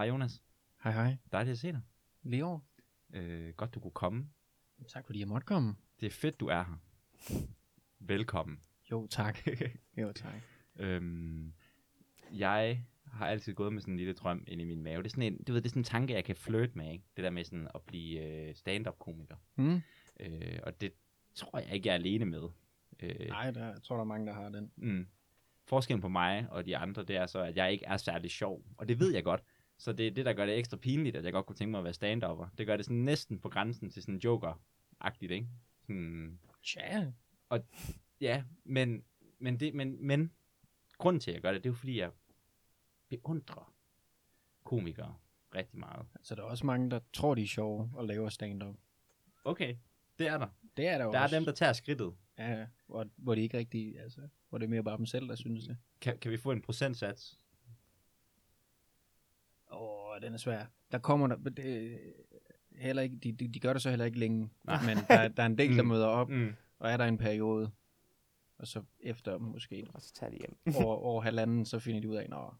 Hej 0.00 0.08
Jonas. 0.08 0.42
Hej 0.82 0.92
hej. 0.92 1.16
Dejligt 1.32 1.52
at 1.52 1.58
se 1.58 1.72
dig. 1.72 1.80
Leo. 2.22 2.60
Øh, 3.12 3.54
godt 3.54 3.74
du 3.74 3.80
kunne 3.80 3.90
komme. 3.90 4.28
Tak 4.88 5.06
fordi 5.06 5.20
jeg 5.20 5.28
måtte 5.28 5.44
komme. 5.44 5.74
Det 6.00 6.06
er 6.06 6.10
fedt, 6.10 6.40
du 6.40 6.46
er 6.46 6.64
her. 6.64 6.78
Velkommen. 7.98 8.60
Jo 8.90 9.06
tak. 9.06 9.38
jo 10.02 10.12
tak. 10.12 10.34
Øhm, 10.76 11.52
jeg 12.32 12.84
har 13.06 13.26
altid 13.26 13.54
gået 13.54 13.72
med 13.72 13.80
sådan 13.80 13.94
en 13.94 13.98
lille 13.98 14.12
drøm 14.12 14.44
ind 14.46 14.60
i 14.60 14.64
min 14.64 14.82
mave. 14.82 15.02
Det 15.02 15.06
er 15.06 15.10
sådan 15.10 15.32
en, 15.32 15.44
du 15.44 15.52
ved, 15.52 15.60
det 15.60 15.66
er 15.66 15.70
sådan 15.70 15.80
en 15.80 15.84
tanke, 15.84 16.14
jeg 16.14 16.24
kan 16.24 16.36
flirte 16.36 16.72
med, 16.74 16.92
ikke? 16.92 17.04
Det 17.16 17.24
der 17.24 17.30
med 17.30 17.44
sådan 17.44 17.68
at 17.74 17.82
blive 17.82 18.20
øh, 18.20 18.54
stand-up-komiker. 18.54 19.36
Mm? 19.56 19.80
Øh, 20.20 20.58
og 20.62 20.80
det 20.80 20.92
tror 21.34 21.58
jeg 21.58 21.72
ikke, 21.74 21.88
jeg 21.88 21.92
er 21.92 21.98
alene 21.98 22.24
med. 22.24 22.48
Øh, 23.00 23.28
Nej, 23.28 23.50
der, 23.50 23.66
jeg 23.66 23.82
tror, 23.82 23.96
der 23.96 24.00
er 24.00 24.06
mange, 24.06 24.26
der 24.26 24.32
har 24.32 24.48
den. 24.48 24.72
Mm. 24.76 25.06
Forskellen 25.64 26.00
på 26.00 26.08
mig 26.08 26.46
og 26.50 26.66
de 26.66 26.76
andre, 26.76 27.04
det 27.04 27.16
er 27.16 27.26
så, 27.26 27.40
at 27.40 27.56
jeg 27.56 27.72
ikke 27.72 27.84
er 27.84 27.96
særlig 27.96 28.30
sjov. 28.30 28.64
Og 28.76 28.88
det 28.88 29.00
ved 29.00 29.14
jeg 29.14 29.24
godt. 29.24 29.42
Så 29.80 29.92
det 29.92 30.06
er 30.06 30.10
det, 30.10 30.24
der 30.26 30.32
gør 30.32 30.46
det 30.46 30.58
ekstra 30.58 30.76
pinligt, 30.76 31.16
at 31.16 31.24
jeg 31.24 31.32
godt 31.32 31.46
kunne 31.46 31.56
tænke 31.56 31.70
mig 31.70 31.78
at 31.78 31.84
være 31.84 31.92
stand-upper. 31.94 32.46
Det 32.58 32.66
gør 32.66 32.76
det 32.76 32.86
sådan 32.86 32.96
næsten 32.96 33.38
på 33.38 33.48
grænsen 33.48 33.90
til 33.90 34.02
sådan 34.02 34.20
joker-agtigt, 34.24 35.32
ikke? 35.32 35.46
Sådan, 35.86 36.38
Tja. 36.62 37.12
ja, 38.20 38.44
men, 38.64 39.04
men, 39.38 39.60
det, 39.60 39.74
men, 39.74 40.06
men 40.06 40.32
grunden 40.98 41.20
til, 41.20 41.30
at 41.30 41.34
jeg 41.34 41.42
gør 41.42 41.52
det, 41.52 41.64
det 41.64 41.68
er 41.68 41.72
jo 41.72 41.76
fordi, 41.76 41.98
jeg 41.98 42.10
beundrer 43.08 43.74
komikere 44.64 45.14
rigtig 45.54 45.78
meget. 45.78 46.06
Altså, 46.14 46.34
der 46.34 46.42
er 46.42 46.46
også 46.46 46.66
mange, 46.66 46.90
der 46.90 47.00
tror, 47.12 47.34
de 47.34 47.42
er 47.42 47.46
sjove 47.46 47.90
og 47.94 48.04
laver 48.04 48.28
stand-up. 48.28 48.74
Okay, 49.44 49.76
det 50.18 50.26
er 50.26 50.38
der. 50.38 50.48
Det 50.76 50.86
er 50.86 50.98
der 50.98 51.04
jo 51.04 51.12
Der 51.12 51.18
er 51.18 51.22
også. 51.22 51.36
dem, 51.36 51.44
der 51.44 51.52
tager 51.52 51.72
skridtet. 51.72 52.14
Ja, 52.38 52.66
hvor, 52.86 53.06
hvor 53.16 53.34
de 53.34 53.40
ikke 53.40 53.58
rigtig, 53.58 54.00
altså, 54.00 54.20
hvor 54.48 54.58
det 54.58 54.64
er 54.64 54.70
mere 54.70 54.82
bare 54.84 54.96
dem 54.96 55.06
selv, 55.06 55.28
der 55.28 55.34
synes 55.34 55.66
det. 55.66 55.76
Kan, 56.00 56.18
kan 56.18 56.30
vi 56.30 56.36
få 56.36 56.52
en 56.52 56.62
procentsats? 56.62 57.39
Den 60.22 60.32
er 60.34 60.38
svær. 60.38 60.64
Der 60.92 60.98
kommer 60.98 61.26
der, 61.26 61.36
det, 61.36 61.98
heller 62.76 63.02
ikke, 63.02 63.16
de, 63.16 63.32
de, 63.32 63.48
de 63.48 63.60
gør 63.60 63.72
det 63.72 63.82
så 63.82 63.90
heller 63.90 64.04
ikke 64.04 64.18
længe, 64.18 64.50
Nej. 64.64 64.82
men 64.86 64.96
der, 65.08 65.28
der 65.28 65.42
er 65.42 65.46
en 65.46 65.58
del, 65.58 65.76
der 65.76 65.82
Mm. 65.82 65.88
møder 65.88 66.06
op, 66.06 66.28
Mm. 66.28 66.54
og 66.78 66.90
er 66.90 66.96
der 66.96 67.04
en 67.04 67.18
periode, 67.18 67.70
og 68.58 68.66
så 68.66 68.82
efter 69.00 69.38
måske 69.38 69.86
Og 69.94 70.02
så 70.02 70.12
tager 70.12 70.30
de 70.30 70.36
hjem. 70.36 70.56
år, 70.86 70.96
år 70.96 71.20
halvanden, 71.20 71.64
så 71.64 71.78
finder 71.78 72.00
de 72.00 72.08
ud 72.08 72.16
af, 72.16 72.26
nå, 72.30 72.54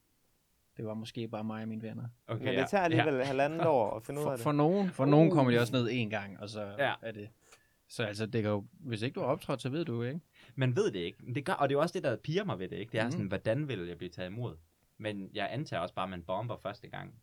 det 0.76 0.84
var 0.84 0.94
måske 0.94 1.28
bare 1.28 1.44
mig 1.44 1.62
og 1.62 1.68
mine 1.68 1.82
venner. 1.82 2.08
Okay, 2.26 2.44
Men 2.44 2.54
ja. 2.54 2.60
det 2.60 2.70
tager 2.70 2.84
alligevel 2.84 3.14
ja. 3.14 3.24
halvandet 3.24 3.66
år 3.66 3.96
at 3.96 4.02
finde 4.02 4.20
ud 4.20 4.24
For, 4.24 4.30
af 4.30 4.36
det. 4.38 4.42
for 4.42 4.52
nogen, 4.52 4.90
for 4.90 5.04
nogen 5.04 5.30
kommer 5.30 5.52
de 5.52 5.58
også 5.60 5.72
ned 5.72 5.88
en 5.92 6.10
gang, 6.10 6.40
og 6.40 6.48
så 6.48 6.62
Ja. 6.78 6.92
er 7.02 7.12
det. 7.12 7.28
Så 7.88 8.02
altså, 8.04 8.26
det 8.26 8.42
kan 8.42 8.50
jo, 8.50 8.64
hvis 8.72 9.02
ikke 9.02 9.14
du 9.14 9.20
har 9.20 9.26
optrådt, 9.26 9.62
så 9.62 9.68
ved 9.68 9.84
du 9.84 9.94
jo 9.94 10.02
ikke. 10.02 10.20
Man 10.54 10.76
ved 10.76 10.92
det 10.92 10.98
ikke. 10.98 11.18
Det 11.34 11.44
gør, 11.44 11.52
og 11.52 11.68
det 11.68 11.74
er 11.74 11.78
jo 11.78 11.82
også 11.82 11.92
det, 11.92 12.02
der 12.02 12.16
piger 12.16 12.44
mig 12.44 12.58
ved 12.58 12.68
det, 12.68 12.76
ikke? 12.76 12.92
Det 12.92 13.00
er 13.00 13.04
Mhm. 13.04 13.10
sådan, 13.12 13.26
hvordan 13.26 13.68
vil 13.68 13.86
jeg 13.86 13.96
blive 13.98 14.10
taget 14.10 14.30
imod? 14.30 14.56
Men 14.98 15.30
jeg 15.34 15.48
antager 15.50 15.80
også 15.80 15.94
bare, 15.94 16.02
at 16.04 16.10
man 16.10 16.22
bomber 16.22 16.56
første 16.56 16.88
gang. 16.88 17.14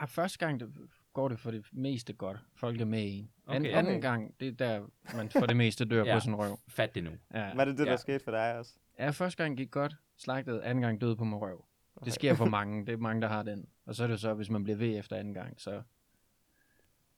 Ja, 0.00 0.04
første 0.04 0.38
gang 0.38 0.60
det 0.60 0.68
går 1.12 1.28
det 1.28 1.38
for 1.40 1.50
det 1.50 1.66
meste 1.72 2.12
godt. 2.12 2.38
Folk 2.54 2.80
er 2.80 2.84
med 2.84 3.02
i 3.02 3.18
en. 3.18 3.30
Okay. 3.46 3.56
Anden, 3.56 3.74
anden 3.74 3.92
Okay. 3.92 4.02
gang, 4.02 4.34
det 4.40 4.48
er 4.48 4.52
der, 4.52 4.86
man 5.16 5.30
for 5.30 5.46
det 5.46 5.56
meste 5.56 5.84
dør 5.84 6.04
Ja. 6.08 6.14
på 6.16 6.20
sin 6.20 6.34
røv. 6.34 6.58
Fat 6.68 6.94
det 6.94 7.04
nu. 7.04 7.10
Ja. 7.34 7.54
Var 7.54 7.64
det 7.64 7.78
det, 7.78 7.86
der 7.86 7.92
Ja. 7.92 7.96
skete 7.96 8.24
for 8.24 8.30
dig 8.30 8.58
også? 8.58 8.72
ja, 8.98 9.10
første 9.10 9.42
gang 9.42 9.56
gik 9.56 9.70
godt, 9.70 9.96
slagtet, 10.16 10.60
anden 10.60 10.82
gang 10.82 11.00
døde 11.00 11.16
på 11.16 11.24
min 11.24 11.34
røv. 11.34 11.64
Okay. 11.96 12.04
Det 12.04 12.12
sker 12.12 12.34
for 12.34 12.44
mange, 12.58 12.86
det 12.86 12.92
er 12.92 12.96
mange, 12.96 13.22
der 13.22 13.28
har 13.28 13.42
den. 13.42 13.68
Og 13.86 13.94
så 13.94 14.04
er 14.04 14.08
det 14.08 14.20
så, 14.20 14.34
hvis 14.34 14.50
man 14.50 14.64
bliver 14.64 14.76
ved 14.76 14.98
efter 14.98 15.16
anden 15.16 15.34
gang, 15.34 15.60
så... 15.60 15.82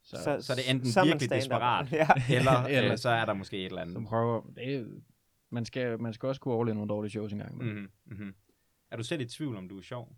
Så, 0.03 0.15
så 0.23 0.37
Så 0.41 0.53
er 0.53 0.55
det 0.55 0.69
enten 0.69 0.91
så 0.91 0.99
er 0.99 1.05
virkelig 1.05 1.29
desperat, 1.29 1.91
ja. 1.91 2.07
eller, 2.29 2.51
Eller- 2.63 2.95
så 2.95 3.09
er 3.09 3.25
der 3.25 3.33
måske 3.33 3.57
et 3.57 3.65
eller 3.65 3.81
andet. 3.81 3.93
som 3.93 4.05
prøver, 4.05 4.41
det 4.55 4.75
er, 4.75 4.85
man, 5.49 5.65
skal, 5.65 6.01
man 6.01 6.13
skal 6.13 6.27
også 6.27 6.41
kunne 6.41 6.53
overleve 6.53 6.75
nogle 6.75 6.89
dårlige 6.89 7.09
shows 7.11 7.33
engang. 7.33 7.57
Mm. 7.57 7.63
Mm-hmm. 7.65 7.89
Mm-hmm. 8.05 8.35
Er 8.91 8.97
du 8.97 9.03
selv 9.03 9.21
i 9.21 9.25
tvivl, 9.25 9.57
om 9.57 9.69
du 9.69 9.77
er 9.77 9.81
sjov? 9.81 10.15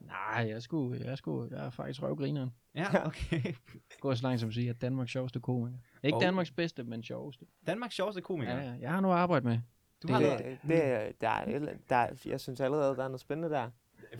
Nej, 0.00 0.46
jeg 0.48 0.62
skulle, 0.62 1.00
jeg 1.04 1.18
skulle, 1.18 1.56
jeg 1.56 1.66
er 1.66 1.70
faktisk 1.70 2.02
røvgrineren. 2.02 2.50
Ja, 2.74 3.06
okay. 3.06 3.54
Gå 4.00 4.14
så 4.14 4.22
langt 4.22 4.40
som 4.40 4.48
at 4.48 4.54
sige, 4.54 4.70
at 4.70 4.80
Danmarks 4.80 5.10
sjoveste 5.12 5.40
komiker. 5.40 5.78
Ikke 6.02 6.16
Og- 6.16 6.22
Danmarks 6.22 6.50
bedste, 6.50 6.84
men 6.84 7.02
sjoveste. 7.02 7.44
Danmarks 7.66 7.94
sjoveste 7.94 8.20
komiker. 8.20 8.52
Ja, 8.56 8.62
ja, 8.64 8.74
jeg 8.80 8.90
har 8.92 9.00
noget 9.00 9.14
at 9.14 9.20
arbejde 9.20 9.46
med. 9.46 9.58
Du 10.02 10.06
Det- 10.06 10.10
har 10.10 10.20
Det, 10.20 10.28
noget. 10.28 10.58
det, 10.68 10.84
er- 10.84 11.12
der, 11.20 11.28
er, 11.28 11.74
der, 11.88 11.96
er- 11.96 12.14
jeg 12.26 12.40
synes 12.40 12.60
allerede, 12.60 12.96
der 12.96 13.04
er 13.04 13.08
noget 13.08 13.20
spændende 13.20 13.50
der. 13.50 13.70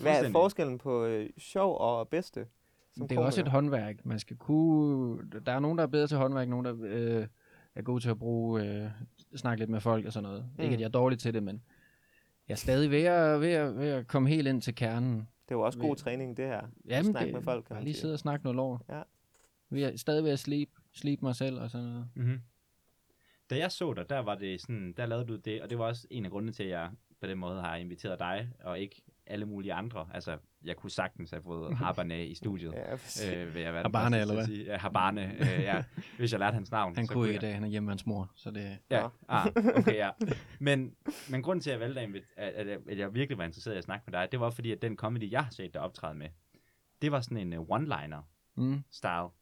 Hvad 0.00 0.24
er 0.24 0.30
forskellen 0.32 0.78
på 0.78 1.04
øh, 1.04 1.30
sjov 1.38 1.78
og 1.78 2.08
bedste? 2.08 2.46
som 2.96 3.08
Det 3.08 3.16
er 3.18 3.20
også 3.20 3.40
et 3.40 3.44
komiker? 3.44 3.50
håndværk. 3.52 4.06
Man 4.06 4.18
skal 4.18 4.36
kunne... 4.36 5.18
Der 5.46 5.52
er 5.52 5.58
nogen, 5.60 5.78
der 5.78 5.84
er 5.84 5.88
bedre 5.88 6.06
til 6.06 6.16
håndværk, 6.16 6.48
nogen, 6.48 6.64
der 6.66 6.74
øh, 6.80 7.26
er 7.74 7.82
gode 7.82 8.00
til 8.02 8.10
at 8.10 8.18
bruge... 8.18 8.62
Øh, 8.64 8.90
snakke 9.36 9.60
lidt 9.60 9.70
med 9.70 9.80
folk 9.80 10.06
og 10.06 10.12
sådan 10.12 10.28
noget. 10.28 10.44
Mm. 10.56 10.62
Ikke, 10.62 10.74
at 10.74 10.80
jeg 10.80 10.86
er 10.86 10.90
dårlig 10.90 11.18
til 11.18 11.34
det, 11.34 11.42
men 11.42 11.62
jeg 12.48 12.54
er 12.54 12.58
stadig 12.58 12.90
ved 12.90 13.02
at, 13.02 13.40
ved 13.40 13.50
at, 13.52 13.76
ved 13.78 13.88
at 13.88 14.06
komme 14.06 14.28
helt 14.28 14.48
ind 14.48 14.62
til 14.62 14.74
kernen. 14.74 15.28
Det 15.48 15.54
er 15.54 15.58
jo 15.58 15.60
også 15.60 15.78
god 15.78 15.88
Ved- 15.88 15.96
træning, 15.96 16.36
det 16.36 16.46
her. 16.46 16.60
Jamen, 16.88 17.04
snakke 17.12 17.26
det, 17.26 17.34
med 17.34 17.42
folk, 17.42 17.64
kan 17.64 17.74
man 17.76 17.84
lige 17.84 17.94
sige. 17.94 18.00
sidde 18.00 18.14
og 18.14 18.18
snakke 18.18 18.44
noget 18.44 18.56
lort. 18.56 18.82
Ja. 18.88 19.02
Vi 19.70 19.82
er 19.82 19.96
stadig 19.96 20.24
ved 20.24 20.30
at 20.30 20.38
slibe, 20.38 20.72
slibe 20.92 21.24
mig 21.24 21.36
selv 21.36 21.60
og 21.60 21.70
sådan 21.70 21.86
noget. 21.86 22.08
Mm-hmm. 22.14 22.40
Da 23.50 23.56
jeg 23.58 23.72
så 23.72 23.92
dig, 23.94 24.10
der 24.10 24.18
var 24.18 24.34
det 24.34 24.60
sådan, 24.60 24.92
der 24.92 25.06
lavede 25.06 25.26
du 25.26 25.36
det, 25.36 25.62
og 25.62 25.70
det 25.70 25.78
var 25.78 25.84
også 25.84 26.06
en 26.10 26.24
af 26.24 26.30
grundene 26.30 26.52
til, 26.52 26.62
at 26.62 26.68
jeg 26.70 26.90
på 27.20 27.26
den 27.26 27.38
måde 27.38 27.60
har 27.60 27.76
inviteret 27.76 28.18
dig, 28.18 28.50
og 28.60 28.78
ikke 28.80 29.02
alle 29.26 29.46
mulige 29.46 29.72
andre. 29.72 30.08
Altså, 30.14 30.38
jeg 30.66 30.76
kunne 30.76 30.90
sagtens 30.90 31.30
have 31.30 31.42
fået 31.42 31.76
Habane 31.78 32.26
i 32.26 32.34
studiet. 32.34 32.72
Ja. 32.72 32.92
Øh, 33.44 33.54
vil 33.54 33.62
jeg 33.62 33.72
være 33.74 33.82
Habane, 33.82 34.20
eller 34.20 34.34
hvad? 34.34 34.46
Sige. 34.46 34.64
Ja, 34.64 34.76
Habane, 34.78 35.34
øh, 35.40 35.62
ja. 35.62 35.84
Hvis 36.18 36.32
jeg 36.32 36.40
lærte 36.40 36.54
hans 36.54 36.70
navn. 36.70 36.96
Han 36.96 37.06
så 37.06 37.12
kunne 37.12 37.28
ikke 37.28 37.36
i 37.38 37.40
dag, 37.40 37.54
han 37.54 37.64
er 37.64 37.68
hjemme 37.68 37.84
med 37.86 37.92
hans 37.92 38.06
mor, 38.06 38.30
så 38.34 38.50
det... 38.50 38.78
Ja, 38.90 39.08
ah, 39.28 39.46
okay, 39.76 39.94
ja. 39.94 40.10
Men, 40.60 40.94
men 41.30 41.42
grunden 41.42 41.60
til, 41.62 41.70
at 41.70 41.74
jeg 41.74 41.80
valgte 41.80 42.00
at, 42.00 42.08
invit- 42.08 42.34
at, 42.36 42.52
at, 42.52 42.66
jeg, 42.66 42.78
at 42.88 42.98
jeg 42.98 43.14
virkelig 43.14 43.38
var 43.38 43.44
interesseret 43.44 43.74
i 43.74 43.78
at 43.78 43.84
snakke 43.84 44.04
med 44.10 44.20
dig, 44.20 44.28
det 44.32 44.40
var 44.40 44.50
fordi, 44.50 44.72
at 44.72 44.82
den 44.82 44.96
comedy, 44.96 45.30
jeg 45.32 45.44
har 45.44 45.50
set 45.50 45.74
dig 45.74 45.80
optræde 45.82 46.14
med, 46.14 46.28
det 47.02 47.12
var 47.12 47.20
sådan 47.20 47.52
en 47.52 47.58
uh, 47.58 47.66
one-liner 47.78 48.20
Mm. 48.58 48.82
style. 48.90 49.10
Og 49.20 49.32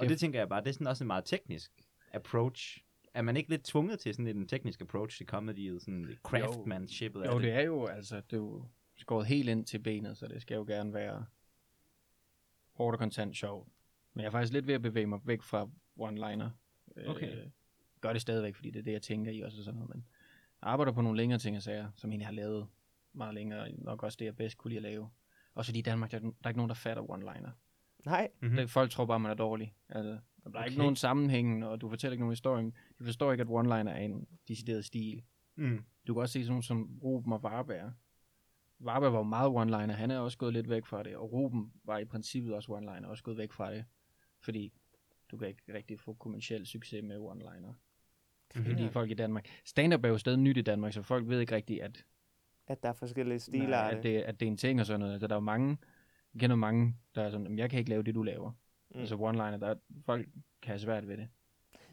Det- 0.00 0.08
det 0.08 0.18
tænker 0.18 0.38
jeg 0.38 0.48
bare, 0.48 0.60
det 0.60 0.68
er 0.68 0.72
sådan 0.72 0.86
også 0.86 1.04
en 1.04 1.06
meget 1.08 1.24
teknisk 1.24 1.72
approach. 2.14 2.78
Er 3.14 3.22
man 3.22 3.36
ikke 3.36 3.50
lidt 3.50 3.64
tvunget 3.64 4.00
til 4.00 4.14
sådan 4.14 4.26
en 4.36 4.48
teknisk 4.48 4.80
approach 4.80 5.16
til 5.16 5.26
comedy, 5.26 5.78
sådan 5.78 6.04
lidt 6.04 6.18
craftsmanshipet 6.22 7.22
af 7.22 7.32
Jo, 7.32 7.38
det 7.40 7.52
er 7.52 7.60
jo, 7.60 7.86
altså, 7.86 8.16
det 8.16 8.32
er 8.32 8.36
jo 8.36 8.64
skåret 9.02 9.26
helt 9.26 9.48
ind 9.48 9.64
til 9.64 9.78
benet, 9.78 10.16
så 10.16 10.28
det 10.28 10.42
skal 10.42 10.54
jo 10.54 10.64
gerne 10.64 10.92
være 10.94 11.24
hårdt 12.72 12.94
og 12.94 12.98
kontant 12.98 13.36
sjovt. 13.36 13.68
Men 14.14 14.20
jeg 14.20 14.26
er 14.26 14.30
faktisk 14.30 14.52
lidt 14.52 14.66
ved 14.66 14.74
at 14.74 14.82
bevæge 14.82 15.06
mig 15.06 15.20
væk 15.24 15.42
fra 15.42 15.68
one-liner. 16.00 16.48
Okay. 17.06 17.36
Øh, 17.36 17.46
gør 18.00 18.12
det 18.12 18.22
stadigvæk, 18.22 18.54
fordi 18.54 18.70
det 18.70 18.78
er 18.78 18.82
det, 18.82 18.92
jeg 18.92 19.02
tænker 19.02 19.32
i 19.32 19.40
også 19.40 19.58
og 19.58 19.64
sådan 19.64 19.80
noget, 19.80 19.94
men 19.94 20.04
jeg 20.62 20.70
arbejder 20.70 20.92
på 20.92 21.00
nogle 21.00 21.16
længere 21.16 21.38
ting 21.38 21.56
og 21.56 21.62
sager, 21.62 21.90
som 21.96 22.10
egentlig 22.10 22.26
har 22.26 22.32
lavet 22.32 22.66
meget 23.12 23.34
længere, 23.34 23.60
og 23.60 23.68
nok 23.78 24.02
også 24.02 24.16
det, 24.18 24.24
jeg 24.24 24.36
bedst 24.36 24.58
kunne 24.58 24.68
lide 24.68 24.78
at 24.78 24.82
lave. 24.82 25.10
Også 25.54 25.68
fordi 25.68 25.78
i 25.78 25.82
Danmark, 25.82 26.10
der 26.10 26.16
er, 26.16 26.20
der 26.20 26.32
er 26.44 26.48
ikke 26.48 26.58
nogen, 26.58 26.68
der 26.68 26.74
fatter 26.74 27.02
one-liner. 27.02 27.50
Nej, 28.04 28.28
Mm-hmm. 28.40 28.60
Mm. 28.60 28.68
Folk 28.68 28.90
tror 28.90 29.06
bare, 29.06 29.20
man 29.20 29.30
er 29.30 29.34
dårlig. 29.34 29.74
Altså, 29.88 30.10
der 30.10 30.16
er 30.16 30.20
okay. 30.46 30.58
Okay. 30.58 30.66
ikke 30.66 30.78
nogen 30.78 30.96
sammenhæng, 30.96 31.66
og 31.66 31.80
du 31.80 31.88
fortæller 31.88 32.12
ikke 32.12 32.22
nogen 32.22 32.32
historie. 32.32 32.72
De 32.98 33.04
forstår 33.04 33.32
ikke, 33.32 33.42
at 33.42 33.48
one-liner 33.48 33.90
er 33.90 33.96
en 33.96 34.26
decideret 34.48 34.84
stil. 34.84 35.22
Mm. 35.56 35.84
Du 36.06 36.14
kan 36.14 36.20
også 36.20 36.32
se 36.32 36.38
sådan 36.40 36.50
nogle 36.50 36.62
som 36.62 36.98
Ruben 37.02 37.32
og 37.32 37.42
Varberg. 37.42 37.92
Varberg 38.84 39.12
var 39.12 39.22
meget 39.22 39.48
one-liner, 39.50 39.92
han 39.92 40.10
er 40.10 40.18
også 40.18 40.38
gået 40.38 40.52
lidt 40.52 40.68
væk 40.68 40.86
fra 40.86 41.02
det, 41.02 41.16
og 41.16 41.32
Ruben 41.32 41.72
var 41.84 41.98
i 41.98 42.04
princippet 42.04 42.54
også 42.54 42.72
one-liner, 42.72 43.06
også 43.06 43.24
gået 43.24 43.36
væk 43.36 43.52
fra 43.52 43.74
det, 43.74 43.84
fordi 44.40 44.72
du 45.30 45.36
kan 45.36 45.48
ikke 45.48 45.62
rigtig 45.74 46.00
få 46.00 46.14
kommersiel 46.14 46.66
succes 46.66 47.02
med 47.04 47.16
one-liner. 47.16 47.72
Mhm. 48.54 48.64
Fordi 48.64 48.88
folk 48.88 49.10
i 49.10 49.14
Danmark, 49.14 49.46
stand-up 49.64 50.04
er 50.04 50.08
jo 50.08 50.18
stadig 50.18 50.38
nyt 50.38 50.56
i 50.56 50.62
Danmark, 50.62 50.92
så 50.92 51.02
folk 51.02 51.28
ved 51.28 51.40
ikke 51.40 51.54
rigtigt, 51.54 51.82
at, 51.82 52.04
at 52.66 52.82
der 52.82 52.88
er 52.88 52.92
forskellige 52.92 53.38
stiler 53.38 53.78
at, 53.78 54.02
det. 54.02 54.18
at 54.22 54.40
det 54.40 54.46
er 54.46 54.50
en 54.50 54.56
ting 54.56 54.80
og 54.80 54.86
sådan 54.86 55.00
noget. 55.00 55.12
Altså, 55.12 55.26
der 55.26 55.34
er 55.34 55.36
jo 55.36 55.40
mange, 55.44 55.78
jeg 56.34 56.40
kender 56.40 56.56
mange, 56.56 56.96
der 57.14 57.22
er 57.22 57.30
sådan, 57.30 57.44
"Jamen, 57.46 57.58
jeg 57.58 57.70
kan 57.70 57.78
ikke 57.78 57.90
lave 57.90 58.02
det, 58.02 58.14
du 58.14 58.22
laver. 58.22 58.52
Mm. 58.90 59.00
Altså 59.00 59.14
one-liner, 59.16 59.56
der 59.56 59.66
er, 59.68 59.74
folk 60.06 60.26
kan 60.62 60.70
have 60.70 60.78
svært 60.78 61.08
ved 61.08 61.16
det. 61.16 61.28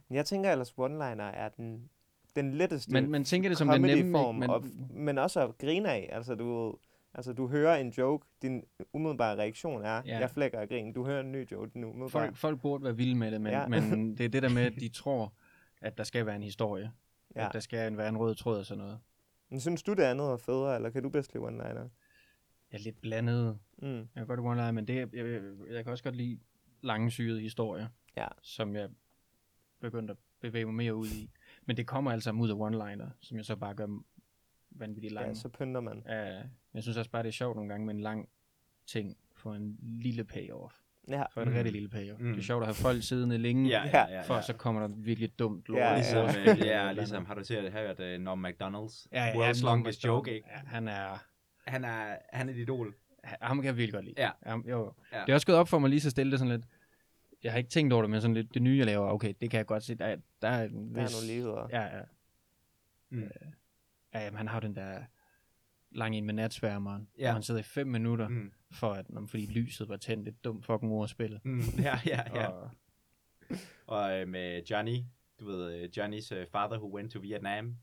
Men 0.07 0.15
Jeg 0.15 0.25
tænker 0.25 0.51
ellers, 0.51 0.71
one-liner 0.71 1.23
er 1.23 1.49
den, 1.49 1.89
den 2.35 2.53
letteste 2.53 2.91
Men 2.93 3.11
man 3.11 3.23
tænker 3.23 3.49
det 3.49 3.57
som 3.57 3.67
den 3.67 3.81
nemme, 3.81 3.95
comedy-form, 4.19 4.35
men, 4.35 4.49
og, 4.49 4.65
men 4.89 5.17
også 5.17 5.47
at 5.47 5.57
grine 5.57 5.89
af. 5.91 6.09
Altså, 6.11 6.35
du, 6.35 6.77
altså, 7.13 7.33
du 7.33 7.47
hører 7.47 7.75
en 7.75 7.89
joke, 7.89 8.27
din 8.41 8.63
umiddelbare 8.93 9.37
reaktion 9.37 9.81
er, 9.83 10.01
Ja. 10.05 10.19
jeg 10.19 10.29
flækker 10.29 10.59
af 10.59 10.69
grin. 10.69 10.93
Du 10.93 11.05
hører 11.05 11.19
en 11.19 11.31
ny 11.31 11.51
joke, 11.51 11.71
din 11.73 11.83
umiddelbare. 11.83 12.09
folk, 12.25 12.35
folk 12.37 12.61
burde 12.61 12.83
være 12.83 12.95
vilde 12.97 13.15
med 13.15 13.31
det, 13.31 13.41
men, 13.41 13.51
Ja. 13.51 13.67
men 13.67 13.81
det 14.17 14.25
er 14.25 14.29
det 14.29 14.43
der 14.43 14.49
med, 14.49 14.61
at 14.61 14.73
de 14.79 14.89
tror, 14.89 15.33
at 15.81 15.97
der 15.97 16.03
skal 16.03 16.25
være 16.25 16.35
en 16.35 16.43
historie. 16.43 16.91
Ja. 17.35 17.47
At 17.47 17.53
der 17.53 17.59
skal 17.59 17.97
være 17.97 18.09
en 18.09 18.17
rød 18.17 18.35
tråd 18.35 18.59
og 18.59 18.65
sådan 18.65 18.83
noget. 18.83 18.99
Men 19.49 19.59
synes 19.59 19.83
du, 19.83 19.93
det 19.93 20.03
andet 20.03 20.25
er 20.27 20.37
federe, 20.37 20.75
eller 20.75 20.89
kan 20.89 21.03
du 21.03 21.09
bedst 21.09 21.33
lide 21.33 21.43
one-liner? 21.43 21.89
Jeg 22.71 22.77
er 22.77 22.83
lidt 22.83 23.01
blandet. 23.01 23.57
Mm. 23.81 23.87
Jeg 23.87 24.07
kan 24.15 24.27
godt 24.27 24.39
lide 24.39 24.47
one 24.49 24.71
men 24.73 24.87
det, 24.87 24.95
jeg, 24.95 25.07
jeg, 25.13 25.41
jeg 25.71 25.83
kan 25.83 25.91
også 25.91 26.03
godt 26.03 26.15
lide 26.15 26.39
lange 26.81 27.11
syrede 27.11 27.41
historier, 27.41 27.87
Ja. 28.17 28.27
som 28.41 28.75
jeg 28.75 28.89
begyndte 29.81 30.11
at 30.11 30.17
bevæge 30.41 30.65
mig 30.65 30.73
mere 30.73 30.95
ud 30.95 31.07
i. 31.07 31.29
Men 31.69 31.77
det 31.77 31.87
kommer 31.87 32.11
altså 32.11 32.31
ud 32.31 32.49
af 32.49 32.53
one-liner, 32.53 33.09
som 33.21 33.37
jeg 33.37 33.45
så 33.45 33.55
bare 33.55 33.73
gør 33.73 33.87
vanvittigt 34.71 35.13
lang. 35.13 35.27
Ja, 35.27 35.33
så 35.33 35.49
pynter 35.49 35.81
man. 35.81 36.03
Ja, 36.07 36.41
jeg 36.73 36.83
synes 36.83 36.97
også 36.97 37.11
bare, 37.11 37.23
det 37.23 37.27
er 37.27 37.33
sjovt 37.33 37.55
nogle 37.55 37.69
gange 37.69 37.85
med 37.85 37.93
en 37.93 38.01
lang 38.01 38.29
ting 38.87 39.17
for 39.35 39.53
en 39.53 39.77
lille 39.81 40.23
payoff. 40.23 40.75
Ja. 41.09 41.23
For 41.33 41.41
en 41.41 41.49
Mm. 41.49 41.53
rigtig 41.55 41.71
lille 41.73 41.89
payoff. 41.89 42.21
Mm. 42.21 42.31
Det 42.31 42.37
er 42.39 42.43
sjovt 42.43 42.61
at 42.61 42.67
have 42.67 42.75
folk 42.75 43.03
siddende 43.03 43.37
længe, 43.37 43.69
Ja, 43.69 43.83
Ja, 43.85 43.97
ja, 43.99 44.13
ja. 44.15 44.21
for 44.21 44.35
ja. 44.35 44.41
så 44.41 44.53
kommer 44.53 44.81
der 44.81 44.87
virkelig 44.87 45.39
dumt 45.39 45.69
lort. 45.69 45.79
Ja, 45.79 45.95
Ligesom, 45.95 46.25
ja. 46.45 46.51
øh, 46.51 46.59
ja, 46.59 46.91
ligesom, 46.91 47.25
har 47.25 47.35
du 47.35 47.43
set, 47.43 47.71
hørt 47.71 47.99
uh, 47.99 48.21
Norm 48.23 48.45
MacDonald's? 48.45 49.07
Ja, 49.11 49.25
ja, 49.25 49.31
World's 49.33 49.63
Norm 49.63 49.77
Longest. 49.79 50.05
Joke, 50.05 50.33
ikke? 50.35 50.47
Ja, 50.51 50.57
han 50.67 50.87
er, 50.87 51.17
Han 51.67 51.85
er, 51.85 52.15
han 52.33 52.49
er 52.49 52.53
et 52.53 52.57
idol. 52.57 52.93
ham 53.41 53.57
kan 53.57 53.65
jeg 53.65 53.77
virkelig 53.77 53.93
godt 53.93 54.05
lide. 54.05 54.15
Ja. 54.17 54.29
Ham, 54.43 54.65
jo. 54.69 54.93
Ja. 55.13 55.21
Det 55.21 55.29
er 55.29 55.33
også 55.33 55.47
gået 55.47 55.57
op 55.57 55.67
for 55.67 55.79
mig 55.79 55.89
lige 55.89 55.99
så 56.01 56.09
stille 56.09 56.31
det 56.31 56.39
sådan 56.39 56.51
lidt, 56.55 56.65
jeg 57.43 57.51
har 57.51 57.57
ikke 57.57 57.69
tænkt 57.69 57.93
over 57.93 58.01
det, 58.03 58.09
men 58.09 58.21
sådan 58.21 58.33
lidt 58.35 58.53
det 58.53 58.61
nye, 58.61 58.77
jeg 58.77 58.85
laver, 58.85 59.07
okay, 59.07 59.33
det 59.41 59.49
kan 59.51 59.57
jeg 59.57 59.65
godt 59.65 59.83
se, 59.83 59.95
der, 59.95 60.05
er- 60.05 60.17
der 60.41 60.47
er 60.47 60.63
en 60.63 60.95
Der 60.95 61.01
er 61.01 61.05
vis- 61.05 61.13
nogle 61.15 61.27
ligheder. 61.27 61.67
Ja, 61.71 61.97
ja. 61.97 62.01
Mm. 63.09 63.23
Øh, 63.23 63.29
ja, 64.13 64.19
jamen, 64.23 64.37
han 64.37 64.47
har 64.47 64.55
jo 64.55 64.67
den 64.67 64.75
der 64.75 65.03
lang 65.91 66.15
en 66.15 66.25
med 66.25 66.33
natsværmeren, 66.33 67.09
Ja. 67.17 67.23
hvor 67.25 67.33
han 67.33 67.43
sidder 67.43 67.59
i 67.59 67.63
fem 67.63 67.87
minutter, 67.87 68.27
mm. 68.27 68.51
For 68.71 68.93
at, 68.93 69.09
nå, 69.09 69.25
fordi 69.27 69.45
lyset 69.45 69.89
var 69.89 69.97
tændt, 69.97 70.27
et 70.27 70.43
dumt 70.43 70.65
fucking 70.65 70.91
ordspil. 70.91 71.39
Mm. 71.43 71.59
Ja, 71.87 71.99
ja, 72.05 72.21
ja. 72.35 72.47
Og, 72.47 72.69
Og 73.87 74.19
øh, 74.21 74.27
med 74.27 74.63
Johnny, 74.63 74.97
du 75.39 75.45
ved, 75.45 75.73
øh, 75.73 75.89
Johnny's 75.97 76.35
uh, 76.41 76.47
father 76.51 76.77
who 76.77 76.95
went 76.95 77.11
to 77.11 77.19
Vietnam. 77.19 77.75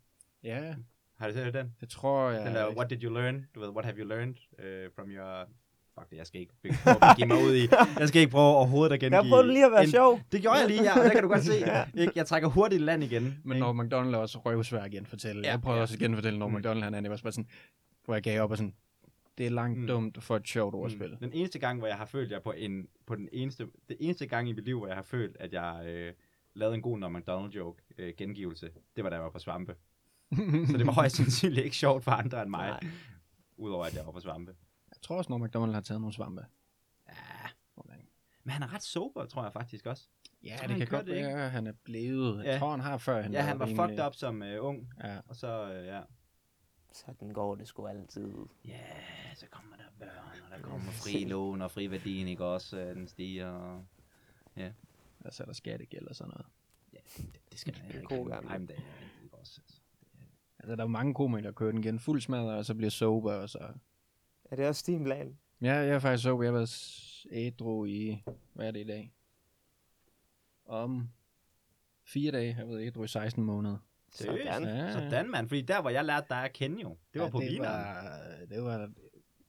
ja, 0.43 0.75
Har 1.17 1.29
du 1.29 1.33
set 1.35 1.55
den? 1.55 1.75
det 1.81 1.89
tror 1.89 2.31
jeg. 2.31 2.47
Den 2.47 2.55
der, 2.55 2.75
what 2.75 2.91
did 2.91 3.03
you 3.05 3.13
learn? 3.15 3.47
Du 3.55 3.61
ved, 3.61 3.69
what 3.69 3.85
have 3.85 3.99
you 3.99 4.05
learned 4.09 4.37
uh, 4.59 4.93
from 4.95 5.11
your... 5.11 5.49
Fuck 5.99 6.11
det, 6.11 6.17
jeg 6.17 6.27
skal 6.27 6.41
ikke 6.41 6.53
prøve 6.83 6.97
at 7.11 7.17
give 7.17 7.27
mig 7.29 7.37
ud 7.45 7.55
i. 7.57 7.69
Jeg 7.99 8.09
skal 8.09 8.21
ikke 8.21 8.31
prøve 8.31 8.45
overhovedet 8.47 8.95
at 8.95 9.01
gengive. 9.01 9.23
Jeg 9.23 9.29
prøvede 9.31 9.49
lige 9.53 9.65
at 9.67 9.73
være 9.73 9.83
en- 9.85 9.91
sjov. 9.91 10.21
Det 10.33 10.41
gjorde 10.41 10.59
jeg 10.59 10.69
lige, 10.69 10.83
ja, 10.83 10.99
og 10.99 11.05
der 11.05 11.11
kan 11.13 11.23
du 11.23 11.29
godt 11.29 11.45
se. 11.45 11.57
Ikke? 12.01 12.13
Jeg 12.17 12.27
trækker 12.27 12.49
hurtigt 12.49 12.83
land 12.83 13.05
igen. 13.05 13.39
Men 13.45 13.59
når 13.59 13.73
McDonald 13.73 14.15
er 14.15 14.19
også 14.19 14.39
røvsvær 14.39 14.81
at 14.83 14.91
genfortælle. 14.91 15.43
Ja, 15.45 15.51
jeg 15.51 15.61
prøver 15.61 15.77
ja. 15.77 15.83
også 15.83 15.95
at 15.95 15.99
genfortælle, 16.01 16.39
når 16.39 16.49
Mm. 16.49 16.55
McDonald 16.55 16.85
han 16.85 16.95
er, 16.95 17.01
det 17.01 17.11
var 17.11 17.21
bare 17.23 17.33
sådan, 17.33 17.49
hvor 18.05 18.15
jeg 18.15 18.23
gav 18.23 18.43
op 18.43 18.51
og 18.51 18.57
sådan, 18.57 18.75
det 19.39 19.47
er 19.47 19.51
langt 19.51 19.77
Mm. 19.77 19.83
mm. 19.83 19.89
dumt 19.89 20.23
for 20.25 20.37
et 20.37 20.49
sjovt 20.49 20.75
ordspil. 20.75 21.11
Mm. 21.11 21.17
Den 21.17 21.31
eneste 21.33 21.59
gang, 21.59 21.79
hvor 21.79 21.87
jeg 21.89 21.97
har 21.97 22.05
følt, 22.07 22.31
jeg 22.31 22.43
på 22.43 22.53
en, 22.57 22.87
på 23.07 23.15
den 23.15 23.29
eneste, 23.33 23.67
det 23.89 23.97
eneste 24.01 24.27
gang 24.27 24.49
i 24.49 24.53
mit 24.53 24.65
liv, 24.65 24.79
hvor 24.79 24.87
jeg 24.87 24.97
har 24.97 25.03
følt, 25.03 25.37
at 25.41 25.53
jeg 25.53 25.83
øh, 25.87 26.13
lavede 26.55 26.75
en 26.75 26.83
god 26.83 26.99
Norm 26.99 27.13
McDonald 27.13 27.53
joke 27.53 27.83
øh, 27.99 28.13
gengivelse, 28.19 28.71
det 28.97 29.05
var 29.05 29.11
da 29.11 29.17
jeg 29.17 29.23
var 29.25 29.31
på 29.31 29.39
svampe. 29.39 29.75
Så 30.71 30.75
det 30.79 30.87
var 30.87 30.93
højst 30.93 31.17
sandsynligt 31.17 31.65
ikke 31.65 31.77
sjovt 31.77 32.05
for 32.05 32.11
andre 32.11 32.43
end 32.43 32.51
mig, 32.51 32.69
Nej. 32.69 32.81
udover 33.57 33.85
at 33.85 33.95
jeg 33.95 34.07
var 34.07 34.13
på 34.13 34.21
svampe. 34.21 34.53
Jeg 35.07 35.09
tror 35.09 35.17
også, 35.19 35.31
når 35.33 35.39
McDonald 35.39 35.75
har 35.75 35.81
taget 35.81 36.01
nogle 36.01 36.15
svampe. 36.15 36.47
Ja, 37.09 37.13
men 38.45 38.53
han 38.53 38.63
er 38.63 38.75
ret 38.75 38.83
sober, 38.83 39.27
tror 39.27 39.43
jeg 39.43 39.53
faktisk 39.53 39.87
også. 39.87 40.09
Ja, 40.45 40.57
tror, 40.57 40.67
det 40.67 40.71
han 40.71 40.79
kan 40.79 40.89
godt 40.89 41.07
det, 41.07 41.15
være, 41.15 41.45
at 41.45 41.51
han 41.51 41.67
er 41.67 41.73
blevet. 41.85 42.37
Jeg 42.45 42.53
Ja. 42.53 42.59
tror, 42.59 42.71
han 42.71 42.81
har 42.81 42.99
før. 42.99 43.23
Han 43.23 43.33
Ja, 43.33 43.41
han 43.43 43.59
var 43.59 43.67
rimelig- 43.67 43.89
fucked 43.89 44.07
up 44.07 44.15
som 44.15 44.43
øh, 44.43 44.65
ung, 44.65 44.93
Ja. 45.05 45.19
og 45.29 45.37
så, 45.37 45.73
øh, 45.73 45.87
ja. 45.87 46.01
Sådan 46.93 47.31
går 47.33 47.55
det 47.55 47.69
sgu 47.69 47.87
altid. 47.87 48.35
Ja, 48.65 48.81
så 49.35 49.47
kommer 49.51 49.77
der 49.77 49.85
børn, 49.99 50.41
og 50.45 50.51
der 50.57 50.63
kommer 50.63 50.91
fri 50.93 51.25
lån 51.25 51.63
og 51.63 51.71
fri 51.71 51.91
værdien, 51.91 52.29
ikke 52.29 52.45
også? 52.45 52.79
øh, 52.79 52.97
Den 52.97 53.09
stiger, 53.09 53.47
og 53.49 53.85
Og 55.21 55.33
så 55.35 55.43
er 55.43 55.45
der 55.47 55.53
skattegæld 55.55 56.07
og 56.09 56.15
sådan 56.17 56.31
noget. 56.31 56.47
det, 56.93 57.41
det 57.53 57.59
skal 57.59 57.75
man 57.75 57.87
Det 57.89 57.97
er 57.97 58.01
ikke. 58.01 58.17
god 58.17 58.29
gamle. 58.31 58.51
Ej, 58.51 58.59
men 58.59 58.69
det 58.69 58.77
er 58.77 59.23
ikke 59.25 59.37
også. 59.37 59.61
Altså. 59.63 59.81
Altså, 60.59 60.77
der 60.77 60.83
er 60.83 60.89
mange 60.89 61.15
komikere, 61.15 61.43
der 61.43 61.53
kører 61.53 61.71
den 61.73 61.81
igen 61.85 61.99
fuld 62.01 62.21
smadret, 62.21 62.57
og 62.59 62.65
så 62.65 62.75
bliver 62.75 62.91
sober, 62.91 63.33
og 63.33 63.49
så... 63.51 63.73
Er 64.51 64.57
det 64.57 64.67
også 64.69 64.85
din 64.87 65.05
plan? 65.05 65.39
Ja, 65.63 65.75
jeg 65.75 65.89
er 65.89 65.99
faktisk 65.99 66.23
sober. 66.23 66.43
Jeg 66.43 66.49
har 66.53 66.57
været 66.57 66.69
s- 66.69 67.27
ædru 67.33 67.85
i... 67.85 68.23
Hvad 68.55 68.67
er 68.67 68.71
det 68.71 68.81
i 68.81 68.85
dag? 68.87 69.13
Om 70.67 71.09
fire 72.05 72.33
dage 72.33 72.53
har 72.53 72.63
jeg 72.63 72.69
været 72.69 72.87
ædru 72.87 73.05
i 73.05 73.09
16 73.09 73.45
måneder. 73.45 73.77
Sådan. 74.13 74.37
Ja, 74.65 74.93
Sådan, 74.93 75.31
mand. 75.31 75.49
Fordi 75.49 75.63
der, 75.63 75.81
hvor 75.81 75.91
jeg 75.91 76.05
lærte 76.05 76.27
dig 76.31 76.45
at 76.45 76.53
kende 76.53 76.83
jo, 76.83 76.97
det 77.13 77.21
var 77.21 77.27
ja, 77.27 77.31
på 77.31 77.41
det 77.41 77.47
vineren. 77.53 77.73
var, 77.73 78.21
det 78.51 78.63
var 78.63 78.91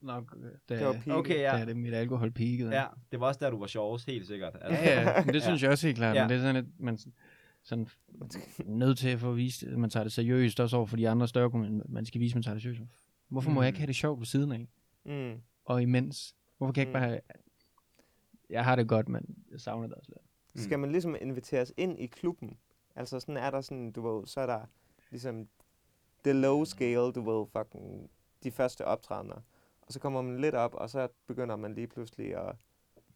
nok... 0.00 0.36
Da, 0.68 0.76
Det 0.78 0.86
var. 0.86 1.16
Okay, 1.16 1.38
ja. 1.40 1.58
Da 1.58 1.64
det 1.64 1.76
mit 1.76 1.94
alkohol 1.94 2.30
peakede. 2.32 2.70
Ja, 2.80 2.86
det 3.12 3.20
var 3.20 3.26
også 3.26 3.38
der, 3.44 3.50
du 3.50 3.58
var 3.58 3.66
sjovest, 3.66 4.06
helt 4.06 4.26
sikkert. 4.26 4.56
Altså, 4.60 4.82
Ja, 4.82 5.00
ja, 5.00 5.24
men 5.24 5.34
det 5.34 5.42
synes 5.48 5.62
jeg 5.62 5.70
også 5.70 5.86
helt 5.86 5.96
klart. 5.98 6.16
Ja. 6.16 6.20
Ja. 6.20 6.26
Men 6.26 6.30
det 6.30 6.36
er 6.36 6.40
sådan 6.40 6.54
lidt, 6.64 6.80
man 6.80 6.98
sådan 7.62 7.88
nødt 8.64 8.98
til 8.98 9.08
at 9.08 9.20
få 9.20 9.32
vist, 9.32 9.62
at 9.62 9.78
man 9.78 9.90
tager 9.90 10.04
det 10.04 10.12
seriøst, 10.12 10.60
også 10.60 10.76
over 10.76 10.86
for 10.86 10.96
de 10.96 11.08
andre 11.08 11.28
større 11.28 11.50
kommuner. 11.50 11.84
Man 11.88 12.06
skal 12.06 12.20
vise, 12.20 12.32
at 12.32 12.36
man 12.36 12.42
tager 12.42 12.54
det 12.54 12.62
seriøst. 12.62 12.82
Hvorfor 13.28 13.50
må 13.50 13.60
Mm. 13.60 13.62
jeg 13.62 13.68
ikke 13.68 13.78
have 13.78 13.86
det 13.86 13.96
sjovt 13.96 14.20
ved 14.20 14.26
siden 14.26 14.52
af? 14.52 14.68
Mm. 15.08 15.40
Og 15.64 15.82
imens? 15.82 16.34
Hvorfor 16.58 16.72
kan 16.72 16.80
jeg 16.80 16.88
ikke 16.88 16.98
Mm. 16.98 17.00
bare 17.02 17.08
have... 17.10 17.20
Jeg 18.50 18.64
har 18.64 18.76
det 18.76 18.88
godt, 18.88 19.08
men 19.08 19.44
jeg 19.50 19.60
savner 19.60 19.86
det 19.86 19.96
også 19.96 20.10
lidt. 20.10 20.22
Mm. 20.54 20.60
Skal 20.60 20.78
man 20.78 20.92
ligesom 20.92 21.16
inviteres 21.20 21.72
ind 21.76 22.00
i 22.00 22.06
klubben? 22.06 22.58
Altså 22.96 23.20
sådan 23.20 23.36
er 23.36 23.50
der 23.50 23.60
sådan, 23.60 23.92
du 23.92 24.08
ved, 24.08 24.26
så 24.26 24.40
er 24.40 24.46
der 24.46 24.60
ligesom 25.10 25.48
the 26.24 26.32
low 26.32 26.64
scale, 26.64 27.12
du 27.12 27.30
ved, 27.30 27.46
fucking 27.52 28.10
de 28.44 28.50
første 28.50 28.84
optrædener. 28.84 29.34
Og 29.82 29.92
så 29.92 30.00
kommer 30.00 30.22
man 30.22 30.40
lidt 30.40 30.54
op, 30.54 30.74
og 30.74 30.90
så 30.90 31.08
begynder 31.26 31.56
man 31.56 31.74
lige 31.74 31.86
pludselig 31.86 32.36
at 32.36 32.56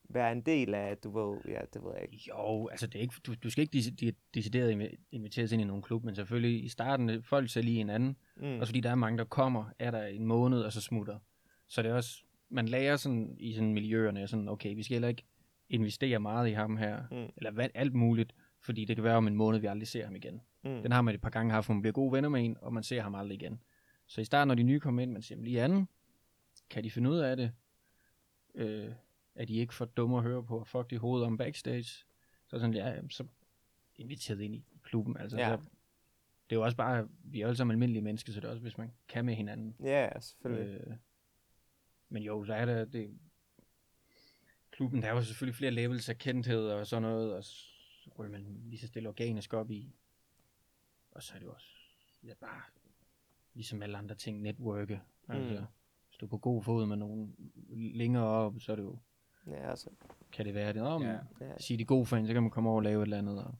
være 0.08 0.32
en 0.32 0.40
del 0.40 0.74
af, 0.74 0.98
du 0.98 1.10
ved, 1.10 1.40
ja, 1.48 1.60
det 1.74 1.82
ved 1.84 1.90
jeg 1.94 2.02
ikke. 2.12 2.24
Jo, 2.28 2.68
altså 2.68 2.86
det 2.86 2.94
er 2.98 3.02
ikke, 3.02 3.14
du, 3.26 3.34
du 3.42 3.50
skal 3.50 3.62
ikke 3.62 3.92
de- 4.00 4.12
decideret 4.34 4.72
invi- 4.80 4.96
inviteres 5.12 5.52
ind 5.52 5.62
i 5.62 5.64
nogen 5.64 5.82
klub, 5.82 6.04
men 6.04 6.14
selvfølgelig 6.14 6.64
i 6.64 6.68
starten, 6.68 7.10
øh, 7.10 7.22
folk 7.24 7.50
ser 7.50 7.62
lige 7.62 7.76
hinanden, 7.76 8.16
Mm. 8.36 8.46
mm. 8.46 8.60
og 8.60 8.66
fordi 8.66 8.80
der 8.80 8.90
er 8.90 8.94
mange, 8.94 9.18
der 9.18 9.24
kommer, 9.24 9.64
er 9.78 9.90
der 9.90 10.04
en 10.06 10.26
måned, 10.26 10.62
og 10.62 10.72
så 10.72 10.80
smutter. 10.80 11.18
Så 11.72 11.82
det 11.82 11.90
er 11.90 11.94
også, 11.94 12.22
man 12.48 12.68
lærer 12.68 12.96
sådan 12.96 13.36
i 13.38 13.52
sådan 13.52 13.74
miljøerne, 13.74 14.26
sådan, 14.28 14.48
okay, 14.48 14.74
vi 14.74 14.82
skal 14.82 14.94
heller 14.94 15.08
ikke 15.08 15.24
investere 15.68 16.18
meget 16.20 16.48
i 16.48 16.52
ham 16.52 16.76
her, 16.76 17.02
Mm. 17.10 17.32
eller 17.36 17.50
hvad, 17.50 17.68
alt 17.74 17.94
muligt, 17.94 18.34
fordi 18.60 18.84
det 18.84 18.96
kan 18.96 19.04
være 19.04 19.16
om 19.16 19.26
en 19.26 19.34
måned, 19.36 19.58
vi 19.60 19.66
aldrig 19.66 19.88
ser 19.88 20.04
ham 20.04 20.16
igen. 20.16 20.42
Mm. 20.64 20.82
Den 20.82 20.92
har 20.92 21.02
man 21.02 21.14
et 21.14 21.20
par 21.20 21.30
gange 21.30 21.52
haft, 21.52 21.66
hvor 21.66 21.74
man 21.74 21.82
bliver 21.82 21.92
gode 21.92 22.12
venner 22.12 22.28
med 22.28 22.44
en, 22.44 22.56
og 22.60 22.72
man 22.74 22.82
ser 22.82 23.02
ham 23.02 23.14
aldrig 23.14 23.34
igen. 23.42 23.60
Så 24.06 24.20
i 24.20 24.24
starten, 24.24 24.48
når 24.48 24.54
de 24.54 24.62
nye 24.62 24.80
kommer 24.80 25.02
ind, 25.02 25.12
man 25.12 25.22
siger, 25.22 25.40
lige 25.42 25.62
anden, 25.62 25.88
kan 26.70 26.84
de 26.84 26.90
finde 26.90 27.10
ud 27.10 27.18
af 27.18 27.36
det? 27.36 27.52
Øh, 28.54 28.92
er 29.34 29.44
de 29.44 29.54
ikke 29.56 29.74
for 29.74 29.84
dumme 29.84 30.16
at 30.16 30.22
høre 30.22 30.44
på, 30.44 30.58
og 30.58 30.66
fuck 30.66 30.90
de 30.90 30.98
hovedet 30.98 31.26
om 31.26 31.36
backstage? 31.36 31.84
Så 32.46 32.58
sådan, 32.58 32.74
ja, 32.74 32.94
så 33.10 33.24
inviteret 33.96 34.40
ind 34.40 34.54
i 34.54 34.64
klubben. 34.82 35.16
Altså, 35.16 35.36
Ja. 35.38 35.48
så, 35.48 35.56
det 36.50 36.56
er 36.56 36.60
jo 36.60 36.62
også 36.64 36.76
bare, 36.76 37.08
vi 37.24 37.40
er 37.40 37.46
alle 37.46 37.56
sammen 37.56 37.74
almindelige 37.74 38.02
mennesker, 38.02 38.32
så 38.32 38.40
det 38.40 38.46
er 38.46 38.50
også, 38.50 38.62
hvis 38.62 38.78
man 38.78 38.92
kan 39.08 39.24
med 39.24 39.34
hinanden. 39.34 39.76
Ja, 39.80 40.04
ja, 40.04 40.20
selvfølgelig. 40.20 40.74
Øh, 40.80 40.96
men 42.12 42.22
jo, 42.22 42.44
så 42.44 42.54
er 42.54 42.64
der 42.64 42.84
det, 42.84 43.18
klubben, 44.70 45.02
der 45.02 45.08
er 45.08 45.12
jo 45.12 45.22
selvfølgelig 45.22 45.54
flere 45.56 45.70
levels 45.72 46.08
af 46.08 46.18
kendthed 46.18 46.68
og 46.68 46.86
sådan 46.86 47.02
noget, 47.02 47.34
og 47.34 47.44
så 47.44 48.10
ryger 48.18 48.30
man 48.32 48.60
lige 48.64 48.78
så 48.80 48.86
stille 48.86 49.08
organisk 49.08 49.52
op 49.54 49.70
i. 49.70 49.94
Og 51.10 51.22
så 51.22 51.34
er 51.34 51.38
det 51.38 51.46
jo 51.46 51.52
også 51.52 51.66
ja, 52.24 52.34
bare, 52.40 52.62
ligesom 53.54 53.82
alle 53.82 53.98
andre 53.98 54.14
ting, 54.14 54.40
networke. 54.42 55.00
Altså, 55.28 55.50
Mm. 55.60 55.66
hvis 56.08 56.16
du 56.20 56.26
er 56.26 56.30
på 56.30 56.38
god 56.38 56.62
fod 56.62 56.86
med 56.86 56.96
nogen 56.96 57.34
længere 57.94 58.24
op, 58.24 58.54
så 58.60 58.72
er 58.72 58.76
det 58.76 58.82
jo, 58.82 58.98
Ja, 59.46 59.70
altså, 59.70 59.90
kan 60.32 60.46
det 60.46 60.54
være 60.54 60.72
det. 60.72 60.82
Om, 60.82 61.02
ja. 61.02 61.18
Sige 61.58 61.78
de 61.78 61.84
gode 61.84 62.06
fans, 62.06 62.26
så 62.28 62.32
kan 62.32 62.42
man 62.42 62.50
komme 62.50 62.68
over 62.70 62.76
og 62.78 62.82
lave 62.82 63.02
et 63.02 63.06
eller 63.06 63.18
andet. 63.18 63.44
Og, 63.44 63.54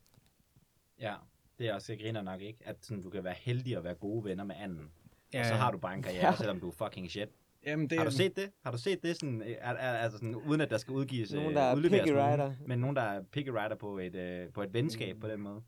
Ja, 0.98 1.16
det 1.58 1.68
er 1.68 1.74
også, 1.74 1.92
jeg 1.92 2.00
griner 2.00 2.22
nok 2.22 2.40
ikke, 2.40 2.58
at 2.66 2.84
sådan, 2.86 3.02
du 3.02 3.10
kan 3.10 3.24
være 3.24 3.34
heldig 3.34 3.76
at 3.76 3.84
være 3.84 3.94
gode 3.94 4.24
venner 4.24 4.44
med 4.44 4.54
anden. 4.58 4.90
Ja. 5.32 5.40
Og 5.40 5.46
så 5.46 5.54
har 5.54 5.70
du 5.70 5.78
bare 5.78 5.94
en 5.94 6.02
karriere, 6.02 6.26
Ja. 6.26 6.36
selvom 6.36 6.60
du 6.60 6.68
er 6.68 6.72
fucking 6.72 7.10
shit. 7.10 7.28
Jamen, 7.66 7.90
det 7.90 7.98
Har 7.98 8.04
du 8.04 8.10
set 8.10 8.36
det? 8.36 8.50
Har 8.64 8.70
du 8.70 8.78
set 8.78 9.02
det 9.02 9.16
sådan, 9.16 9.42
er, 9.42 9.70
er, 9.70 9.92
altså 9.98 10.18
sådan 10.18 10.34
uden 10.34 10.60
at 10.60 10.70
der 10.70 10.78
skal 10.78 10.92
udgives, 10.94 11.32
Nogen, 11.32 11.48
øh, 11.50 11.54
der 11.54 11.62
er 11.62 11.76
udleveres 11.76 12.02
picky 12.02 12.12
nogen, 12.14 12.32
rider. 12.32 12.54
men 12.66 12.78
nogen, 12.78 12.96
der 12.96 13.02
er 13.02 13.22
picky 13.22 13.48
rider 13.48 13.74
på 13.76 13.98
et, 13.98 14.14
øh, 14.14 14.52
på 14.52 14.62
et 14.62 14.74
venskab 14.74 15.16
mm. 15.16 15.20
på 15.20 15.28
den 15.28 15.40
måde. 15.40 15.62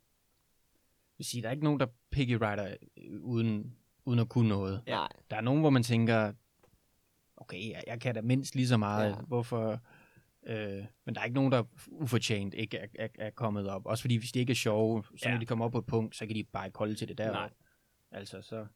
vil 1.18 1.24
sige, 1.24 1.42
der 1.42 1.48
er 1.48 1.52
ikke 1.52 1.64
nogen, 1.64 1.80
der 1.80 1.86
picky 2.10 2.32
rider 2.32 2.76
øh, 2.96 3.20
uden, 3.22 3.76
uden 4.04 4.18
at 4.18 4.28
kunne 4.28 4.48
noget. 4.48 4.82
Ja. 4.86 4.94
Nej. 4.94 5.08
Der 5.30 5.36
er 5.36 5.40
nogen, 5.40 5.60
hvor 5.60 5.70
man 5.70 5.82
tænker, 5.82 6.32
okay, 7.36 7.70
jeg, 7.70 7.82
jeg 7.86 8.00
kan 8.00 8.14
da 8.14 8.20
mindst 8.22 8.54
lige 8.54 8.68
så 8.68 8.76
meget. 8.76 9.10
Ja. 9.10 9.16
Hvorfor? 9.26 9.80
Øh, 10.46 10.84
men 11.04 11.14
der 11.14 11.20
er 11.20 11.24
ikke 11.24 11.34
nogen, 11.34 11.52
der 11.52 11.62
ufortjent 11.88 12.54
ikke 12.54 12.78
er, 12.78 12.86
er, 12.98 13.08
er 13.18 13.30
kommet 13.30 13.68
op. 13.68 13.86
Også 13.86 14.02
fordi, 14.02 14.16
hvis 14.16 14.32
de 14.32 14.38
ikke 14.38 14.50
er 14.50 14.54
sjove, 14.54 15.04
så 15.16 15.28
Ja. 15.28 15.32
når 15.32 15.40
de 15.40 15.46
kommer 15.46 15.64
op 15.64 15.72
på 15.72 15.78
et 15.78 15.86
punkt, 15.86 16.16
så 16.16 16.26
kan 16.26 16.36
de 16.36 16.44
bare 16.44 16.66
ikke 16.66 16.78
holde 16.78 16.94
til 16.94 17.08
det 17.08 17.18
der. 17.18 17.32
Nej. 17.32 17.50
Altså, 18.10 18.42
så... 18.42 18.66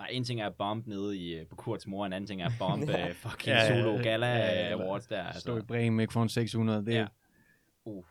Nej, 0.00 0.08
en 0.12 0.24
ting 0.24 0.40
er 0.40 0.46
at 0.46 0.54
bombe 0.54 0.88
nede 0.88 1.18
i, 1.18 1.34
øh, 1.38 1.46
på 1.46 1.56
Kurts 1.56 1.86
mor, 1.86 2.06
en 2.06 2.12
anden 2.12 2.26
ting 2.28 2.42
er 2.42 2.46
at 2.46 2.52
bombe 2.58 2.92
Ja. 2.92 2.98
ja. 3.06 3.12
fucking 3.12 3.46
Ja, 3.56 3.62
ja, 3.64 3.74
ja, 3.76 3.82
solo 3.82 3.96
ja. 3.96 4.02
gala 4.02 4.26
Ja, 4.26 4.36
ja, 4.38 4.68
ja, 4.68 4.82
awards 4.82 5.06
der. 5.06 5.22
Altså, 5.24 5.40
Stå 5.40 5.52
i 5.52 5.54
Altså. 5.54 5.66
Bremen 5.66 6.00
ikke 6.00 6.12
for 6.12 6.22
en 6.22 6.28
600, 6.28 6.86
det 6.86 6.92
Ja. 6.92 6.98
ja. 6.98 7.06
Uh, 7.84 8.04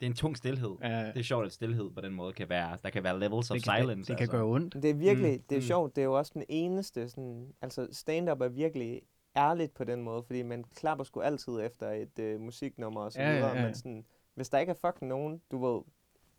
det 0.00 0.06
er 0.06 0.10
en 0.10 0.16
tung 0.16 0.36
stillhed. 0.36 0.76
Ja, 0.82 1.06
Det 1.06 1.16
er 1.16 1.22
sjovt, 1.22 1.46
at 1.46 1.52
stillhed 1.52 1.90
på 1.90 2.00
den 2.00 2.12
måde 2.14 2.32
kan 2.32 2.48
være, 2.48 2.78
der 2.82 2.90
kan 2.90 3.04
være 3.04 3.18
levels 3.20 3.50
of 3.50 3.54
det, 3.54 3.64
kan, 3.64 3.74
silence. 3.80 3.98
det, 4.00 4.08
det 4.08 4.16
kan 4.16 4.22
altså. 4.22 4.32
gøre 4.36 4.44
ondt. 4.44 4.74
Det 4.74 4.90
er 4.90 4.94
virkelig, 4.94 5.32
Mm, 5.36 5.42
det 5.48 5.56
er 5.56 5.60
mm. 5.60 5.66
sjovt, 5.66 5.96
det 5.96 6.02
er 6.02 6.06
jo 6.06 6.18
også 6.18 6.30
den 6.34 6.44
eneste 6.48 7.08
sådan, 7.08 7.52
altså 7.62 7.88
stand-up 7.92 8.40
er 8.40 8.48
virkelig 8.48 9.02
ærligt 9.36 9.74
på 9.74 9.84
den 9.84 10.02
måde, 10.02 10.22
fordi 10.22 10.42
man 10.42 10.64
klapper 10.76 11.04
sgu 11.04 11.20
altid 11.20 11.60
efter 11.60 11.90
et 11.90 12.18
øh, 12.18 12.40
musiknummer 12.40 13.00
og 13.00 13.12
så 13.12 13.20
Ja, 13.20 13.28
ja, 13.28 13.34
videre, 13.34 13.56
ja. 13.56 13.64
men 13.64 13.74
sådan, 13.74 14.04
hvis 14.34 14.48
der 14.48 14.58
ikke 14.58 14.70
er 14.70 14.90
fucking 14.90 15.08
nogen, 15.08 15.40
du 15.50 15.66
ved, 15.66 15.82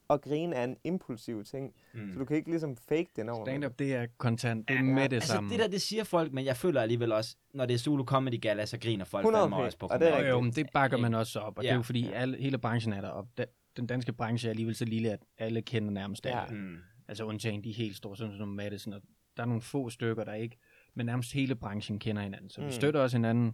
at 0.09 0.21
grine 0.21 0.55
er 0.55 0.63
en 0.63 0.77
impulsiv 0.83 1.43
ting, 1.43 1.73
Mm. 1.93 2.13
så 2.13 2.19
du 2.19 2.25
kan 2.25 2.37
ikke 2.37 2.49
ligesom 2.49 2.77
fake 2.77 3.07
det 3.15 3.29
over. 3.29 3.45
Stand-up, 3.45 3.79
det 3.79 3.93
er 3.93 4.07
kontant. 4.17 4.67
Det 4.67 4.73
er 4.73 4.77
Ja, 4.77 4.83
med 4.83 5.09
det 5.09 5.15
Altså, 5.15 5.33
samme. 5.33 5.49
det 5.49 5.59
der, 5.59 5.67
det 5.67 5.81
siger 5.81 6.03
folk, 6.03 6.33
men 6.33 6.45
jeg 6.45 6.57
føler 6.57 6.81
alligevel 6.81 7.11
også, 7.11 7.35
når 7.53 7.65
det 7.65 7.73
er 7.73 7.77
Zulu 7.77 8.03
Comedy 8.05 8.41
Gala, 8.41 8.65
så 8.65 8.77
griner 8.79 9.05
folk 9.05 9.23
100 9.25 9.43
fandme 9.43 9.55
også 9.57 9.77
på 9.77 9.87
og 9.87 9.99
det 9.99 10.07
er 10.13 10.27
Jo, 10.29 10.41
men 10.41 10.51
det 10.51 10.67
bakker 10.73 10.97
man 10.97 11.13
også 11.13 11.39
op, 11.39 11.57
og 11.57 11.63
ja. 11.63 11.67
det 11.67 11.71
er 11.73 11.77
jo 11.77 11.81
fordi, 11.81 12.11
alle, 12.13 12.37
hele 12.37 12.57
branchen 12.57 12.93
er 12.93 13.01
deroppe. 13.01 13.31
Da- 13.37 13.45
Den 13.77 13.87
danske 13.87 14.13
branche 14.13 14.47
er 14.47 14.49
alligevel 14.49 14.75
så 14.75 14.85
lille, 14.85 15.11
at 15.11 15.19
alle 15.37 15.61
kender 15.61 15.89
nærmest 15.91 16.25
Ja. 16.25 16.43
alle. 16.45 16.57
Mm. 16.59 16.77
Altså 17.07 17.23
undtagen 17.23 17.63
de 17.63 17.71
helt 17.71 17.95
store, 17.95 18.17
sådan 18.17 18.37
som 18.37 18.47
Madison, 18.47 18.93
og 18.93 19.01
der 19.37 19.43
er 19.43 19.47
nogle 19.47 19.61
få 19.61 19.89
stykker, 19.89 20.23
der 20.23 20.33
ikke, 20.33 20.57
men 20.93 21.05
nærmest 21.05 21.33
hele 21.33 21.55
branchen 21.55 21.99
kender 21.99 22.21
hinanden, 22.21 22.49
så 22.49 22.61
vi 22.61 22.65
Mm. 22.67 22.71
støtter 22.71 22.99
også 22.99 23.17
hinanden. 23.17 23.53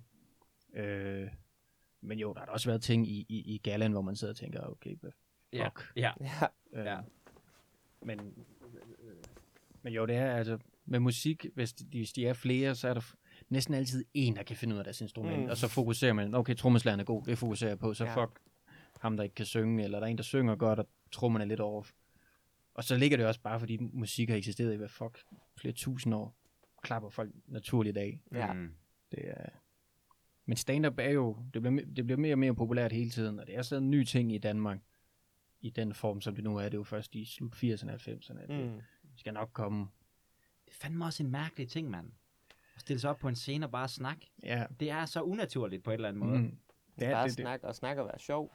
Øh, 0.76 1.28
men 2.02 2.20
jo, 2.20 2.34
der 2.34 2.40
har 2.40 2.48
også 2.48 2.70
været 2.70 2.82
ting 2.82 3.08
i, 3.08 3.26
i, 3.30 3.54
i 3.54 3.58
gallaen, 3.58 3.92
hvor 3.92 4.02
man 4.02 4.16
sidder 4.16 4.34
og 4.34 4.38
tænker, 4.38 4.62
okay, 4.62 4.96
hvad 5.02 5.12
Ja. 5.54 5.70
Ja. 5.96 6.12
Ja, 6.22 6.48
Øh, 6.74 6.86
Ja. 6.86 6.98
Men, 8.02 8.20
men 9.82 9.94
jo, 9.94 10.06
det 10.06 10.16
er 10.16 10.32
altså, 10.36 10.58
med 10.86 11.00
musik, 11.00 11.46
hvis 11.56 11.74
de, 11.74 11.86
hvis 11.86 12.14
de 12.14 12.28
er 12.28 12.34
flere, 12.34 12.76
så 12.76 12.88
er 12.88 12.94
der 12.94 13.14
næsten 13.50 13.74
altid 13.74 14.06
en, 14.14 14.36
der 14.36 14.44
kan 14.44 14.56
finde 14.56 14.74
ud 14.74 14.80
af 14.80 14.84
deres 14.84 15.02
instrument, 15.02 15.44
Mm. 15.44 15.50
og 15.50 15.58
så 15.58 15.68
fokuserer 15.68 16.14
man, 16.14 16.34
okay, 16.36 16.56
trommeslageren 16.56 17.00
er 17.00 17.04
god, 17.04 17.24
det 17.24 17.38
fokuserer 17.38 17.70
jeg 17.72 17.80
på, 17.80 17.94
så 17.94 18.06
Ja. 18.06 18.24
fuck 18.24 18.40
ham, 19.00 19.18
der 19.18 19.24
ikke 19.24 19.36
kan 19.36 19.46
synge, 19.46 19.84
eller 19.84 20.00
der 20.00 20.06
er 20.08 20.12
en, 20.12 20.18
der 20.18 20.24
synger 20.24 20.56
godt, 20.56 20.80
og 20.80 20.88
trommerne 21.12 21.44
er 21.44 21.48
lidt 21.48 21.60
off. 21.60 21.92
Og 22.74 22.84
så 22.84 22.98
ligger 22.98 23.18
det 23.18 23.26
også 23.26 23.42
bare, 23.42 23.60
fordi 23.60 23.78
musik 23.78 24.30
har 24.30 24.36
eksisteret 24.38 24.74
i, 24.74 24.78
hvad 24.78 24.88
fuck, 24.90 25.24
flere 25.58 25.74
tusind 25.74 26.14
år, 26.16 26.36
klapper 26.84 27.10
folk 27.10 27.32
naturligt 27.48 27.98
af. 27.98 28.20
Ja. 28.32 28.54
Mm. 28.54 28.74
Det 29.12 29.20
er... 29.30 29.46
Men 30.46 30.58
stand-up 30.58 30.94
er 31.00 31.10
jo, 31.10 31.38
det 31.54 31.62
bliver, 31.62 31.86
det 31.96 32.06
bliver 32.06 32.18
mere 32.18 32.34
og 32.34 32.40
mere 32.40 32.56
populært 32.56 32.92
hele 32.92 33.10
tiden, 33.10 33.40
og 33.40 33.48
det 33.48 33.56
er 33.58 33.62
sådan 33.62 33.84
en 33.84 33.92
ny 33.92 34.04
ting 34.04 34.34
i 34.34 34.38
Danmark, 34.38 34.80
i 35.64 35.70
den 35.70 35.94
form, 35.94 36.22
som 36.22 36.36
det 36.36 36.44
nu 36.44 36.58
er. 36.58 36.64
Det 36.64 36.74
er 36.74 36.78
jo 36.78 36.84
først 36.84 37.16
i 37.16 37.26
slut 37.26 37.56
80'erne 37.56 37.90
og 37.94 37.96
90'erne, 37.96 38.40
at 38.42 38.50
det 38.50 38.72
Mm. 38.72 38.82
skal 39.18 39.34
nok 39.34 39.50
komme. 39.54 39.88
Det 40.66 40.72
er 40.72 40.76
fandme 40.76 41.06
også 41.06 41.24
en 41.24 41.32
mærkelig 41.32 41.70
ting, 41.70 41.90
mand. 41.90 42.12
At 42.76 42.82
stille 42.82 43.00
sig 43.00 43.10
op 43.10 43.18
på 43.20 43.28
en 43.28 43.36
scene 43.36 43.66
og 43.66 43.72
bare 43.72 43.88
snakke. 43.88 44.32
Ja, 44.44 44.66
Det 44.80 44.90
er 44.90 45.06
så 45.06 45.22
unaturligt 45.22 45.84
på 45.84 45.92
en 45.92 45.96
eller 45.96 46.08
anden 46.10 46.20
måde. 46.24 46.40
mm. 46.40 46.58
det 47.00 47.08
er 47.08 47.12
Bare 47.12 47.24
det, 47.28 47.38
det. 47.38 47.44
snak 47.44 47.64
og 47.64 47.76
snak 47.76 47.98
og 47.98 48.06
være 48.06 48.20
sjov. 48.20 48.54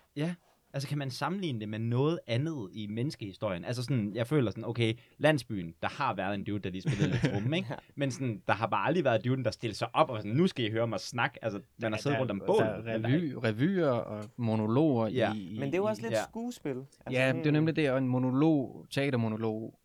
Altså 0.72 0.88
kan 0.88 0.98
man 0.98 1.10
sammenligne 1.10 1.60
det 1.60 1.68
med 1.68 1.78
noget 1.78 2.20
andet 2.26 2.68
i 2.72 2.86
menneskehistorien? 2.86 3.64
Altså 3.64 3.82
sådan, 3.82 4.14
jeg 4.14 4.26
føler 4.26 4.50
sådan, 4.50 4.64
okay, 4.64 4.94
landsbyen, 5.18 5.74
der 5.82 5.88
har 5.88 6.14
været 6.14 6.34
en 6.34 6.44
dude, 6.44 6.58
der 6.58 6.70
lige 6.70 6.82
spillede 6.82 7.10
lidt 7.10 7.22
tromme, 7.22 7.56
ikke? 7.58 7.68
Ja. 7.70 7.76
Men 7.94 8.10
sådan, 8.10 8.42
der 8.48 8.54
har 8.54 8.66
bare 8.66 8.86
aldrig 8.86 9.04
været 9.04 9.24
duden, 9.24 9.44
der 9.44 9.50
stiller 9.50 9.74
sig 9.74 9.88
op 9.92 10.10
og 10.10 10.18
sådan, 10.22 10.36
nu 10.36 10.46
skal 10.46 10.64
I 10.64 10.70
høre 10.70 10.86
mig 10.86 11.00
snakke. 11.00 11.44
Altså, 11.44 11.60
man 11.78 11.92
har 11.92 11.98
siddet 11.98 12.14
der, 12.14 12.20
rundt 12.20 12.30
om 12.30 12.42
bål. 12.46 12.62
Der 12.62 12.64
er 12.64 13.04
revy, 13.04 13.32
revyer 13.44 13.88
og 13.88 14.24
monologer 14.36 15.08
Ja, 15.08 15.34
i, 15.34 15.38
i... 15.48 15.58
Men 15.58 15.66
det 15.68 15.74
er 15.74 15.78
jo 15.78 15.84
også 15.84 16.02
lidt 16.02 16.12
Ja. 16.12 16.22
skuespil. 16.24 16.76
Altså, 16.76 17.20
Ja, 17.20 17.32
det 17.32 17.46
er 17.46 17.50
nemlig 17.50 17.76
det, 17.76 17.90
og 17.90 17.98
en 17.98 18.08
monolog, 18.08 18.86
teatermonolog, 18.90 19.78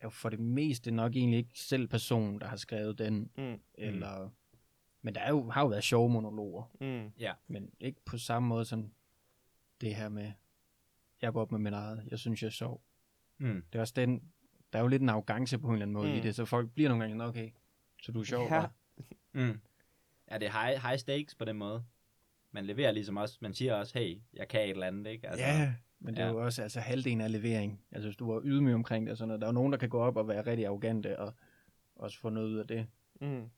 er 0.00 0.06
jo 0.06 0.10
for 0.10 0.28
det 0.28 0.40
meste 0.40 0.90
nok 0.90 1.16
egentlig 1.16 1.38
ikke 1.38 1.50
selv 1.54 1.88
personen, 1.88 2.40
der 2.40 2.46
har 2.46 2.56
skrevet 2.56 2.98
den, 2.98 3.30
Mm, 3.38 3.54
eller... 3.74 4.30
Men 5.02 5.14
der 5.14 5.20
er 5.20 5.28
jo, 5.30 5.50
har 5.50 5.60
jo 5.62 5.66
været 5.66 5.84
sjove 5.84 6.10
monologer, 6.10 6.62
mm, 6.80 7.10
men 7.48 7.70
ikke 7.80 8.00
på 8.04 8.18
samme 8.18 8.48
måde 8.48 8.64
som 8.64 8.90
det 9.80 9.94
her 9.94 10.08
med, 10.08 10.32
jeg 11.22 11.32
går 11.32 11.40
op 11.42 11.52
med 11.52 11.58
min 11.60 11.72
eget, 11.72 12.04
jeg 12.10 12.18
synes, 12.18 12.42
jeg 12.42 12.46
er 12.48 12.52
sjov. 12.52 12.82
Mm. 13.38 13.62
Det 13.72 13.78
er 13.78 13.80
også 13.80 13.94
den, 13.96 14.22
der 14.72 14.78
er 14.78 14.82
jo 14.82 14.88
lidt 14.88 15.02
en 15.02 15.08
arrogance 15.08 15.58
på 15.58 15.66
en 15.66 15.72
eller 15.72 15.82
anden 15.86 15.94
måde 15.94 16.08
Mm. 16.08 16.14
i 16.14 16.20
det, 16.20 16.34
så 16.34 16.44
folk 16.44 16.70
bliver 16.70 16.88
nogle 16.88 17.04
gange 17.04 17.14
sådan, 17.18 17.28
okay, 17.28 17.50
så 18.02 18.12
du 18.12 18.20
er 18.20 18.24
sjov, 18.24 18.46
Ja. 18.48 18.56
ja. 18.60 18.66
Mm. 19.32 19.60
Ja, 20.30 20.38
det 20.38 20.46
er 20.48 20.66
high, 20.66 20.82
high 20.82 20.98
stakes 20.98 21.34
på 21.34 21.44
den 21.44 21.56
måde. 21.56 21.84
Man 22.50 22.64
leverer 22.66 22.92
ligesom 22.92 23.16
også, 23.16 23.38
man 23.40 23.54
siger 23.54 23.74
også, 23.74 23.98
hey, 23.98 24.20
jeg 24.32 24.48
kan 24.48 24.60
et 24.64 24.70
eller 24.70 24.86
andet, 24.86 25.06
ikke? 25.10 25.28
Altså, 25.28 25.46
ja, 25.46 25.74
men 25.98 26.14
det 26.14 26.22
er 26.22 26.26
ja. 26.26 26.32
jo 26.32 26.44
også 26.44 26.62
altså, 26.62 26.80
halvdelen 26.80 27.20
af 27.20 27.32
levering. 27.32 27.80
Altså 27.90 28.08
hvis 28.08 28.16
du 28.16 28.32
var 28.32 28.40
ydmyg 28.44 28.74
omkring 28.74 29.06
det, 29.06 29.10
og 29.12 29.18
sådan 29.18 29.28
noget. 29.28 29.40
der 29.40 29.46
er 29.46 29.50
jo 29.50 29.54
nogen, 29.54 29.72
der 29.72 29.78
kan 29.78 29.88
gå 29.88 30.00
op 30.00 30.16
og 30.16 30.28
være 30.28 30.46
rigtig 30.46 30.66
arrogante, 30.66 31.18
og 31.18 31.34
også 31.96 32.18
få 32.18 32.28
noget 32.30 32.48
ud 32.48 32.56
af 32.58 32.66
det. 32.66 32.86
mm. 33.20 33.50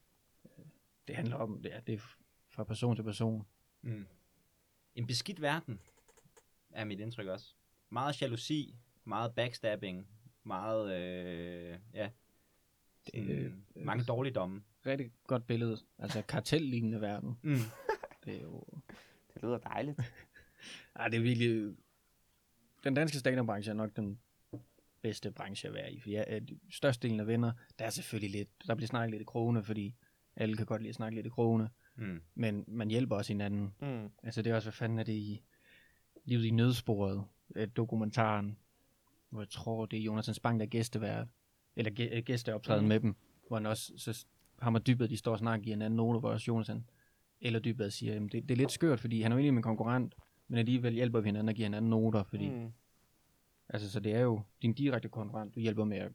Det 1.09 1.17
handler 1.17 1.37
om, 1.37 1.63
det 1.63 1.75
er, 1.75 1.81
det 1.81 1.95
er 1.95 1.99
fra 2.49 2.65
person 2.65 2.97
til 2.97 3.03
person. 3.03 3.47
Mm. 3.83 4.07
En 4.95 5.07
beskidt 5.07 5.43
verden, 5.43 5.81
er 6.71 6.85
mit 6.85 7.01
indtryk 7.01 7.27
også. 7.27 7.55
Meget 7.91 8.23
jalousi, 8.23 8.77
meget 9.05 9.35
backstabbing, 9.35 10.07
meget, 10.45 10.93
øh, 11.01 11.79
ja, 11.95 12.11
sådan, 13.07 13.27
Det, 13.27 13.35
øh, 13.35 13.53
øh, 13.77 13.87
mange 13.87 14.05
dårligdomme. 14.05 14.63
Rigtig 14.87 15.13
godt 15.27 15.47
billede. 15.47 15.79
Altså 15.99 16.23
kartellignende 16.23 17.01
verden. 17.01 17.39
Mm. 17.43 17.57
Det 18.25 18.37
er 18.37 18.43
jo... 18.43 18.65
Det 19.35 19.43
lyder 19.43 19.59
dejligt. 19.59 20.01
Ej, 20.97 21.09
det 21.09 21.17
er 21.17 21.23
virkelig... 21.23 21.75
Den 22.85 22.95
danske 22.95 23.19
stand-up-branche 23.19 23.71
er 23.71 23.75
nok 23.75 23.97
den 23.97 24.21
bedste 25.03 25.31
branche 25.31 25.69
at 25.69 25.75
være 25.75 25.93
i. 25.93 26.01
For 26.01 26.11
ja, 26.11 26.41
størstedelen 26.71 27.21
af 27.21 27.27
venner, 27.27 27.53
der 27.79 27.85
er 27.85 27.91
selvfølgelig 27.91 28.31
lidt... 28.31 28.49
Der 28.67 28.75
bliver 28.75 28.87
snakket 28.87 29.11
lidt 29.11 29.21
i 29.21 29.25
krone, 29.25 29.65
fordi 29.65 29.95
alle 30.37 30.57
kan 30.57 30.67
godt 30.67 30.83
lide 30.83 30.89
at 30.89 30.95
snakke 30.95 31.15
lidt 31.15 31.27
i 31.27 31.31
krone. 31.31 31.71
Mm. 31.97 32.23
Men 32.35 32.65
man 32.69 32.91
hjælper 32.91 33.17
også 33.17 33.33
hinanden. 33.33 33.75
Mm. 33.81 34.11
Altså 34.23 34.43
det 34.43 34.51
er 34.51 34.55
også, 34.55 34.67
hvad 34.67 34.73
fanden 34.73 34.99
er 34.99 35.03
det 35.03 35.13
i 35.13 35.43
Livet 36.31 36.45
i 36.45 36.51
nødsporet, 36.51 37.25
øh, 37.55 37.69
dokumentaren, 37.77 38.57
hvor 39.31 39.41
jeg 39.41 39.49
tror, 39.49 39.87
det 39.87 39.99
er 39.99 40.03
Jonas 40.03 40.31
Spang, 40.33 40.61
der 40.61 40.67
er 40.67 40.71
gæstevært, 40.71 41.29
eller 41.77 41.91
gæ- 42.01 42.17
øh, 42.17 42.23
gæsteoptræden 42.23 42.83
mm. 42.85 42.89
med 42.89 43.01
dem, 43.01 43.15
hvor 43.49 43.57
han 43.57 43.67
også, 43.67 43.93
så 43.97 44.27
ham 44.59 44.75
og 44.75 44.87
Dybvad, 44.87 45.09
de 45.09 45.17
står 45.17 45.33
og 45.33 45.39
snakker 45.39 45.69
i 45.69 45.73
en 45.73 45.83
anden 45.83 45.97
note, 45.97 46.19
hvor 46.19 46.31
også 46.31 46.45
Jonas 46.49 46.67
han, 46.69 46.85
eller 47.41 47.61
Dybvad 47.61 47.91
siger, 47.91 48.13
jamen 48.15 48.29
det, 48.29 48.43
det, 48.43 48.51
er 48.51 48.57
lidt 48.57 48.73
skørt, 48.73 49.01
fordi 49.01 49.23
han 49.23 49.33
er 49.33 49.37
jo 49.37 49.39
egentlig 49.39 49.55
min 49.55 49.63
konkurrent, 49.63 50.15
men 50.49 50.59
alligevel 50.59 50.93
hjælper 50.95 51.21
vi 51.21 51.29
hinanden 51.29 51.49
og 51.49 51.55
giver 51.55 51.67
hinanden 51.67 51.91
noter, 51.91 52.23
fordi. 52.23 52.49
Mm. 52.51 52.73
altså 53.69 53.91
så 53.91 54.01
det 54.01 54.15
er 54.15 54.21
jo 54.21 54.43
din 54.63 54.73
direkte 54.73 55.09
konkurrent, 55.09 55.55
du 55.55 55.61
hjælper 55.61 55.85
med 55.85 55.97
at 55.99 56.13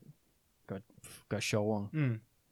gøre, 0.67 0.81
gøre 1.29 1.41
sjovere, 1.41 1.89
Mm. 1.91 1.99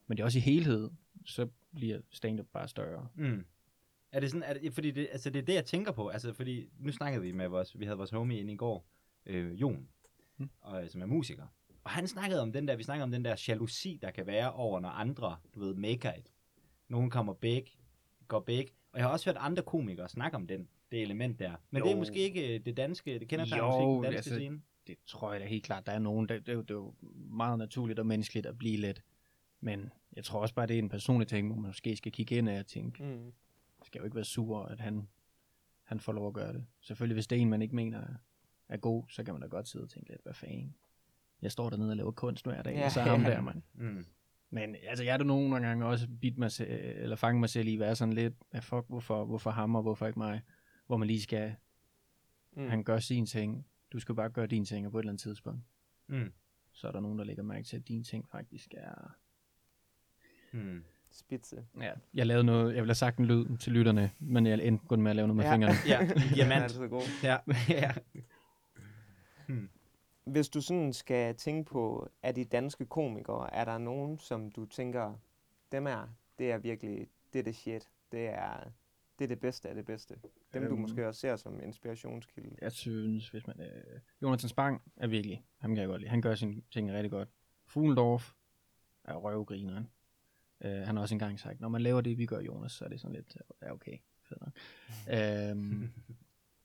men 0.08 0.18
det 0.18 0.20
er 0.20 0.26
også 0.26 0.38
i 0.40 0.42
helhed, 0.42 0.90
så 1.26 1.48
bliver 1.76 2.00
stand-up 2.10 2.48
bare 2.54 2.68
større. 2.68 3.08
Mm. 3.16 3.46
Er 4.14 4.20
det 4.20 4.32
sådan, 4.32 4.44
er 4.44 4.54
det, 4.54 4.74
fordi 4.74 4.92
det, 4.92 5.08
altså 5.12 5.30
det 5.30 5.40
er 5.40 5.46
det, 5.46 5.54
jeg 5.54 5.66
tænker 5.66 5.92
på, 5.92 6.08
altså 6.08 6.34
fordi, 6.34 6.70
nu 6.80 6.92
snakkede 6.92 7.22
vi 7.24 7.32
med 7.32 7.48
vores, 7.48 7.80
vi 7.80 7.86
havde 7.86 7.98
vores 7.98 8.10
homie 8.10 8.40
inde 8.40 8.54
i 8.54 8.56
går, 8.56 8.86
øh, 9.26 9.62
Jon, 9.62 9.88
Mm. 10.38 10.50
og, 10.62 10.84
som 10.90 11.02
er 11.02 11.06
musiker, 11.06 11.46
og 11.84 11.92
han 11.92 12.08
snakkede 12.08 12.42
om 12.42 12.52
den 12.54 12.68
der, 12.68 12.76
vi 12.76 12.84
snakkede 12.84 13.04
om 13.04 13.12
den 13.12 13.26
der 13.26 13.44
jalousi, 13.48 14.00
der 14.02 14.12
kan 14.12 14.28
være 14.28 14.52
over, 14.54 14.80
når 14.80 14.90
andre, 14.90 15.38
du 15.56 15.60
ved, 15.60 15.74
maker 15.76 16.14
it. 16.14 16.32
Nogen 16.88 17.10
kommer 17.10 17.34
big, 17.34 17.64
går 18.28 18.40
big, 18.40 18.68
og 18.92 19.00
jeg 19.00 19.06
har 19.08 19.12
også 19.12 19.30
hørt 19.30 19.38
andre 19.40 19.64
komikere 19.64 20.10
snakke 20.10 20.36
om 20.38 20.48
den, 20.48 20.68
det 20.92 21.02
element 21.02 21.40
der. 21.40 21.52
Men 21.72 21.80
jo. 21.80 21.86
det 21.86 21.92
er 21.94 21.98
måske 21.98 22.20
ikke 22.20 22.56
øh, 22.56 22.66
det 22.66 22.78
danske, 22.78 23.20
det 23.20 23.28
kender 23.28 23.58
Jo, 23.58 23.66
musik, 23.66 23.86
den 23.86 24.04
danske 24.04 24.18
altså, 24.18 24.36
scene. 24.36 24.62
det 24.88 24.98
tror 25.06 25.32
jeg 25.32 25.42
da 25.42 25.46
helt 25.46 25.64
klart, 25.64 25.86
der 25.86 25.92
er 25.92 26.00
nogen, 26.00 26.30
det, 26.30 26.50
er 26.50 26.54
jo, 26.54 26.62
det 26.62 26.72
er 26.72 26.76
jo 26.76 26.94
meget 27.30 27.58
naturligt 27.60 28.00
og 28.00 28.06
menneskeligt 28.06 28.46
at 28.46 28.58
blive 28.58 28.78
lidt. 28.78 29.04
Men 29.62 29.90
jeg 30.16 30.24
tror 30.24 30.40
også 30.42 30.56
bare, 30.56 30.68
det 30.68 30.74
er 30.76 30.80
en 30.80 30.90
personlig 30.90 31.28
ting, 31.28 31.48
hvor 31.48 31.56
man 31.56 31.68
måske 31.70 31.96
skal 31.96 32.12
kigge 32.12 32.36
ind 32.36 32.50
af 32.50 32.60
og 32.60 32.68
tænke, 32.68 33.04
Mm. 33.04 33.34
Jeg 33.94 34.00
skal 34.00 34.00
jo 34.00 34.06
ikke 34.06 34.16
være 34.16 34.26
sur, 34.26 34.66
at 34.66 34.80
han, 34.80 35.08
han 35.84 36.00
får 36.00 36.14
lov 36.14 36.28
at 36.28 36.34
gøre 36.34 36.54
det. 36.54 36.66
Selvfølgelig, 36.82 37.16
hvis 37.16 37.28
det 37.28 37.38
er 37.38 37.42
en, 37.42 37.50
man 37.50 37.62
ikke 37.62 37.76
mener 37.76 38.02
er, 38.02 38.14
er 38.70 38.78
god, 38.78 39.04
så 39.10 39.24
kan 39.24 39.34
man 39.34 39.42
da 39.42 39.48
godt 39.48 39.68
sidde 39.68 39.84
og 39.84 39.90
tænke 39.90 40.10
lidt, 40.10 40.24
hvad 40.24 40.34
fanden. 40.34 40.76
Jeg 41.42 41.52
står 41.52 41.70
dernede 41.70 41.90
og 41.92 41.98
laver 41.98 42.12
kunst 42.12 42.46
hver 42.46 42.62
dag, 42.62 42.76
Ja, 42.76 42.86
og 42.86 42.92
så 42.92 43.00
er 43.00 43.04
ham 43.04 43.22
ja. 43.22 43.30
der, 43.30 43.42
mand. 43.52 43.62
Mm. 43.74 44.06
Men 44.50 44.76
altså, 44.84 45.04
jeg 45.04 45.14
har 45.14 45.18
da 45.18 45.24
nogle 45.24 45.60
gange 45.68 45.86
også 45.86 46.08
bidt 46.22 46.38
mig 46.38 46.52
selv, 46.52 46.70
eller 46.72 47.16
fanget 47.16 47.40
mig 47.40 47.50
selv 47.50 47.68
i, 47.68 47.76
hvad 47.76 47.90
er 47.90 47.94
sådan 47.94 48.14
lidt, 48.14 48.34
hvad 48.52 48.62
fuck, 48.62 48.86
hvorfor, 48.88 49.26
hvorfor 49.26 49.52
ham, 49.52 49.76
og 49.76 49.82
hvorfor 49.82 50.08
ikke 50.08 50.20
mig? 50.20 50.42
Hvor 50.88 50.98
man 50.98 51.08
lige 51.08 51.22
skal, 51.22 51.56
Mm. 52.56 52.68
han 52.68 52.84
gør 52.84 53.00
sin 53.00 53.26
ting, 53.26 53.68
du 53.94 54.00
skal 54.00 54.16
bare 54.16 54.30
gøre 54.30 54.48
din 54.48 54.66
ting, 54.66 54.86
og 54.86 54.92
på 54.92 54.98
et 54.98 55.02
eller 55.02 55.12
andet 55.12 55.22
tidspunkt 55.22 55.62
Mm. 56.08 56.34
så 56.72 56.88
er 56.88 56.92
der 56.92 57.00
nogen, 57.00 57.18
der 57.20 57.26
lægger 57.26 57.44
mærke 57.44 57.64
til, 57.68 57.78
at 57.78 57.88
dine 57.88 58.04
ting 58.04 58.30
faktisk 58.30 58.74
er... 58.78 59.16
Mm. 60.52 60.84
Spidse. 61.16 61.66
Ja, 61.82 61.92
jeg 62.14 62.26
lavede 62.28 62.44
noget, 62.44 62.66
jeg 62.66 62.82
ville 62.82 62.90
have 62.90 62.96
sagt 62.96 63.18
en 63.18 63.26
lyd 63.26 63.58
til 63.58 63.72
lytterne, 63.74 64.12
men 64.20 64.46
jeg 64.46 64.60
endte 64.68 64.86
kun 64.88 65.02
med 65.02 65.12
at 65.12 65.16
lave 65.16 65.28
noget 65.28 65.36
med 65.36 65.44
Ja. 65.46 65.50
ja. 65.50 65.56
fingrene. 65.56 65.76
Ja, 65.88 66.00
en 66.04 66.08
Den 66.10 66.18
er 66.18 66.36
diamant. 66.36 66.90
god. 66.90 67.02
ja. 67.24 67.38
ja. 67.82 67.92
Hvis 70.26 70.50
du 70.50 70.62
sådan 70.62 70.94
skal 70.94 71.36
tænke 71.36 71.70
på, 71.72 72.10
at 72.24 72.36
de 72.36 72.46
danske 72.46 72.86
komikere, 72.86 73.54
er 73.54 73.66
der 73.66 73.78
nogen, 73.78 74.20
som 74.20 74.52
du 74.52 74.66
tænker, 74.66 75.14
dem 75.72 75.88
er, 75.88 76.08
det 76.38 76.52
er 76.52 76.58
virkelig, 76.58 77.08
det 77.34 77.40
er 77.40 77.44
det 77.44 77.56
shit. 77.56 77.90
Det 78.12 78.28
er 78.30 78.64
det, 79.20 79.24
er 79.26 79.28
det 79.28 79.40
bedste 79.40 79.70
af 79.70 79.76
det 79.76 79.86
bedste. 79.86 80.16
Dem, 80.54 80.64
du 80.64 80.70
Øhm. 80.70 80.82
måske 80.82 81.08
også 81.08 81.20
ser 81.22 81.36
som 81.36 81.60
inspirationskilde. 81.64 82.56
Jeg 82.62 82.72
synes, 82.72 83.30
hvis 83.30 83.48
man... 83.48 83.62
Øh, 83.62 84.00
Jonathan 84.22 84.50
Spang 84.50 84.82
er 84.98 85.08
virkelig, 85.08 85.44
ham 85.60 85.72
kan 85.72 85.82
jeg 85.82 85.88
godt 85.88 86.02
lide. 86.02 86.10
Han 86.10 86.22
gør 86.22 86.36
sine 86.36 86.62
ting 86.72 86.92
rigtig 86.92 87.12
godt. 87.12 87.30
Fuglendorf 87.68 88.34
er 89.04 89.14
røvgrineren. 89.16 89.88
Uh, 90.64 90.70
han 90.70 90.96
har 90.96 91.02
også 91.02 91.16
engang 91.16 91.40
sagt, 91.40 91.60
når 91.62 91.70
man 91.70 91.82
laver 91.82 92.02
det, 92.02 92.18
vi 92.18 92.26
gør, 92.26 92.40
Jonas, 92.40 92.72
så 92.72 92.86
er 92.86 92.90
det 92.90 93.00
sådan 93.02 93.16
lidt, 93.16 93.38
ja 93.62 93.72
okay, 93.74 93.98
fedt 94.30 94.42
nok. 94.42 94.52
øhm, 95.52 95.90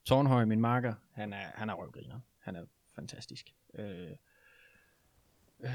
Tornhøj, 0.05 0.45
min 0.45 0.61
marker, 0.61 0.95
han 1.13 1.33
er, 1.33 1.47
han 1.55 1.71
er 1.71 1.75
røvgriner. 1.75 2.21
Han 2.39 2.57
er 2.57 2.65
fantastisk. 2.95 3.55
Øh, 3.75 4.11
øh, 5.61 5.71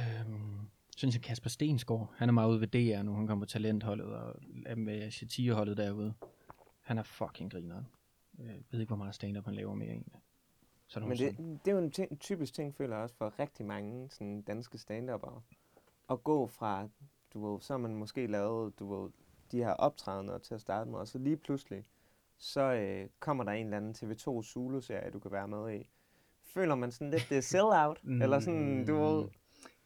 synes 0.97 1.15
jeg 1.15 1.21
Kasper 1.21 1.49
Stensgaard, 1.49 2.13
han 2.17 2.29
er 2.29 2.33
meget 2.33 2.49
ude 2.49 2.61
ved 2.61 2.67
DR 2.67 3.01
nu, 3.03 3.15
han 3.15 3.27
kommer 3.27 3.45
på 3.45 3.49
talentholdet 3.49 4.05
og 4.05 4.35
er 4.65 4.75
med 4.75 5.11
satirholdet 5.11 5.77
derude. 5.77 6.13
Han 6.81 6.97
er 6.97 7.03
fucking 7.03 7.51
grineren. 7.51 7.87
Jeg 8.37 8.63
ved 8.71 8.79
ikke, 8.79 8.89
hvor 8.89 8.97
meget 8.97 9.15
stand-up 9.15 9.45
han 9.45 9.55
laver 9.55 9.73
mere 9.73 9.89
egentlig. 9.89 10.13
Så 10.87 10.99
Men 10.99 11.17
det, 11.17 11.35
som- 11.35 11.59
det 11.59 11.67
er 11.71 11.75
jo 11.75 11.83
en 11.83 11.91
ting, 11.91 12.19
typisk 12.19 12.53
ting, 12.53 12.75
føler 12.75 12.95
jeg 12.95 13.03
også 13.03 13.15
for 13.15 13.39
rigtig 13.39 13.65
mange 13.65 14.09
sådan 14.09 14.41
danske 14.41 14.77
stand 14.77 15.09
At 16.09 16.23
gå 16.23 16.47
fra, 16.47 16.89
du 17.33 17.51
ved, 17.53 17.61
så 17.61 17.73
har 17.73 17.77
man 17.77 17.95
måske 17.95 18.27
lavet, 18.27 18.79
du 18.79 19.01
ved, 19.01 19.09
de 19.51 19.57
her 19.57 19.69
optrædener 19.71 20.37
til 20.37 20.53
at 20.53 20.61
starte 20.61 20.89
med, 20.89 20.99
og 20.99 21.07
så 21.07 21.17
lige 21.17 21.37
pludselig, 21.37 21.83
så 22.37 22.61
øh, 22.73 23.09
kommer 23.19 23.43
der 23.43 23.51
en 23.51 23.65
eller 23.65 23.77
anden 23.77 23.95
TV2 24.11 24.43
Zulu-serie, 24.43 25.11
du 25.11 25.19
kan 25.19 25.31
være 25.31 25.47
med 25.47 25.79
i. 25.79 25.89
Føler 26.53 26.75
man 26.75 26.91
sådan 26.91 27.11
lidt, 27.11 27.25
det 27.29 27.37
er 27.37 27.41
sell-out? 27.41 27.99
eller 28.03 28.39
sådan, 28.39 28.85
du 28.85 28.95
ved, 28.95 29.27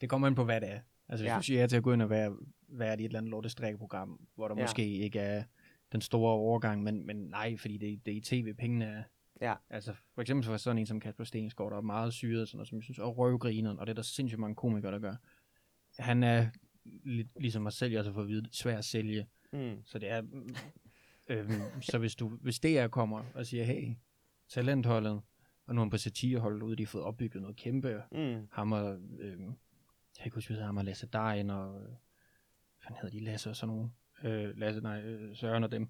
Det 0.02 0.10
kommer 0.10 0.28
an 0.28 0.36
på, 0.36 0.44
hvad 0.44 0.62
det 0.62 0.70
er. 0.72 0.80
Altså, 1.10 1.24
hvis 1.24 1.32
Ja. 1.32 1.38
du 1.38 1.42
siger 1.44 1.68
til 1.68 1.78
at 1.78 1.84
gå 1.84 1.94
ind 1.94 2.02
og 2.02 2.10
være, 2.10 2.36
være 2.68 2.90
i 2.92 3.00
et 3.00 3.06
eller 3.06 3.20
andet 3.20 3.32
lortestrikkeprogram, 3.32 4.28
hvor 4.36 4.48
der 4.48 4.56
Ja. 4.58 4.64
måske 4.64 4.88
ikke 4.88 5.20
er 5.20 5.44
den 5.92 6.02
store 6.02 6.32
overgang, 6.34 6.84
men, 6.84 7.06
men 7.06 7.16
nej, 7.16 7.58
fordi 7.58 7.78
det, 7.78 8.06
det 8.06 8.12
er 8.14 8.18
i 8.18 8.22
tv, 8.22 8.54
pengene 8.54 8.86
er. 8.86 9.04
Ja. 9.42 9.56
Altså, 9.70 9.94
for 10.14 10.22
eksempel 10.22 10.46
for 10.46 10.58
sådan 10.58 10.78
en 10.78 10.86
som 10.86 11.00
Kasper 11.00 11.24
Stensgaard, 11.24 11.72
der 11.72 11.78
er 11.78 11.82
meget 11.82 12.14
syret, 12.14 12.48
sådan 12.48 12.58
noget, 12.58 12.68
som 12.68 12.76
jeg 12.76 12.84
synes, 12.84 13.00
og 13.00 13.18
røvgrineren, 13.18 13.80
og 13.80 13.88
det 13.88 13.92
er 13.92 13.96
der 13.96 14.02
sindssygt 14.02 14.40
mange 14.40 14.56
komikere, 14.56 14.92
der 14.92 15.00
gør. 15.00 15.16
Han 16.00 16.24
er, 16.24 16.46
lidt, 17.04 17.28
ligesom 17.40 17.62
mig 17.62 17.74
selv, 17.74 17.92
jeg 17.92 18.00
også 18.00 18.12
har 18.12 18.14
fået 18.14 18.24
at 18.26 18.30
vide, 18.30 18.48
svær 18.52 18.78
at 18.78 18.86
sælge. 18.86 19.28
Mm. 19.54 19.82
Så 19.86 20.00
det 20.00 20.10
er... 20.10 20.22
Øhm, 21.30 21.52
så 21.82 21.98
hvis, 21.98 22.16
du, 22.16 22.28
hvis 22.30 22.60
DR 22.60 22.88
kommer 22.88 23.24
og 23.34 23.46
siger, 23.46 23.64
hey, 23.64 23.96
talentholdet, 24.50 25.22
og 25.66 25.76
nu 25.76 25.82
er 25.82 25.90
på 25.90 25.98
satireholdet 25.98 26.62
ude, 26.64 26.76
de 26.76 26.84
har 26.84 26.88
fået 26.88 27.04
opbygget 27.04 27.42
noget 27.42 27.58
kæmpe, 27.58 28.02
Mm. 28.12 28.48
ham 28.52 28.72
og, 28.72 29.00
øhm, 29.20 29.46
jeg 30.18 30.24
kan 30.24 30.32
huske, 30.36 30.54
ham 30.54 30.78
og 30.78 30.86
Lasse 30.86 31.08
Dejen, 31.08 31.50
og, 31.50 31.82
øh, 31.82 31.88
hvad 32.88 32.98
hedder 33.02 33.10
de, 33.10 33.20
Lasse 33.20 33.50
og 33.50 33.56
sådan 33.56 33.76
nogle, 33.76 33.92
øh, 34.24 34.58
Lasse, 34.58 34.82
nej, 34.82 35.02
øh, 35.02 35.36
Søren 35.36 35.64
og 35.64 35.72
dem. 35.72 35.90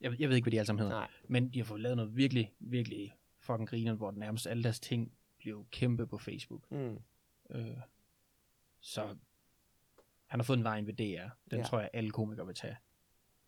Jeg, 0.00 0.20
jeg 0.20 0.28
ved 0.28 0.36
ikke, 0.36 0.44
hvad 0.44 0.52
de 0.52 0.58
alle 0.58 0.66
sammen 0.66 0.80
hedder. 0.82 0.96
Nej. 0.98 1.10
Men 1.28 1.48
de 1.48 1.58
har 1.58 1.64
fået 1.64 1.80
lavet 1.80 1.96
noget 1.96 2.16
virkelig, 2.16 2.52
virkelig 2.60 3.14
fucking 3.40 3.68
griner, 3.68 3.94
hvor 3.94 4.10
nærmest 4.10 4.46
alle 4.46 4.62
deres 4.62 4.80
ting 4.80 5.12
blev 5.38 5.66
kæmpe 5.70 6.06
på 6.06 6.18
Facebook. 6.18 6.70
Mm. 6.70 6.98
Øh, 7.50 7.76
så 8.80 9.16
han 10.28 10.40
har 10.40 10.44
fået 10.44 10.56
en 10.58 10.64
vej 10.64 10.80
ved 10.80 10.92
DR. 10.94 11.02
Den 11.02 11.28
Ja. 11.52 11.56
ja. 11.56 11.62
tror 11.62 11.80
jeg, 11.80 11.90
alle 11.92 12.10
komikere 12.10 12.46
vil 12.46 12.54
tage. 12.54 12.76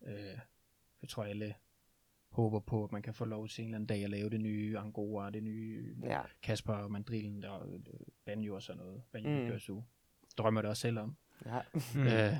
Øh, 0.07 0.15
jeg 1.01 1.09
tror, 1.09 1.23
alle 1.23 1.53
håber 2.29 2.59
på, 2.59 2.83
at 2.83 2.91
man 2.91 3.01
kan 3.01 3.13
få 3.13 3.25
lov 3.25 3.47
til 3.47 3.61
en 3.61 3.67
eller 3.67 3.75
anden 3.75 3.87
dag 3.87 4.03
at 4.03 4.09
lave 4.09 4.29
det 4.29 4.41
nye 4.41 4.77
Angora, 4.77 5.29
det 5.29 5.43
nye 5.43 5.95
Ja. 6.03 6.21
Kasper 6.43 6.73
og 6.73 6.91
Mandrillen 6.91 7.45
og 7.45 7.67
øh, 7.73 7.79
Banjo 8.25 8.55
og 8.55 8.61
sådan 8.61 8.81
noget. 8.83 9.01
Banjo 9.11 9.29
Mm. 9.47 9.51
mm. 9.53 9.59
su. 9.59 9.81
Drømmer 10.37 10.61
det 10.61 10.69
også 10.69 10.81
selv 10.81 10.99
om. 10.99 11.15
ja. 11.45 11.59
Mm. 11.95 12.01
Øh, 12.07 12.33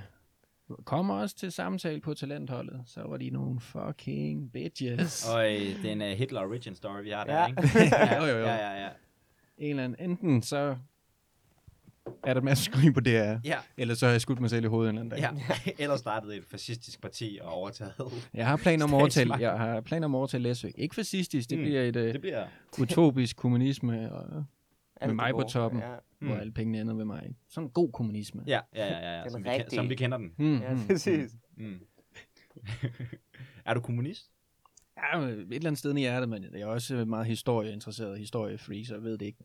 kommer 0.86 1.14
også 1.16 1.36
til 1.36 1.52
samtale 1.52 2.02
på 2.02 2.14
talentholdet, 2.14 2.84
så 2.86 3.02
var 3.04 3.18
de 3.18 3.30
nogle 3.30 3.60
fucking 3.60 4.52
bitches. 4.52 5.26
Og 5.36 5.54
øh, 5.54 5.60
det 5.60 5.86
er 5.86 5.92
en 5.92 6.02
uh, 6.02 6.08
Hitler 6.08 6.42
origin 6.42 6.76
story, 6.76 7.04
vi 7.04 7.10
har 7.10 7.24
der, 7.24 7.34
Ja. 7.42 7.48
ikke? 7.48 7.62
jo, 8.18 8.26
jo, 8.26 8.38
jo. 8.38 8.46
Ja, 8.46 8.56
ja, 8.56 8.84
ja. 8.84 8.90
En 9.58 9.70
eller 9.70 9.84
anden, 9.84 10.10
enten 10.12 10.42
så 10.42 10.78
er 12.24 12.34
der 12.34 12.41
masser 12.41 12.72
af 12.72 12.75
skrig 12.77 12.93
på 12.93 13.00
DR, 13.00 13.36
Ja, 13.43 13.58
eller 13.77 13.93
så 13.96 14.05
har 14.05 14.12
jeg 14.12 14.22
skudt 14.22 14.39
mig 14.39 14.50
selv 14.50 14.65
i 14.65 14.67
hovedet 14.67 14.89
en 14.89 14.98
eller 14.98 15.17
anden 15.17 15.31
dag. 15.34 15.55
ja. 15.67 15.72
Ellers 15.84 16.00
startede 16.00 16.38
et 16.38 16.46
fascistisk 16.46 17.01
parti 17.01 17.39
og 17.41 17.53
overtaget. 17.53 17.93
Jeg 18.34 18.48
har 18.48 18.58
planer 18.58 18.84
om 18.86 18.93
at 18.93 18.98
overtale, 19.01 19.12
Statsmagt. 19.27 19.41
jeg 19.41 19.51
har 19.60 19.81
planer 19.81 20.05
om 20.05 20.15
at 20.15 20.17
overtale 20.17 20.43
Læsø. 20.43 20.67
Ikke 20.75 20.96
fascistisk, 20.96 21.50
det 21.50 21.58
Mm. 21.58 21.62
mm. 21.63 21.65
bliver 21.70 21.81
et 21.81 21.96
uh, 21.96 22.01
Det 22.03 22.22
bliver... 22.22 22.48
utopisk 22.81 23.36
kommunisme, 23.38 24.12
og, 24.13 24.43
Alt 25.01 25.15
mig 25.15 25.27
det 25.27 25.36
på 25.36 25.41
toppen. 25.50 25.79
Ja. 25.81 25.96
mm. 26.20 26.27
hvor 26.27 26.36
alle 26.36 26.51
pengene 26.53 26.81
ender 26.81 26.93
ved 26.93 27.05
mig. 27.05 27.36
Sådan 27.50 27.67
en 27.67 27.72
god 27.72 27.91
kommunisme. 27.91 28.43
Ja, 28.48 28.60
ja, 28.75 28.86
ja, 28.88 28.98
ja, 29.00 29.22
ja. 29.22 29.29
Som, 29.29 29.43
vi, 29.43 29.50
ke- 29.50 29.51
rigtige. 29.51 29.75
som 29.75 29.89
vi 29.89 29.96
kender 29.96 30.17
den. 30.17 30.31
Mm, 30.38 30.58
ja, 30.62 30.74
mm. 30.74 30.88
præcis. 30.88 31.31
Mm. 31.58 31.79
er 33.65 33.74
du 33.74 33.79
kommunist? 33.81 34.31
Ja, 34.98 35.20
et 35.20 35.31
eller 35.39 35.67
andet 35.67 35.77
sted 35.79 35.96
i 35.96 36.00
hjertet, 36.00 36.29
men 36.29 36.43
jeg 36.53 36.62
er 36.62 36.65
også 36.65 37.05
meget 37.05 37.25
historieinteresseret, 37.25 38.17
historiefree, 38.20 38.86
så 38.86 38.93
jeg 38.93 39.03
ved 39.03 39.17
det 39.17 39.25
ikke 39.25 39.43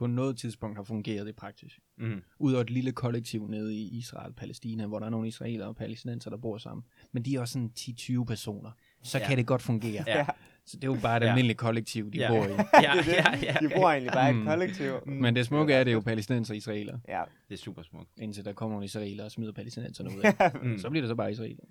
på 0.00 0.06
noget 0.06 0.38
tidspunkt 0.38 0.78
har 0.78 0.84
fungeret 0.84 1.28
i 1.28 1.32
praksis. 1.32 1.78
Mm. 1.98 2.22
Udover 2.38 2.62
et 2.62 2.70
lille 2.70 2.92
kollektiv 2.92 3.48
nede 3.48 3.74
i 3.74 3.88
Israel, 3.98 4.32
Palæstina, 4.32 4.86
hvor 4.86 4.98
der 4.98 5.06
er 5.06 5.10
nogle 5.10 5.28
israelere 5.28 5.68
og 5.68 5.76
palæstinenser, 5.76 6.30
der 6.30 6.36
bor 6.36 6.58
sammen. 6.58 6.84
Men 7.12 7.22
de 7.24 7.34
er 7.36 7.40
også 7.40 7.52
sådan 7.52 7.70
10-20 7.78 8.24
personer. 8.24 8.70
Så 9.02 9.18
Ja. 9.18 9.22
ja. 9.22 9.28
kan 9.28 9.38
det 9.38 9.46
godt 9.46 9.62
fungere. 9.62 10.04
Ja. 10.06 10.26
Så 10.70 10.76
det 10.76 10.84
er 10.84 10.88
jo 10.88 10.98
bare 11.02 11.16
et 11.16 11.22
Ja. 11.22 11.28
almindeligt 11.28 11.58
kollektiv, 11.58 12.10
de 12.12 12.18
Ja. 12.18 12.28
bor 12.28 12.44
i. 12.46 12.48
Ja, 12.86 12.92
det 12.96 13.04
det. 13.06 13.12
ja, 13.12 13.36
ja. 13.42 13.56
De 13.60 13.68
bor 13.76 13.90
egentlig 13.90 14.12
bare 14.12 14.26
i 14.28 14.30
et 14.30 14.36
Mm. 14.36 14.46
kollektiv. 14.46 14.92
Men 15.06 15.36
det 15.36 15.46
smukke 15.46 15.74
er, 15.74 15.84
det 15.84 15.90
er 15.90 15.94
jo 15.94 16.00
palæstinenser 16.00 16.54
og 16.54 16.56
israelere, 16.56 17.00
Ja. 17.08 17.22
Det 17.48 17.54
er 17.54 17.58
super 17.58 17.82
smukt. 17.82 18.08
indtil 18.20 18.44
der 18.44 18.52
kommer 18.52 18.74
nogle 18.74 18.84
israelere 18.84 19.26
og 19.26 19.30
smider 19.30 19.52
palæstinenserne 19.52 20.10
ud 20.16 20.20
af. 20.22 20.50
Mm. 20.62 20.78
Så 20.78 20.90
bliver 20.90 21.02
det 21.02 21.08
så 21.08 21.14
bare 21.14 21.30
israelere. 21.30 21.66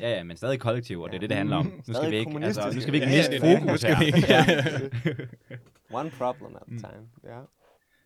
Ja, 0.00 0.10
ja, 0.16 0.22
men 0.24 0.36
stadig 0.36 0.60
kollektiv, 0.60 1.00
og 1.00 1.08
det 1.10 1.16
er 1.16 1.20
det, 1.20 1.30
det 1.30 1.36
handler 1.38 1.56
om. 1.56 1.82
Nu 1.88 1.94
skal 1.94 2.10
vi 2.10 2.16
ikke, 2.16 2.38
altså, 2.42 2.70
nu 2.74 2.80
skal 2.80 2.92
vi 2.92 2.96
ikke 2.96 3.10
Ja, 3.10 3.16
miste 3.16 3.46
ja, 3.46 3.58
fokus 3.58 3.82
her. 3.82 3.96
Ja. 4.28 4.44
One 5.90 6.10
problem 6.10 6.56
at 6.56 6.62
a 6.62 6.64
Mm. 6.66 6.78
time. 6.78 7.08
Ja. 7.34 7.40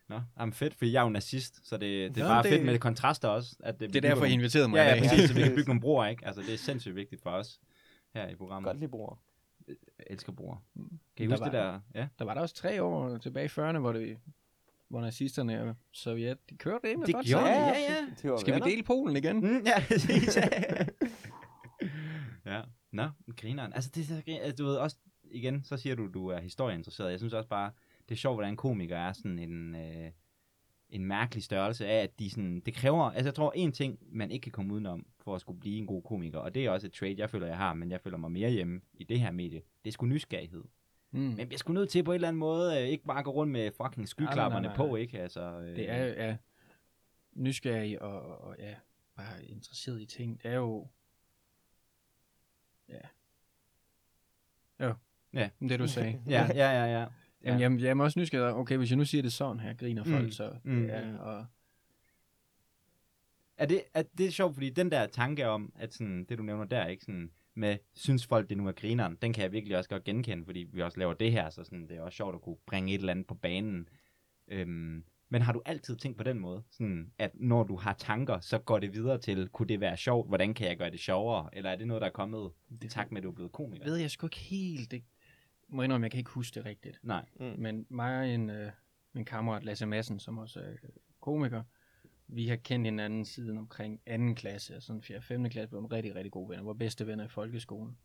Nå, 0.09 0.19
jamen 0.39 0.53
fedt, 0.53 0.73
fordi 0.75 0.91
jeg 0.93 0.99
er 0.99 1.03
jo 1.03 1.09
nazist, 1.09 1.69
så 1.69 1.77
det, 1.77 2.15
det 2.15 2.21
er 2.21 2.25
Nå, 2.27 2.29
bare 2.33 2.43
det- 2.43 2.51
fedt 2.51 2.65
med 2.65 2.79
kontraster 2.79 3.27
også. 3.27 3.55
At 3.63 3.79
Det 3.79 3.95
er 3.95 4.01
derfor, 4.01 4.25
I 4.25 4.31
inviterede 4.31 4.67
mig. 4.67 4.77
Ja, 4.77 4.95
ja, 4.95 5.01
præcis, 5.01 5.29
så 5.29 5.35
vi 5.35 5.41
kan 5.41 5.51
bygge 5.55 5.67
nogle 5.69 5.81
broer, 5.81 6.05
ikke? 6.05 6.25
Altså, 6.27 6.41
det 6.41 6.53
er 6.53 6.57
sindssygt 6.57 6.95
vigtigt 6.95 7.21
for 7.23 7.29
os 7.29 7.59
her 8.15 8.27
i 8.27 8.35
programmet. 8.35 8.67
Godt 8.67 8.79
lige 8.79 8.89
bror. 8.89 9.19
Elsker 10.07 10.31
broer. 10.31 10.55
Kan 10.75 10.85
I 11.17 11.23
Der 11.23 11.29
huske 11.29 11.39
var- 11.39 11.45
det 11.45 11.53
der? 11.53 11.79
Ja. 11.95 12.07
Der 12.19 12.25
var 12.25 12.33
der 12.33 12.41
også 12.41 12.55
tre 12.55 12.83
år 12.83 13.17
tilbage 13.17 13.45
i 13.45 13.49
40'erne, 13.49 13.77
hvor, 13.77 13.91
det, 13.93 14.17
hvor 14.87 15.01
nazisterne 15.01 15.61
og 15.61 15.75
Sovjet, 15.91 16.49
de 16.49 16.57
kørte 16.57 16.87
Det 17.05 17.13
godt 17.13 17.25
gjorde 17.25 17.45
de, 17.45 17.49
ja, 17.49 17.67
ja. 17.67 18.05
De 18.23 18.29
var 18.31 18.37
Skal 18.37 18.55
vi 18.55 18.69
dele 18.69 18.83
Polen 18.83 19.15
igen? 19.17 19.35
Mm, 19.39 19.61
ja, 19.65 19.83
præcis. 19.87 20.37
ja. 22.45 22.61
Nå, 22.91 23.09
grineren. 23.37 23.73
Altså, 23.73 23.89
det 23.95 24.01
er 24.01 24.05
så 24.05 24.21
altså, 24.27 24.55
du 24.63 24.65
ved 24.65 24.75
også, 24.75 24.97
igen, 25.31 25.63
så 25.63 25.77
siger 25.77 25.95
du, 25.95 26.07
du 26.13 26.27
er 26.27 26.39
historieinteresseret. 26.39 27.11
Jeg 27.11 27.19
synes 27.19 27.33
også 27.33 27.49
bare, 27.49 27.71
det 28.09 28.15
er 28.15 28.19
sjovt, 28.19 28.35
hvordan 28.35 28.53
en 28.53 28.57
komiker 28.57 28.97
er 28.97 29.13
sådan 29.13 29.39
en, 29.39 29.75
øh, 29.75 30.11
en 30.89 31.05
mærkelig 31.05 31.43
størrelse 31.43 31.87
af, 31.87 32.03
at 32.03 32.19
de 32.19 32.29
sådan, 32.29 32.59
det 32.65 32.73
kræver, 32.73 33.03
altså 33.03 33.27
jeg 33.27 33.35
tror 33.35 33.51
en 33.55 33.71
ting, 33.71 33.99
man 34.11 34.31
ikke 34.31 34.43
kan 34.43 34.51
komme 34.51 34.73
udenom 34.73 35.05
for 35.23 35.35
at 35.35 35.41
skulle 35.41 35.59
blive 35.59 35.77
en 35.77 35.85
god 35.87 36.01
komiker, 36.01 36.39
og 36.39 36.55
det 36.55 36.65
er 36.65 36.69
også 36.69 36.87
et 36.87 36.93
trait, 36.93 37.19
jeg 37.19 37.29
føler, 37.29 37.47
jeg 37.47 37.57
har, 37.57 37.73
men 37.73 37.91
jeg 37.91 38.01
føler 38.01 38.17
mig 38.17 38.31
mere 38.31 38.49
hjemme 38.49 38.81
i 38.93 39.03
det 39.03 39.19
her 39.19 39.31
medie. 39.31 39.61
Det 39.83 39.89
er 39.89 39.91
sgu 39.91 40.05
nysgerrighed. 40.05 40.63
Mm. 41.11 41.19
Men 41.19 41.51
jeg 41.51 41.59
sgu 41.59 41.73
nødt 41.73 41.89
til 41.89 42.03
på 42.03 42.11
en 42.11 42.15
eller 42.15 42.27
anden 42.27 42.39
måde, 42.39 42.81
øh, 42.81 42.87
ikke 42.87 43.03
bare 43.05 43.23
gå 43.23 43.31
rundt 43.31 43.51
med 43.51 43.71
fucking 43.71 44.07
skyklapperne 44.07 44.49
Nej, 44.51 44.59
nej, 44.61 44.77
nej, 44.77 44.87
på, 44.89 44.95
ikke? 44.95 45.19
Altså, 45.19 45.41
øh, 45.41 45.75
Det 45.75 45.89
er 45.89 46.05
ja, 46.05 46.37
nysgerrig 47.33 48.01
og, 48.01 48.41
og 48.41 48.55
ja, 48.59 48.75
bare 49.15 49.45
interesseret 49.45 50.01
i 50.01 50.05
ting. 50.05 50.43
Det 50.43 50.51
er 50.51 50.55
jo... 50.55 50.87
Ja. 52.89 52.99
Jo. 54.85 54.93
Ja. 55.33 55.49
Det 55.59 55.79
du 55.79 55.87
sagde. 55.87 56.21
Ja, 56.29 56.49
ja, 56.55 56.71
ja, 56.71 56.85
ja. 56.85 56.99
Jamen, 56.99 57.09
Ja. 57.43 57.57
jamen, 57.57 57.79
jeg 57.79 57.89
er 57.89 58.03
også 58.03 58.19
nysgerrig. 58.19 58.53
Okay, 58.53 58.77
hvis 58.77 58.89
jeg 58.89 58.97
nu 58.97 59.05
siger 59.05 59.21
det 59.21 59.33
sådan 59.33 59.59
her, 59.59 59.73
griner 59.73 60.03
folk, 60.03 60.25
Mm. 60.25 60.31
så... 60.31 60.55
Mm. 60.63 60.85
Ja, 60.85 61.17
og, 61.17 61.45
Er 63.61 63.65
det, 63.65 63.83
er 63.93 64.03
det 64.17 64.25
er 64.25 64.31
sjovt, 64.31 64.53
fordi 64.53 64.69
den 64.69 64.91
der 64.91 65.07
tanke 65.07 65.47
om, 65.47 65.73
at 65.75 65.93
sådan, 65.93 66.25
det 66.29 66.37
du 66.37 66.43
nævner 66.43 66.65
der, 66.65 66.85
ikke 66.85 67.03
sådan, 67.03 67.31
med, 67.53 67.77
synes 67.93 68.25
folk 68.25 68.49
det 68.49 68.57
nu 68.57 68.67
er 68.67 68.71
grineren, 68.71 69.17
den 69.21 69.33
kan 69.33 69.43
jeg 69.43 69.51
virkelig 69.51 69.77
også 69.77 69.89
godt 69.89 70.03
genkende, 70.03 70.45
fordi 70.45 70.59
vi 70.73 70.81
også 70.81 70.99
laver 70.99 71.13
det 71.13 71.31
her, 71.31 71.49
så 71.49 71.63
sådan, 71.63 71.87
det 71.87 71.97
er 71.97 72.01
også 72.01 72.15
sjovt 72.15 72.35
at 72.35 72.41
kunne 72.41 72.57
bringe 72.65 72.93
et 72.93 72.99
eller 72.99 73.11
andet 73.11 73.27
på 73.27 73.35
banen. 73.35 73.89
Øhm, 74.47 75.03
men 75.29 75.41
har 75.41 75.53
du 75.53 75.61
altid 75.65 75.95
tænkt 75.95 76.17
på 76.17 76.23
den 76.23 76.39
måde, 76.39 76.63
sådan, 76.71 77.11
at 77.17 77.31
når 77.33 77.63
du 77.63 77.75
har 77.75 77.93
tanker, 77.93 78.39
så 78.39 78.57
går 78.57 78.79
det 78.79 78.93
videre 78.93 79.17
til, 79.17 79.49
kunne 79.49 79.67
det 79.67 79.79
være 79.79 79.97
sjovt, 79.97 80.27
hvordan 80.27 80.53
kan 80.53 80.67
jeg 80.67 80.77
gøre 80.77 80.91
det 80.91 80.99
sjovere, 80.99 81.49
eller 81.53 81.69
er 81.69 81.75
det 81.75 81.87
noget, 81.87 82.01
der 82.01 82.07
er 82.07 82.11
kommet 82.11 82.51
i 82.83 82.87
takt 82.87 83.11
med, 83.11 83.17
at 83.17 83.23
du 83.23 83.29
er 83.29 83.35
blevet 83.35 83.51
komiker? 83.51 83.85
ved 83.85 83.95
jeg 83.95 84.11
sgu 84.11 84.27
ikke 84.27 84.37
helt. 84.37 84.91
Det, 84.91 85.03
må 85.69 85.81
indrømme, 85.81 86.05
jeg 86.05 86.11
kan 86.11 86.17
ikke 86.17 86.31
huske 86.31 86.55
det 86.55 86.65
rigtigt. 86.65 86.99
Nej. 87.03 87.25
Mm. 87.39 87.53
Men 87.57 87.85
mig 87.89 88.19
og 88.19 88.29
en, 88.29 88.49
øh, 88.49 88.71
min 89.13 89.25
kammerat 89.25 89.63
Lasse 89.63 89.85
Madsen, 89.85 90.19
som 90.19 90.37
også 90.37 90.59
er 90.59 90.71
øh, 90.71 90.89
komiker, 91.21 91.63
vi 92.31 92.47
har 92.47 92.55
kendt 92.55 92.87
hinanden 92.87 93.25
siden 93.25 93.57
omkring 93.57 94.01
2. 94.29 94.33
klasse, 94.33 94.75
og 94.75 94.81
sådan 94.81 95.01
4. 95.01 95.21
5. 95.21 95.49
klasse 95.49 95.69
blev 95.69 95.79
en 95.79 95.91
rigtig, 95.91 96.15
rigtig 96.15 96.31
gode 96.31 96.49
venner. 96.49 96.63
Vores 96.63 96.77
bedste 96.77 97.07
venner 97.07 97.25
i 97.25 97.27
folkeskolen. 97.27 97.97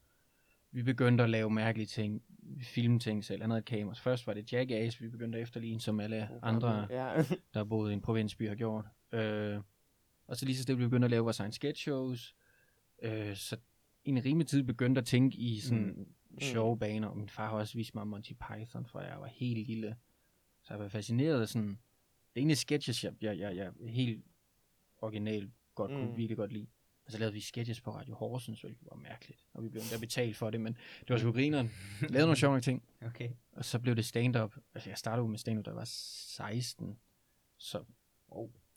Vi 0.70 0.82
begyndte 0.82 1.24
at 1.24 1.30
lave 1.30 1.50
mærkelige 1.50 1.86
ting, 1.86 2.22
filme 2.62 2.98
ting 2.98 3.24
selv. 3.24 3.40
Han 3.40 3.50
havde 3.50 3.58
et 3.58 3.64
kamera. 3.64 3.94
Først 3.94 4.26
var 4.26 4.34
det 4.34 4.52
Jackass, 4.52 5.00
vi 5.00 5.08
begyndte 5.08 5.38
at 5.38 5.42
efterligne, 5.42 5.80
som 5.80 6.00
alle 6.00 6.28
andre, 6.42 6.86
Ja. 6.90 7.24
der 7.54 7.64
boede 7.64 7.90
i 7.90 7.94
en 7.94 8.00
provinsby, 8.00 8.48
har 8.48 8.54
gjort. 8.54 8.84
Øh, 9.12 9.60
og 10.26 10.36
så 10.36 10.46
lige 10.46 10.56
så 10.56 10.62
stille, 10.62 10.78
vi 10.78 10.86
begyndte 10.86 11.04
at 11.04 11.10
lave 11.10 11.24
vores 11.24 11.40
egen 11.40 11.52
sketch 11.52 11.82
shows. 11.82 12.34
Øh, 13.02 13.36
så 13.36 13.56
i 14.04 14.10
en 14.10 14.24
rimelig 14.24 14.46
tid 14.46 14.62
begyndte 14.62 14.98
at 14.98 15.06
tænke 15.06 15.38
i 15.38 15.60
sådan 15.60 16.06
mm. 16.30 16.40
sjove 16.40 16.78
baner. 16.78 17.08
Og 17.08 17.16
min 17.16 17.28
far 17.28 17.48
har 17.48 17.56
også 17.56 17.74
vist 17.74 17.94
mig 17.94 18.06
Monty 18.06 18.32
Python, 18.32 18.86
fra 18.86 19.00
jeg 19.00 19.20
var 19.20 19.26
helt 19.26 19.66
lille. 19.66 19.96
Så 20.62 20.74
jeg 20.74 20.82
var 20.82 20.88
fascineret 20.88 21.40
af 21.40 21.48
sådan... 21.48 21.78
Det 22.36 22.40
er 22.40 22.42
egentlig 22.42 22.56
sketches, 22.58 23.04
jeg, 23.04 23.12
jeg, 23.20 23.38
jeg, 23.38 23.56
jeg 23.56 23.72
helt 23.88 24.24
originalt 24.98 25.50
godt 25.74 25.90
kunne 25.90 26.06
Mm. 26.10 26.16
virkelig 26.16 26.36
godt 26.36 26.52
lide. 26.52 26.66
Og 27.06 27.12
så 27.12 27.18
lavede 27.18 27.32
vi 27.34 27.40
sketches 27.40 27.80
på 27.80 27.90
Radio 27.90 28.14
Horsens, 28.14 28.60
hvilket 28.60 28.88
var 28.90 28.96
mærkeligt. 28.96 29.44
Og 29.54 29.64
vi 29.64 29.68
blev 29.68 29.82
endda 29.82 29.98
betalt 29.98 30.36
for 30.36 30.50
det, 30.50 30.60
men 30.60 30.72
det 31.00 31.10
var 31.10 31.16
sgu 31.18 31.32
grineren. 31.32 31.70
Lavede 32.00 32.26
nogle 32.26 32.36
sjove 32.36 32.60
ting. 32.60 32.82
Okay. 33.06 33.30
Og 33.52 33.64
så 33.64 33.78
blev 33.78 33.96
det 33.96 34.04
stand-up. 34.04 34.54
Altså, 34.74 34.90
jeg 34.90 34.98
startede 34.98 35.28
med 35.28 35.38
stand-up, 35.38 35.64
da 35.64 35.70
jeg 35.70 35.76
var 35.76 35.84
16. 35.84 36.98
Så 37.58 37.84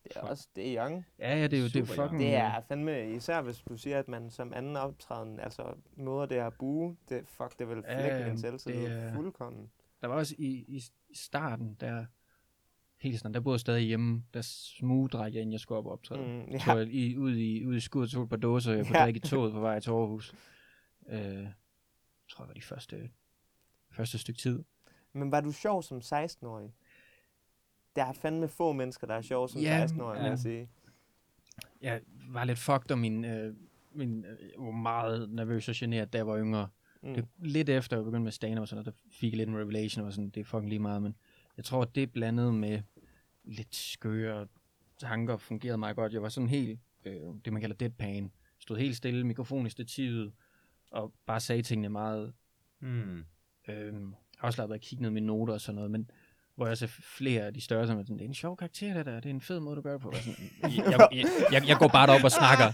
Det 0.04 0.12
er 0.15 0.22
også, 0.22 0.48
det 0.56 0.67
er 0.78 0.84
young. 0.84 1.06
ja, 1.19 1.38
ja, 1.38 1.48
det 1.48 1.60
er 1.60 1.62
jo 1.63 1.67
det 1.67 1.76
er 1.76 1.86
fucking... 1.86 2.19
Det 2.19 2.34
er 2.36 2.62
fandme, 2.67 3.15
især 3.15 3.41
hvis 3.41 3.58
du 3.69 3.78
siger, 3.78 4.00
at 4.00 4.08
man 4.08 4.30
som 4.32 4.54
anden 4.54 4.76
optræden, 4.76 5.39
altså 5.39 5.74
møder 5.98 6.26
det 6.26 6.38
her 6.38 6.50
bue, 6.50 6.98
det, 7.10 7.24
fuck, 7.28 7.60
det 7.60 7.67
vil 7.69 7.84
flække 7.84 8.15
ja, 8.17 8.34
det 8.34 8.86
er- 8.91 9.13
fuldkommen. 9.13 9.72
Der 10.02 10.08
var 10.08 10.15
også 10.15 10.36
i, 10.38 10.65
i 10.67 10.82
starten, 11.13 11.78
der 11.80 12.06
helt 13.00 13.20
sådan, 13.20 13.34
der 13.34 13.40
boede 13.40 13.56
jeg 13.56 13.60
stadig 13.60 13.84
hjemme, 13.88 14.24
der 14.34 14.42
smugdrak 14.42 15.34
jeg, 15.34 15.42
inden 15.42 15.52
jeg 15.54 15.60
skulle 15.60 15.80
op 15.80 15.86
og 15.86 15.92
optræde. 15.92 16.22
Mm, 16.22 16.52
ja. 16.52 16.60
ja. 16.68 16.74
jeg 16.76 16.88
i, 16.88 17.18
ud 17.18 17.36
i, 17.36 17.66
ud 17.66 17.76
i 17.76 17.80
skuddet, 17.80 18.12
tog 18.12 18.24
et 18.24 18.30
par 18.30 18.38
dåser, 18.38 18.74
jeg 18.74 18.86
kunne 18.86 18.98
Ja. 18.98 19.04
drikke 19.04 19.18
i 19.18 19.22
toget 19.22 19.54
på 19.54 19.60
vej 19.60 19.80
til 19.80 19.90
Aarhus. 19.90 20.34
Øh, 21.10 21.18
jeg 21.18 21.54
tror 22.30 22.44
jeg 22.44 22.48
var 22.48 22.54
de 22.54 22.62
første, 22.62 23.10
første 23.92 24.18
stykke 24.18 24.40
tid. 24.40 24.64
Men 25.14 25.32
var 25.32 25.42
du 25.42 25.52
sjov 25.52 25.84
som 25.84 25.98
16-årig? 25.98 26.74
Der 27.96 28.06
er 28.06 28.14
fandme 28.14 28.48
få 28.48 28.74
mennesker, 28.74 29.08
der 29.08 29.14
er 29.14 29.22
sjov 29.22 29.48
som 29.50 29.62
Ja, 29.62 29.86
16-årig, 29.86 30.18
vil 30.18 30.24
ja. 30.24 30.30
jeg 30.30 30.40
sige. 30.40 30.70
Jeg 31.82 32.02
var 32.30 32.44
lidt 32.44 32.60
fucked, 32.60 32.92
og 32.92 33.00
min, 33.00 33.26
øh, 33.26 33.56
min 33.92 34.26
øh, 34.26 34.32
jeg 34.42 34.66
var 34.66 34.72
meget 34.72 35.30
nervøs 35.30 35.70
og 35.70 35.76
generet, 35.78 36.14
da 36.14 36.18
jeg 36.18 36.28
var 36.28 36.40
yngre. 36.40 36.68
Mm. 37.04 37.14
Det, 37.14 37.28
lidt 37.38 37.70
efter 37.70 37.98
jeg 37.98 38.04
begyndte 38.04 38.24
med 38.24 38.32
stand 38.32 38.60
og 38.60 38.68
sådan 38.68 38.84
noget, 38.84 38.96
der 38.96 39.10
fik 39.12 39.32
jeg 39.32 39.38
lidt 39.38 39.50
en 39.50 39.58
revelation, 39.58 40.06
og 40.06 40.14
sådan, 40.14 40.30
det 40.30 40.40
er 40.42 40.46
fucking 40.46 40.70
lige 40.70 40.80
meget, 40.80 41.02
men 41.02 41.16
jeg 41.60 41.65
tror, 41.65 41.82
at 41.82 41.95
det 41.95 42.12
blandet 42.12 42.54
med 42.54 42.82
lidt 43.43 43.76
skøre 43.76 44.48
tanker 45.00 45.38
fungerede 45.38 45.78
meget 45.78 45.95
godt. 45.95 46.13
Jeg 46.13 46.22
var 46.22 46.30
sådan 46.30 46.50
helt, 46.50 46.80
øh, 47.06 47.22
det 47.45 47.54
man 47.54 47.62
kalder 47.62 47.76
deadpan. 47.76 48.32
Stod 48.60 48.78
helt 48.78 48.95
stille, 48.98 49.28
mikrofon 49.28 49.65
i 49.67 49.69
stativet, 49.69 50.32
og 50.91 51.13
bare 51.26 51.39
sagde 51.39 51.62
tingene 51.62 51.89
meget 51.89 52.34
Mm. 52.82 53.24
øhm, 53.69 54.13
afslappet 54.41 54.76
at 54.76 54.82
kigge 54.82 55.02
ned 55.02 55.10
i 55.10 55.13
mine 55.13 55.28
noter 55.28 55.54
og 55.54 55.62
sådan 55.62 55.76
noget, 55.76 55.91
men 55.91 56.12
hvor 56.56 56.67
jeg 56.67 56.78
så 56.78 56.88
flere 56.88 57.41
af 57.41 57.54
de 57.54 57.62
større, 57.62 57.88
som 57.88 58.00
er 58.00 58.04
sådan, 58.04 58.17
det 58.17 58.24
er 58.26 58.28
en 58.28 58.34
sjov 58.34 58.58
karakter, 58.58 58.93
det 58.93 59.06
der, 59.06 59.15
det 59.15 59.26
er 59.26 59.30
en 59.34 59.41
fed 59.41 59.60
måde, 59.60 59.76
du 59.76 59.82
gør 59.82 59.91
det 59.91 60.02
på. 60.02 60.10
Og 60.10 60.15
Sådan, 60.15 60.36
jeg, 60.78 61.08
jeg, 61.12 61.26
jeg, 61.52 61.67
jeg, 61.67 61.78
går 61.78 61.88
bare 61.88 62.08
derop 62.08 62.24
og 62.24 62.32
snakker. 62.32 62.65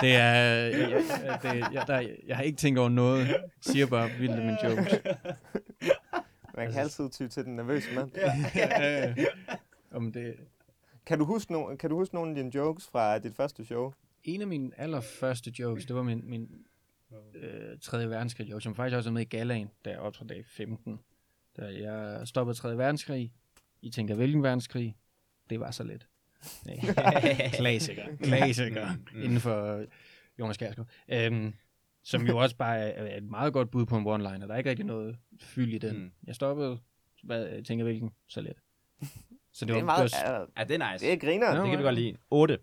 Det 0.00 0.14
er, 0.14 0.34
jeg, 0.34 1.02
jeg, 1.24 1.38
det, 1.42 1.72
jeg, 1.72 1.84
der, 1.86 2.08
jeg 2.26 2.36
har 2.36 2.42
ikke 2.42 2.56
tænkt 2.56 2.78
over 2.78 2.88
noget. 2.88 3.28
Jeg 3.28 3.42
siger 3.60 3.86
bare 3.86 4.10
vildt 4.18 4.36
med 4.36 4.44
mine 4.44 4.58
jokes. 4.64 4.94
Man 6.56 6.72
kan 6.72 6.80
altid 6.80 7.10
ty 7.10 7.26
til 7.26 7.44
den 7.44 7.56
nervøse 7.56 7.94
mand. 7.94 8.10
Ja. 8.54 9.14
Om 9.96 10.12
det, 10.12 10.36
Kan 11.06 11.18
du, 11.18 11.24
huske 11.24 11.54
no- 11.54 11.76
kan 11.76 11.90
du 11.90 11.96
huske 11.96 12.14
nogle 12.14 12.30
af 12.30 12.36
dine 12.36 12.50
jokes 12.54 12.86
fra 12.86 13.18
dit 13.18 13.34
første 13.36 13.64
show? 13.64 13.92
en 14.24 14.40
af 14.40 14.46
mine 14.46 14.70
allerførste 14.76 15.52
jokes, 15.58 15.86
det 15.86 15.96
var 15.96 16.02
min, 16.02 16.20
min 16.30 16.48
øh, 17.34 17.78
3. 17.80 18.10
verdenskrig 18.10 18.50
joke, 18.50 18.60
som 18.62 18.74
faktisk 18.74 18.96
også 18.96 19.10
er 19.10 19.12
med 19.12 19.22
i 19.22 19.24
galaen, 19.24 19.70
da 19.84 19.90
jeg 19.90 19.98
optrådte 19.98 20.34
dag 20.34 20.44
15. 20.46 21.00
Da 21.56 21.62
jeg 21.64 22.28
stoppede 22.28 22.58
3. 22.58 22.78
verdenskrig. 22.78 23.32
I 23.82 23.90
tænker, 23.90 24.14
hvilken 24.14 24.42
verdenskrig? 24.42 24.96
Det 25.50 25.60
var 25.60 25.70
så 25.70 25.84
let. 25.84 26.06
Klassiker. 27.52 28.16
Klassiker. 28.22 28.88
Mm. 29.14 29.22
Inden 29.22 29.40
for 29.40 29.84
Jonas 30.38 30.56
Kjærsgaard. 30.56 30.88
Øhm, 31.08 31.54
som 32.04 32.26
jo 32.26 32.36
også 32.38 32.56
bare 32.56 32.78
er, 32.78 33.16
et 33.16 33.22
meget 33.24 33.52
godt 33.52 33.70
bud 33.70 33.86
på 33.86 33.96
en 33.96 34.06
one-liner. 34.06 34.46
Der 34.46 34.54
er 34.54 34.58
ikke 34.58 34.70
rigtig 34.70 34.86
noget 34.86 35.16
fyld 35.42 35.72
i 35.74 35.78
den. 35.78 35.98
Mm. 35.98 36.10
Jeg 36.26 36.34
stoppede, 36.34 36.78
hvad, 37.22 37.46
jeg 37.46 37.64
tænker, 37.64 37.84
hvilken? 37.84 38.10
Så 38.28 38.40
let. 38.40 38.52
Så 39.52 39.64
det, 39.64 39.68
Det 39.68 39.74
var, 39.74 39.80
er 39.80 39.84
meget... 39.84 40.10
det 40.10 40.18
var, 40.26 40.34
Er, 40.34 40.46
Ja, 40.58 40.64
det 40.64 40.80
er 40.82 40.92
nice. 40.92 41.06
det 41.06 41.12
er 41.12 41.16
griner. 41.16 41.54
Ja. 41.54 41.60
det 41.60 41.70
kan 41.70 41.78
vi 41.78 41.82
godt 41.84 41.94
lide. 41.94 42.16
8. 42.30 42.58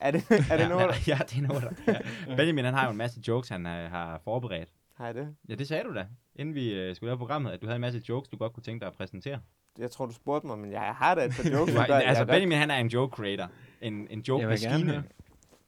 Er 0.00 0.10
det, 0.10 0.24
er 0.30 0.36
det 0.36 0.50
ja, 0.62 0.68
noget? 0.68 0.86
men- 0.86 0.94
Ja, 1.14 1.18
det 1.30 1.38
er 1.38 1.42
noget. 1.48 1.64
Ja. 2.28 2.36
Benjamin, 2.36 2.64
han 2.64 2.74
har 2.74 2.84
jo 2.84 2.90
en 2.90 2.96
masse 2.96 3.20
jokes, 3.28 3.48
han 3.48 3.66
øh, 3.66 3.90
har 3.90 4.20
forberedt. 4.24 4.68
Har 4.96 5.12
det? 5.12 5.34
Ja, 5.48 5.54
det 5.54 5.68
sagde 5.68 5.84
du 5.84 5.94
da, 5.94 6.06
inden 6.36 6.54
vi 6.54 6.74
øh, 6.74 6.96
skulle 6.96 7.08
lave 7.08 7.18
programmet, 7.18 7.50
at 7.50 7.60
du 7.60 7.66
havde 7.66 7.76
en 7.76 7.80
masse 7.80 8.02
jokes, 8.08 8.28
du 8.28 8.36
godt 8.36 8.52
kunne 8.52 8.62
tænke 8.62 8.80
dig 8.80 8.86
at 8.88 8.92
præsentere. 8.94 9.40
Jeg 9.78 9.90
tror, 9.90 10.06
du 10.06 10.12
spurgte 10.12 10.46
mig, 10.46 10.58
men 10.58 10.72
jeg 10.72 10.80
har 10.80 11.14
da 11.14 11.24
et 11.24 11.30
par 11.30 11.50
jokes. 11.50 11.74
Du 11.74 11.78
har, 11.80 11.86
altså, 11.86 12.20
jeg 12.20 12.26
Benjamin, 12.26 12.58
han 12.58 12.70
er 12.70 12.76
en 12.76 12.88
joke 12.88 13.16
creator. 13.16 13.50
En, 13.80 14.06
en 14.10 14.20
joke 14.20 14.46
maskine. 14.46 15.04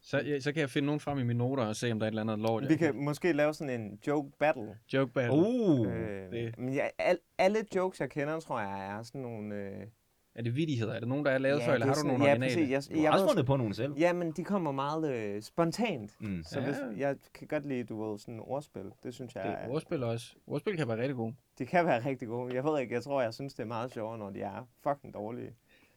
Så, 0.02 0.18
ja, 0.20 0.40
så 0.40 0.52
kan 0.52 0.60
jeg 0.60 0.70
finde 0.70 0.86
nogen 0.86 1.00
frem 1.00 1.18
i 1.18 1.22
mine 1.22 1.38
noter 1.38 1.64
og 1.64 1.76
se, 1.76 1.92
om 1.92 1.98
der 1.98 2.06
er 2.06 2.08
et 2.08 2.12
eller 2.12 2.22
andet 2.32 2.38
lort. 2.38 2.68
Vi 2.68 2.76
kan 2.76 2.96
måske 3.04 3.32
lave 3.32 3.54
sådan 3.54 3.80
en 3.80 3.98
joke 4.06 4.30
battle. 4.38 4.76
Joke 4.92 5.12
battle. 5.12 5.38
Uh, 5.38 5.86
Øh, 5.86 6.30
det- 6.32 6.58
men 6.58 6.74
jeg, 6.74 6.90
al, 6.98 7.18
alle 7.38 7.58
jokes, 7.76 8.00
jeg 8.00 8.10
kender, 8.10 8.40
tror 8.40 8.60
jeg, 8.60 8.86
er 8.98 9.02
sådan 9.02 9.20
nogle... 9.20 9.54
Øh, 9.54 9.86
Er 10.34 10.42
det 10.42 10.56
vidigheder? 10.56 10.92
Er 10.94 10.98
det 10.98 11.08
nogen, 11.08 11.24
der 11.24 11.30
er 11.30 11.38
lavet 11.38 11.60
ja, 11.60 11.66
før, 11.68 11.72
eller 11.74 11.86
det 11.86 11.88
har 11.88 11.90
er 11.90 11.94
du 11.94 11.98
sådan- 12.08 12.08
nogle 12.18 12.24
ja, 12.24 12.30
originale? 12.30 12.54
Præcis, 12.54 12.70
jeg, 12.70 12.96
du 12.96 13.00
har 13.00 13.02
jeg 13.04 13.12
også 13.12 13.26
fundet 13.28 13.46
på 13.46 13.56
nogen 13.56 13.74
selv. 13.74 13.92
Ja, 13.98 14.12
men 14.12 14.32
de 14.32 14.44
kommer 14.44 14.72
meget 14.72 15.12
øh, 15.14 15.42
spontant. 15.42 16.16
Mm. 16.20 16.42
Så 16.46 16.60
Ja. 16.60 16.66
hvis, 16.66 16.76
jeg 16.98 17.16
kan 17.34 17.46
godt 17.48 17.66
lide, 17.66 17.84
du 17.84 18.10
ved, 18.10 18.18
sådan 18.18 18.40
ordspil. 18.40 18.84
Det 19.02 19.14
synes 19.14 19.34
jeg, 19.34 19.44
Det 19.44 19.52
er, 19.52 19.68
ordspil 19.68 20.02
også. 20.02 20.34
Ordspil 20.46 20.76
kan 20.76 20.88
være 20.88 20.98
rigtig 20.98 21.16
gode. 21.16 21.34
de 21.58 21.66
kan 21.66 21.86
være 21.86 22.04
rigtig 22.04 22.28
gode. 22.28 22.54
Jeg 22.54 22.64
ved 22.64 22.80
ikke, 22.80 22.94
jeg 22.94 23.02
tror, 23.02 23.22
jeg 23.22 23.34
synes, 23.34 23.54
det 23.54 23.62
er 23.62 23.66
meget 23.66 23.92
sjovere, 23.92 24.18
når 24.18 24.30
de 24.30 24.40
er 24.40 24.68
fucking 24.82 25.14
dårlige. 25.14 25.50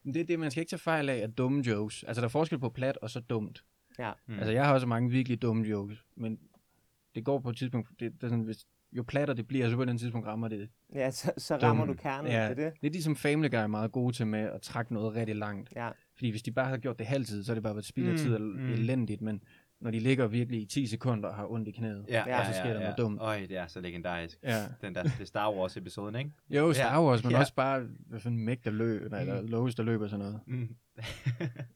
Men 0.03 0.13
det 0.13 0.19
er 0.21 0.25
det, 0.25 0.39
man 0.39 0.51
skal 0.51 0.61
ikke 0.61 0.69
tage 0.69 0.79
fejl 0.79 1.09
af, 1.09 1.15
at 1.17 1.37
dumme 1.37 1.61
jokes. 1.67 2.03
Altså, 2.03 2.21
der 2.21 2.25
er 2.27 2.29
forskel 2.29 2.59
på 2.59 2.69
plat 2.69 2.97
og 2.97 3.09
så 3.09 3.19
dumt. 3.19 3.63
Ja. 3.99 4.12
Mm. 4.27 4.34
Altså, 4.34 4.51
jeg 4.51 4.65
har 4.65 4.73
også 4.73 4.88
mange 4.88 5.10
virkelig 5.12 5.41
dumme 5.41 5.63
jokes, 5.67 6.06
men 6.15 6.39
det 7.15 7.25
går 7.25 7.39
på 7.39 7.49
et 7.49 7.58
tidspunkt, 7.58 7.89
det, 7.89 7.99
det 8.13 8.23
er 8.23 8.27
sådan, 8.27 8.43
hvis, 8.43 8.65
jo 8.91 9.03
platter 9.03 9.34
det 9.34 9.47
bliver, 9.47 9.69
så 9.69 9.75
på 9.75 9.86
den 9.86 9.97
tidspunkt 9.97 10.27
rammer 10.27 10.47
det. 10.47 10.69
Ja, 10.93 11.12
så, 11.12 11.32
så 11.38 11.56
rammer 11.58 11.86
Dum. 11.86 11.95
du 11.95 12.01
kernen. 12.01 12.32
Ja. 12.32 12.41
Det 12.49 12.60
er 12.60 12.69
det. 12.69 12.73
Lidt 12.82 12.93
ligesom 12.93 13.15
Family 13.15 13.49
Guy 13.49 13.58
er 13.58 13.67
meget 13.67 13.91
gode 13.91 14.15
til 14.15 14.27
med 14.27 14.39
at 14.39 14.62
trække 14.62 14.93
noget 14.93 15.15
rigtig 15.15 15.36
langt. 15.36 15.69
Ja. 15.75 15.89
Fordi 16.15 16.29
hvis 16.29 16.43
de 16.43 16.51
bare 16.51 16.65
havde 16.65 16.79
gjort 16.82 16.99
det 16.99 17.08
halvtid, 17.08 17.43
så 17.43 17.51
er 17.51 17.53
det 17.53 17.63
bare 17.63 17.75
været 17.75 17.86
spild 17.86 18.08
af 18.08 18.12
Mm, 18.13 18.17
tid 18.17 18.36
og 18.36 18.41
mm. 18.41 18.71
elendigt, 18.73 19.21
men 19.21 19.43
når 19.82 19.91
de 19.91 19.99
ligger 19.99 20.27
virkelig 20.27 20.62
i 20.62 20.65
10 20.65 20.88
sekunder 20.88 21.29
og 21.29 21.36
har 21.36 21.51
ondt 21.51 21.67
i 21.67 21.71
knæet. 21.71 22.06
Ja, 22.10 22.23
Ja, 22.27 22.45
så 22.45 22.53
sker 22.60 22.63
ja, 22.69 22.73
der 22.73 22.79
ja. 22.79 22.79
noget 22.82 22.97
dumt. 22.97 23.19
Øj, 23.21 23.39
det 23.39 23.58
er 23.58 23.67
så 23.67 23.82
legendarisk. 23.82 24.38
Ja. 24.43 24.63
Den 24.82 24.95
der, 24.95 25.03
det 25.03 25.27
Star 25.27 25.51
Wars 25.53 25.77
episoden, 25.77 26.15
ikke? 26.15 26.32
Jo, 26.49 26.73
Star 26.73 27.03
Wars, 27.03 27.23
men 27.23 27.32
Ja. 27.32 27.39
også 27.39 27.53
bare 27.56 27.88
hvad 28.08 28.19
for 28.19 28.29
en 28.29 28.38
mægtig 28.45 28.73
løb, 28.73 29.01
eller 29.03 29.41
Mm. 29.41 29.47
Lois, 29.47 29.75
der 29.75 29.84
løber 29.84 30.03
og 30.03 30.10
sådan 30.10 30.25
noget. 30.25 30.39
Mm. 30.47 30.75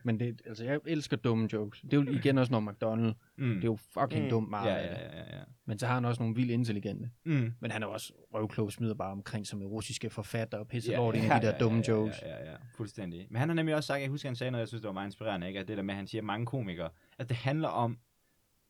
Men 0.03 0.19
det, 0.19 0.41
altså, 0.45 0.63
jeg 0.65 0.79
elsker 0.87 1.17
dumme 1.17 1.49
jokes. 1.53 1.81
Det 1.81 1.93
er 1.93 1.97
jo 1.97 2.11
igen 2.11 2.37
også 2.37 2.51
noget 2.51 2.67
McDonald. 2.67 3.13
mm. 3.37 3.47
Det 3.55 3.63
er 3.63 3.65
jo 3.67 3.75
fucking 3.75 4.23
Mm. 4.23 4.29
dumt 4.29 4.49
meget 4.49 4.69
ja, 4.71 4.75
af 4.77 4.89
det. 4.89 5.17
ja, 5.17 5.19
ja, 5.23 5.37
ja. 5.37 5.43
Men 5.65 5.79
så 5.79 5.87
har 5.87 5.93
han 5.93 6.05
også 6.05 6.21
nogle 6.21 6.35
vildt 6.35 6.51
intelligente. 6.51 7.09
Mm. 7.25 7.53
Men 7.59 7.71
han 7.71 7.83
er 7.83 7.87
også 7.87 8.13
røvklog, 8.33 8.71
smider 8.71 8.93
bare 8.93 9.11
omkring 9.11 9.47
som 9.47 9.61
en 9.61 9.67
russiske 9.67 10.09
forfatter 10.09 10.57
og 10.57 10.67
pisser 10.67 10.91
Ja, 10.91 10.97
lort 10.97 11.15
ind 11.15 11.23
i 11.23 11.27
ja, 11.27 11.39
de 11.39 11.41
der 11.45 11.57
dumme 11.57 11.83
ja, 11.87 11.93
jokes. 11.93 12.21
Ja, 12.21 12.29
ja, 12.43 12.51
ja, 12.51 12.57
fuldstændig. 12.75 13.27
Men 13.29 13.39
han 13.39 13.49
har 13.49 13.53
nemlig 13.55 13.75
også 13.75 13.87
sagt, 13.87 14.01
jeg 14.01 14.09
husker, 14.09 14.29
han 14.29 14.35
sagde 14.35 14.51
noget, 14.51 14.61
jeg 14.61 14.67
synes, 14.67 14.81
det 14.81 14.87
var 14.87 14.93
meget 14.93 15.07
inspirerende, 15.07 15.47
ikke? 15.47 15.59
At 15.59 15.67
det 15.67 15.77
der 15.77 15.83
med, 15.83 15.93
at 15.93 15.97
han 15.97 16.07
siger, 16.07 16.21
at 16.21 16.25
mange 16.25 16.45
komikere, 16.45 16.89
at 17.19 17.29
det 17.29 17.37
handler 17.37 17.67
om 17.67 17.97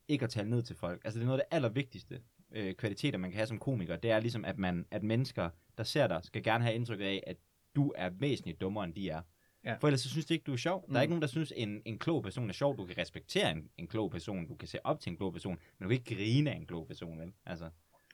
ikke 0.08 0.24
at 0.24 0.30
tale 0.30 0.50
ned 0.50 0.64
til 0.64 0.76
folk. 0.76 1.02
Altså, 1.06 1.20
det 1.20 1.24
er 1.24 1.28
noget 1.28 1.40
af 1.40 1.46
det 1.50 1.56
allervigtigste 1.56 2.20
øh, 2.52 2.74
kvaliteter, 2.76 3.18
man 3.18 3.30
kan 3.32 3.38
have 3.38 3.48
som 3.48 3.58
komiker. 3.60 3.96
Det 3.96 4.12
er 4.12 4.20
ligesom, 4.20 4.46
at, 4.46 4.58
man, 4.58 4.86
at 4.92 5.04
mennesker, 5.04 5.50
der 5.78 5.84
ser 5.84 6.08
dig, 6.08 6.20
skal 6.24 6.44
gerne 6.44 6.64
have 6.64 6.76
indtryk 6.76 7.00
af, 7.02 7.24
at 7.28 7.38
du 7.76 7.94
er 7.96 8.10
væsentligt 8.10 8.62
dummere, 8.62 8.84
end 8.86 8.94
de 8.94 9.10
er. 9.10 9.22
Ja. 9.68 9.76
For 9.78 9.88
ellers 9.88 10.02
så 10.02 10.10
synes 10.10 10.26
de 10.26 10.34
ikke, 10.34 10.44
du 10.44 10.54
er 10.54 10.58
sjov. 10.58 10.82
Der 10.88 10.94
er 10.96 11.00
Mm. 11.00 11.02
ikke 11.02 11.10
nogen, 11.12 11.22
der 11.22 11.28
synes, 11.28 11.54
en, 11.56 11.82
en 11.86 12.00
klog 12.00 12.24
person 12.24 12.50
er 12.50 12.54
sjov. 12.54 12.78
Du 12.78 12.86
kan 12.86 12.98
respektere 12.98 13.52
en, 13.52 13.70
en 13.78 13.88
klog 13.88 14.12
person. 14.12 14.48
Du 14.48 14.56
kan 14.56 14.68
se 14.68 14.86
op 14.86 15.00
til 15.00 15.10
en 15.10 15.18
klog 15.18 15.34
person. 15.34 15.52
Men 15.54 15.84
du 15.86 15.88
kan 15.88 15.92
ikke 15.92 16.16
grine 16.16 16.52
af 16.52 16.56
en 16.56 16.66
klog 16.66 16.88
person, 16.88 17.20
vel? 17.20 17.34
Altså, 17.46 17.70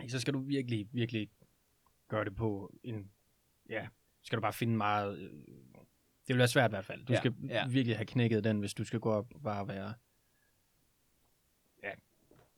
Så 0.07 0.19
skal 0.19 0.33
du 0.33 0.39
virkelig, 0.39 0.87
virkelig 0.91 1.29
gøre 2.07 2.25
det 2.25 2.35
på 2.35 2.73
en... 2.83 3.11
Ja, 3.69 3.87
skal 4.21 4.37
du 4.37 4.41
bare 4.41 4.53
finde 4.53 4.77
meget... 4.77 5.17
øh, 5.19 5.29
Det 5.31 6.27
vil 6.27 6.37
være 6.37 6.47
svært 6.47 6.69
i 6.71 6.73
hvert 6.73 6.85
fald. 6.85 7.05
Du 7.05 7.13
Ja, 7.13 7.19
skal 7.19 7.33
ja. 7.49 7.67
virkelig 7.67 7.97
have 7.97 8.05
knækket 8.05 8.43
den, 8.43 8.59
hvis 8.59 8.73
du 8.73 8.83
skal 8.83 8.99
gå 8.99 9.11
op 9.11 9.33
og 9.35 9.41
bare 9.41 9.67
være... 9.67 9.93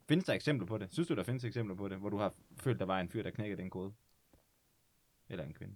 findes 0.07 0.25
der 0.25 0.33
eksempler 0.33 0.67
på 0.67 0.77
det? 0.77 0.93
Synes 0.93 1.07
du, 1.07 1.15
der 1.15 1.23
findes 1.23 1.43
eksempler 1.43 1.75
på 1.75 1.87
det, 1.87 1.97
hvor 1.97 2.09
du 2.09 2.17
har 2.17 2.33
følt, 2.57 2.79
der 2.79 2.85
var 2.85 2.99
en 2.99 3.09
fyr, 3.09 3.23
der 3.23 3.29
knækkede 3.31 3.61
den 3.61 3.69
kode? 3.69 3.93
Eller 5.29 5.43
en 5.45 5.53
kvinde? 5.53 5.75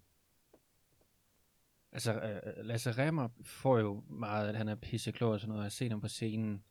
Altså, 1.91 2.13
øh, 2.19 2.65
Lasse 2.65 2.91
Remmer 2.91 3.30
får 3.43 3.80
jo 3.80 4.04
meget, 4.10 4.49
at 4.49 4.56
han 4.56 4.67
er 4.67 4.75
pisseklog 4.75 5.32
og 5.32 5.39
sådan 5.39 5.49
noget. 5.49 5.60
Jeg 5.62 5.65
har 5.65 5.69
set 5.69 5.91
ham 5.91 6.02
på 6.02 6.08
scenen 6.08 6.63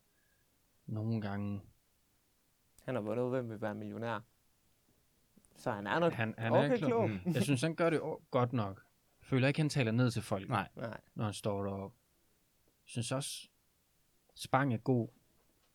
nogle 0.86 1.20
gange. 1.20 1.60
Han 2.84 2.94
har 2.94 3.02
vundet, 3.02 3.30
hvem 3.30 3.50
vil 3.50 3.60
være 3.60 3.74
millionær. 3.74 4.20
Så 5.56 5.70
han 5.70 5.86
er 5.86 5.98
nok 5.98 6.12
Han, 6.12 6.34
han 6.38 6.52
okay 6.52 6.72
er 6.72 6.76
klog. 6.76 6.88
klog. 6.88 7.10
Mm. 7.10 7.20
Jeg 7.34 7.42
synes, 7.42 7.62
han 7.62 7.74
gør 7.74 7.90
det 7.90 8.00
godt 8.30 8.52
nok. 8.52 8.76
Jeg 9.20 9.26
føler 9.26 9.48
ikke, 9.48 9.60
han 9.60 9.68
taler 9.68 9.92
ned 9.92 10.10
til 10.10 10.22
folk, 10.22 10.48
Nej. 10.48 10.68
Nej. 10.76 11.00
når 11.14 11.24
han 11.24 11.32
står 11.34 11.64
deroppe. 11.64 11.96
Jeg 12.66 12.90
synes 12.90 13.12
også, 13.12 13.48
Spang 14.34 14.74
er 14.74 14.78
god. 14.78 15.08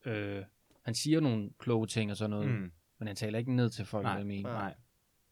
Øh, 0.05 0.43
han 0.81 0.95
siger 0.95 1.19
nogle 1.19 1.49
kloge 1.59 1.87
ting 1.87 2.11
og 2.11 2.17
sådan 2.17 2.29
noget, 2.29 2.47
mm. 2.49 2.71
Men 2.97 3.07
han 3.07 3.15
taler 3.15 3.39
ikke 3.39 3.55
ned 3.55 3.69
til 3.69 3.85
folk, 3.85 4.03
Nej, 4.03 4.23
mene. 4.23 4.43
Nej. 4.49 4.73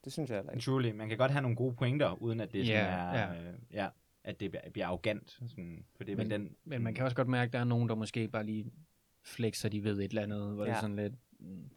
Det 0.03 0.13
synes 0.13 0.29
jeg 0.29 0.37
heller 0.37 0.51
ikke. 0.51 0.63
Truly. 0.65 0.91
Man 0.91 1.09
kan 1.09 1.17
godt 1.17 1.31
have 1.31 1.41
nogle 1.41 1.55
gode 1.57 1.75
pointer, 1.75 2.21
uden 2.21 2.39
at 2.39 2.51
det 2.53 2.65
sådan 2.67 2.83
Ja, 2.83 2.91
er... 2.91 3.33
ja. 3.33 3.49
Øh, 3.51 3.53
ja, 3.71 3.89
at 4.23 4.39
det 4.39 4.55
bliver- 4.73 4.87
arrogant. 4.87 5.31
Sådan, 5.31 5.85
for 5.95 6.03
det 6.03 6.11
er 6.11 6.17
Men- 6.17 6.31
den... 6.31 6.55
Men 6.63 6.83
man 6.83 6.93
kan 6.93 7.05
også 7.05 7.15
godt 7.15 7.27
mærke, 7.27 7.49
at 7.49 7.53
der 7.53 7.59
er 7.59 7.63
nogen, 7.63 7.89
der 7.89 7.95
måske 7.95 8.27
bare 8.27 8.43
lige 8.45 8.71
flexer, 9.25 9.69
de 9.69 9.83
ved 9.83 9.97
et 9.99 10.03
eller 10.09 10.21
andet, 10.21 10.53
hvor 10.55 10.63
ja. 10.65 10.69
det 10.69 10.75
er 10.77 10.81
sådan 10.81 10.95
lidt... 10.95 11.13
Mm, 11.39 11.69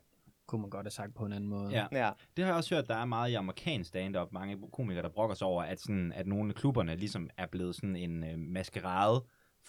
kunne 0.46 0.60
man 0.60 0.70
godt 0.70 0.86
have 0.86 0.90
sagt 0.90 1.14
på 1.14 1.26
en 1.26 1.32
anden 1.32 1.50
måde. 1.50 1.70
Ja. 1.70 1.86
Ja, 1.92 2.10
Det 2.36 2.44
har 2.44 2.50
jeg 2.52 2.56
også 2.56 2.74
hørt, 2.74 2.88
der 2.88 2.94
er 2.96 3.04
meget 3.04 3.30
i 3.30 3.34
amerikansk 3.34 3.88
stand-up. 3.88 4.32
Mange 4.32 4.58
komikere, 4.72 5.02
der 5.02 5.08
brokker 5.08 5.34
sig 5.36 5.46
over, 5.46 5.62
at, 5.62 5.80
sådan, 5.80 6.12
at 6.12 6.26
nogle 6.26 6.48
af 6.50 6.54
klubberne 6.54 6.96
ligesom 6.96 7.30
er 7.36 7.46
blevet 7.46 7.74
sådan 7.74 7.96
en 7.96 8.24
øh, 8.24 8.38
maskerade. 8.38 9.24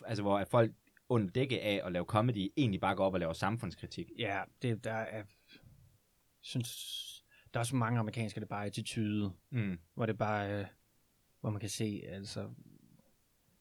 Altså, 0.06 0.22
hvor 0.24 0.40
at 0.40 0.48
folk 0.48 0.72
under 1.10 1.28
dække 1.30 1.62
af 1.62 1.82
at 1.86 1.92
lave 1.92 2.06
comedy, 2.06 2.52
egentlig 2.58 2.82
bare 2.82 2.96
går 2.96 3.06
op 3.06 3.14
og 3.14 3.20
laver 3.20 3.34
samfundskritik. 3.34 4.12
Ja, 4.20 4.42
det, 4.62 4.84
der 4.84 4.92
er... 4.94 5.24
synes, 6.42 7.24
der 7.54 7.60
er 7.60 7.62
også 7.62 7.76
mange 7.76 8.00
amerikanske, 8.00 8.40
det 8.40 8.46
er 8.46 8.50
bare 8.50 8.66
attitude, 8.66 9.32
Mm. 9.50 9.80
hvor 9.94 10.06
det 10.06 10.18
bare... 10.18 10.60
Øh, 10.60 10.66
hvor 11.46 11.52
man 11.52 11.60
kan 11.60 11.70
se, 11.70 12.02
altså... 12.08 12.40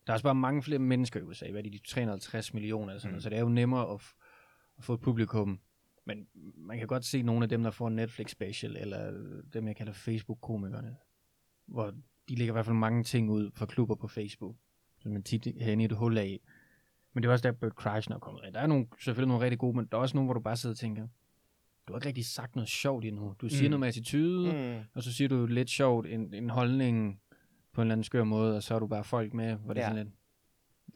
Der 0.06 0.12
er 0.12 0.14
også 0.14 0.22
bare 0.22 0.34
mange 0.34 0.62
flere 0.62 0.78
mennesker 0.78 1.20
i 1.20 1.22
USA, 1.22 1.50
hvad 1.50 1.60
er 1.60 1.62
det, 1.62 1.72
de 1.72 1.78
350 1.78 2.54
millioner 2.54 2.88
eller 2.88 3.00
sådan 3.00 3.10
Mm. 3.10 3.12
noget, 3.12 3.22
så 3.22 3.30
det 3.30 3.36
er 3.36 3.40
jo 3.40 3.48
nemmere 3.48 3.92
at, 3.94 4.00
at 4.78 4.84
få 4.84 4.94
et 4.94 5.00
publikum. 5.00 5.60
Men 6.06 6.26
man 6.56 6.78
kan 6.78 6.86
godt 6.86 7.04
se 7.04 7.22
nogle 7.22 7.42
af 7.42 7.48
dem, 7.48 7.62
der 7.62 7.70
får 7.70 7.88
en 7.88 7.96
Netflix 7.96 8.30
special, 8.30 8.76
eller 8.76 9.12
dem, 9.52 9.66
jeg 9.68 9.76
kalder 9.76 9.92
Facebook-komikerne, 9.92 10.96
hvor 11.66 11.90
de 12.28 12.34
lægger 12.34 12.52
i 12.52 12.56
hvert 12.56 12.64
fald 12.66 12.76
mange 12.76 13.04
ting 13.04 13.30
ud 13.30 13.50
fra 13.54 13.66
klubber 13.66 13.94
på 13.94 14.08
Facebook, 14.08 14.56
som 15.00 15.12
man 15.12 15.22
tit 15.22 15.46
hen 15.60 15.80
i 15.80 15.84
et 15.84 15.92
hul 15.92 16.18
af. 16.18 16.40
Men 17.12 17.22
det 17.22 17.28
er 17.28 17.32
også 17.32 17.42
der, 17.48 17.52
Bert 17.52 17.76
Kreischer 17.76 18.14
er 18.14 18.18
kommet 18.18 18.42
af. 18.42 18.52
Der 18.52 18.60
er 18.60 18.66
nogle, 18.66 18.86
selvfølgelig 19.00 19.28
nogle 19.28 19.44
rigtig 19.44 19.58
gode, 19.58 19.76
men 19.76 19.86
der 19.92 19.96
er 19.98 20.02
også 20.02 20.16
nogle, 20.16 20.26
hvor 20.26 20.34
du 20.34 20.40
bare 20.40 20.56
sidder 20.56 20.74
og 20.74 20.78
tænker, 20.78 21.08
du 21.88 21.92
har 21.92 21.98
ikke 21.98 22.08
rigtig 22.08 22.26
sagt 22.26 22.56
noget 22.56 22.68
sjovt 22.68 23.04
endnu. 23.04 23.34
Du 23.40 23.48
siger 23.48 23.62
Mm. 23.68 23.70
noget 23.70 23.80
med 23.80 23.88
attitude, 23.88 24.52
mm. 24.52 24.84
og 24.94 25.02
så 25.02 25.12
siger 25.12 25.28
du 25.28 25.46
lidt 25.46 25.70
sjovt 25.70 26.06
en, 26.06 26.34
en 26.34 26.50
holdning 26.50 27.20
på 27.74 27.80
en 27.80 27.86
eller 27.86 27.92
anden 27.94 28.04
skør 28.04 28.24
måde, 28.24 28.56
og 28.56 28.62
så 28.62 28.74
er 28.74 28.78
du 28.78 28.86
bare 28.86 29.04
folk 29.04 29.34
med, 29.34 29.54
hvor 29.56 29.74
det 29.74 29.80
er 29.80 29.84
Ja. 29.84 29.90
sådan 29.90 30.04
lidt, 30.06 30.14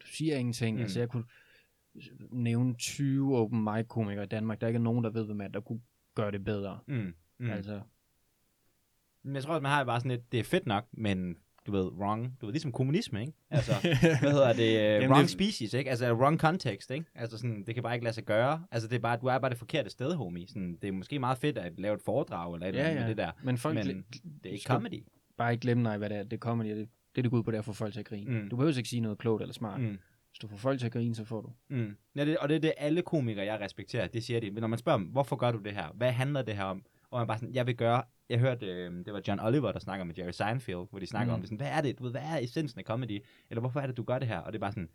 du 0.01 0.07
siger 0.07 0.37
ingenting. 0.37 0.75
Mm. 0.75 0.79
Mm. 0.79 0.83
Altså 0.83 0.99
jeg 0.99 1.09
kunne 1.09 1.23
nævne 2.31 2.73
20 2.75 3.37
open 3.37 3.63
mic 3.63 3.87
komikere 3.87 4.23
i 4.23 4.27
Danmark, 4.27 4.61
der 4.61 4.67
ikke 4.67 4.77
er 4.77 4.81
nogen, 4.81 5.03
der 5.03 5.09
ved, 5.09 5.25
hvem 5.25 5.41
er, 5.41 5.47
der 5.47 5.59
kunne 5.59 5.81
gøre 6.15 6.31
det 6.31 6.43
bedre. 6.43 6.79
Mm. 6.87 7.13
Mm. 7.37 7.49
Altså, 7.49 7.81
Men 9.23 9.35
jeg 9.35 9.43
tror, 9.43 9.55
at 9.55 9.61
man 9.61 9.71
har 9.71 9.83
bare 9.83 9.99
sådan 9.99 10.11
lidt, 10.11 10.31
det 10.31 10.39
er 10.39 10.43
fedt 10.43 10.65
nok, 10.65 10.85
men 10.91 11.35
du 11.67 11.71
ved, 11.71 11.85
wrong, 11.91 12.37
du 12.41 12.45
ved, 12.45 12.53
ligesom 12.53 12.71
kommunisme, 12.71 13.21
ikke? 13.21 13.33
Altså, 13.49 13.71
hvad 14.21 14.31
hedder 14.31 14.53
det, 14.53 14.73
Jamen, 14.93 15.07
uh, 15.07 15.11
wrong 15.11 15.21
det- 15.23 15.31
species, 15.31 15.73
ikke? 15.73 15.89
Altså, 15.89 16.13
wrong 16.13 16.39
context, 16.39 16.91
ikke? 16.91 17.05
Altså, 17.15 17.37
sådan, 17.37 17.63
det 17.65 17.73
kan 17.75 17.83
bare 17.83 17.93
ikke 17.93 18.03
lade 18.03 18.13
sig 18.15 18.25
gøre. 18.25 18.65
Altså, 18.71 18.87
det 18.89 18.95
er 18.95 18.99
bare, 18.99 19.17
du 19.17 19.25
er 19.25 19.39
bare 19.39 19.49
det 19.49 19.57
forkerte 19.57 19.89
sted, 19.89 20.13
homie. 20.15 20.47
Sådan, 20.47 20.77
det 20.81 20.87
er 20.87 20.91
måske 20.91 21.19
meget 21.19 21.37
fedt 21.37 21.57
at 21.57 21.79
lave 21.79 21.95
et 21.95 22.01
foredrag 22.01 22.53
eller 22.53 22.65
et 22.67 22.69
eller 22.69 22.81
ja, 22.83 22.87
andet 22.89 23.01
ja. 23.01 23.07
med 23.07 23.09
det 23.09 23.17
der. 23.17 23.31
Men 23.43 23.57
folk 23.57 23.75
Men 23.75 23.87
det 24.43 24.49
er 24.49 24.49
ikke 24.53 24.65
comedy. 24.67 25.03
Bare 25.39 25.51
ikke 25.51 25.61
glemme, 25.61 25.83
nej, 25.83 25.97
hvad 25.97 26.09
det 26.09 26.17
er. 26.17 26.23
Det 26.23 26.33
er 26.33 26.37
comedy, 26.37 26.69
det, 26.69 26.89
det, 27.15 27.23
det 27.23 27.31
går 27.31 27.37
ud 27.37 27.43
på, 27.43 27.51
det 27.51 27.57
er 27.57 27.59
at 27.59 27.65
få 27.65 27.73
folk 27.73 27.93
til 27.93 27.99
at 27.99 28.05
grine. 28.05 28.41
Mm. 28.41 28.49
Du 28.49 28.55
behøver 28.55 28.77
ikke 28.77 28.89
sige 28.89 28.99
noget 28.99 29.17
klogt 29.17 29.41
eller 29.41 29.53
smart. 29.53 29.81
Mm. 29.81 29.97
Hvis 30.29 30.39
du 30.41 30.47
får 30.47 30.57
folk 30.57 30.79
til 30.79 30.85
at 30.85 30.91
grine, 30.91 31.15
så 31.15 31.25
får 31.25 31.41
du. 31.41 31.51
Mm. 31.69 31.95
Ja, 32.15 32.25
det, 32.25 32.37
og 32.37 32.49
det 32.49 32.55
er 32.55 32.59
det, 32.59 32.73
alle 32.77 33.01
komikere, 33.01 33.45
jeg 33.45 33.59
respekterer, 33.59 34.07
det 34.07 34.23
siger 34.23 34.39
de. 34.39 34.51
Men 34.51 34.61
når 34.61 34.67
man 34.67 34.79
spørger 34.79 34.97
dem, 34.99 35.07
hvorfor 35.07 35.35
gør 35.35 35.51
du 35.51 35.57
det 35.57 35.73
her? 35.73 35.91
Hvad 35.95 36.11
handler 36.11 36.41
det 36.41 36.55
her 36.55 36.63
om? 36.63 36.83
Og 37.11 37.19
man 37.19 37.27
bare 37.27 37.37
sådan, 37.37 37.53
jeg 37.55 37.67
vil 37.67 37.75
gøre, 37.75 38.03
jeg 38.29 38.39
hørte, 38.39 38.65
øh, 38.65 39.05
det 39.05 39.13
var 39.13 39.21
John 39.27 39.39
Oliver, 39.39 39.71
der 39.71 39.79
snakker 39.79 40.05
med 40.05 40.15
Jerry 40.17 40.31
Seinfeld, 40.31 40.89
hvor 40.89 40.99
de 40.99 41.05
snakker. 41.07 41.33
Mm. 41.33 41.35
om 41.35 41.39
det 41.39 41.47
sådan, 41.47 41.57
hvad 41.57 41.77
er 41.77 41.81
det, 41.81 41.99
du 41.99 42.03
ved, 42.03 42.11
hvad 42.11 42.21
er 42.21 42.37
essensen 42.37 42.79
af 42.79 42.85
comedy? 42.85 43.23
Eller 43.49 43.59
hvorfor 43.59 43.79
er 43.79 43.87
det, 43.87 43.97
du 43.97 44.03
gør 44.03 44.19
det 44.19 44.27
her? 44.27 44.39
Og 44.39 44.53
det 44.53 44.57
er 44.57 44.61
bare 44.61 44.71
sådan, 44.71 44.89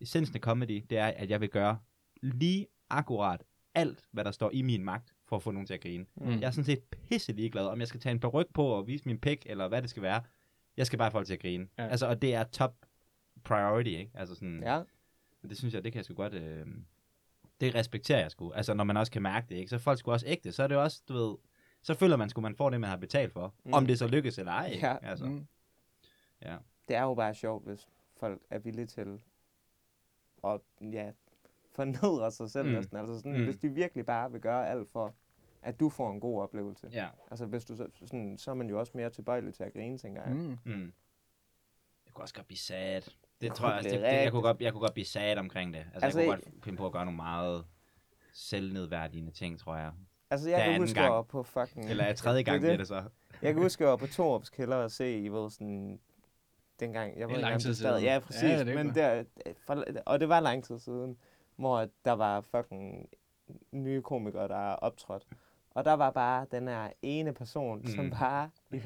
essensen 0.00 0.36
af 0.36 0.40
comedy, 0.40 0.84
det 0.90 0.98
er, 0.98 1.06
at 1.06 1.30
jeg 1.30 1.40
vil 1.40 1.48
gøre 1.48 1.78
lige 2.22 2.66
akkurat 2.90 3.42
alt, 3.74 4.04
hvad 4.12 4.24
der 4.24 4.30
står 4.30 4.50
i 4.50 4.62
min 4.62 4.84
magt, 4.84 5.12
for 5.28 5.36
at 5.36 5.42
få 5.42 5.50
nogen 5.50 5.66
til 5.66 5.74
at 5.74 5.80
grine. 5.80 6.06
Mm. 6.14 6.30
Jeg 6.30 6.42
er 6.46 6.50
sådan 6.50 6.64
set 6.64 6.82
pisse 6.84 7.32
ligeglad, 7.32 7.66
om 7.66 7.80
jeg 7.80 7.88
skal 7.88 8.00
tage 8.00 8.10
en 8.10 8.20
peruk 8.20 8.46
på 8.54 8.66
og 8.66 8.86
vise 8.86 9.04
min 9.06 9.18
pik, 9.18 9.42
eller 9.46 9.68
hvad 9.68 9.82
det 9.82 9.90
skal 9.90 10.02
være. 10.02 10.22
Jeg 10.76 10.86
skal 10.86 10.98
bare 10.98 11.06
have 11.06 11.12
folk 11.12 11.26
til 11.26 11.34
at 11.34 11.40
grine. 11.40 11.68
Ja. 11.78 11.86
Altså, 11.88 12.06
og 12.06 12.22
det 12.22 12.34
er 12.34 12.44
top 12.44 12.74
priority, 13.44 13.88
ikke? 13.90 14.10
Altså 14.14 14.34
sådan, 14.34 14.62
Ja. 14.62 14.82
det 15.48 15.58
synes 15.58 15.74
jeg, 15.74 15.84
det 15.84 15.92
kan 15.92 15.96
jeg 15.96 16.04
sgu 16.04 16.14
godt... 16.14 16.34
Øh, 16.34 16.66
det 17.60 17.74
respekterer 17.74 18.20
jeg 18.20 18.30
sgu. 18.30 18.52
Altså, 18.52 18.74
når 18.74 18.84
man 18.84 18.96
også 18.96 19.12
kan 19.12 19.22
mærke 19.22 19.46
det, 19.48 19.56
ikke? 19.56 19.68
Så 19.70 19.78
folk 19.78 19.98
sgu 19.98 20.12
også 20.12 20.26
ægte. 20.26 20.52
Så 20.52 20.62
er 20.62 20.66
det 20.66 20.76
også, 20.76 21.02
du 21.08 21.12
ved... 21.14 21.36
Så 21.82 21.94
føler 21.94 22.16
man 22.16 22.28
sgu, 22.30 22.40
man 22.40 22.56
får 22.56 22.70
det, 22.70 22.80
man 22.80 22.90
har 22.90 22.96
betalt 22.96 23.32
for. 23.32 23.54
Mm. 23.64 23.72
Om 23.72 23.86
det 23.86 23.98
så 23.98 24.06
lykkes 24.06 24.38
eller 24.38 24.52
ej, 24.52 24.66
ikke? 24.70 24.86
Ja. 24.86 24.96
Altså, 25.02 25.24
Mm. 25.26 25.46
ja. 26.42 26.56
Det 26.88 26.96
er 26.96 27.02
jo 27.02 27.14
bare 27.14 27.34
sjovt, 27.34 27.64
hvis 27.66 27.88
folk 28.20 28.42
er 28.50 28.58
villige 28.58 28.86
til 28.86 29.20
at 30.44 30.60
ja, 30.80 31.10
fornedre 31.76 32.30
sig 32.30 32.50
selv 32.50 32.66
Mm. 32.66 32.72
næsten. 32.72 32.96
Altså 32.96 33.16
sådan, 33.16 33.38
Mm. 33.38 33.44
hvis 33.44 33.56
de 33.56 33.68
virkelig 33.68 34.06
bare 34.06 34.32
vil 34.32 34.40
gøre 34.40 34.68
alt 34.68 34.88
for, 34.92 35.14
at 35.62 35.80
du 35.80 35.88
får 35.88 36.12
en 36.12 36.20
god 36.20 36.42
oplevelse. 36.42 36.88
Ja. 36.92 37.06
Altså 37.30 37.46
hvis 37.46 37.64
du 37.64 37.76
så, 37.76 37.86
sådan, 38.06 38.38
så 38.38 38.50
er 38.50 38.54
man 38.54 38.68
jo 38.68 38.78
også 38.80 38.92
mere 38.94 39.10
tilbøjelig 39.10 39.54
til 39.54 39.62
at 39.64 39.72
grine, 39.72 39.98
tænker 39.98 40.22
jeg. 40.22 40.32
Mm. 40.34 40.58
Mm. 40.64 40.92
Jeg 42.06 42.12
kunne 42.14 42.24
også 42.24 42.34
godt 42.34 42.46
blive 42.46 42.58
sad. 42.58 43.02
Det 43.40 43.54
tror 43.54 43.68
jeg 43.68 43.76
også, 43.76 43.88
blive 43.88 44.00
det, 44.02 44.10
det, 44.10 44.16
jeg, 44.22 44.30
kunne 44.32 44.42
godt, 44.42 44.60
jeg 44.60 44.72
kunne 44.72 44.80
godt 44.80 44.92
blive 44.92 45.04
sad 45.06 45.36
omkring 45.38 45.72
det. 45.74 45.78
Altså, 45.78 45.90
Altså, 45.94 46.04
altså 46.06 46.20
jeg 46.20 46.28
kunne 46.28 46.36
godt 46.52 46.64
finde 46.64 46.76
på 46.78 46.86
at 46.86 46.92
gøre 46.92 47.04
nogle 47.04 47.16
meget 47.16 47.64
selvnedværdigende 48.32 49.30
ting, 49.32 49.58
tror 49.58 49.76
jeg. 49.76 49.92
Altså 50.30 50.46
Det 50.46 50.52
jeg 50.52 50.64
kan 50.64 50.80
huske, 50.80 51.00
gang. 51.00 51.26
på 51.28 51.42
fucking... 51.42 51.90
Eller 51.90 52.12
tredje 52.14 52.42
gang 52.42 52.62
det 52.62 52.68
er 52.68 52.70
bliver 52.70 52.76
det 52.76 52.86
så. 52.88 53.02
Jeg 53.42 53.54
kan 53.54 53.62
huske, 53.62 53.82
jeg 53.84 53.90
var 53.90 53.96
på 53.96 54.06
Torups 54.06 54.50
kælder 54.50 54.76
og 54.76 54.90
se, 54.90 55.18
I 55.18 55.28
ved, 55.28 55.50
sådan, 55.50 56.00
dengang, 56.80 57.18
jeg 57.18 57.28
ved 57.28 57.34
Det 57.34 57.40
ikke, 57.40 57.42
lang 57.42 57.54
om 57.54 57.60
tid 57.60 57.68
det 57.68 57.76
stadig, 57.76 58.00
siden. 58.00 58.12
ja, 58.12 58.18
præcis, 58.18 58.42
Ja, 58.42 58.64
det 58.64 58.74
men 58.74 58.94
der, 58.94 59.24
for, 59.66 59.84
og 60.06 60.20
det 60.20 60.28
var 60.28 60.40
lang 60.40 60.64
tid 60.64 60.78
siden, 60.78 61.16
hvor 61.56 61.88
der 62.04 62.12
var 62.12 62.40
fucking 62.40 63.08
nye 63.72 64.02
komikere, 64.02 64.48
der 64.48 64.72
er 64.72 64.74
optrådt. 64.74 65.26
Og 65.70 65.84
der 65.84 65.92
var 65.92 66.10
bare 66.10 66.46
den 66.50 66.68
her 66.68 66.90
ene 67.02 67.32
person, 67.32 67.78
mm. 67.78 67.86
som 67.86 68.10
bare, 68.10 68.50
ved, 68.70 68.80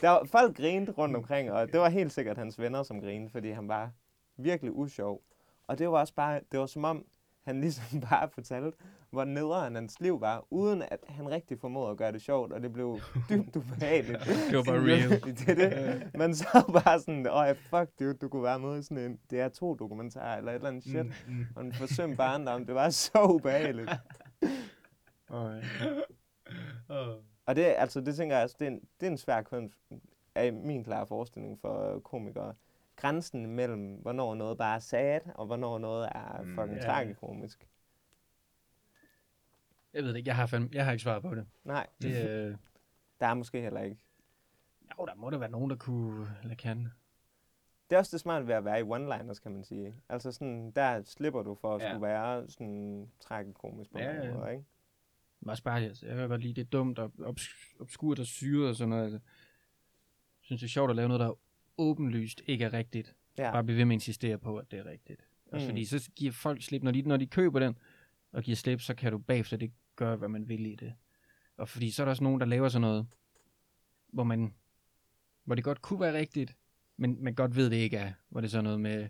der 0.00 0.08
var, 0.08 0.24
folk 0.24 0.56
grinede 0.56 0.92
rundt 0.92 1.16
omkring, 1.16 1.52
og 1.52 1.72
det 1.72 1.80
var 1.80 1.88
helt 1.88 2.12
sikkert 2.12 2.38
hans 2.38 2.60
venner, 2.60 2.82
som 2.82 3.00
grinede, 3.00 3.30
fordi 3.30 3.50
han 3.50 3.68
var 3.68 3.90
virkelig 4.36 4.72
usjov. 4.72 5.22
Og 5.66 5.78
det 5.78 5.90
var 5.90 6.00
også 6.00 6.14
bare, 6.14 6.40
det 6.52 6.60
var 6.60 6.66
som 6.66 6.84
om, 6.84 7.06
han 7.44 7.60
ligesom 7.60 8.00
bare 8.10 8.28
fortalte, 8.28 8.78
hvor 9.10 9.24
nederen 9.24 9.74
hans 9.74 10.00
liv 10.00 10.20
var, 10.20 10.46
uden 10.50 10.82
at 10.82 10.98
han 11.08 11.30
rigtig 11.30 11.60
formåede 11.60 11.90
at 11.90 11.96
gøre 11.96 12.12
det 12.12 12.22
sjovt, 12.22 12.52
og 12.52 12.62
det 12.62 12.72
blev 12.72 13.00
dybt 13.30 13.56
ubehageligt. 13.56 14.18
Det 14.50 14.56
var 14.56 14.62
bare 14.62 14.80
real. 14.90 15.10
Det 15.10 15.48
er 15.48 15.54
det. 15.54 16.10
Man 16.14 16.34
så 16.34 16.80
bare 16.84 17.00
sådan, 17.00 17.26
åh, 17.26 17.56
fuck 17.56 17.98
dude, 17.98 18.14
du 18.14 18.28
kunne 18.28 18.42
være 18.42 18.58
med 18.58 18.78
i 18.78 18.82
sådan 18.82 18.98
en 18.98 19.18
DR2-dokumentar, 19.32 20.36
eller 20.36 20.50
et 20.50 20.54
eller 20.54 20.68
andet 20.68 20.82
shit, 20.82 21.04
mm. 21.04 21.34
Mm, 21.34 21.46
og 21.56 21.64
en 21.64 21.72
forsømt 21.72 22.16
barndom. 22.16 22.66
Det 22.66 22.74
var 22.74 22.90
så 22.90 23.26
ubehageligt. 23.34 23.90
Øh, 25.32 25.64
mm. 26.88 27.22
Og 27.46 27.56
det, 27.56 27.62
altså, 27.62 28.00
det 28.00 28.16
tænker 28.16 28.36
jeg, 28.36 28.42
altså, 28.42 28.56
det, 28.60 28.66
er 28.66 28.70
en, 28.70 28.80
det 29.00 29.06
er 29.06 29.10
en 29.10 29.18
svær 29.18 29.42
kunst, 29.42 29.78
af 30.34 30.52
min 30.52 30.84
klare 30.84 31.06
forestilling 31.06 31.58
for 31.60 32.00
komikere. 32.04 32.54
Grænsen 33.04 33.46
mellem, 33.46 33.94
hvornår 33.94 34.34
noget 34.34 34.58
bare 34.58 34.74
er 34.74 34.78
sad, 34.78 35.20
og 35.34 35.46
hvornår 35.46 35.78
noget 35.78 36.08
er 36.14 36.42
Mm. 36.42 36.54
fucking 36.54 36.76
Ja. 36.78 36.82
tragikomisk. 36.86 37.68
jeg 39.92 40.02
ved 40.02 40.10
det 40.10 40.16
ikke, 40.16 40.28
jeg 40.28 40.36
har, 40.36 40.46
fandme, 40.46 40.68
jeg 40.72 40.84
har 40.84 40.92
ikke 40.92 41.02
svaret 41.02 41.22
på 41.22 41.34
det. 41.34 41.46
Nej, 41.64 41.86
det 42.02 42.28
øh, 42.30 42.56
der 43.20 43.26
er 43.26 43.34
måske 43.34 43.60
heller 43.60 43.80
ikke. 43.80 44.04
jo, 44.98 45.06
der 45.06 45.14
må 45.14 45.30
der 45.30 45.38
være 45.38 45.50
nogen, 45.50 45.70
der 45.70 45.76
kunne, 45.76 46.28
eller 46.42 46.54
kan. 46.54 46.88
Det 47.90 47.96
er 47.96 47.98
også 47.98 48.16
det 48.16 48.20
smarte 48.20 48.46
ved 48.46 48.54
at 48.54 48.64
være 48.64 48.80
i 48.80 48.82
one-liners, 48.82 49.42
kan 49.42 49.52
man 49.52 49.64
sige. 49.64 49.94
Altså 50.08 50.32
sådan, 50.32 50.70
der 50.70 51.02
slipper 51.02 51.42
du 51.42 51.54
for 51.54 51.74
at 51.74 51.82
Ja. 51.82 51.88
skulle 51.90 52.02
være 52.02 52.48
sådan 52.50 53.10
tragikomisk 53.20 53.92
på 53.92 53.98
Ja, 53.98 54.12
ja, 54.24 54.34
måder, 54.34 54.48
ikke? 54.48 54.64
Også 55.46 55.62
bare, 55.62 55.80
altså, 55.82 56.06
jeg 56.06 56.16
kan 56.16 56.28
godt 56.28 56.40
lide, 56.40 56.54
det 56.54 56.60
er 56.60 56.70
dumt 56.70 56.98
og 56.98 57.12
obs- 57.18 57.76
obskurt 57.80 58.18
og 58.18 58.26
syret 58.26 58.68
og 58.68 58.74
sådan 58.74 58.88
noget. 58.88 59.02
Altså. 59.04 59.18
Jeg 59.18 60.46
synes, 60.46 60.60
det 60.60 60.66
er 60.66 60.70
sjovt 60.70 60.90
at 60.90 60.96
lave 60.96 61.08
noget, 61.08 61.20
der 61.20 61.34
åbenlyst 61.78 62.42
ikke 62.46 62.64
er 62.64 62.72
rigtigt. 62.72 63.14
Ja. 63.38 63.52
Bare 63.52 63.64
blive 63.64 63.78
ved 63.78 63.84
med 63.84 63.92
at 63.92 63.96
insistere 63.96 64.38
på, 64.38 64.56
at 64.56 64.70
det 64.70 64.78
er 64.78 64.86
rigtigt. 64.86 65.20
Mm. 65.52 65.60
fordi 65.60 65.84
så 65.84 66.10
giver 66.16 66.32
folk 66.32 66.62
slip, 66.62 66.82
når 66.82 66.90
de, 66.90 67.02
når 67.02 67.16
de 67.16 67.26
køber 67.26 67.60
den 67.60 67.78
og 68.32 68.42
giver 68.42 68.56
slip, 68.56 68.80
så 68.80 68.94
kan 68.94 69.12
du 69.12 69.18
bagefter 69.18 69.56
det 69.56 69.72
gøre, 69.96 70.16
hvad 70.16 70.28
man 70.28 70.48
vil 70.48 70.66
i 70.66 70.74
det. 70.74 70.94
Og 71.56 71.68
fordi 71.68 71.90
så 71.90 72.02
er 72.02 72.04
der 72.04 72.10
også 72.10 72.24
nogen, 72.24 72.40
der 72.40 72.46
laver 72.46 72.68
sådan 72.68 72.80
noget, 72.80 73.06
hvor 74.08 74.24
man, 74.24 74.54
hvor 75.44 75.54
det 75.54 75.64
godt 75.64 75.82
kunne 75.82 76.00
være 76.00 76.18
rigtigt, 76.18 76.56
men 76.96 77.24
man 77.24 77.34
godt 77.34 77.56
ved, 77.56 77.70
det 77.70 77.76
ikke 77.76 77.96
er. 77.96 78.12
Hvor 78.28 78.40
det 78.40 78.48
er 78.48 78.50
sådan 78.50 78.64
noget 78.64 78.80
med, 78.80 79.08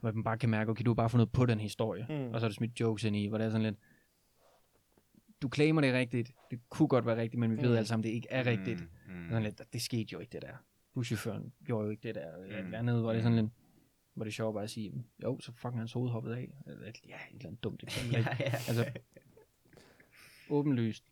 hvor 0.00 0.12
man 0.12 0.24
bare 0.24 0.38
kan 0.38 0.50
mærke, 0.50 0.70
okay, 0.70 0.84
du 0.84 0.90
har 0.90 0.94
bare 0.94 1.10
fundet 1.10 1.32
på 1.32 1.46
den 1.46 1.60
historie. 1.60 2.06
Mm. 2.08 2.34
Og 2.34 2.40
så 2.40 2.46
er 2.46 2.48
der 2.48 2.54
smidt 2.54 2.80
jokes 2.80 3.04
ind 3.04 3.16
i, 3.16 3.26
hvor 3.26 3.38
det 3.38 3.44
er 3.44 3.50
sådan 3.50 3.62
lidt, 3.62 3.76
du 5.42 5.50
claimer 5.54 5.80
det 5.80 5.90
er 5.90 5.98
rigtigt, 5.98 6.32
det 6.50 6.60
kunne 6.68 6.88
godt 6.88 7.06
være 7.06 7.16
rigtigt, 7.16 7.40
men 7.40 7.50
vi 7.50 7.56
mm. 7.56 7.62
ved 7.62 7.76
alle 7.76 7.86
sammen, 7.86 8.04
det 8.04 8.10
ikke 8.10 8.28
er 8.30 8.46
rigtigt. 8.46 8.80
Mm. 8.80 9.14
mm. 9.14 9.28
Sådan 9.28 9.42
lidt, 9.42 9.62
det 9.72 9.82
skete 9.82 10.12
jo 10.12 10.18
ikke 10.18 10.32
det 10.32 10.42
der. 10.42 10.56
Buschaufføren 10.96 11.52
gjorde 11.64 11.84
jo 11.84 11.90
ikke 11.90 12.08
det 12.08 12.14
der. 12.14 12.36
Eller 12.36 12.62
Mm. 12.62 12.68
mm. 12.68 12.74
andet, 12.74 13.00
hvor 13.00 13.12
det 13.12 13.22
sådan 13.22 13.36
lidt, 13.38 13.52
hvor 14.14 14.24
det 14.24 14.30
er 14.30 14.34
sjovt 14.34 14.54
bare 14.54 14.64
at 14.64 14.70
sige, 14.70 15.04
jo, 15.22 15.40
så 15.40 15.52
fucking 15.52 15.78
hans 15.78 15.92
hoved 15.92 16.10
hoppet 16.10 16.32
af. 16.32 16.50
Ja, 16.66 16.72
et 16.72 16.96
eller 17.32 17.46
andet 17.46 17.64
dumt 17.64 17.82
eksempel. 17.82 18.12
ja, 18.14 18.36
ja. 18.40 18.52
Altså, 18.68 18.86
åbenlyst 20.50 21.04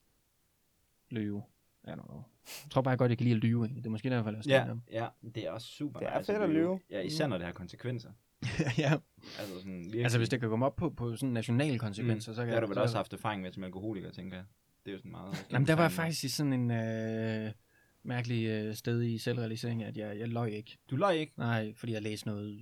lyve. 1.10 1.42
I 1.84 1.90
don't 1.90 2.06
know. 2.06 2.22
Jeg 2.64 2.70
tror 2.70 2.82
bare 2.82 2.90
jeg 2.90 2.98
godt, 2.98 3.10
jeg 3.10 3.18
kan 3.18 3.24
lide 3.24 3.36
at 3.36 3.40
lyve. 3.42 3.68
Det 3.68 3.86
er 3.86 3.90
måske 3.90 4.10
derfor, 4.10 4.30
jeg 4.30 4.46
Ja, 4.46 4.66
ja. 4.66 4.74
ja, 5.22 5.28
det 5.34 5.46
er 5.46 5.50
også 5.50 5.66
super 5.66 5.98
Det 6.00 6.08
er 6.08 6.22
fedt 6.22 6.42
at 6.42 6.50
lyve. 6.50 6.80
Ja, 6.90 7.00
især 7.00 7.26
når 7.26 7.38
det 7.38 7.46
har 7.46 7.52
konsekvenser. 7.52 8.10
ja. 8.78 8.92
Altså, 9.38 9.58
sådan, 9.58 9.78
virkelig. 9.78 10.02
Altså, 10.02 10.18
hvis 10.18 10.28
det 10.28 10.40
kan 10.40 10.48
komme 10.48 10.66
op 10.66 10.76
på, 10.76 10.90
på 10.90 11.16
sådan 11.16 11.32
nationale 11.32 11.78
konsekvenser, 11.78 12.32
mm. 12.32 12.36
så 12.36 12.42
kan 12.42 12.46
Det 12.46 12.54
har 12.54 12.60
du 12.60 12.66
vel 12.66 12.74
så, 12.74 12.82
også 12.82 12.96
haft 12.96 13.12
erfaring 13.12 13.42
med 13.42 13.52
som 13.52 13.64
alkoholiker, 13.64 14.10
tænker 14.10 14.36
jeg. 14.36 14.44
Det 14.84 14.90
er 14.90 14.92
jo 14.92 14.98
sådan 14.98 15.10
meget... 15.10 15.46
Jamen, 15.52 15.66
der 15.66 15.74
var 15.74 15.82
jeg 15.82 15.92
faktisk 15.92 16.24
i 16.24 16.28
sådan 16.28 16.52
en 16.52 16.70
øh, 16.70 17.52
mærkelig 18.04 18.46
øh, 18.46 18.74
sted 18.74 19.02
i 19.02 19.18
selvrealisering, 19.18 19.82
at 19.82 19.96
jeg, 19.96 20.18
jeg 20.18 20.28
løg 20.28 20.52
ikke. 20.52 20.78
Du 20.90 20.96
løg 20.96 21.16
ikke? 21.16 21.32
Nej, 21.36 21.72
fordi 21.74 21.92
jeg 21.92 22.02
læste 22.02 22.26
noget, 22.26 22.58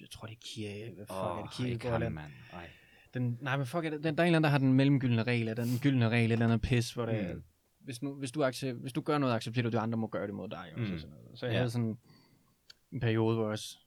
jeg 0.00 0.10
tror 0.10 0.26
det 0.26 0.34
er 0.34 0.40
Kierke, 0.40 0.94
hvad 0.94 1.06
fuck 1.06 1.16
Åh, 1.16 1.38
er 1.38 1.42
det, 1.42 1.50
Kierkegaard. 1.52 2.02
Ej. 2.02 2.70
den, 3.14 3.38
nej, 3.40 3.56
men 3.56 3.66
fuck, 3.66 3.84
er 3.84 3.90
det, 3.90 4.04
den, 4.04 4.16
der 4.18 4.22
er 4.22 4.24
en 4.24 4.28
eller 4.28 4.36
anden, 4.36 4.42
der 4.44 4.48
har 4.50 4.58
den 4.58 4.72
mellemgyldne 4.72 5.22
regel, 5.22 5.48
eller 5.48 5.64
den 5.64 5.78
gyldne 5.82 6.08
regel, 6.08 6.32
eller 6.32 6.46
andet 6.46 6.60
pis, 6.60 6.92
hvor 6.94 7.06
det, 7.06 7.28
Mm. 7.28 7.34
mm. 7.34 7.42
hvis, 7.80 8.02
nu, 8.02 8.14
hvis, 8.14 8.32
du 8.32 8.44
accept, 8.44 8.78
hvis 8.80 8.92
du 8.92 9.00
gør 9.00 9.18
noget, 9.18 9.34
accepterer 9.34 9.62
du, 9.62 9.68
at 9.68 9.72
de 9.72 9.78
andre 9.78 9.98
må 9.98 10.06
gøre 10.06 10.26
det 10.26 10.34
mod 10.34 10.48
dig. 10.48 10.72
Mm. 10.76 10.82
og 10.94 11.00
sådan 11.00 11.16
noget. 11.16 11.38
Så 11.38 11.46
jeg 11.46 11.52
Ja. 11.52 11.58
havde 11.58 11.70
sådan 11.70 11.98
en 12.92 13.00
periode, 13.00 13.36
hvor, 13.36 13.48
også, 13.48 13.78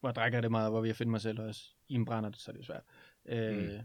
hvor 0.00 0.08
jeg 0.08 0.14
drikker 0.14 0.40
det 0.40 0.50
meget, 0.50 0.70
hvor 0.72 0.80
vi 0.80 0.88
har 0.88 0.94
finde 0.94 1.10
mig 1.10 1.20
selv 1.20 1.40
også. 1.40 1.62
I 1.88 1.94
en 1.94 2.04
brænder, 2.04 2.30
så 2.34 2.50
er 2.50 2.52
det 2.52 2.60
jo 2.60 2.64
svært. 2.64 2.82
Øh, 3.26 3.56
Mm. 3.56 3.78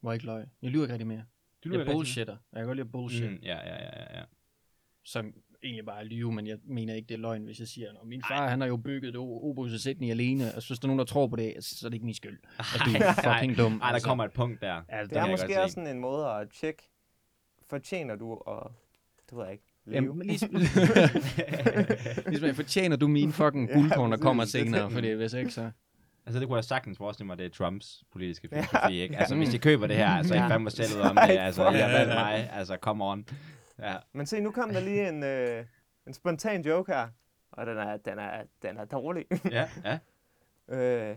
Hvor 0.00 0.10
jeg 0.10 0.14
ikke 0.16 0.26
løg. 0.26 0.46
Jeg 0.62 0.70
lyver 0.70 0.84
ikke 0.84 0.92
rigtig 0.92 1.06
mere. 1.06 1.24
Du 1.64 1.68
jeg 1.68 1.78
lyver 1.78 1.92
bullshitter. 1.92 2.36
Jeg 2.52 2.60
kan 2.60 2.66
godt 2.66 2.76
lide 2.76 2.84
at 2.86 2.92
bullshit. 2.92 3.30
Mm, 3.30 3.38
ja, 3.42 3.56
ja, 3.56 3.74
ja, 3.84 4.00
ja, 4.02 4.18
ja. 4.18 4.24
som 5.04 5.34
egentlig 5.62 5.86
bare 5.86 6.04
lyve, 6.04 6.32
men 6.32 6.46
jeg 6.46 6.56
mener 6.64 6.94
ikke, 6.94 7.06
det 7.08 7.14
er 7.14 7.18
løgn, 7.18 7.44
hvis 7.44 7.58
jeg 7.60 7.68
siger, 7.68 7.88
at 7.90 8.06
min 8.06 8.22
far, 8.28 8.48
han 8.48 8.60
har 8.60 8.68
jo 8.68 8.76
bygget 8.76 9.12
det 9.12 9.20
Obus 9.20 9.72
og 9.74 9.80
Sydney 9.80 10.10
alene, 10.10 10.54
og 10.54 10.62
så 10.62 10.68
hvis 10.68 10.78
der 10.78 10.86
er 10.86 10.88
nogen, 10.88 10.98
der 10.98 11.04
tror 11.04 11.26
på 11.26 11.36
det, 11.36 11.54
så 11.60 11.86
er 11.86 11.88
det 11.90 11.94
ikke 11.94 12.04
min 12.06 12.14
skyld. 12.14 12.38
At 12.58 12.80
du 12.86 12.90
er 12.90 13.32
fucking 13.34 13.58
dum. 13.58 13.72
Ej, 13.72 13.78
der 13.88 13.94
altså. 13.94 14.08
kommer 14.08 14.24
et 14.24 14.32
punkt 14.32 14.60
der. 14.60 14.74
Ja, 14.92 15.02
Det 15.02 15.10
kan 15.10 15.18
er 15.18 15.26
måske 15.30 15.62
også 15.62 15.74
sådan 15.74 15.90
en 15.96 15.98
måde 16.00 16.26
at 16.26 16.48
tjekke, 16.60 16.82
fortjener 17.70 18.16
du 18.16 18.32
at, 18.34 18.62
det 19.30 19.38
ved 19.38 19.44
jeg 19.44 19.52
ikke? 19.52 19.64
Jamen, 19.92 20.26
ligesom, 20.26 20.50
ligesom 22.28 22.54
fortjener 22.54 22.96
du 22.96 23.08
mine 23.08 23.32
fucking 23.32 23.70
guldkorn, 23.72 24.12
der 24.12 24.18
kommer 24.18 24.44
Det 24.44 24.54
er 24.54 24.58
senere, 24.64 24.84
det. 24.84 24.92
fordi 24.92 25.10
hvis 25.12 25.32
ikke, 25.32 25.50
så... 25.50 25.70
Altså, 26.26 26.40
det 26.40 26.48
kunne 26.48 26.56
jeg 26.56 26.64
sagtens 26.64 26.98
forestille 26.98 27.26
mig, 27.26 27.38
det 27.38 27.46
er 27.46 27.50
Trumps 27.50 28.04
politiske 28.12 28.48
Ja, 28.52 28.60
filosofi, 28.60 29.00
ikke? 29.00 29.16
Altså, 29.16 29.36
hvis 29.36 29.48
de 29.48 29.58
køber 29.58 29.86
det 29.86 29.96
her, 29.96 30.22
så 30.22 30.34
er 30.34 30.36
Ja. 30.38 30.42
jeg 30.42 30.50
fandme 30.50 30.70
selv 30.70 31.00
om 31.02 31.16
Ej, 31.16 31.26
det. 31.26 31.38
Altså, 31.38 31.70
jeg 31.70 31.90
valgte 31.90 32.14
mig. 32.14 32.50
Altså, 32.52 32.76
come 32.80 33.04
on. 33.04 33.26
Ja. 33.78 33.96
Men 34.12 34.26
se, 34.26 34.40
nu 34.40 34.50
kom 34.50 34.68
der 34.72 34.80
lige 34.80 35.08
en, 35.08 35.22
øh, 35.22 35.66
en 36.06 36.14
spontan 36.14 36.62
joke 36.64 36.92
her, 36.92 37.08
og 37.50 37.66
den 37.66 37.76
er, 37.78 37.96
den 37.96 38.18
er, 38.18 38.44
den 38.62 38.76
er 38.76 38.84
dårlig. 38.84 39.26
Ja, 39.50 39.68
ja. 39.84 39.98
øh, 40.68 41.16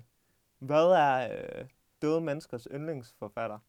hvad 0.59 0.85
er 0.85 1.33
øh, 1.59 1.65
døde 2.01 2.21
menneskers 2.21 2.67
yndlingsforfatter? 2.71 3.59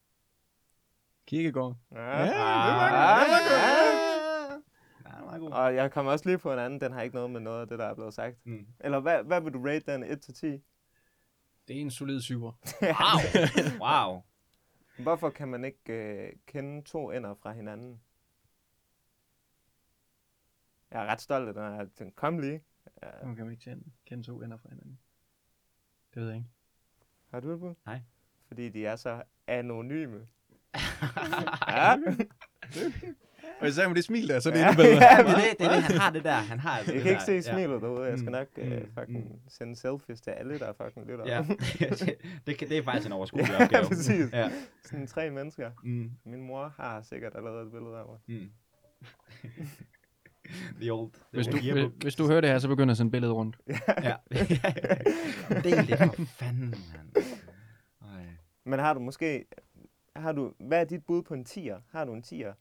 Kierkegaard. 1.27 1.77
Ja, 1.93 2.01
Ja, 2.19 2.23
det 2.27 2.33
Ah, 2.33 2.37
var 2.77 2.87
ja, 2.87 3.19
godt. 3.19 3.43
ja. 3.51 5.39
Det 5.39 5.51
var. 5.51 5.57
Og 5.57 5.75
jeg 5.75 5.93
kommer 5.93 6.13
også 6.13 6.29
lige 6.29 6.39
på 6.39 6.53
en 6.53 6.59
anden, 6.59 6.81
den 6.81 6.93
har 6.93 7.03
ikke 7.03 7.15
noget 7.15 7.31
med 7.31 7.41
noget 7.41 7.61
af 7.61 7.67
det, 7.67 7.79
der 7.79 7.85
er 7.87 7.95
blevet 7.95 8.15
sagt. 8.15 8.37
Mm. 8.47 8.67
Eller 8.81 9.01
hvad, 9.01 9.23
hvad 9.25 9.41
vil 9.41 9.53
du 9.53 9.63
rate 9.67 9.93
den 9.93 10.05
1-10? 10.05 10.47
Det 11.69 11.77
er 11.77 11.81
en 11.81 11.91
solid 11.91 12.21
syver. 12.21 12.53
Wow. 12.83 13.81
wow. 14.13 14.23
Hvorfor 14.99 15.31
kan 15.31 15.49
man 15.49 15.65
ikke 15.65 15.93
øh, 15.93 16.33
kende 16.47 16.83
to 16.83 17.11
ender 17.11 17.35
fra 17.35 17.53
hinanden? 17.53 18.01
Jeg 20.93 21.03
er 21.03 21.07
ret 21.07 21.21
stolt 21.21 21.49
af 21.49 21.55
den 21.55 21.63
her. 21.63 21.87
Den 21.99 22.13
kom 22.17 22.39
lige. 22.39 22.63
Ja. 23.03 23.27
Nu 23.27 23.35
kan 23.35 23.45
man 23.45 23.53
ikke 23.53 23.65
kende, 23.65 23.85
kende 24.07 24.25
to 24.25 24.43
ender 24.43 24.57
fra 24.57 24.69
hinanden. 24.69 24.99
Det 26.15 26.23
ved 26.23 26.29
jeg 26.29 26.37
ikke. 26.37 26.49
Har 27.31 27.41
du 27.41 27.53
det 27.53 27.61
på? 27.61 27.77
Nej. 27.87 28.01
Fordi 28.49 28.69
de 28.69 28.87
er 28.87 28.97
så 28.97 29.23
anonyme. 29.47 30.27
ja. 31.69 31.97
Og 33.61 33.69
især 33.69 33.89
med 33.89 33.97
det 33.97 34.05
smil 34.05 34.29
der, 34.29 34.41
så 34.41 34.49
er 34.49 34.53
det 34.53 34.61
Ja. 34.61 34.69
endnu 34.71 34.83
bedre. 34.83 35.03
Ja, 35.03 35.17
det, 35.19 35.59
det 35.59 35.67
er 35.67 35.75
det, 35.75 35.83
han 35.83 35.99
har 35.99 36.11
det 36.11 36.25
der. 36.25 36.33
Han 36.33 36.59
har 36.61 36.71
altså 36.79 36.93
Jeg 36.93 36.97
det 36.97 37.03
kan 37.03 37.11
ikke 37.13 37.33
der. 37.33 37.43
se 37.43 37.51
smilet 37.51 37.83
derude. 37.83 38.05
Jeg 38.09 38.19
skal 38.19 38.27
Mm, 38.29 38.33
nok 38.33 38.49
øh, 38.57 38.83
mm, 38.83 38.93
fucking 38.99 39.33
mm. 39.33 39.41
sende 39.49 39.77
selfies 39.77 40.21
til 40.21 40.31
alle, 40.31 40.59
der 40.59 40.73
fucking 40.73 41.07
lytter. 41.07 41.27
Ja, 41.27 41.45
det, 41.79 42.17
det, 42.47 42.61
det 42.61 42.79
er 42.79 42.83
faktisk 42.83 43.07
en 43.07 43.13
overskuelig 43.13 43.49
Ja, 43.51 43.65
opgave. 43.65 43.87
præcis. 43.89 44.33
Ja. 44.33 44.51
Sådan 44.85 45.07
tre 45.07 45.31
mennesker. 45.31 45.71
Mm, 45.85 46.11
Min 46.25 46.43
mor 46.43 46.73
har 46.77 47.03
sikkert 47.03 47.33
allerede 47.37 47.67
et 47.67 47.71
billede 47.73 47.97
af 47.99 48.05
mig. 48.07 48.19
mm. 48.27 48.51
The 50.81 50.93
old, 50.93 51.11
the 51.13 51.21
Hvis 51.31 51.47
du, 51.47 51.53
old 51.53 51.61
hvis, 51.63 51.75
yearbook. 51.77 52.03
hvis 52.03 52.15
du 52.15 52.27
hører 52.27 52.41
det 52.41 52.51
her, 52.51 52.59
så 52.59 52.69
begynder 52.69 52.87
jeg 52.87 52.91
at 52.91 52.97
sende 52.97 53.11
billedet 53.13 53.35
rundt. 53.37 53.57
Ja. 54.03 54.17
Del 55.65 55.87
det 55.89 55.99
for 55.99 56.25
fanden, 56.25 56.69
mand. 56.71 57.27
Ej. 58.03 58.27
Men 58.65 58.79
har 58.79 58.95
du 58.95 59.01
måske... 59.01 59.45
Har 60.17 60.33
du, 60.33 60.53
hvad 60.61 60.81
er 60.81 60.85
dit 60.85 61.05
bud 61.07 61.23
på 61.23 61.35
en 61.35 61.45
tier? 61.45 61.81
Har 61.91 62.05
du 62.05 62.13
en 62.15 62.23
tier? 62.23 62.53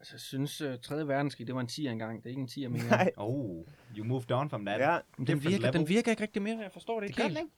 Altså, 0.00 0.14
jeg 0.14 0.20
synes, 0.20 0.62
uh, 0.62 0.74
3. 0.82 1.08
verdenskrig, 1.08 1.46
det 1.46 1.54
var 1.54 1.60
en 1.60 1.66
10 1.66 1.86
engang. 1.86 2.18
Det 2.18 2.26
er 2.26 2.30
ikke 2.30 2.40
en 2.42 2.48
10 2.48 2.66
mere. 2.66 2.82
Nej. 2.90 3.10
Oh, 3.16 3.64
you 3.96 4.04
moved 4.04 4.30
on 4.32 4.50
from 4.50 4.64
that. 4.66 4.80
Ja, 4.80 4.98
Men 5.18 5.26
den 5.26 5.44
virker, 5.44 5.70
den 5.70 5.88
virker 5.88 6.10
ikke 6.10 6.22
rigtig 6.22 6.42
mere. 6.42 6.58
Jeg 6.62 6.72
forstår 6.72 7.00
det 7.00 7.08
Det 7.08 7.08
ikke 7.08 7.22
helt. 7.22 7.38
den 7.38 7.44
ikke. 7.46 7.54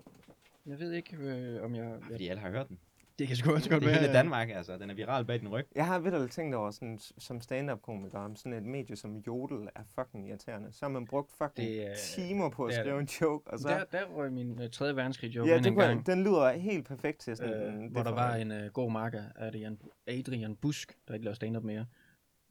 Jeg 0.66 0.78
ved 0.78 0.92
ikke, 0.92 1.16
øh, 1.16 1.62
om 1.64 1.74
jeg... 1.74 1.84
jeg 1.84 1.98
Fordi 2.10 2.28
alle 2.28 2.40
har 2.42 2.50
hørt 2.50 2.68
den. 2.68 2.78
Det 3.18 3.26
kan 3.28 3.36
sgu 3.36 3.52
også 3.52 3.70
godt 3.70 3.82
Det 3.82 3.88
er 3.88 3.92
være. 3.92 4.00
hele 4.00 4.12
Danmark, 4.12 4.50
altså. 4.50 4.78
Den 4.78 4.90
er 4.90 4.94
viral 4.94 5.24
bag 5.24 5.40
din 5.40 5.48
ryg. 5.48 5.66
jeg 5.74 5.86
har 5.86 5.98
vidt 5.98 6.30
tænkt 6.30 6.54
over 6.54 6.70
sådan, 6.70 6.98
som 7.18 7.40
stand-up-komiker, 7.40 8.18
om 8.18 8.36
sådan 8.36 8.52
et 8.52 8.62
medie 8.62 8.96
som 8.96 9.16
Jodel 9.16 9.68
er 9.76 9.80
fucking 9.94 10.28
irriterende. 10.28 10.72
Så 10.72 10.78
har 10.82 10.88
man 10.88 11.06
brugt 11.06 11.30
fucking 11.38 11.68
Det 11.68 11.86
er- 11.86 11.94
timer 12.14 12.50
på 12.50 12.64
at 12.64 12.70
det 12.72 12.78
er 12.78 12.82
skrive 12.82 13.00
en 13.00 13.08
joke, 13.20 13.50
og 13.50 13.58
så... 13.58 13.68
Der, 13.68 13.84
der 13.98 14.04
røg 14.04 14.32
min 14.32 14.50
uh, 14.62 14.70
3. 14.72 14.96
verdenskrig 14.96 15.36
joke 15.36 15.50
ja, 15.50 15.58
det 15.58 15.66
en 15.66 15.74
kunne, 15.74 15.84
gang. 15.84 16.06
den 16.06 16.24
lyder 16.24 16.52
helt 16.52 16.86
perfekt 16.86 17.18
til 17.20 17.36
sådan 17.36 17.54
øh, 17.54 17.74
en... 17.74 17.88
hvor 17.92 18.02
der 18.02 18.10
var 18.12 18.34
en 18.34 18.50
uh, 18.50 18.66
god 18.72 18.90
marker 18.92 19.22
af 19.36 19.46
Adrian, 19.46 19.78
Adrian 20.06 20.56
Busk, 20.56 20.96
der 21.08 21.14
ikke 21.14 21.24
laver 21.24 21.34
stand-up 21.34 21.64
mere, 21.64 21.86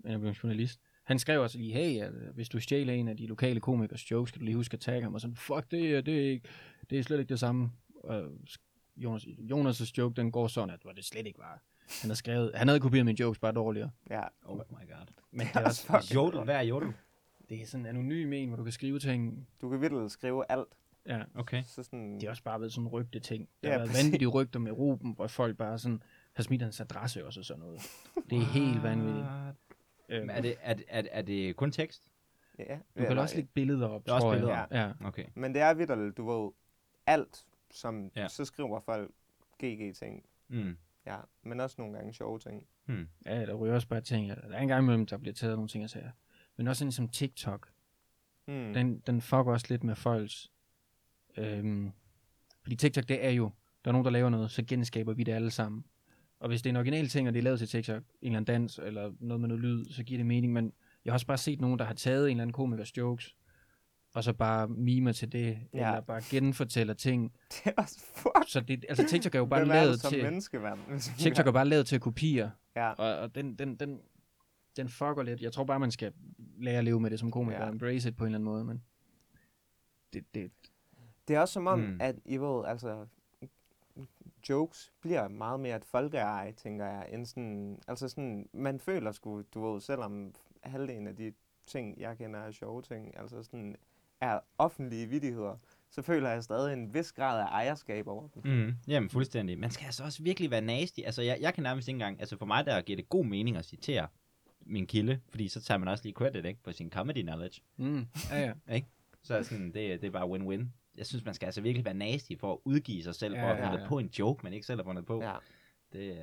men 0.04 0.12
er 0.14 0.18
blevet 0.18 0.44
journalist. 0.44 0.80
Han 1.04 1.20
skrev 1.20 1.42
også 1.42 1.58
lige, 1.58 1.74
hey, 1.74 2.02
at, 2.02 2.14
øh, 2.14 2.34
hvis 2.36 2.50
du 2.50 2.60
stjæler 2.60 2.94
en 2.94 3.08
af 3.08 3.18
de 3.18 3.26
lokale 3.28 3.60
komikers 3.60 4.12
jokes, 4.12 4.30
skal 4.30 4.40
du 4.40 4.46
lige 4.46 4.56
huske 4.56 4.74
at 4.74 4.80
tagge 4.80 5.04
ham, 5.04 5.14
og 5.14 5.22
sådan, 5.22 5.36
fuck, 5.36 5.72
det, 5.72 5.96
er- 5.98 6.02
det, 6.02 6.26
er, 6.26 6.30
ikke, 6.32 6.48
det 6.90 7.00
er 7.00 7.04
slet 7.04 7.20
ikke 7.20 7.30
det 7.30 7.40
samme. 7.40 7.72
Og 8.04 8.24
Jonas, 8.98 9.24
Jonas' 9.24 9.92
joke, 9.98 10.16
den 10.16 10.32
går 10.32 10.48
sådan, 10.48 10.70
at 10.70 10.80
hvor 10.82 10.92
det 10.92 11.06
slet 11.06 11.28
ikke 11.28 11.40
var. 11.40 11.62
Han 12.02 12.10
havde 12.10 12.16
skrevet, 12.16 12.52
han 12.56 12.68
havde 12.68 12.80
kopieret 12.80 13.06
mine 13.06 13.20
jokes 13.20 13.40
bare 13.40 13.52
dårligere. 13.52 13.92
Ja, 14.10 14.22
Oh 14.46 14.58
my 14.58 14.62
god. 14.64 15.06
Men 15.32 15.48
det 15.48 15.56
er 15.56 15.66
også, 15.66 15.86
fucking 15.86 16.16
Jodel, 16.16 16.44
hvad 16.44 16.56
er 16.56 16.62
jodel? 16.62 16.94
det 17.50 17.62
er 17.62 17.66
sådan 17.66 17.86
en 17.86 17.90
anonym 17.90 18.34
en, 18.34 18.48
hvor 18.48 18.58
du 18.58 18.64
kan 18.64 18.72
skrive 18.72 19.00
ting. 19.00 19.48
du 19.62 19.70
kan 19.70 19.82
virkelig 19.82 20.12
skrive 20.12 20.46
alt. 20.52 20.68
Ja, 21.08 21.22
Okay. 21.36 21.64
Så 21.64 21.84
sådan... 21.84 22.16
det 22.16 22.24
er 22.24 22.30
også 22.30 22.44
bare 22.44 22.62
ved 22.62 22.70
sådan 22.70 22.88
rygte 22.88 23.20
ting. 23.20 23.50
Der 23.64 23.70
Ja, 23.70 23.78
har 23.78 23.86
været 23.86 24.04
vanvittige 24.04 24.28
rygter 24.30 24.60
med 24.60 24.72
Ruben, 24.72 25.12
hvor 25.16 25.28
folk 25.28 25.58
bare 25.58 25.80
sådan 25.80 26.02
har 26.34 26.44
smidt 26.44 26.62
hans 26.62 26.80
adresse 26.82 27.26
også 27.26 27.40
og 27.40 27.46
sådan 27.46 27.60
noget. 27.64 27.82
Det 28.30 28.38
er 28.38 28.42
helt 28.46 28.84
vanvittigt. 28.84 29.26
Men 30.10 30.20
Øhm, 30.20 30.30
er 30.30 30.42
det, 30.42 30.56
er, 30.62 30.74
det- 30.74 30.86
er, 30.88 31.02
det- 31.02 31.10
er 31.14 31.22
det 31.22 31.56
kun 31.56 31.72
tekst? 31.72 32.04
Ja, 32.60 32.78
Du 33.00 33.06
kan 33.08 33.18
også 33.18 33.36
lægge 33.36 33.50
billeder 33.54 33.88
op, 33.88 34.06
Der 34.06 34.12
er 34.12 34.16
også 34.16 34.32
billeder. 34.32 34.66
Ja. 34.72 34.92
Okay. 35.06 35.26
Men 35.36 35.54
det 35.54 35.62
er 35.62 35.74
vidderligt, 35.74 36.18
du 36.18 36.32
ved, 36.44 36.52
alt, 37.08 37.46
som 37.76 38.12
Ja. 38.16 38.28
så 38.28 38.46
skriver 38.46 38.80
folk 38.80 39.12
GG-ting. 39.64 40.24
Mm. 40.48 40.78
Ja, 41.06 41.18
men 41.44 41.60
også 41.60 41.76
nogle 41.80 41.94
gange 41.98 42.14
sjove 42.14 42.40
ting. 42.40 42.68
Hmm. 42.86 43.08
ja, 43.26 43.46
der 43.46 43.54
ryger 43.54 43.76
også 43.76 43.88
bare 43.88 44.02
ting. 44.02 44.30
Der 44.30 44.36
er 44.36 44.62
en 44.62 44.68
gang 44.68 44.84
imellem, 44.84 45.06
der 45.06 45.18
bliver 45.18 45.34
taget 45.34 45.56
nogle 45.58 45.68
ting 45.68 45.84
og 45.84 45.90
sager. 45.90 46.12
Men 46.58 46.68
også 46.68 46.80
sådan 46.80 46.92
som 46.92 47.10
TikTok. 47.10 47.70
Mm. 48.48 48.74
Den, 48.74 49.00
den 49.00 49.22
fucker 49.22 49.52
også 49.52 49.66
lidt 49.70 49.84
med 49.84 49.96
folks... 49.96 50.52
Øhm, 51.38 51.92
fordi 52.64 52.76
TikTok, 52.76 53.08
det 53.10 53.26
er 53.26 53.30
jo... 53.30 53.52
Der 53.86 53.90
er 53.90 53.92
nogen, 53.92 54.06
der 54.06 54.12
laver 54.12 54.30
noget, 54.30 54.52
så 54.52 54.64
genskaber 54.68 55.14
vi 55.14 55.24
det 55.24 55.32
alle 55.32 55.52
sammen. 55.52 55.86
Og 56.40 56.48
hvis 56.48 56.62
det 56.62 56.70
er 56.70 56.72
en 56.72 56.76
original 56.78 57.08
ting, 57.08 57.28
og 57.28 57.34
det 57.34 57.40
er 57.40 57.44
lavet 57.44 57.60
til 57.60 57.68
TikTok, 57.68 58.04
en 58.04 58.06
eller 58.22 58.38
anden 58.38 58.54
dans, 58.62 58.80
eller 58.84 59.14
noget 59.20 59.42
med 59.42 59.48
noget 59.48 59.64
lyd, 59.64 59.86
så 59.86 60.04
giver 60.04 60.18
det 60.20 60.26
mening. 60.26 60.54
Men 60.54 60.74
jeg 61.06 61.12
har 61.12 61.16
også 61.16 61.28
bare 61.28 61.38
set 61.38 61.62
nogen, 61.62 61.80
der 61.80 61.86
har 61.86 61.94
taget 61.94 62.26
en 62.26 62.30
eller 62.32 62.42
anden 62.42 62.54
komikers 62.54 62.98
jokes, 62.98 63.36
og 64.16 64.24
så 64.24 64.34
bare 64.34 64.68
mimer 64.68 65.12
til 65.12 65.32
det, 65.32 65.60
ja. 65.74 65.88
Eller 65.88 66.02
bare 66.02 66.22
genfortæller 66.30 66.94
ting. 66.94 67.32
Det 67.52 67.62
er 67.66 67.72
også 67.82 68.00
fuck. 68.00 68.48
Så 68.48 68.60
det, 68.60 68.86
altså 68.90 69.06
TikTok 69.08 69.36
er 69.36 69.40
jo 69.40 69.46
bare 69.46 69.60
Hvem 69.60 69.70
lavet 69.70 70.02
til... 70.02 70.24
menneske, 70.24 70.60
mand? 70.60 71.00
TikTok 71.20 71.48
er 71.48 71.52
bare 71.52 71.66
lavet 71.66 71.88
til 71.88 71.96
at 71.96 72.02
kopiere. 72.02 72.52
Ja. 72.76 72.90
Og, 72.92 73.18
og 73.20 73.36
den, 73.36 73.56
den, 73.56 73.76
den, 73.76 74.00
den 74.78 74.90
fucker 74.90 75.24
lidt. 75.24 75.42
Jeg 75.42 75.52
tror 75.54 75.64
bare, 75.64 75.80
man 75.80 75.92
skal 75.92 76.14
lære 76.58 76.78
at 76.78 76.84
leve 76.84 77.00
med 77.00 77.10
det 77.10 77.20
som 77.20 77.32
komiker, 77.32 77.64
Ja. 77.64 77.70
embrace 77.70 78.10
it 78.10 78.16
på 78.16 78.24
en 78.24 78.28
eller 78.28 78.38
anden 78.38 78.46
måde, 78.46 78.64
men 78.66 78.84
det, 80.14 80.24
det, 80.36 80.52
Det 81.28 81.36
er 81.36 81.40
også 81.40 81.54
som 81.54 81.68
om, 81.68 81.80
Mm. 81.80 81.86
mm. 81.86 81.98
at 82.02 82.16
I 82.26 82.38
ved, 82.38 82.66
altså, 82.66 83.06
jokes 84.50 84.92
bliver 85.02 85.28
meget 85.28 85.60
mere 85.60 85.76
et 85.76 85.86
folkeeje, 85.86 86.52
tænker 86.52 86.86
jeg, 86.86 87.10
end 87.12 87.26
sådan, 87.26 87.80
altså 87.88 88.10
sådan, 88.10 88.50
man 88.54 88.80
føler 88.80 89.12
sgu, 89.12 89.42
du 89.54 89.72
ved, 89.72 89.82
selvom 89.82 90.36
halvdelen 90.64 91.08
af 91.08 91.16
de 91.16 91.34
ting, 91.68 92.00
jeg 92.02 92.18
kender 92.18 92.40
er 92.40 92.52
sjove 92.52 92.82
ting, 92.82 93.18
altså 93.20 93.44
sådan, 93.44 93.76
er 94.26 94.40
offentlige 94.58 95.08
vidigheder, 95.10 95.58
så 95.90 96.02
føler 96.02 96.30
jeg 96.30 96.44
stadig 96.44 96.74
en 96.74 96.94
vis 96.94 97.12
grad 97.12 97.40
af 97.40 97.46
ejerskab 97.46 98.08
over 98.08 98.28
dem. 98.28 98.52
Mm. 98.52 98.74
Jamen, 98.88 99.10
fuldstændig. 99.10 99.60
Man 99.60 99.72
skal 99.72 99.86
altså 99.86 100.04
også 100.04 100.24
virkelig 100.24 100.52
være 100.52 100.62
nasty. 100.62 101.00
Altså, 101.06 101.22
jeg, 101.22 101.38
jeg 101.42 101.54
kan 101.54 101.64
nærmest 101.64 101.88
ikke 101.88 101.96
engang... 101.96 102.20
Altså, 102.20 102.38
for 102.38 102.46
mig 102.46 102.66
der 102.66 102.82
giver 102.82 102.98
det 102.98 103.10
god 103.10 103.26
mening 103.26 103.58
at 103.58 103.66
citere 103.66 104.08
min 104.66 104.88
kilde, 104.88 105.20
fordi 105.30 105.48
så 105.48 105.62
tager 105.62 105.78
man 105.78 105.88
også 105.88 106.04
lige 106.04 106.14
credit, 106.14 106.46
ikke? 106.46 106.64
På 106.64 106.72
sin 106.72 106.90
comedy 106.92 107.22
knowledge. 107.22 107.62
mm, 107.78 108.08
ja, 108.32 108.54
ja. 108.68 108.82
Så 109.24 109.36
er 109.36 109.42
sådan, 109.42 109.66
det, 109.66 110.02
det 110.02 110.08
er 110.08 110.12
bare 110.12 110.30
win-win. 110.30 110.66
Jeg 110.98 111.06
synes, 111.06 111.26
man 111.26 111.34
skal 111.34 111.46
altså 111.46 111.62
virkelig 111.62 111.86
være 111.86 111.94
nasty 111.94 112.32
for 112.40 112.54
at 112.54 112.58
udgive 112.66 113.04
sig 113.04 113.16
selv, 113.16 113.36
Ja, 113.36 113.44
for 113.44 113.48
at 113.54 113.58
ja, 113.60 113.66
finde 113.70 113.82
ja. 113.82 113.88
på 113.88 114.00
en 114.00 114.08
joke, 114.08 114.44
man 114.44 114.54
ikke 114.54 114.66
selv 114.66 114.80
har 114.80 114.84
fundet 114.84 115.06
på. 115.06 115.22
Ja. 115.24 115.34
Det, 115.94 116.00
øh, 116.00 116.16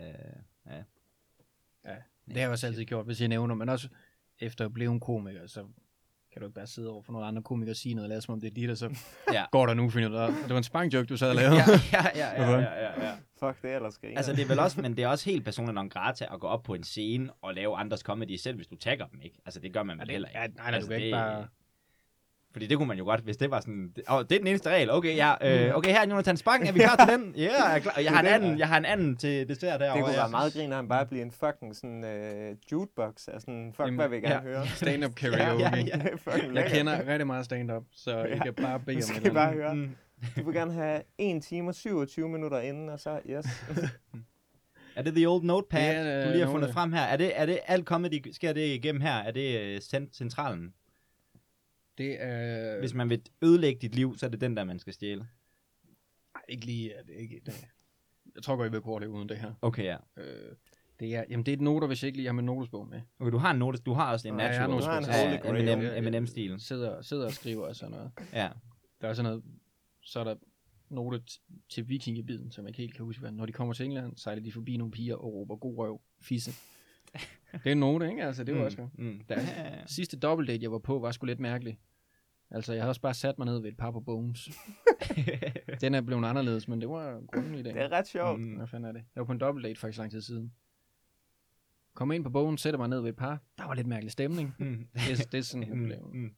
ja. 0.66 0.82
Ja, 1.84 1.96
Det 2.26 2.34
har 2.36 2.40
jeg 2.40 2.50
også 2.50 2.66
altid 2.66 2.84
gjort, 2.84 3.06
hvis 3.06 3.20
jeg 3.20 3.28
nævner, 3.28 3.54
men 3.54 3.68
også 3.68 3.88
efter 4.38 4.64
at 4.64 4.72
blive 4.72 4.92
en 4.92 5.00
komiker, 5.00 5.46
så 5.46 5.66
kan 6.32 6.40
du 6.42 6.46
ikke 6.46 6.54
bare 6.54 6.66
sidde 6.66 6.90
over 6.90 7.02
for 7.02 7.12
nogle 7.12 7.26
andre 7.26 7.42
komikere 7.42 7.72
og 7.72 7.76
sige 7.76 7.94
noget, 7.94 8.04
og 8.04 8.08
lade 8.08 8.20
som 8.20 8.32
om 8.32 8.40
det 8.40 8.50
er 8.50 8.54
dit, 8.54 8.70
og 8.70 8.76
så 8.76 8.96
Ja. 9.32 9.44
går 9.52 9.66
der 9.66 9.74
nu, 9.74 9.90
finder 9.90 10.08
du 10.08 10.14
ud 10.14 10.20
af, 10.20 10.28
det 10.28 10.50
var 10.50 10.56
en 10.56 10.62
spangjoke, 10.64 11.06
du 11.06 11.16
sad 11.16 11.28
og 11.28 11.34
lavede. 11.34 11.56
ja, 11.56 11.62
ja, 11.92 12.06
ja, 12.14 12.42
ja, 12.42 12.50
ja, 12.58 12.60
ja, 12.60 13.06
ja. 13.08 13.12
Fuck, 13.40 13.62
det 13.62 13.70
er 13.70 13.76
ellers 13.76 13.98
griner. 13.98 14.16
Altså, 14.16 14.32
det 14.32 14.42
er 14.42 14.46
vel 14.48 14.58
også, 14.58 14.80
men 14.84 14.96
det 14.96 15.04
er 15.04 15.08
også 15.08 15.30
helt 15.30 15.44
personligt 15.44 15.74
non 15.74 15.88
grata 15.88 16.26
at 16.34 16.40
gå 16.40 16.46
op 16.46 16.62
på 16.62 16.74
en 16.74 16.82
scene 16.84 17.30
og 17.42 17.54
lave 17.54 17.76
andres 17.76 18.00
comedy 18.00 18.36
selv, 18.36 18.56
hvis 18.56 18.66
du 18.66 18.76
tagger 18.76 19.06
dem, 19.06 19.20
ikke? 19.22 19.38
Altså, 19.46 19.60
det 19.60 19.72
gør 19.72 19.82
man 19.82 19.98
vel 19.98 20.10
heller 20.10 20.28
ikke. 20.28 20.40
ja, 20.40 20.46
nej, 20.46 20.56
nej, 20.56 20.70
du 20.70 20.74
altså, 20.74 20.88
kan 20.90 20.96
ikke 20.96 21.06
det- 21.06 21.14
bare- 21.14 21.46
Fordi 22.52 22.66
det 22.66 22.76
kunne 22.76 22.88
man 22.88 22.98
jo 22.98 23.04
godt, 23.04 23.20
hvis 23.20 23.36
det 23.36 23.50
var 23.50 23.60
sådan, 23.60 23.92
det, 23.96 24.04
oh, 24.08 24.22
det 24.22 24.32
er 24.32 24.38
den 24.38 24.46
eneste 24.46 24.70
regel, 24.70 24.90
okay, 24.90 25.16
ja, 25.16 25.34
øh, 25.68 25.76
okay, 25.76 25.90
her 25.90 26.00
er 26.00 26.06
Jonathan 26.08 26.36
Spang, 26.36 26.68
er 26.68 26.72
vi 26.72 26.78
klar 26.78 26.96
til 27.06 27.14
den? 27.18 27.34
Ja, 27.36 27.42
yeah, 27.42 27.52
jeg 27.52 27.74
er 27.76 27.78
klar. 27.78 27.94
Jeg 28.02 28.12
har 28.12 28.20
en 28.20 28.26
anden, 28.26 28.58
jeg 28.58 28.68
har 28.68 28.76
en 28.78 28.84
anden 28.84 29.16
til 29.16 29.48
dessert 29.48 29.80
derovre. 29.80 29.96
det 29.96 30.04
kunne 30.04 30.14
ja. 30.14 30.20
være 30.20 30.30
meget 30.30 30.52
griner, 30.52 30.70
at 30.70 30.76
han 30.76 30.88
bare 30.88 31.06
bliver 31.06 31.24
en 31.24 31.30
fucking 31.32 31.76
sådan 31.76 32.04
uh, 32.04 32.56
jukebox 32.72 33.28
af 33.28 33.40
sådan, 33.40 33.72
fuck, 33.76 33.86
Jamen, 33.86 33.94
hvad 33.98 34.08
vil 34.08 34.16
jeg 34.16 34.22
gerne 34.22 34.48
ja. 34.50 34.56
høre? 34.56 34.66
Stand-up 34.82 35.10
Ja, 35.22 35.28
karaoke. 35.30 35.62
ja, 35.62 35.76
ja. 35.76 36.14
Fucking 36.16 36.54
Jeg 36.54 36.70
kender 36.70 37.08
rigtig 37.08 37.26
meget 37.26 37.44
stand-up, 37.44 37.82
så 37.92 38.16
jeg 38.18 38.28
Ja. 38.28 38.42
kan 38.42 38.54
bare 38.54 38.80
bede 38.80 38.96
om 38.96 39.02
skal 39.02 39.34
bare 39.34 39.52
høre. 39.52 39.74
Mm. 39.74 39.90
Du 40.36 40.44
vil 40.44 40.54
gerne 40.54 40.72
have 40.72 41.02
1 41.18 41.42
time 41.42 41.68
og 41.70 41.74
27 41.74 42.28
minutter 42.28 42.60
inden, 42.60 42.88
og 42.88 43.00
så, 43.00 43.20
yes. 43.30 43.46
Er 44.96 45.02
det 45.02 45.14
the 45.14 45.26
old 45.28 45.44
notepad, 45.44 46.06
er, 46.06 46.20
øh, 46.20 46.26
du 46.26 46.32
lige 46.32 46.44
har 46.44 46.50
fundet 46.52 46.72
frem 46.72 46.92
her? 46.92 47.00
Er 47.00 47.16
det, 47.16 47.32
er 47.34 47.46
det 47.46 47.58
alt 47.66 47.84
comedy, 47.84 48.32
sker 48.32 48.52
det 48.52 48.66
igennem 48.66 49.00
her? 49.00 49.14
Er 49.14 49.30
det 49.30 49.60
øh, 49.60 49.76
cent- 49.80 50.16
centralen? 50.16 50.72
Det 51.98 52.22
er... 52.22 52.78
Hvis 52.78 52.94
man 52.94 53.10
vil 53.10 53.22
ødelægge 53.42 53.80
dit 53.80 53.94
liv, 53.94 54.16
så 54.16 54.26
er 54.26 54.30
det 54.30 54.40
den 54.40 54.56
der, 54.56 54.64
man 54.64 54.78
skal 54.78 54.92
stjæle. 54.92 55.28
Ej, 56.34 56.40
ikke 56.48 56.66
lige... 56.66 56.92
Er 56.92 57.02
det 57.02 57.14
ikke, 57.14 57.40
det... 57.46 57.66
Jeg 58.34 58.42
tror 58.42 58.56
godt, 58.56 58.64
jeg 58.64 58.72
vil 58.72 58.80
kunne 58.80 58.90
overleve 58.90 59.12
uden 59.12 59.28
det 59.28 59.36
her. 59.38 59.54
Okay, 59.62 59.84
ja. 59.84 59.96
Øh, 60.16 60.56
det 61.00 61.14
er, 61.14 61.24
jamen, 61.30 61.46
det 61.46 61.52
er 61.52 61.56
et 61.56 61.60
noter, 61.60 61.86
hvis 61.86 62.02
jeg 62.02 62.06
ikke 62.06 62.18
lige 62.18 62.26
har 62.26 62.32
min 62.32 62.44
notesbog 62.44 62.88
med. 62.88 63.00
Okay, 63.20 63.32
du 63.32 63.38
har 63.38 63.50
en 63.50 63.58
note, 63.58 63.78
du 63.78 63.92
har 63.92 64.12
også 64.12 64.28
en 64.28 64.38
Ja, 64.38 64.46
jeg 64.46 64.60
har 64.60 64.66
natural. 64.66 65.02
notesbog. 65.02 65.58
En 65.58 65.66
ja, 65.66 65.80
ja. 65.80 65.98
Eminem-stilen. 65.98 66.60
Sidder, 66.60 67.02
sidder 67.02 67.26
og 67.26 67.32
skriver 67.32 67.66
og 67.66 67.76
sådan 67.76 67.90
noget. 67.90 68.10
Ja. 68.32 68.48
Der 69.00 69.08
er 69.08 69.14
sådan 69.14 69.30
noget, 69.30 69.44
så 70.02 70.20
er 70.20 70.24
der 70.24 70.34
note 70.88 71.22
til 71.68 71.88
vikingebiden, 71.88 72.52
som 72.52 72.64
jeg 72.64 72.68
ikke 72.70 72.80
helt 72.80 72.94
kan 72.94 73.04
huske, 73.04 73.20
hvad. 73.20 73.32
Når 73.32 73.46
de 73.46 73.52
kommer 73.52 73.74
til 73.74 73.86
England, 73.86 74.16
sejler 74.16 74.42
de 74.42 74.52
forbi 74.52 74.76
nogle 74.76 74.90
piger 74.90 75.16
og 75.16 75.32
råber 75.32 75.56
god 75.56 75.78
røv, 75.78 76.00
fisse. 76.20 76.50
Det 77.52 77.66
er 77.66 77.72
en 77.72 77.78
note, 77.78 78.10
ikke? 78.10 78.24
Altså, 78.24 78.44
det 78.44 78.54
var 78.54 78.60
mm, 78.60 78.64
også 78.66 78.88
mm. 78.94 79.20
Der, 79.28 79.38
sidste 79.86 80.18
dobbeltdate, 80.18 80.62
jeg 80.62 80.72
var 80.72 80.78
på, 80.78 80.98
var 80.98 81.10
sgu 81.12 81.26
lidt 81.26 81.40
mærkelig. 81.40 81.78
Altså, 82.50 82.72
jeg 82.72 82.82
havde 82.82 82.90
også 82.90 83.00
bare 83.00 83.14
sat 83.14 83.38
mig 83.38 83.44
ned 83.46 83.58
ved 83.60 83.68
et 83.70 83.76
par 83.76 83.90
på 83.90 84.00
Bones. 84.00 84.48
Den 85.80 85.94
er 85.94 86.00
blevet 86.00 86.24
anderledes, 86.24 86.68
men 86.68 86.80
det 86.80 86.88
var 86.88 87.20
grunden 87.32 87.54
i 87.54 87.62
dag. 87.62 87.74
Det 87.74 87.82
er 87.82 87.92
ret 87.92 88.06
sjovt. 88.08 88.40
Mm. 88.40 88.56
Hvad 88.56 88.66
fanden 88.66 88.88
er 88.88 88.92
det? 88.92 89.04
Jeg 89.14 89.20
var 89.20 89.24
på 89.24 89.32
en 89.32 89.38
dobbeltdate 89.40 89.80
for 89.80 89.86
ikke 89.86 89.96
så 89.96 90.02
lang 90.02 90.10
tid 90.12 90.20
siden. 90.20 90.52
Kommer 91.94 92.14
ind 92.14 92.24
på 92.24 92.30
bogen, 92.30 92.58
sætter 92.58 92.78
mig 92.78 92.88
ned 92.88 93.00
ved 93.00 93.08
et 93.08 93.16
par. 93.16 93.38
Der 93.58 93.64
var 93.64 93.74
lidt 93.74 93.86
mærkelig 93.86 94.12
stemning. 94.12 94.54
Mm. 94.58 94.88
Det, 94.94 95.20
er- 95.20 95.28
det 95.32 95.38
er 95.38 95.42
sådan, 95.42 95.68
jeg 95.68 95.76
Mm, 95.76 95.82
oplever. 95.84 96.06
mm. 96.12 96.34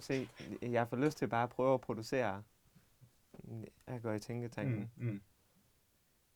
Se, 0.00 0.28
jeg 0.62 0.88
får 0.88 0.96
lyst 0.96 1.18
til 1.18 1.28
bare 1.28 1.42
at 1.42 1.48
prøve 1.50 1.74
at 1.74 1.80
producere. 1.80 2.42
Jeg 3.86 4.02
går 4.02 4.12
i 4.12 4.18
tænketanken. 4.18 4.90
Mm, 4.96 5.06
mm. 5.06 5.22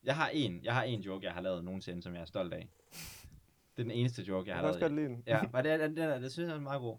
Jeg 0.05 0.17
har 0.17 0.29
en, 0.29 0.61
jeg 0.65 0.75
har 0.75 0.83
en 0.83 1.01
joke, 1.01 1.27
jeg 1.27 1.33
har 1.35 1.41
lavet 1.41 1.65
nogensinde, 1.65 2.03
som 2.03 2.15
jeg 2.15 2.21
er 2.21 2.25
stolt 2.25 2.53
af. 2.55 2.69
Det 3.77 3.79
er 3.79 3.83
den 3.83 3.91
eneste 3.91 4.23
joke, 4.23 4.49
jeg 4.49 4.55
Jeg 4.55 4.57
har 4.57 4.63
kan 4.63 4.69
også 4.69 4.81
lavet. 4.81 4.91
godt 4.93 5.01
lide 5.01 5.09
den. 5.09 5.23
Ja, 5.27 5.41
og 5.59 5.65
det, 5.65 5.73
er, 5.73 5.77
den 5.89 5.99
er, 5.99 6.19
det 6.19 6.33
synes 6.33 6.49
jeg 6.49 6.57
er 6.57 6.61
meget 6.61 6.81
god. 6.81 6.97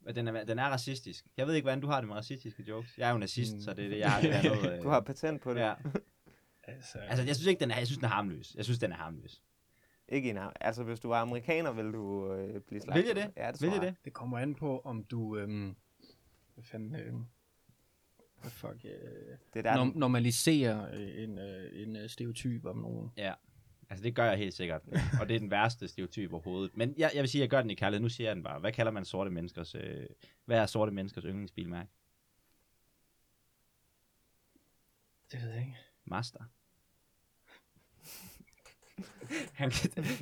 Men 0.00 0.14
den 0.14 0.28
er, 0.28 0.44
den 0.44 0.58
er 0.58 0.64
racistisk. 0.68 1.26
Jeg 1.36 1.46
ved 1.46 1.54
ikke, 1.54 1.64
hvordan 1.64 1.80
du 1.80 1.86
har 1.86 2.00
det 2.00 2.08
med 2.08 2.16
racistiske 2.16 2.62
jokes. 2.62 2.98
Jeg 2.98 3.08
er 3.08 3.12
jo 3.12 3.18
nazist, 3.18 3.54
Mm. 3.54 3.60
så 3.60 3.74
det 3.74 3.84
er 3.84 3.88
det, 3.88 3.98
jeg 3.98 4.12
har 4.12 4.20
det 4.20 4.28
andet. 4.30 4.72
Øh, 4.72 4.82
Du 4.82 4.88
har 4.88 5.00
patent 5.00 5.42
på 5.42 5.54
det. 5.54 5.60
ja. 5.60 5.74
Altså, 6.68 6.98
Altså, 6.98 7.24
jeg 7.24 7.36
synes 7.36 7.46
ikke, 7.46 7.60
den 7.60 7.70
er, 7.70 7.76
jeg 7.78 7.86
synes, 7.86 7.98
den 7.98 8.04
er 8.04 8.08
harmløs. 8.08 8.54
Jeg 8.54 8.64
synes, 8.64 8.78
den 8.78 8.92
er 8.92 8.96
harmløs. 8.96 9.42
Ikke 10.08 10.30
en 10.30 10.38
Altså, 10.60 10.82
hvis 10.84 11.00
du 11.00 11.08
var 11.08 11.20
amerikaner, 11.22 11.72
ville 11.72 11.92
du 11.92 12.32
øh, 12.32 12.60
blive 12.60 12.80
slagtet. 12.80 13.04
Vil 13.04 13.16
jeg 13.16 13.16
det? 13.26 13.32
Ja, 13.36 13.52
det 13.52 13.60
Vil 13.62 13.68
tror 13.70 13.76
jeg 13.76 13.84
jeg. 13.84 13.92
det? 13.92 14.04
det 14.04 14.12
kommer 14.12 14.38
an 14.38 14.54
på, 14.54 14.80
om 14.84 15.04
du... 15.04 15.36
Øhm, 15.36 15.76
hvad 16.54 16.64
fanden... 16.64 16.94
Øhm, 16.96 17.24
fuck... 18.42 18.84
Øh, 18.84 18.90
Det 19.54 19.58
er 19.58 19.62
der, 19.62 19.74
norm- 19.84 19.98
normaliserer 19.98 20.94
øh, 20.94 21.22
en, 21.24 21.38
øh, 21.38 21.82
en 21.82 21.96
øh, 21.96 22.08
stereotyp 22.08 22.64
om 22.64 22.76
nogen. 22.78 23.10
Ja. 23.16 23.34
Altså, 23.90 24.02
det 24.04 24.14
gør 24.14 24.24
jeg 24.24 24.38
helt 24.38 24.54
sikkert. 24.54 24.82
Og 25.20 25.28
det 25.28 25.34
er 25.36 25.40
den 25.40 25.50
værste 25.50 25.88
stereotyp 25.88 26.32
overhovedet. 26.32 26.76
Men 26.76 26.94
jeg, 26.98 27.10
jeg 27.14 27.22
vil 27.22 27.28
sige, 27.30 27.40
at 27.40 27.42
jeg 27.42 27.50
gør 27.50 27.60
den 27.62 27.70
i 27.70 27.74
kærlighed. 27.74 28.02
Nu 28.02 28.08
siger 28.08 28.28
jeg 28.28 28.36
den 28.36 28.42
bare. 28.44 28.58
Hvad 28.60 28.72
kalder 28.72 28.92
man 28.92 29.04
sorte 29.04 29.30
menneskers... 29.30 29.74
Øh, 29.74 30.06
hvad 30.44 30.58
er 30.58 30.66
sorte 30.66 30.92
menneskers 30.92 31.24
yndlingsbilmærke? 31.24 31.90
Det 35.32 35.42
ved 35.42 35.50
jeg 35.50 35.60
ikke. 35.60 35.76
Master. 36.04 36.44
Han, 39.60 39.72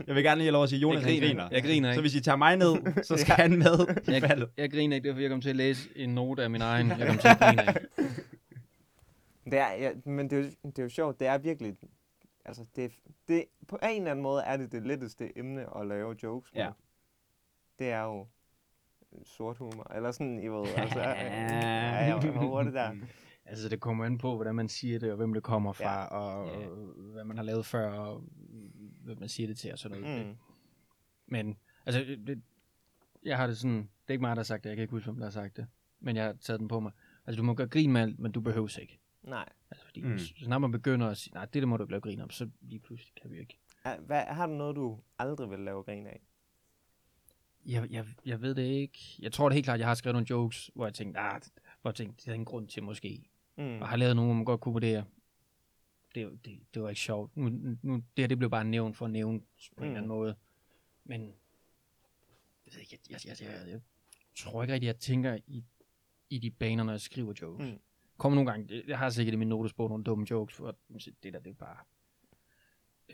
jeg 0.06 0.14
vil 0.14 0.22
gerne 0.24 0.38
lige 0.38 0.46
have 0.46 0.52
lov 0.52 0.62
at 0.62 0.68
sige, 0.68 0.80
Jonas 0.80 1.02
Jeg 1.02 1.10
griner. 1.10 1.26
griner. 1.28 1.48
Jeg 1.52 1.62
griner 1.62 1.88
Så 1.88 1.92
ikke. 1.92 2.00
hvis 2.00 2.14
I 2.14 2.20
tager 2.20 2.36
mig 2.36 2.56
ned, 2.56 3.02
så 3.02 3.16
skal 3.16 3.34
han 3.34 3.58
med 3.58 4.00
i 4.08 4.10
Jeg, 4.10 4.22
faldet. 4.22 4.48
jeg 4.56 4.70
griner 4.70 4.96
ikke, 4.96 5.04
det 5.04 5.10
er 5.10 5.14
fordi, 5.14 5.22
jeg 5.22 5.30
kommer 5.30 5.42
til 5.42 5.50
at 5.50 5.56
læse 5.56 5.88
en 5.96 6.14
note 6.14 6.42
af 6.42 6.50
min 6.50 6.60
egen. 6.72 6.88
Jeg 6.88 7.06
kommer 7.06 7.20
til 7.20 7.28
at 7.28 7.38
grine 7.38 7.62
af. 7.68 7.74
Det 9.44 9.58
er, 9.58 9.72
ja, 9.72 9.90
men 10.04 10.30
det 10.30 10.38
er, 10.38 10.42
jo, 10.42 10.48
det 10.66 10.78
er 10.78 10.82
jo 10.82 10.88
sjovt, 10.88 11.20
det 11.20 11.28
er 11.28 11.38
virkelig, 11.38 11.74
altså 12.44 12.64
det, 12.76 12.92
det, 13.28 13.44
på 13.68 13.78
en 13.82 13.96
eller 13.98 14.10
anden 14.10 14.22
måde 14.22 14.42
er 14.42 14.56
det 14.56 14.72
det 14.72 14.86
letteste 14.86 15.38
emne 15.38 15.78
at 15.80 15.86
lave 15.86 16.16
jokes 16.22 16.54
med. 16.54 16.62
Ja. 16.62 16.70
Det 17.78 17.90
er 17.90 18.02
jo 18.02 18.26
sort 19.24 19.58
humor, 19.58 19.92
eller 19.94 20.12
sådan, 20.12 20.38
I 20.42 20.48
ved, 20.48 20.66
altså, 20.76 20.98
ja, 21.00 21.08
jeg 22.04 22.32
håber 22.34 22.62
det 22.62 22.72
der. 22.74 22.90
Altså, 23.46 23.68
det 23.68 23.80
kommer 23.80 24.04
an 24.04 24.18
på, 24.18 24.34
hvordan 24.34 24.54
man 24.54 24.68
siger 24.68 24.98
det, 24.98 25.10
og 25.10 25.16
hvem 25.16 25.34
det 25.34 25.42
kommer 25.42 25.72
fra, 25.72 25.84
Ja. 26.00 26.04
og, 26.04 26.46
Ja. 26.46 26.66
og 26.68 26.76
hvad 27.12 27.24
man 27.24 27.36
har 27.36 27.44
lavet 27.44 27.66
før, 27.66 27.90
og 27.92 28.22
hvad 29.04 29.16
man 29.16 29.28
siger 29.28 29.46
det 29.46 29.56
til, 29.58 29.72
og 29.72 29.78
sådan 29.78 30.00
noget. 30.00 30.26
Mm. 30.26 30.36
Men, 31.26 31.56
altså, 31.86 32.00
det, 32.00 32.26
det, 32.26 32.42
jeg 33.24 33.36
har 33.36 33.46
det 33.46 33.58
sådan, 33.58 33.76
det 33.76 33.88
er 34.08 34.12
ikke 34.12 34.22
mig, 34.22 34.28
der 34.36 34.40
har 34.40 34.44
sagt 34.44 34.64
det, 34.64 34.70
jeg 34.70 34.76
kan 34.76 34.82
ikke 34.82 34.90
huske, 34.94 35.04
hvem 35.06 35.16
der 35.16 35.26
har 35.26 35.30
sagt 35.30 35.56
det, 35.56 35.66
men 36.00 36.16
jeg 36.16 36.24
har 36.24 36.32
taget 36.32 36.60
den 36.60 36.68
på 36.68 36.80
mig. 36.80 36.92
Altså, 37.26 37.38
du 37.38 37.42
må 37.46 37.54
gøre 37.54 37.66
grin 37.68 37.92
med 37.92 38.00
alt, 38.00 38.18
men 38.18 38.32
du 38.32 38.40
behøver 38.40 38.78
ikke. 38.80 38.98
Nej. 39.22 39.48
Altså, 39.70 39.84
fordi 39.86 40.00
Mm. 40.02 40.18
så 40.18 40.34
snart 40.44 40.60
man 40.60 40.72
begynder 40.72 41.06
at 41.08 41.16
sige, 41.16 41.34
nej, 41.34 41.44
det 41.44 41.62
der 41.62 41.66
må 41.66 41.76
du 41.76 41.82
ikke 41.84 41.92
lave 41.92 42.00
grin 42.00 42.20
om, 42.20 42.30
så 42.30 42.50
lige 42.60 42.80
pludselig 42.80 43.14
kan 43.22 43.30
vi 43.30 43.38
ikke. 43.38 43.58
Hvad, 44.00 44.22
har 44.22 44.46
du 44.46 44.52
noget, 44.52 44.76
du 44.76 45.00
aldrig 45.18 45.50
vil 45.50 45.58
lave 45.58 45.82
grin 45.82 46.06
af? 46.06 46.20
Jeg, 47.66 47.90
jeg, 47.90 48.06
jeg 48.26 48.42
ved 48.42 48.54
det 48.54 48.62
ikke. 48.62 48.98
Jeg 49.18 49.32
tror 49.32 49.48
det 49.48 49.54
helt 49.54 49.64
klart, 49.64 49.78
jeg 49.80 49.88
har 49.88 49.94
skrevet 49.94 50.14
nogle 50.14 50.26
jokes, 50.30 50.70
hvor 50.74 50.86
jeg 50.86 50.94
tænkte, 50.94 51.20
ah, 51.20 51.40
hvor 51.82 51.90
jeg 51.90 51.94
tænkte, 51.94 52.24
det 52.24 52.30
er 52.30 52.34
en 52.34 52.44
grund 52.44 52.68
til 52.68 52.82
måske. 52.82 53.24
Mm. 53.56 53.82
Og 53.82 53.88
har 53.88 53.96
lavet 53.96 54.16
nogle, 54.16 54.28
hvor 54.28 54.34
man 54.34 54.44
godt 54.44 54.60
kunne 54.60 54.72
vurdere, 54.72 55.04
det, 56.14 56.44
det, 56.44 56.60
det 56.74 56.82
var 56.82 56.88
ikke 56.88 57.00
sjovt. 57.00 57.36
Nu, 57.36 57.48
nu, 57.82 57.94
det 57.94 58.22
her, 58.22 58.26
det 58.26 58.38
blev 58.38 58.50
bare 58.50 58.64
nævnt 58.64 58.96
for 58.96 59.04
at 59.04 59.10
nævne 59.10 59.40
på 59.40 59.44
en 59.44 59.76
Mm. 59.76 59.82
eller 59.84 59.96
anden 59.96 60.08
måde. 60.08 60.36
Men, 61.04 61.20
jeg 62.66 62.74
jeg, 62.92 62.98
jeg, 63.10 63.20
jeg, 63.26 63.36
jeg, 63.40 63.68
jeg 63.68 63.80
tror 64.36 64.62
ikke 64.62 64.74
rigtig, 64.74 64.86
jeg 64.86 64.98
tænker 64.98 65.38
i, 65.46 65.64
i 66.30 66.38
de 66.38 66.50
baner, 66.50 66.84
når 66.84 66.92
jeg 66.92 67.00
skriver 67.00 67.32
jokes. 67.42 67.66
Mm. 67.66 67.72
Mm. 67.72 67.78
Kommer 68.16 68.34
nogle 68.34 68.50
gange, 68.50 68.82
jeg 68.88 68.98
har 68.98 69.10
sikkert 69.10 69.34
i 69.34 69.36
min 69.36 69.48
notesbog 69.48 69.88
nogle 69.88 70.04
dumme 70.04 70.26
jokes, 70.30 70.54
for 70.56 70.76
det 71.22 71.32
der, 71.32 71.38
det 71.40 71.46
er 71.50 71.54
bare, 71.54 71.76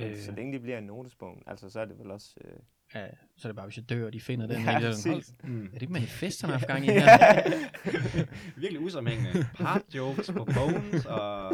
øh, 0.01 0.17
Så 0.19 0.33
længe 0.33 0.53
de 0.53 0.61
bliver 0.63 0.79
i 0.79 0.81
notesbogen, 0.81 1.43
altså 1.47 1.71
så 1.71 1.81
er 1.81 1.85
det 1.85 1.99
vel 1.99 2.11
også... 2.11 2.37
Øh... 2.45 2.61
ja, 2.95 3.07
så 3.37 3.49
er 3.49 3.53
det 3.53 3.57
bare, 3.57 3.67
hvis 3.67 3.77
jeg 3.77 3.89
dør, 3.89 4.07
og 4.07 4.13
de 4.13 4.21
finder 4.21 4.47
den. 4.47 4.63
Ja, 4.65 4.77
ikke? 4.79 4.81
Så 4.81 4.87
er 4.87 4.91
det 4.91 4.97
sådan, 4.99 5.15
præcis. 5.17 5.35
"Hold- 5.43 5.51
Mm. 5.53 5.65
Er 5.67 5.71
det 5.71 5.83
ikke 5.83 5.93
manifest, 5.93 6.41
han 6.41 6.51
har 6.51 6.57
haft 6.59 6.67
gang 6.67 6.85
i 6.87 6.89
her? 7.01 8.61
Virkelig 8.61 8.81
usammenhængende. 8.81 9.47
Part 9.55 9.83
jokes 9.95 10.31
på 10.33 10.45
bones 10.55 11.07
og 11.07 11.53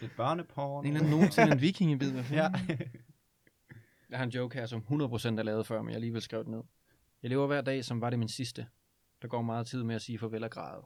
lidt 0.00 0.16
børneporn. 0.16 0.84
En 0.86 0.92
eller 0.92 1.00
anden 1.00 1.10
nogen 1.18 1.30
til 1.30 1.42
en 1.52 1.60
vikingebid, 1.60 2.12
hvad 2.12 2.24
Ja. 2.30 2.48
Jeg 4.10 4.18
har 4.18 4.24
en 4.24 4.30
joke 4.30 4.58
her, 4.58 4.66
som 4.66 4.80
100% 4.80 5.38
er 5.38 5.42
lavet 5.42 5.66
før, 5.66 5.82
men 5.82 5.88
jeg 5.88 5.94
alligevel 5.94 6.22
skrev 6.22 6.44
den 6.44 6.50
ned. 6.52 6.62
Jeg 7.22 7.30
lever 7.30 7.46
hver 7.46 7.60
dag, 7.60 7.84
som 7.84 8.00
var 8.00 8.10
det 8.10 8.18
min 8.18 8.28
sidste. 8.28 8.66
Der 9.22 9.28
går 9.28 9.42
meget 9.42 9.66
tid 9.66 9.82
med 9.82 9.94
at 9.94 10.02
sige 10.02 10.18
farvel 10.18 10.44
og 10.44 10.50
græde. 10.50 10.82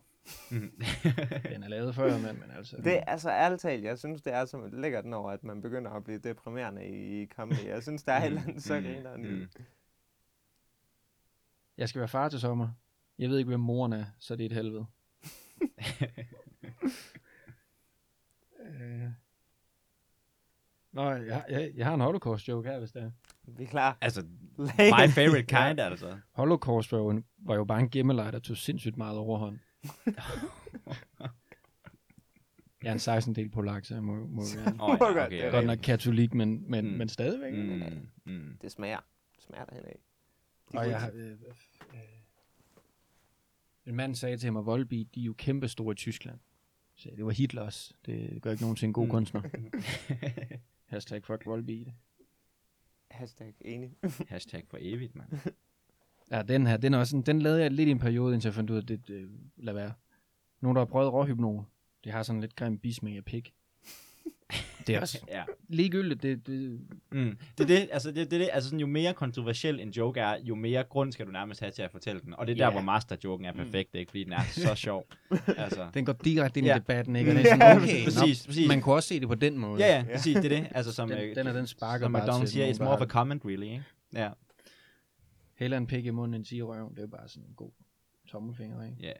Mm. 0.50 0.70
Den 1.52 1.62
er 1.62 1.68
lavet 1.68 1.94
før, 1.94 2.18
men, 2.18 2.40
men 2.40 2.50
altså... 2.56 2.76
Det 2.76 2.96
er 2.96 3.04
altså 3.04 3.30
ærligt 3.30 3.60
talt, 3.60 3.84
jeg 3.84 3.98
synes, 3.98 4.22
det 4.22 4.32
er 4.32 4.44
så 4.44 4.68
lækkert, 4.72 5.04
når 5.04 5.30
at 5.30 5.44
man 5.44 5.62
begynder 5.62 5.90
at 5.90 6.04
blive 6.04 6.18
deprimerende 6.18 6.86
i 6.86 7.26
comedy. 7.26 7.66
Jeg 7.66 7.82
synes, 7.82 8.02
der 8.02 8.12
er 8.12 8.20
et 8.20 8.26
eller 8.26 8.42
andet 8.42 8.62
så 8.62 8.80
grineren 8.80 9.24
i 9.24 9.40
det. 9.40 9.64
Jeg 11.78 11.88
skal 11.88 11.98
være 11.98 12.08
far 12.08 12.28
til 12.28 12.40
sommer. 12.40 12.68
Jeg 13.18 13.30
ved 13.30 13.38
ikke, 13.38 13.48
hvem 13.48 13.60
moren 13.60 13.92
er, 13.92 14.04
så 14.18 14.36
det 14.36 14.42
er 14.42 14.46
et 14.46 14.52
helvede. 14.52 14.86
øh... 18.60 19.08
Nå, 20.92 21.10
jeg, 21.10 21.44
jeg, 21.50 21.72
jeg 21.76 21.86
har 21.86 21.94
en 21.94 22.00
holocaust-joke 22.00 22.68
her, 22.68 22.78
hvis 22.78 22.92
det 22.92 23.02
er. 23.02 23.10
Vi 23.46 23.64
er 23.64 23.68
klar. 23.68 23.98
altså, 24.00 24.22
my 24.58 25.08
favorite 25.10 25.42
kind, 25.42 25.80
altså. 25.80 26.18
Holocaust 26.32 26.92
var 26.92 26.98
jo, 26.98 27.10
en, 27.10 27.24
var 27.38 27.54
jo 27.54 27.64
bare 27.64 27.80
en 27.80 27.90
gemmeleg, 27.90 28.32
der 28.32 28.38
tog 28.38 28.56
sindssygt 28.56 28.96
meget 28.96 29.18
overhånd. 29.18 29.58
jeg 32.82 32.88
er 32.88 32.92
en 32.92 32.98
16 32.98 33.34
del 33.34 33.48
polak, 33.48 33.84
så 33.84 33.94
jeg 33.94 34.02
må, 34.04 34.26
må 34.26 34.42
gerne. 34.54 34.76
Oh, 34.80 34.98
Godt, 34.98 35.16
ja, 35.16 35.20
det 35.20 35.26
okay, 35.26 35.36
er 35.38 35.48
okay. 35.48 35.50
Godt 35.56 35.66
nok 35.66 35.78
katolik, 35.78 36.34
men, 36.34 36.70
men, 36.70 36.84
Mm. 36.90 36.90
men 36.98 37.08
stadigvæk. 37.08 37.52
Mm. 37.54 37.82
Mm, 38.26 38.32
mm. 38.32 38.58
Det 38.62 38.72
smager. 38.72 39.00
Det 39.36 39.44
smager 39.44 39.64
derhen 39.64 39.84
af. 39.84 39.98
Og 40.66 40.88
jeg 40.90 41.00
har, 41.00 41.10
øh, 41.14 41.30
øh, 41.30 41.36
en 43.86 43.94
mand 43.94 44.14
sagde 44.14 44.36
til 44.36 44.52
mig, 44.52 44.60
at 44.60 44.66
Volbeat, 44.66 45.06
de 45.14 45.20
er 45.20 45.24
jo 45.24 45.32
kæmpe 45.38 45.68
store 45.68 45.92
i 45.92 45.96
Tyskland. 45.96 46.38
Så 46.94 47.10
det 47.16 47.24
var 47.24 47.30
Hitlers. 47.30 47.92
Det 48.06 48.42
gør 48.42 48.50
ikke 48.50 48.62
nogen 48.62 48.76
til 48.76 48.86
en 48.86 48.92
god 48.92 49.02
Mm. 49.04 49.06
mm. 49.06 49.10
kunstner. 49.10 49.42
Hashtag 50.92 51.24
fuck 51.24 51.46
Volbeat. 51.46 51.86
Hashtag 53.10 53.54
enig. 53.60 53.92
Hashtag 54.28 54.64
for 54.70 54.78
evigt, 54.80 55.14
mand. 55.14 55.28
Ja, 56.30 56.42
den 56.42 56.66
her, 56.66 56.76
den, 56.76 56.94
er 56.94 56.98
også, 56.98 57.10
sådan- 57.10 57.22
den 57.22 57.42
lavede 57.42 57.62
jeg 57.62 57.70
lidt 57.70 57.88
i 57.88 57.90
en 57.90 57.98
periode, 57.98 58.34
indtil 58.34 58.48
jeg 58.48 58.54
fandt 58.54 58.70
ud 58.70 58.76
af, 58.76 58.80
at 58.82 58.88
det, 58.88 59.08
det 59.08 59.28
lad 59.56 59.74
være. 59.74 59.92
Nogen, 60.60 60.76
der 60.76 60.80
har 60.80 60.86
prøvet 60.86 61.12
råhypnol, 61.12 61.64
det 62.04 62.12
har 62.12 62.22
sådan 62.22 62.40
lidt 62.40 62.56
grim 62.56 62.78
bismag 62.78 63.16
af 63.16 63.24
pik. 63.24 63.52
Det 64.86 64.94
er 64.94 65.00
også 65.04 65.18
Ja. 65.28 65.42
ligegyldigt. 65.68 66.22
Det, 66.22 66.46
det, 66.46 66.80
Mm. 67.12 67.36
Det 67.58 67.64
er 67.64 67.66
det, 67.66 67.88
altså, 67.92 68.08
det, 68.08 68.30
det, 68.30 68.40
det, 68.40 68.48
altså 68.52 68.68
sådan, 68.68 68.80
jo 68.80 68.86
mere 68.86 69.14
kontroversiel 69.14 69.80
en 69.80 69.90
joke 69.90 70.20
er, 70.20 70.36
jo 70.44 70.54
mere 70.54 70.84
grund 70.84 71.12
skal 71.12 71.26
du 71.26 71.30
nærmest 71.30 71.60
have 71.60 71.70
til 71.72 71.82
at 71.82 71.90
fortælle 71.90 72.20
den. 72.20 72.34
Og 72.34 72.46
det 72.46 72.52
er 72.52 72.56
der, 72.56 72.64
Ja. 72.64 72.70
hvor 72.70 72.80
masterjoken 72.80 73.46
er 73.46 73.52
perfekt, 73.52 73.94
ikke? 73.94 74.10
Fordi 74.10 74.24
den 74.24 74.32
er 74.32 74.42
så 74.50 74.74
sjov. 74.86 75.06
altså. 75.56 75.86
den 75.94 76.04
går 76.04 76.12
direkte 76.12 76.60
ind 76.60 76.66
Ja. 76.66 76.76
i 76.76 76.78
debatten, 76.78 77.16
ikke? 77.16 77.30
Og 77.30 77.36
det 77.36 77.46
er 77.46 77.50
sådan, 77.50 77.76
okay, 77.76 78.04
Præcis, 78.04 78.16
nå, 78.46 78.48
præcis. 78.48 78.68
Man 78.68 78.80
kunne 78.80 78.94
også 78.94 79.08
se 79.08 79.20
det 79.20 79.28
på 79.28 79.34
den 79.34 79.58
måde. 79.58 79.84
Ja, 79.86 79.96
ja, 79.96 80.04
præcis, 80.14 80.36
det 80.36 80.44
er 80.52 80.60
det. 80.60 80.68
Altså, 80.70 80.92
som, 80.92 81.08
Den- 81.08 81.18
øh, 81.18 81.36
den 81.36 81.46
er 81.46 81.52
den 81.52 81.66
sparker 81.66 82.04
som 82.04 82.16
McDonald's 82.16 82.46
siger, 82.46 82.72
it's 82.72 82.78
der 82.78 82.84
more 82.84 82.94
of 82.96 83.00
a 83.02 83.06
comment, 83.06 83.42
really, 83.44 83.66
ikke? 83.66 83.82
Ja, 84.14 84.28
Heller 85.56 85.76
en 85.76 85.86
pik 85.86 86.06
i 86.06 86.10
munden 86.10 86.34
end 86.34 86.44
10 86.44 86.62
røv. 86.62 86.90
Det 86.90 86.98
er 86.98 87.02
jo 87.02 87.08
bare 87.08 87.28
sådan 87.28 87.48
en 87.48 87.54
god 87.54 87.70
tommelfinger, 88.26 88.84
ikke? 88.84 88.96
ja. 89.00 89.12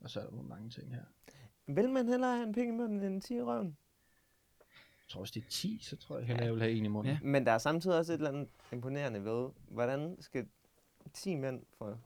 Og 0.00 0.10
så 0.10 0.20
er 0.20 0.24
der 0.24 0.30
nogle 0.30 0.48
mange 0.48 0.70
ting 0.70 0.94
her. 0.94 1.04
Vil 1.66 1.90
man 1.90 2.08
hellere 2.08 2.34
have 2.34 2.46
en 2.46 2.52
penge 2.52 2.74
i 2.74 2.76
munden 2.76 3.02
end 3.02 3.14
en 3.14 3.20
10 3.20 3.34
i 3.36 3.42
røven? 3.42 3.76
Jeg 5.06 5.08
tror, 5.08 5.20
hvis 5.20 5.30
det 5.30 5.42
er 5.44 5.48
10, 5.50 5.78
så 5.82 5.96
tror 5.96 6.18
jeg 6.18 6.26
hellere, 6.26 6.44
jeg 6.44 6.54
vil 6.54 6.62
have 6.62 6.72
en 6.72 6.84
i 6.84 6.88
munden. 6.88 7.12
Ja. 7.12 7.18
Men 7.22 7.46
der 7.46 7.52
er 7.52 7.58
samtidig 7.58 7.98
også 7.98 8.12
et 8.12 8.16
eller 8.16 8.30
andet 8.30 8.48
imponerende 8.72 9.24
ved, 9.24 9.50
hvordan 9.68 10.16
skal 10.20 10.48
10 11.12 11.34
mænd 11.34 11.62
få... 11.78 11.96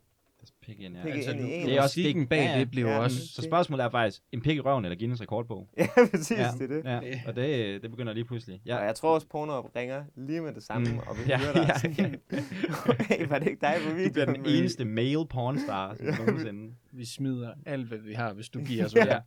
Pik 0.62 0.80
ind, 0.80 0.96
ja. 0.96 1.02
Pik 1.02 1.12
Altså, 1.14 1.30
ind 1.30 1.40
en. 1.40 1.66
Det 1.66 1.76
er 1.76 1.82
også 1.82 2.00
det- 2.00 2.28
bag 2.28 2.38
ja, 2.44 2.52
ja. 2.52 2.58
det 2.60 2.70
bliver 2.70 2.90
Ja, 2.90 2.98
også... 2.98 3.16
Så 3.28 3.42
spørgsmålet 3.42 3.84
er 3.84 3.90
faktisk, 3.90 4.22
en 4.32 4.42
pik 4.42 4.56
i 4.56 4.60
røven 4.60 4.84
eller 4.84 4.98
Guinness 4.98 5.22
rekordbog? 5.22 5.68
Ja, 5.78 5.86
præcis, 6.10 6.30
Ja. 6.30 6.48
det 6.58 6.62
er 6.62 6.66
det. 6.76 6.84
Ja, 6.84 7.20
og 7.26 7.36
det, 7.36 7.82
det 7.82 7.90
begynder 7.90 8.12
lige 8.12 8.24
pludselig. 8.24 8.60
Ja. 8.66 8.76
Og 8.78 8.84
jeg 8.84 8.94
tror 8.94 9.14
også, 9.14 9.26
porno 9.26 9.60
ringer 9.76 10.04
lige 10.16 10.40
med 10.40 10.54
det 10.54 10.62
samme, 10.62 10.92
Mm. 10.92 10.98
og 10.98 11.16
vi 11.16 11.22
Ja, 11.28 11.38
hører 11.38 11.52
dig 11.52 11.66
ja, 11.68 11.78
sådan, 11.78 12.20
hey, 13.18 13.26
var 13.28 13.38
det 13.38 13.48
ikke 13.48 13.60
dig 13.60 13.74
på 13.84 13.90
Du 13.90 13.94
videoen? 13.94 14.12
bliver 14.12 14.26
den 14.26 14.46
eneste 14.46 14.84
male 14.84 15.26
pornstar 15.30 15.94
sådan 15.94 16.14
nogensinde. 16.26 16.74
Vi 16.92 17.04
smider 17.04 17.52
alt, 17.66 17.86
hvad 17.88 17.98
vi 17.98 18.12
har, 18.12 18.32
hvis 18.32 18.48
du 18.48 18.60
giver 18.64 18.84
os. 18.84 18.94
Ja. 18.94 19.06
ja. 19.14 19.18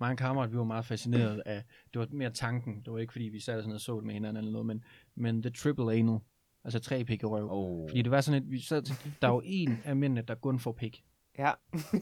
Mange 0.00 0.16
kammerater, 0.16 0.50
vi 0.50 0.58
var 0.58 0.64
meget 0.64 0.84
fascineret 0.84 1.42
af... 1.46 1.62
Det 1.92 2.00
var 2.00 2.08
mere 2.12 2.30
tanken. 2.30 2.74
Det 2.84 2.92
var 2.92 2.98
ikke, 2.98 3.12
fordi 3.12 3.24
vi 3.24 3.40
sad 3.40 3.62
sådan 3.62 3.74
og 3.74 3.80
så 3.80 3.96
det 3.96 4.04
med 4.04 4.14
hinanden 4.14 4.36
eller 4.36 4.52
noget, 4.52 4.66
men, 4.66 4.84
men 5.16 5.42
the 5.42 5.50
triple 5.50 5.94
anal. 5.94 6.18
Altså 6.64 6.78
tre 6.80 7.04
pik 7.04 7.22
i 7.22 7.26
røv. 7.26 7.48
Oh. 7.50 7.88
Fordi 7.88 8.02
det 8.02 8.10
var 8.10 8.20
sådan, 8.20 8.42
at 8.42 8.50
vi 8.50 8.60
sad 8.60 8.82
tænkte, 8.82 9.12
der 9.22 9.28
er 9.28 9.32
jo 9.32 9.42
en 9.44 9.78
af 9.84 9.96
mændene, 9.96 10.22
der 10.22 10.34
kun 10.34 10.58
får 10.58 10.72
pik. 10.72 11.04
Ja, 11.38 11.50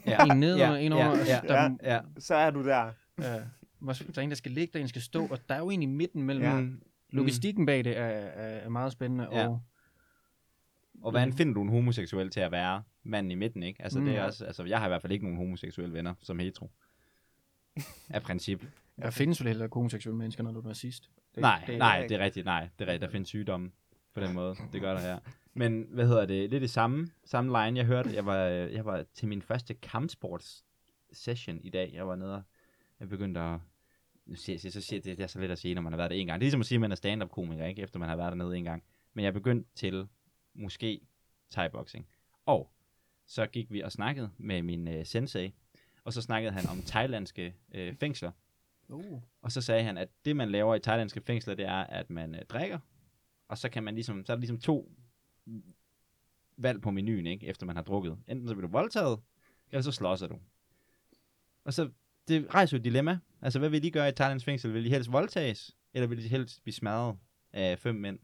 ja. 0.06 0.24
En 0.24 0.40
ned 0.40 0.56
ja, 0.56 0.70
og 0.70 0.82
en 0.82 0.92
over. 0.92 1.04
ja, 1.04 1.10
og 1.10 1.26
ja, 1.26 1.40
der, 1.48 1.76
ja. 1.82 1.94
ja. 1.94 2.00
så 2.18 2.34
er 2.34 2.50
du 2.50 2.64
der. 2.64 2.92
ja. 3.20 3.32
der 3.80 4.12
er 4.16 4.20
en, 4.20 4.28
der 4.30 4.36
skal 4.36 4.52
ligge 4.52 4.72
der, 4.72 4.78
en 4.80 4.88
skal 4.88 5.02
stå, 5.02 5.26
og 5.26 5.38
der 5.48 5.54
er 5.54 5.58
jo 5.58 5.70
en 5.70 5.82
i 5.82 5.86
midten 5.86 6.22
mellem. 6.22 6.44
Ja. 6.44 6.60
Mm. 6.60 6.82
Logistikken 7.10 7.66
bag 7.66 7.84
det 7.84 7.98
er, 7.98 8.02
er, 8.04 8.68
meget 8.68 8.92
spændende, 8.92 9.28
Ja. 9.32 9.48
og 9.48 9.60
Og 11.02 11.10
hvordan 11.10 11.32
finder 11.32 11.54
du 11.54 11.62
en 11.62 11.68
homoseksuel 11.68 12.30
til 12.30 12.40
at 12.40 12.52
være 12.52 12.82
manden 13.02 13.30
i 13.30 13.34
midten, 13.34 13.62
ikke? 13.62 13.82
Altså, 13.82 13.98
Mm. 13.98 14.04
det 14.04 14.16
er 14.16 14.22
også, 14.24 14.44
altså, 14.44 14.64
jeg 14.64 14.78
har 14.78 14.86
i 14.86 14.88
hvert 14.88 15.02
fald 15.02 15.12
ikke 15.12 15.24
nogen 15.24 15.38
homoseksuelle 15.38 15.94
venner 15.94 16.14
som 16.22 16.38
hetero. 16.38 16.70
Af 18.10 18.22
princip. 18.22 18.64
der 19.02 19.10
findes 19.10 19.40
vel 19.40 19.48
heller 19.48 19.64
ikke 19.64 19.74
homoseksuelle 19.74 20.18
mennesker, 20.18 20.42
når 20.42 20.50
du 20.52 20.58
er 20.60 20.66
nazist. 20.66 21.10
Det, 21.34 21.40
nej, 21.40 21.64
det, 21.66 21.78
nej, 21.78 22.06
det 22.08 22.12
er 22.20 22.24
rigtigt, 22.24 22.44
nej. 22.46 22.68
Det 22.78 22.88
er 22.88 22.92
rigtigt, 22.92 23.02
der 23.08 23.12
findes 23.12 23.28
sygdomme 23.28 23.70
på 24.14 24.20
den 24.20 24.34
måde. 24.34 24.56
Det 24.72 24.80
gør 24.80 24.94
der 24.94 25.00
her. 25.00 25.18
Men, 25.54 25.86
hvad 25.90 26.06
hedder 26.06 26.26
det, 26.26 26.50
det 26.50 26.56
er 26.56 26.60
det 26.60 26.70
samme, 26.70 27.08
samme 27.24 27.64
line, 27.64 27.78
jeg 27.78 27.86
hørte. 27.86 28.14
Jeg 28.14 28.26
var, 28.26 28.46
øh, 28.46 28.72
jeg 28.72 28.84
var 28.84 29.04
til 29.14 29.28
min 29.28 29.42
første 29.42 29.74
kampsports 29.74 30.64
session 31.12 31.60
i 31.62 31.70
dag. 31.70 31.90
Jeg 31.94 32.08
var 32.08 32.16
nede 32.16 32.34
og 32.34 32.42
jeg 33.00 33.08
begyndte 33.08 33.40
at 33.40 33.60
nu 34.26 34.34
siger, 34.34 34.70
så 34.70 34.80
siger 34.80 35.00
det, 35.00 35.18
det 35.18 35.22
er 35.22 35.26
så 35.26 35.40
let 35.40 35.50
at 35.50 35.58
sige, 35.58 35.74
når 35.74 35.82
man 35.82 35.92
har 35.92 35.96
været 35.96 36.10
der 36.10 36.16
en 36.16 36.26
gang. 36.26 36.40
Det 36.40 36.44
er 36.44 36.46
ligesom 36.46 36.60
at 36.60 36.66
sige, 36.66 36.76
at 36.76 36.80
man 36.80 36.92
er 36.92 36.96
stand-up 36.96 37.30
komiker, 37.30 37.66
ikke? 37.66 37.82
Efter 37.82 37.98
man 37.98 38.08
har 38.08 38.16
været 38.16 38.32
dernede 38.32 38.56
en 38.56 38.64
gang. 38.64 38.82
Men 39.14 39.24
jeg 39.24 39.32
begyndte 39.32 39.70
til 39.74 40.08
måske 40.54 41.00
thai-boxing. 41.54 42.06
Og 42.46 42.72
så 43.26 43.46
gik 43.46 43.72
vi 43.72 43.80
og 43.80 43.92
snakkede 43.92 44.30
med 44.38 44.62
min 44.62 44.88
øh, 44.88 45.06
sensei, 45.06 45.54
og 46.04 46.12
så 46.12 46.22
snakkede 46.22 46.52
han 46.52 46.68
om 46.68 46.82
thailandske 46.82 47.54
øh, 47.74 47.96
fængsler. 47.96 48.30
Uh, 48.88 49.22
Og 49.42 49.52
så 49.52 49.60
sagde 49.60 49.82
han, 49.82 49.98
at 49.98 50.08
det 50.24 50.36
man 50.36 50.50
laver 50.50 50.74
i 50.74 50.80
thailandske 50.80 51.20
fængsler, 51.20 51.54
det 51.54 51.64
er, 51.64 51.84
at 51.84 52.10
man 52.10 52.34
øh, 52.34 52.42
drikker, 52.48 52.78
og 53.53 53.59
så 53.59 53.68
kan 53.68 53.82
man 53.82 53.94
ligesom, 53.94 54.24
så 54.24 54.32
er 54.32 54.36
der 54.36 54.40
ligesom 54.40 54.59
to 54.59 54.92
valg 56.57 56.80
på 56.80 56.90
menuen, 56.90 57.26
ikke, 57.26 57.46
efter 57.46 57.66
man 57.66 57.76
har 57.76 57.82
drukket. 57.82 58.18
Enten 58.28 58.48
så 58.48 58.55
bliver 58.55 58.66
du 58.66 58.72
voldtaget, 58.72 59.20
eller 59.70 59.82
så 59.82 59.92
slåser 59.92 60.26
du. 60.26 60.38
Og 61.64 61.74
så, 61.74 61.90
det 62.28 62.55
rejser 62.55 62.76
jo 62.76 62.78
et 62.78 62.84
dilemma. 62.84 63.18
Altså, 63.42 63.59
hvad 63.59 63.68
vil 63.68 63.82
de 63.82 63.90
gøre 63.90 64.09
i 64.09 64.12
Thailands 64.12 64.44
fængsel? 64.44 64.74
Vil 64.74 64.84
de 64.84 64.90
helst 64.90 65.12
voldtages, 65.12 65.76
eller 65.94 66.07
vil 66.07 66.22
de 66.22 66.28
helst 66.28 66.62
blive 66.62 66.74
smadret 66.74 67.18
af 67.53 67.78
fem 67.78 67.94
mænd? 67.94 68.18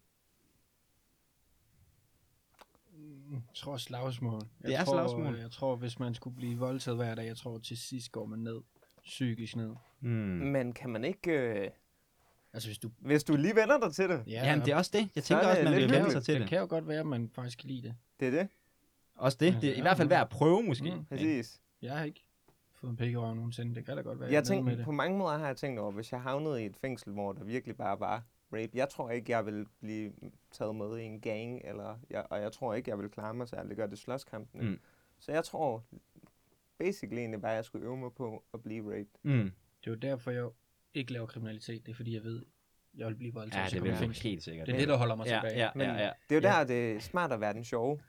jeg 3.31 3.41
tror 3.55 3.76
slagsmål. 3.76 4.43
Jeg 4.61 4.68
Det 4.68 4.76
er 4.76 4.85
tror, 4.85 4.93
slagsmål. 4.93 5.37
Jeg 5.39 5.51
tror, 5.51 5.76
hvis 5.76 5.99
man 5.99 6.14
skulle 6.14 6.37
blive 6.37 6.59
voldtaget 6.59 6.97
hver 6.97 7.14
dag, 7.14 7.26
jeg 7.26 7.37
tror 7.37 7.59
til 7.59 7.76
sidst 7.76 8.12
går 8.12 8.26
man 8.26 8.39
ned. 8.39 8.61
Psykisk 9.05 9.57
ned. 9.57 9.74
Hmm. 10.01 10.11
Men 10.53 10.72
kan 10.72 10.91
man 10.91 11.05
ikke... 11.05 11.31
Øh, 11.31 11.70
Altså 12.53 12.69
hvis 12.69 12.79
du... 12.79 12.91
hvis 12.99 13.25
du 13.25 13.37
lige 13.37 13.57
vender 13.57 13.81
dig 13.81 13.95
til 13.95 14.09
det. 14.09 14.23
Ja, 14.27 14.33
Jamen, 14.47 14.65
det 14.65 14.73
er 14.73 14.77
også 14.77 14.91
det. 14.95 14.99
Jeg 14.99 15.09
er 15.17 15.21
tænker 15.21 15.47
også, 15.49 15.57
det 15.61 15.65
man 15.71 15.79
lidt 15.81 15.91
vil 15.91 15.99
vende 15.99 16.13
sig 16.13 16.25
til 16.25 16.35
det 16.35 16.41
det. 16.41 16.49
kan 16.49 16.59
jo 16.59 16.67
godt 16.69 16.89
være, 16.89 17.01
at 17.01 17.07
man 17.07 17.31
faktisk 17.35 17.59
kan 17.59 17.69
lide 17.71 17.83
det. 17.83 17.95
Det 18.21 18.29
er 18.29 18.33
det. 18.33 18.49
Også 19.15 19.39
det. 19.41 19.59
Det 19.63 19.71
er 19.71 19.75
i 19.75 19.81
hvert 19.81 19.97
fald 19.97 20.09
værd 20.09 20.21
at 20.21 20.29
prøve, 20.29 20.63
måske. 20.63 20.95
Mm. 20.95 21.05
Præcis. 21.05 21.61
Jeg 21.83 21.97
har 21.99 22.05
ikke 22.05 22.25
fået 22.75 22.91
en 22.91 22.97
pik 22.97 23.17
røven 23.17 23.37
nogensinde. 23.37 23.75
Det 23.75 23.85
kan 23.87 23.97
da 23.97 24.03
godt 24.03 24.21
være, 24.21 24.31
Jeg 24.33 24.39
er 24.39 24.51
nede 24.53 24.63
med 24.63 24.77
det. 24.77 24.85
på 24.85 24.93
mange 24.93 25.19
måder 25.19 25.39
har 25.39 25.47
jeg 25.47 25.57
tænkt 25.57 25.81
over, 25.81 25.91
hvis 25.91 26.13
jeg 26.13 26.23
havnede 26.23 26.63
i 26.63 26.67
et 26.67 26.77
fængsel, 26.77 27.13
hvor 27.13 27.33
der 27.33 27.45
virkelig 27.45 27.77
bare 27.77 28.01
var 28.01 28.23
rape. 28.53 28.71
Jeg 28.75 28.89
tror 28.89 29.11
ikke, 29.11 29.33
jeg 29.33 29.47
vil 29.47 29.67
blive 29.81 30.13
taget 30.53 30.77
med 30.77 30.99
i 30.99 31.03
en 31.03 31.21
gang, 31.21 31.61
eller 31.65 31.99
jeg, 32.11 32.27
og 32.31 32.41
jeg 32.41 32.53
tror 32.53 32.75
ikke, 32.75 32.91
jeg 32.91 32.99
vil 32.99 33.09
klare 33.09 33.35
mig 33.35 33.49
særlig 33.49 33.77
godt 33.77 33.93
i 33.93 33.97
slåskampen. 33.97 34.69
Mm. 34.71 34.79
Så 35.19 35.33
jeg 35.33 35.45
tror 35.45 35.85
basically 36.79 37.19
egentlig 37.19 37.41
bare, 37.41 37.51
at 37.53 37.57
jeg 37.57 37.65
skulle 37.65 37.87
øve 37.87 37.97
mig 37.97 38.13
på 38.13 38.45
at 38.55 38.63
blive 38.63 38.91
raped. 38.91 39.07
Mm. 39.23 39.53
Det 39.81 39.87
er 39.87 39.91
jo 39.91 39.95
derfor, 39.95 40.31
jeg 40.31 40.49
ikke 40.99 41.13
laver 41.13 41.27
kriminalitet. 41.27 41.87
Det 41.87 41.93
er 41.93 41.97
fordi, 41.97 42.15
jeg 42.15 42.23
ved, 42.25 42.45
jeg 42.97 43.07
vil 43.07 43.15
blive 43.15 43.35
voldtaget, 43.35 43.63
Ja, 43.65 43.69
det 43.69 43.75
jeg 43.75 43.83
vil 43.83 43.89
i 43.89 44.07
jeg 44.09 44.11
helt 44.23 44.43
sikkert. 44.43 44.67
Det 44.67 44.75
er 44.75 44.79
det, 44.79 44.89
der 44.89 44.97
holder 44.97 45.15
mig 45.15 45.27
ja, 45.27 45.35
tilbage. 45.35 45.59
ja, 45.59 45.71
Men- 45.75 45.87
ja, 45.87 45.93
ja. 46.05 46.11
Det 46.29 46.37
er 46.37 46.41
jo 46.41 46.49
Ja. 46.49 46.59
der, 46.59 46.65
det 46.65 46.93
er 46.97 47.01
smart 47.01 47.33
at 47.33 47.41
være 47.41 47.53
den 47.53 47.65
sjove. 47.65 48.01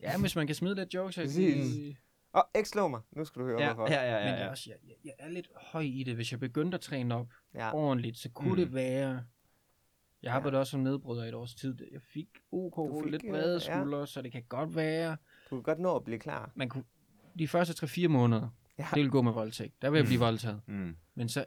Ja, 0.00 0.18
hvis 0.20 0.36
man 0.36 0.46
kan 0.46 0.54
smide 0.54 0.74
lidt 0.74 0.94
jokes. 0.94 1.16
Jeg 1.18 1.24
Præcis. 1.26 1.96
Åh, 2.34 2.38
oh, 2.38 2.42
ikke 2.58 2.68
slå 2.68 2.88
mig. 2.88 3.00
Nu 3.12 3.24
skal 3.24 3.42
du 3.42 3.46
høre, 3.46 3.60
Ja, 3.62 3.74
hvorfor. 3.74 3.92
ja, 3.94 4.02
ja, 4.02 4.18
Men 4.18 4.24
ja, 4.26 4.30
jeg, 4.30 4.38
er 4.40 4.44
ja. 4.44 4.50
også, 4.50 4.70
jeg, 4.70 4.76
jeg, 4.88 4.94
jeg 5.04 5.12
er 5.18 5.28
lidt 5.28 5.48
høj 5.56 5.82
i 5.82 6.02
det. 6.02 6.14
Hvis 6.14 6.32
jeg 6.32 6.40
begyndte 6.40 6.74
at 6.74 6.80
træne 6.80 7.14
op 7.14 7.26
ja. 7.54 7.74
ordentligt, 7.74 8.18
så 8.18 8.30
kunne 8.30 8.48
Mm. 8.48 8.58
mm. 8.58 8.64
det 8.64 8.74
være... 8.74 9.08
Jeg 9.08 10.30
Ja. 10.30 10.36
arbejdede 10.36 10.60
også 10.60 10.70
som 10.70 10.80
nedbryder 10.80 11.24
i 11.24 11.28
et 11.28 11.34
års 11.34 11.54
tid. 11.54 11.76
Jeg 11.92 12.00
fik 12.02 12.28
OK, 12.52 12.76
Du 12.76 13.00
fik, 13.02 13.10
lidt 13.10 13.24
øh, 13.24 13.30
brede 13.30 13.52
ja. 13.54 13.58
skuldre, 13.80 14.06
så 14.06 14.22
det 14.22 14.32
kan 14.32 14.42
godt 14.48 14.76
være... 14.76 15.16
Du 15.50 15.56
kan 15.56 15.62
godt 15.62 15.78
nå 15.78 15.96
at 15.96 16.04
blive 16.04 16.18
klar. 16.18 16.50
Man 16.54 16.68
kunne, 16.68 16.84
de 17.38 17.48
første 17.48 17.86
3-4 17.86 18.08
måneder, 18.08 18.48
Ja. 18.78 18.82
ja. 18.82 18.88
det 18.94 19.02
vil 19.02 19.10
gå 19.10 19.22
med 19.22 19.32
voldtægt. 19.32 19.82
Der 19.82 19.90
vil 19.90 19.98
jeg 19.98 20.06
blive 20.06 20.20
voldtaget. 20.20 20.60
Mm. 20.66 20.96
Men 21.14 21.28
så 21.28 21.44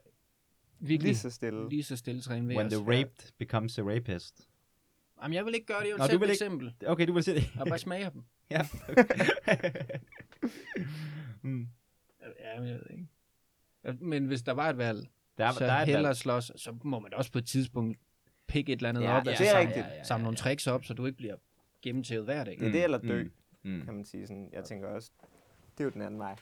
virkelig 0.80 1.10
Lige 1.10 1.16
så 1.18 1.30
stille. 1.30 1.70
lige 1.70 1.84
så 1.84 1.98
stille 1.98 2.22
træne 2.22 2.48
ved 2.48 2.56
When 2.56 2.68
os. 2.68 2.74
the 2.74 2.82
raped 2.82 3.32
becomes 3.38 3.80
a 3.80 3.82
rapist. 3.82 4.48
Jamen, 5.24 5.36
jeg 5.36 5.46
vil 5.46 5.54
ikke 5.56 5.66
gøre 5.68 5.80
det. 5.80 5.86
Jeg 5.88 5.94
vil 5.94 6.00
Nå, 6.00 6.08
du 6.08 6.18
vil 6.20 6.30
et 6.30 6.34
ikke- 6.34 6.46
eksempel. 6.46 6.74
Okay, 6.88 7.08
du 7.08 7.14
vil 7.14 7.24
se 7.24 7.36
det. 7.36 7.56
Jeg 7.56 7.66
bare 7.68 7.78
smager 7.80 8.10
dem. 8.10 8.24
ja. 8.52 8.62
mm. 11.42 11.68
Ja, 12.40 12.60
men 12.60 12.70
jeg 12.70 12.76
ved 12.76 12.86
ikke. 12.92 13.08
Ja, 13.84 13.92
Men 14.02 14.26
hvis 14.26 14.42
der 14.42 14.52
var 14.52 14.70
et 14.70 14.78
valg, 14.78 15.08
Der, 15.38 15.46
er, 15.46 15.52
så 15.52 15.60
der 15.66 15.72
er 15.72 15.86
hellere 15.86 16.04
valg. 16.04 16.18
slås, 16.18 16.52
så 16.56 16.76
må 16.84 17.00
man 17.00 17.14
også 17.14 17.32
på 17.32 17.38
et 17.38 17.46
tidspunkt 17.46 17.98
pikke 18.48 18.74
et 18.74 18.78
eller 18.78 18.90
andet 18.90 19.02
Ja, 19.02 19.18
op. 19.18 19.26
ja, 19.26 19.30
altså 19.30 19.44
det 19.44 19.50
er 19.50 19.54
samle, 19.54 19.68
rigtigt. 19.76 20.08
Samle 20.08 20.24
nogle 20.24 20.38
tricks 20.38 20.68
op, 20.68 20.86
så 20.86 20.94
du 20.94 21.06
ikke 21.06 21.18
bliver 21.18 21.36
gennemtævet 21.82 22.26
hver 22.26 22.44
dag. 22.44 22.58
Det 22.60 22.68
er 22.68 22.72
det 22.72 22.84
eller 22.84 22.98
dø, 22.98 23.28
Mm. 23.64 23.82
kan 23.86 23.94
man 23.94 24.06
sige 24.06 24.28
sådan. 24.28 24.50
Jeg 24.54 24.64
tænker 24.66 24.88
også, 24.88 25.12
det 25.78 25.80
er 25.80 25.84
jo 25.84 25.90
den 25.90 26.02
anden 26.02 26.20
vej. 26.20 26.36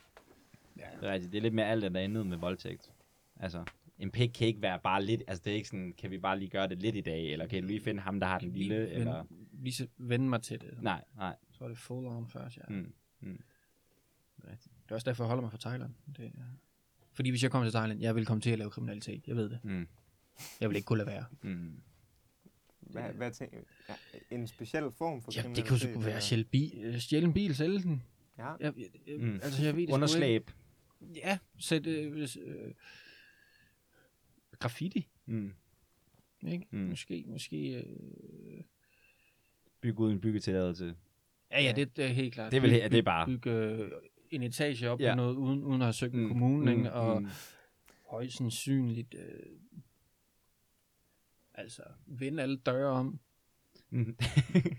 Det 0.76 0.84
er 1.02 1.12
rigtigt. 1.12 1.32
Det 1.32 1.38
er 1.38 1.42
lidt 1.42 1.54
mere 1.54 1.66
alt, 1.66 1.84
der 1.84 2.00
er 2.00 2.04
andet 2.04 2.28
med 2.28 2.38
voldtægt. 2.38 2.92
Altså, 3.40 3.64
en 4.00 4.12
pik 4.12 4.30
kan 4.30 4.48
ikke 4.48 4.62
være 4.62 4.80
bare 4.84 5.04
lidt, 5.04 5.24
altså 5.28 5.42
det 5.46 5.52
er 5.52 5.56
ikke 5.56 5.68
sådan, 5.68 5.94
kan 5.98 6.12
vi 6.12 6.18
bare 6.18 6.40
lige 6.40 6.50
gøre 6.50 6.68
det 6.68 6.82
lidt 6.82 6.96
i 6.96 7.02
dag, 7.02 7.32
eller 7.32 7.48
kan 7.48 7.62
du 7.62 7.68
lige 7.68 7.82
finde 7.82 8.02
ham, 8.02 8.20
der 8.20 8.28
har 8.28 8.40
den 8.40 8.52
lille, 8.52 8.80
Lige 8.86 8.90
eller... 8.92 9.18
Vend, 9.30 9.48
lige 9.64 9.74
så 9.74 9.88
vende 9.98 10.30
mig 10.30 10.42
til 10.42 10.62
det. 10.62 10.82
Nej, 10.82 11.04
nej. 11.16 11.36
Så 11.52 11.64
er 11.64 11.68
det 11.68 11.78
full 11.78 12.08
on 12.08 12.28
først, 12.30 12.58
ja. 12.58 12.62
Mm. 12.70 12.94
Mm. 13.20 13.40
Det 14.38 14.46
er 14.48 14.52
rigtigt. 14.52 14.74
Det 14.84 14.92
er 14.92 14.96
også 14.96 15.10
derfor, 15.10 15.24
jeg 15.24 15.28
holder 15.28 15.42
mig 15.42 15.52
fra 15.52 15.58
Thailand. 15.70 15.94
Det, 16.18 16.26
er- 16.26 16.30
fordi 17.14 17.30
hvis 17.30 17.44
jeg 17.44 17.52
kommer 17.52 17.66
til 17.70 17.74
Thailand, 17.74 18.02
jeg 18.02 18.16
vil 18.16 18.26
komme 18.26 18.42
til 18.42 18.50
at 18.50 18.58
lave 18.60 18.70
kriminalitet. 18.72 19.28
Jeg 19.28 19.36
ved 19.36 19.50
det. 19.50 19.60
Mm. 19.64 19.88
Jeg 20.62 20.70
vil 20.70 20.76
ikke 20.76 20.86
kunne 20.86 20.98
lade 20.98 21.08
være. 21.10 21.26
Mm. 21.42 21.82
Hvad, 22.80 23.04
hvad 23.14 23.32
tænker 23.32 23.58
ja, 23.90 23.94
En 24.36 24.48
speciel 24.48 24.84
form 24.98 25.22
for 25.22 25.32
Ja, 25.36 25.42
det 25.56 25.68
kunne 25.68 25.80
så 25.80 25.86
kriminalitet, 25.86 25.96
være 26.06 26.10
eller? 26.10 26.20
stjæle, 26.20 26.44
bi, 26.44 27.00
stjæle 27.00 27.26
en 27.26 27.34
bil, 27.34 27.56
sælge 27.56 27.80
den. 27.82 28.04
Ja. 28.38 28.48
Jeg, 28.52 28.58
jeg, 28.78 28.86
jeg, 29.08 29.18
Mm. 29.20 29.34
Altså, 29.44 29.64
jeg 29.64 29.76
ved 29.76 29.88
det 29.88 29.94
Underslæb. 29.94 30.50
ikke. 31.02 31.16
Ja, 31.16 31.38
sæt 31.58 31.86
øh, 31.88 32.22
øh, 32.22 32.28
graffiti. 34.60 35.08
Mm. 35.26 35.54
Ikke? 36.48 36.68
Mm. 36.72 36.80
Mm. 36.80 36.90
Måske, 36.90 37.24
måske... 37.28 37.74
Øh, 37.76 38.62
Bygge 39.82 40.00
uden 40.00 40.22
byggetilladelse. 40.22 40.96
ja, 41.52 41.62
ja, 41.64 41.72
det, 41.72 41.98
det 41.98 42.06
er 42.06 42.10
helt 42.10 42.34
klart. 42.34 42.52
Det 42.52 42.58
er 42.58 42.62
vel 42.62 42.70
Byg- 42.72 42.92
det 42.92 42.98
er 43.00 43.02
bare- 43.04 43.26
Bygge 43.26 43.52
øh, 43.52 43.92
en 44.32 44.44
etage 44.44 44.90
op 44.90 45.00
Ja. 45.02 45.06
ja. 45.08 45.16
noget, 45.16 45.36
uden, 45.36 45.64
uden 45.64 45.82
at 45.82 45.86
have 45.86 45.94
søgt 45.94 46.14
mm. 46.14 46.28
kommunen, 46.28 46.78
ikke? 46.78 46.94
og 46.94 47.22
mm. 47.22 47.28
højst 48.10 48.38
sandsynligt... 48.38 49.14
Øh, 49.14 49.40
altså, 51.54 51.84
vende 52.06 52.44
alle 52.44 52.58
døre 52.58 52.88
om 52.92 53.20
Mm. 53.90 54.18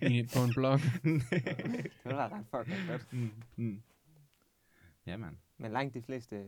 i, 0.02 0.22
på 0.34 0.38
en 0.44 0.52
blok. 0.54 0.80
Det 1.04 2.04
var 2.04 2.28
ret 2.38 2.46
fucking 2.50 2.78
fedt. 2.86 3.12
mm. 3.12 3.30
Mm. 3.56 3.82
Ja, 5.06 5.16
mand. 5.16 5.36
Men 5.58 5.72
langt 5.72 5.94
de 5.94 6.02
fleste 6.02 6.44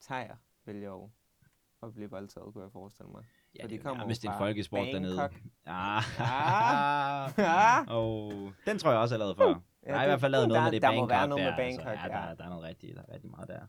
tager 0.00 0.36
vælger 0.64 0.88
jo 0.88 1.10
at 1.86 1.94
blive 1.94 2.10
voldtaget, 2.10 2.52
kunne 2.52 2.64
jeg 2.64 2.72
forestille 2.72 3.10
mig. 3.10 3.24
Ja, 3.58 3.62
For 3.62 3.68
det 3.68 3.70
de 3.70 3.74
er 3.74 3.78
jo 3.78 3.82
kommer 3.82 4.02
jo 4.02 4.04
nærmest 4.06 4.24
en 4.24 4.30
folkesport 4.38 4.86
dernede. 4.92 5.16
Bangkok. 5.16 5.40
Ah. 5.66 6.02
Ja. 7.38 7.96
oh. 7.96 8.52
Den 8.66 8.78
tror 8.78 8.90
jeg 8.90 9.00
også 9.00 9.14
er 9.14 9.18
lavet 9.18 9.36
før. 9.36 9.48
Ja, 9.48 9.54
jeg 9.86 9.94
har 9.96 10.02
i 10.02 10.04
det- 10.04 10.10
hvert 10.10 10.20
fald 10.20 10.32
lavet 10.32 10.48
noget 10.48 10.58
der- 10.58 10.64
med 10.64 10.72
det 10.72 10.82
der 10.82 10.88
Bangkok 10.88 11.02
må 11.02 11.08
være 11.08 11.28
noget 11.28 11.44
der. 11.44 11.50
med 11.50 11.56
Bangkok, 11.56 11.86
altså. 11.86 12.06
ja, 12.06 12.20
ja. 12.22 12.28
der, 12.28 12.34
der 12.34 12.44
er 12.44 12.48
noget 12.48 12.64
rigtigt, 12.64 12.96
der 12.96 13.02
er 13.08 13.14
rigtig 13.14 13.30
meget 13.30 13.48
der. 13.48 13.60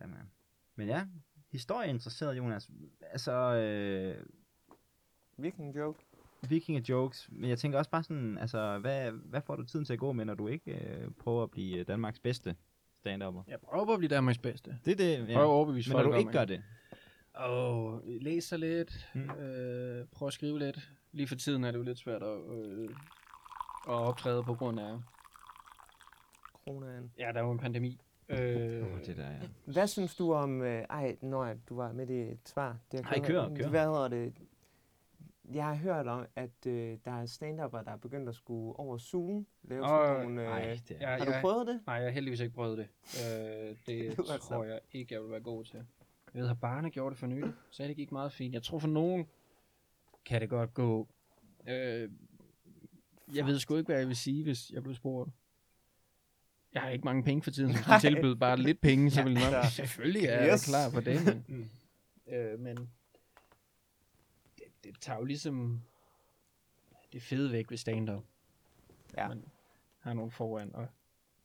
Ja, 0.00 0.06
man. 0.06 0.30
Men 0.76 0.88
ja, 0.88 1.06
historie 1.52 1.88
interesseret, 1.88 2.36
Jonas. 2.36 2.70
Altså, 3.10 3.32
øh, 3.32 4.24
Viking 5.36 5.76
joke. 5.76 6.04
vikinge 6.48 6.84
jokes, 6.88 7.28
men 7.32 7.50
jeg 7.50 7.58
tænker 7.58 7.78
også 7.78 7.90
bare 7.90 8.02
sådan, 8.02 8.38
altså, 8.38 8.78
hvad, 8.78 9.10
hvad 9.10 9.40
får 9.40 9.56
du 9.56 9.64
tiden 9.64 9.84
til 9.84 9.92
at 9.92 9.98
gå 9.98 10.12
med, 10.12 10.24
når 10.24 10.34
du 10.34 10.46
ikke 10.48 10.70
øh, 10.72 11.10
prøver 11.20 11.42
at 11.42 11.50
blive 11.50 11.78
øh, 11.78 11.86
Danmarks 11.88 12.18
bedste 12.18 12.56
stand-upper? 13.06 13.42
Jeg 13.48 13.60
prøver 13.60 13.84
på 13.84 13.92
at 13.92 13.98
blive 13.98 14.08
Danmarks 14.14 14.38
bedste. 14.38 14.78
Det 14.84 14.92
er 14.92 14.96
det, 14.96 15.18
Prøv 15.26 15.34
at 15.36 15.40
ja. 15.40 15.44
overbevise 15.44 15.90
Men 15.90 15.96
når 15.96 16.02
folk 16.02 16.12
du 16.12 16.14
om, 16.14 16.18
ikke 16.20 16.32
gør 16.32 16.44
det, 16.44 16.62
Og 17.34 18.02
læser 18.06 18.56
lidt, 18.56 19.08
Mm. 19.14 19.30
øh, 19.30 20.06
prøv 20.12 20.26
at 20.28 20.32
skrive 20.32 20.58
lidt. 20.58 20.90
Lige 21.12 21.26
for 21.28 21.34
tiden 21.34 21.64
er 21.64 21.70
det 21.70 21.78
jo 21.78 21.82
lidt 21.82 21.98
svært 21.98 22.22
at, 22.22 22.38
øh, 22.52 22.88
at 23.88 23.94
optræde 23.94 24.42
på 24.42 24.54
grund 24.54 24.80
af, 24.80 24.98
Kronaen. 26.64 27.12
ja, 27.18 27.30
der 27.32 27.40
er 27.40 27.44
jo 27.44 27.50
en 27.50 27.58
pandemi. 27.58 28.00
Øh, 28.28 28.38
oh, 28.38 28.98
det 29.06 29.16
der, 29.16 29.30
ja. 29.30 29.38
Hvad 29.72 29.86
synes 29.86 30.16
du 30.16 30.32
om... 30.34 30.62
Øh, 30.62 30.84
ej, 30.90 31.16
når 31.22 31.54
du 31.68 31.76
var 31.76 31.92
med 31.92 32.10
i 32.10 32.20
et 32.20 32.38
svar. 32.44 32.76
Det 32.92 33.04
har 33.04 33.14
Ej, 33.14 33.24
kør, 33.26 33.48
kør. 33.54 33.68
Hvad 33.68 33.84
hedder 33.84 34.08
det? 34.08 34.32
Jeg 35.54 35.64
har 35.66 35.74
hørt 35.74 36.06
om, 36.06 36.26
at 36.36 36.66
øh, 36.66 36.98
der 37.04 37.10
er 37.22 37.26
stand 37.26 37.58
der 37.58 37.82
er 37.86 37.96
begyndt 37.96 38.28
at 38.28 38.34
skulle 38.34 38.78
over 38.78 38.98
Zoom. 38.98 39.46
Lave 39.62 39.82
Åh, 39.82 39.88
sådan 39.88 40.22
nogle, 40.26 40.42
øh, 40.42 40.48
Ej, 40.48 40.80
det 40.88 40.96
er... 41.00 41.10
Ja, 41.12 41.18
har 41.18 41.24
du 41.24 41.30
jeg- 41.30 41.40
prøvet 41.40 41.66
det? 41.66 41.80
Nej, 41.86 41.94
jeg 41.94 42.04
har 42.04 42.10
heldigvis 42.10 42.40
ikke 42.40 42.54
prøvet 42.54 42.78
det. 42.78 42.88
Øh, 43.68 43.76
det 43.86 44.16
tror 44.16 44.64
jeg 44.64 44.80
ikke, 44.92 45.14
jeg 45.14 45.22
vil 45.22 45.30
være 45.30 45.40
god 45.40 45.64
til. 45.64 45.84
Jeg 46.34 46.42
ved, 46.42 46.50
at 46.50 46.60
Barne 46.60 46.90
gjorde 46.90 47.10
det 47.10 47.18
for 47.18 47.26
nylig, 47.26 47.52
så 47.70 47.82
det 47.82 47.96
gik 47.96 48.12
meget 48.12 48.32
fint. 48.32 48.54
Jeg 48.54 48.62
tror 48.62 48.78
for 48.78 48.88
nogen 48.88 49.26
kan 50.24 50.40
det 50.40 50.48
godt 50.50 50.74
gå. 50.74 51.08
Øh, 51.68 52.10
jeg 53.34 53.46
ved 53.46 53.58
sgu 53.58 53.76
ikke, 53.76 53.86
hvad 53.86 53.98
jeg 53.98 54.08
vil 54.08 54.16
sige, 54.16 54.42
hvis 54.42 54.70
jeg 54.70 54.82
blev 54.82 54.94
spurgt. 54.94 55.30
Jeg 56.74 56.82
har 56.82 56.88
ikke 56.88 57.04
mange 57.04 57.22
penge 57.22 57.42
for 57.42 57.50
tiden, 57.50 57.72
så 57.72 57.78
hvis 57.78 57.88
Nej. 57.88 57.98
tilbød 57.98 58.36
bare 58.36 58.56
lidt 58.56 58.80
penge, 58.80 59.10
så 59.10 59.20
Ja, 59.20 59.24
ville 59.24 59.40
jeg 59.40 59.50
nok, 59.50 59.64
selvfølgelig 59.64 60.24
er 60.24 60.42
jeg 60.44 60.52
Yes. 60.52 60.64
klar 60.68 60.90
på 60.90 61.00
det. 61.00 61.24
Men, 61.24 61.44
Mm. 62.28 62.32
Øh, 62.34 62.60
men 62.60 62.90
det, 64.92 65.00
tager 65.00 65.18
jo 65.18 65.24
ligesom 65.24 65.82
det 67.12 67.22
fede 67.22 67.52
væk 67.52 67.70
ved 67.70 67.78
stand-up. 67.78 68.24
Ja. 69.16 69.28
Man 69.28 69.44
har 69.98 70.12
nogen 70.14 70.30
foran. 70.30 70.74
Og, 70.74 70.88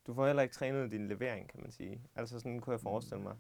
Du 0.08 0.14
får 0.14 0.26
heller 0.28 0.42
ikke 0.44 0.54
trænet 0.56 0.92
din 0.92 1.08
levering, 1.08 1.50
kan 1.50 1.62
man 1.62 1.72
sige. 1.72 2.02
Altså 2.16 2.40
sådan 2.40 2.60
kunne 2.60 2.72
jeg 2.74 2.80
forestille 2.82 3.24
mig. 3.24 3.36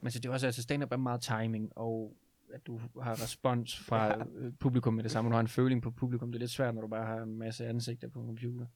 men 0.00 0.10
så 0.10 0.18
det 0.18 0.28
er 0.28 0.32
også, 0.32 0.46
altså 0.46 0.62
stand-up 0.62 0.92
er 0.92 0.96
meget 0.96 1.20
timing, 1.20 1.72
og 1.78 2.16
at 2.52 2.66
du 2.66 2.80
har 3.02 3.22
respons 3.22 3.78
fra 3.78 4.06
Ja. 4.06 4.18
ja. 4.18 4.50
publikum 4.60 4.94
med 4.94 5.02
det 5.02 5.10
samme. 5.10 5.30
Du 5.30 5.34
har 5.34 5.40
en 5.40 5.48
føling 5.48 5.82
på 5.82 5.90
publikum. 5.90 6.32
Det 6.32 6.38
er 6.38 6.40
lidt 6.40 6.50
svært, 6.50 6.74
når 6.74 6.82
du 6.82 6.88
bare 6.88 7.06
har 7.06 7.16
en 7.22 7.38
masse 7.38 7.66
ansigter 7.66 8.08
på 8.08 8.20
en 8.20 8.26
computer. 8.26 8.66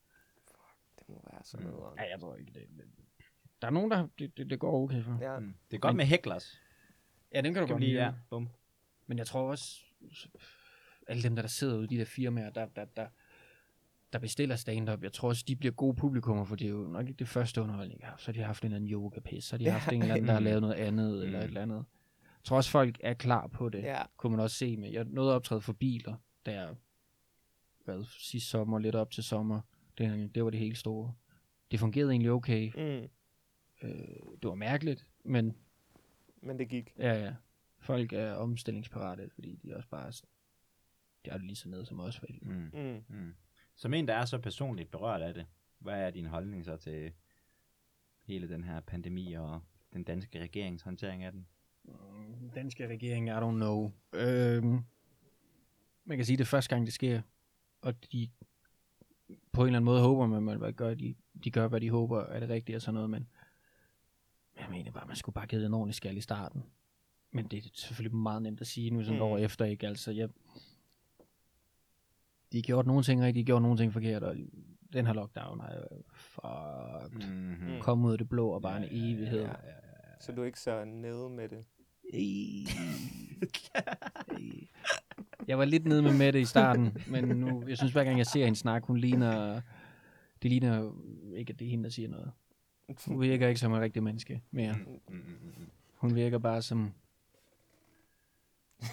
Det 0.99 1.09
må 1.09 1.23
være 1.33 1.41
sådan 1.45 1.67
Mm. 1.67 1.73
noget. 1.73 1.97
Ja, 1.99 2.11
jeg 2.11 2.21
tror 2.21 2.37
ikke, 2.37 2.53
det, 2.53 2.67
det 2.77 2.85
Der 3.63 3.67
er 3.67 3.73
nogen, 3.73 3.91
der 3.91 4.09
det, 4.19 4.37
det, 4.37 4.51
det 4.51 4.59
går 4.61 4.83
okay 4.85 5.03
for. 5.03 5.19
Ja. 5.21 5.39
Mm. 5.39 5.55
Det 5.71 5.77
er 5.77 5.81
godt 5.81 5.93
Men- 5.93 5.97
med 5.97 6.05
hecklers. 6.07 6.61
Ja, 7.35 7.41
den 7.41 7.55
kan 7.55 7.63
du 7.63 7.67
Kan 7.67 7.75
godt 7.75 7.85
lide. 7.85 8.05
ja. 8.05 8.13
Bum. 8.31 8.49
Men 9.07 9.19
jeg 9.19 9.27
tror 9.27 9.51
også, 9.51 9.81
alle 11.07 11.23
dem, 11.23 11.35
der, 11.37 11.43
der 11.43 11.49
sidder 11.49 11.77
ude 11.77 11.85
i 11.85 11.87
de 11.87 11.97
der 11.99 12.05
firmaer, 12.05 12.51
der, 12.51 12.67
der, 12.67 12.85
der, 12.85 13.07
der 14.13 14.19
bestiller 14.19 14.57
stand-up, 14.57 15.03
jeg 15.03 15.13
tror 15.13 15.29
også, 15.29 15.45
de 15.49 15.57
bliver 15.57 15.73
gode 15.73 15.97
publikummer, 15.97 16.45
for 16.45 16.57
det 16.57 16.65
er 16.67 16.71
jo 16.71 16.87
nok 16.89 17.09
ikke 17.09 17.19
det 17.19 17.29
første 17.29 17.63
underholdning, 17.63 18.01
jeg 18.01 18.09
har. 18.09 18.17
Så 18.17 18.27
har 18.27 18.33
de 18.33 18.41
haft 18.43 18.63
en 18.63 18.67
eller 18.67 18.77
anden 18.77 18.91
yoga-pis, 18.91 19.45
så 19.45 19.53
har 19.53 19.59
de 19.59 19.65
Ja. 19.65 19.71
haft 19.79 19.93
en 19.93 20.03
eller 20.03 20.15
anden, 20.15 20.27
der 20.29 20.33
har 20.35 20.41
lavet 20.41 20.61
noget 20.61 20.75
andet, 20.75 21.25
eller 21.25 21.39
Mm. 21.39 21.45
et 21.45 21.49
eller 21.49 21.63
andet. 21.63 21.85
Jeg 22.23 22.45
tror 22.45 22.57
også, 22.57 22.71
folk 22.71 22.97
er 23.01 23.15
klar 23.15 23.47
på 23.47 23.69
det, 23.69 23.83
Ja. 23.83 24.03
kunne 24.17 24.31
man 24.31 24.41
også 24.41 24.57
se 24.57 24.77
med. 24.77 24.91
Jeg 24.93 25.05
nåede 25.05 25.31
at 25.31 25.35
optræde 25.35 25.61
for 25.61 25.73
biler, 25.73 26.15
der 26.47 26.75
hvad, 27.85 28.05
sidste 28.05 28.51
sommer, 28.51 28.79
lidt 28.79 28.95
op 28.95 29.11
til 29.11 29.25
sommer. 29.25 29.61
Det, 29.99 30.35
det 30.35 30.45
var 30.45 30.51
det 30.51 30.61
helt 30.61 30.79
store. 30.79 31.15
Det 31.71 31.81
fungerede 31.81 32.11
egentlig 32.11 32.31
okay. 32.31 32.73
Mm. 32.77 33.09
Øh, 33.89 33.99
det 34.43 34.49
var 34.49 34.55
mærkeligt, 34.55 35.07
men 35.25 35.57
Men 36.43 36.59
det 36.59 36.69
gik. 36.69 36.93
Ja, 36.99 37.25
ja. 37.25 37.35
Folk 37.79 38.13
er 38.13 38.33
omstillingsparate, 38.33 39.31
fordi 39.35 39.57
de 39.57 39.77
også 39.77 39.89
bare... 39.89 40.13
De 41.27 41.31
er 41.31 41.37
det 41.37 41.47
lige 41.47 41.57
så 41.57 41.69
nede 41.69 41.87
som 41.87 42.01
os. 42.01 42.23
Vel? 42.23 42.39
Mm. 42.43 42.71
Mm. 42.73 43.05
Mm. 43.09 43.35
Som 43.77 43.95
en, 43.95 44.09
der 44.09 44.15
er 44.15 44.25
så 44.25 44.39
personligt 44.39 44.91
berørt 44.91 45.23
af 45.23 45.35
det, 45.35 45.47
hvad 45.79 46.03
er 46.03 46.11
din 46.11 46.27
holdning 46.27 46.65
så 46.65 46.77
til 46.77 47.13
hele 48.23 48.49
den 48.49 48.65
her 48.65 48.81
pandemi 48.81 49.33
og 49.33 49.61
den 49.93 50.05
danske 50.05 50.41
regerings 50.41 50.83
håndtering 50.83 51.23
af 51.23 51.33
den? 51.33 51.47
Mm, 51.85 52.51
Danske 52.55 52.89
regering, 52.89 53.29
I 53.29 53.33
don't 53.33 53.51
know. 53.51 53.93
Øhm, 54.13 54.85
man 56.05 56.19
kan 56.19 56.25
sige, 56.25 56.37
det 56.37 56.43
er 56.45 56.47
første 56.47 56.75
gang, 56.75 56.87
det 56.87 56.95
sker. 56.95 57.23
Og 57.81 57.95
de 58.13 58.31
på 59.53 59.61
en 59.61 59.67
eller 59.67 59.79
anden 59.79 59.85
måde 59.85 60.01
håber 60.01 60.27
man, 60.27 60.43
man 60.43 60.59
hvad 60.59 60.73
gør, 60.73 60.95
de, 60.95 61.15
de 61.45 61.51
gør, 61.51 61.69
hvad 61.69 61.81
de 61.81 61.91
håber 61.91 62.21
er 62.21 62.41
det 62.41 62.49
rigtige 62.49 62.77
og 62.77 62.83
sådan 62.83 62.95
noget, 62.95 63.11
men 63.11 63.29
jeg 64.57 64.67
mener 64.71 64.91
bare, 64.91 65.07
man 65.07 65.17
skulle 65.17 65.35
bare 65.35 65.47
give 65.47 65.61
det 65.61 65.67
en 65.67 65.75
ordentlig 65.75 65.95
skal 65.95 66.17
i 66.17 66.21
starten. 66.21 66.65
Men 67.31 67.47
det 67.49 67.65
er 67.65 67.69
selvfølgelig 67.75 68.17
meget 68.17 68.43
nemt 68.43 68.61
at 68.61 68.67
sige 68.67 68.91
nu 68.91 69.03
sådan 69.03 69.17
mm. 69.17 69.23
år 69.23 69.39
efter, 69.39 69.65
ikke? 69.65 69.87
Altså, 69.87 70.11
jeg, 70.11 70.29
de 72.57 72.61
har 72.61 72.63
gjort 72.63 72.87
nogle 72.87 73.03
ting 73.03 73.23
rigtigt, 73.23 73.35
de 73.35 73.41
har 73.41 73.55
gjort 73.55 73.63
nogle 73.63 73.79
ting 73.79 73.93
forkert, 73.93 74.23
og 74.23 74.37
den 74.93 75.07
her 75.07 75.13
lockdown 75.13 75.61
er 75.61 75.75
jo 75.75 76.03
fucked. 76.07 77.29
Mm-hmm. 77.29 77.75
Mm. 77.75 77.81
Kom 77.81 78.05
ud 78.05 78.13
af 78.13 78.19
det 78.19 78.29
blå 78.29 78.49
og 78.49 78.63
bare 78.63 78.77
en 78.77 78.89
evighed. 78.91 79.43
ja, 79.43 79.53
Så 80.21 80.33
du 80.33 80.43
er 80.43 80.47
ikke 80.47 80.61
så 80.61 80.85
nede 80.85 81.31
med 81.31 81.49
det. 81.49 81.65
Jeg 85.49 85.59
var 85.59 85.65
lidt 85.65 85.87
nede 85.87 86.03
med 86.03 86.13
Mette 86.19 86.41
i 86.41 86.45
starten, 86.45 86.97
men 87.11 87.25
nu, 87.25 87.65
jeg 87.69 87.79
synes 87.79 87.93
hver 87.93 88.05
gang 88.05 88.19
jeg 88.19 88.27
ser 88.27 88.45
hende 88.45 88.59
snakke, 88.59 88.87
hun 88.87 88.97
ligner, 88.97 89.61
det 90.43 90.51
ligner 90.51 90.93
ikke, 91.35 91.53
at 91.53 91.59
det 91.59 91.67
er 91.67 91.71
hende, 91.71 91.85
der 91.85 91.91
siger 91.91 92.09
noget. 92.09 92.33
Hun 93.07 93.21
virker 93.21 93.49
ikke 93.49 93.61
som 93.61 93.75
en 93.75 93.81
rigtig 93.81 94.03
menneske 94.03 94.43
mere. 94.51 94.73
Mm, 95.09 95.15
mm. 95.15 95.71
Hun 95.95 96.15
virker 96.15 96.39
bare 96.39 96.63
som, 96.63 96.93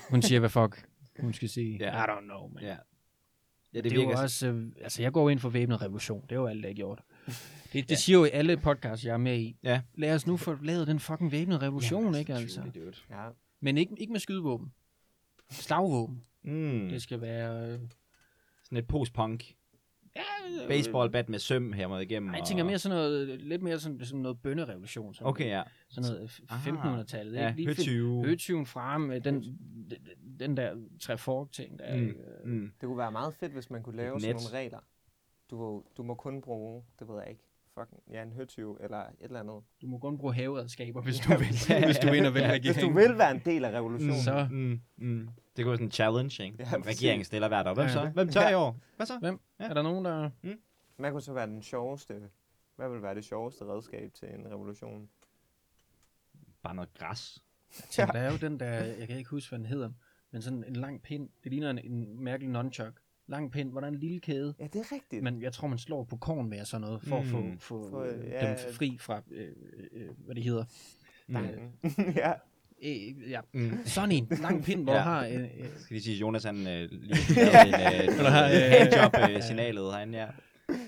hun 0.10 0.22
siger, 0.22 0.40
hvad 0.40 0.50
fuck 0.50 0.88
hun 1.20 1.34
skal 1.34 1.50
sige. 1.50 1.78
Ja. 1.78 2.04
I 2.04 2.08
don't 2.08 2.22
know, 2.24 2.48
man. 2.48 2.64
Ja. 2.64 2.78
Ja, 3.74 3.78
Det, 3.78 3.84
det 3.84 3.92
det 3.92 3.98
er 4.00 4.02
jo 4.04 4.08
virker 4.10 4.22
også, 4.22 4.48
øh, 4.48 4.72
altså 4.82 5.02
jeg 5.02 5.12
går 5.12 5.30
ind 5.30 5.40
for 5.40 5.50
væbnet 5.50 5.82
revolution, 5.82 6.22
det 6.22 6.32
er 6.32 6.36
jo 6.36 6.46
alt, 6.48 6.64
der 6.64 6.70
er 6.70 6.74
gjort. 6.74 7.02
Det, 7.74 7.90
det 7.90 7.98
siger 7.98 8.18
jo 8.20 8.26
i 8.26 8.30
alle 8.34 8.58
podcasts, 8.58 9.06
jeg 9.06 9.14
er 9.14 9.18
med 9.18 9.40
i. 9.40 9.56
Ja. 9.64 9.82
Lad 9.96 10.16
os 10.16 10.28
nu 10.28 10.38
få 10.38 10.58
lavet 10.62 10.88
den 10.88 11.00
fucking 11.00 11.32
væbnede 11.32 11.60
revolution, 11.62 12.16
ikke 12.16 12.34
altså? 12.34 12.62
Truly, 12.62 12.72
dude. 12.86 12.94
Ja. 13.10 13.28
Men 13.62 13.78
ikke, 13.78 13.94
ikke 13.98 14.12
med 14.12 14.20
skydevåben. 14.20 14.74
Slagvåben. 15.52 16.24
Mm. 16.44 16.90
Det 16.90 17.02
skal 17.02 17.22
være... 17.22 17.70
Øh, 17.74 17.80
Sådan 18.64 18.78
et 18.78 18.88
post-punk. 18.88 19.56
Ja, 20.16 20.68
Baseballbat 20.68 21.30
med 21.30 21.40
søm 21.40 21.74
her 21.74 21.88
mod 21.88 22.02
igennem. 22.02 22.30
Nej, 22.30 22.38
jeg 22.40 22.48
tænker 22.48 22.64
mere 22.64 22.80
sådan 22.80 22.98
noget, 22.98 23.28
lidt 23.42 23.62
mere 23.62 23.80
sådan, 23.80 24.06
sådan 24.06 24.22
noget 24.22 24.40
bønnerevolution. 24.42 25.14
Sådan, 25.14 25.28
Okay, 25.28 25.46
ja. 25.48 25.64
Sådan 25.90 26.10
noget 26.12 26.28
f- 26.30 26.46
Ah. 26.50 26.68
1500-tallet. 27.00 27.34
Ja, 27.34 27.56
ikke? 27.56 27.66
Høtyve. 27.76 28.26
Høtyven 28.26 28.66
frem, 28.66 29.12
øh, 29.12 29.24
den, 29.24 29.44
den, 29.44 29.98
den 30.40 30.58
der 30.58 30.76
trefork-ting 31.02 31.80
der. 31.80 31.98
Mm. 31.98 32.04
Øh, 32.08 32.16
Mm. 32.46 32.72
Det 32.82 32.88
kunne 32.88 32.98
være 32.98 33.12
meget 33.12 33.34
fedt, 33.34 33.52
hvis 33.52 33.70
man 33.70 33.84
kunne 33.84 33.98
lave 33.98 34.20
sådan 34.20 34.36
nogle 34.36 34.58
regler. 34.58 34.80
Du, 35.52 35.84
du 35.98 36.04
må 36.04 36.16
kun 36.16 36.42
bruge, 36.42 36.84
det 37.00 37.08
ved 37.08 37.16
jeg 37.20 37.30
ikke, 37.30 37.44
fucking, 37.80 38.02
ja, 38.12 38.24
en 38.24 38.32
høtyv 38.34 38.78
eller 38.84 38.98
et 39.00 39.08
eller 39.22 39.40
andet. 39.40 39.56
Du 39.82 39.88
må 39.88 39.98
kun 39.98 40.18
bruge 40.18 40.34
haveredskaber, 40.34 41.02
hvis 41.02 41.30
Ja, 41.30 41.34
du 41.34 41.40
vil, 41.40 41.48
hvis 41.86 41.98
du 41.98 42.12
vinder 42.12 42.30
vel 42.32 42.42
ja, 42.42 42.60
Hvis 42.60 42.76
du 42.78 42.94
vil 42.94 43.18
være 43.18 43.32
en 43.32 43.42
del 43.46 43.66
af 43.66 43.72
revolutionen. 43.72 44.22
Så- 44.22 44.48
Mm. 44.52 44.82
Mm. 44.98 45.30
Det 45.56 45.64
kunne 45.66 45.70
være 45.70 45.78
sådan 45.78 45.88
en 45.88 45.92
challenge, 45.92 46.44
ikke? 46.44 46.58
Ja, 46.60 46.78
regeringen 46.86 47.26
stiller 47.26 47.48
hvert 47.48 47.68
år. 47.68 47.74
Hvem 47.74 47.86
Ja. 47.86 47.94
så? 47.94 48.10
Hvem 48.10 48.30
tør 48.30 48.50
i 48.50 48.54
år? 48.54 48.78
Hvad 48.96 49.06
så? 49.06 49.20
Hvem? 49.20 49.40
Ja. 49.60 49.66
Er 49.70 49.74
der 49.74 49.82
nogen, 49.82 50.06
der... 50.06 50.30
Hvad 50.98 51.12
kunne 51.12 51.22
så 51.22 51.34
være 51.34 51.48
den 51.48 51.64
sjoveste, 51.64 52.30
hvad 52.76 52.90
vil 52.90 53.02
være 53.02 53.16
det 53.16 53.26
sjoveste 53.26 53.66
redskab 53.66 54.14
til 54.14 54.28
en 54.34 54.48
revolution? 54.48 55.10
Bare 56.64 56.76
noget 56.76 56.94
græs. 56.94 57.44
Ja. 57.98 58.06
Der 58.06 58.20
er 58.20 58.32
jo 58.32 58.38
den 58.38 58.60
der, 58.60 58.72
jeg 58.74 59.08
kan 59.08 59.18
ikke 59.18 59.30
huske, 59.30 59.50
hvad 59.50 59.60
den 59.60 59.66
hedder, 59.68 59.92
men 60.32 60.42
sådan 60.42 60.64
en 60.68 60.76
lang 60.76 61.02
pind. 61.02 61.30
Det 61.44 61.52
ligner 61.52 61.70
en, 61.70 61.80
en 61.80 62.24
mærkelig 62.24 62.50
nunchuck. 62.52 63.00
Lang 63.28 63.52
pind, 63.52 63.72
hvor 63.72 63.80
der 63.80 63.88
er 63.88 63.92
en 63.92 64.00
lille 64.00 64.20
kæde. 64.20 64.56
Ja, 64.60 64.68
det 64.68 64.76
er 64.76 64.92
rigtigt. 64.92 65.24
Men 65.24 65.42
jeg 65.42 65.54
tror, 65.54 65.68
man 65.68 65.78
slår 65.78 66.04
på 66.04 66.18
korn 66.18 66.50
med 66.50 66.66
sådan 66.66 66.82
noget, 66.82 67.02
for 67.02 67.18
at 67.18 67.26
få, 67.26 67.40
Mm. 67.40 67.60
få 67.60 67.90
For, 67.90 68.00
øh, 68.02 68.28
ja. 68.30 68.50
dem 68.50 68.58
fri 68.74 68.98
fra, 69.00 69.22
øh, 69.32 69.56
øh, 69.92 70.10
hvad 70.18 70.36
det 70.36 70.44
hedder. 70.44 70.66
Mm. 71.28 71.36
ja, 72.24 72.34
Øh, 72.84 73.32
ja, 73.32 73.40
Mm. 73.54 73.78
sådan 73.86 74.12
en 74.12 74.28
lang 74.42 74.64
pind, 74.64 74.84
hvor 74.84 74.94
Ja. 74.94 75.00
har... 75.00 75.26
Øh, 75.26 75.34
øh, 75.36 75.44
Skal 75.80 75.94
lige 75.96 76.02
sige, 76.04 76.18
Jonas 76.18 76.44
han 76.44 76.68
øh, 76.68 76.90
lige 76.92 77.36
lavede 77.36 77.68
en 77.68 77.74
øh, 78.10 78.18
Eller 78.18 78.30
har, 78.30 78.46
øh, 78.46 78.72
handjob-signalet 78.80 79.94
herinde, 79.94 80.18
ja. 80.20 80.28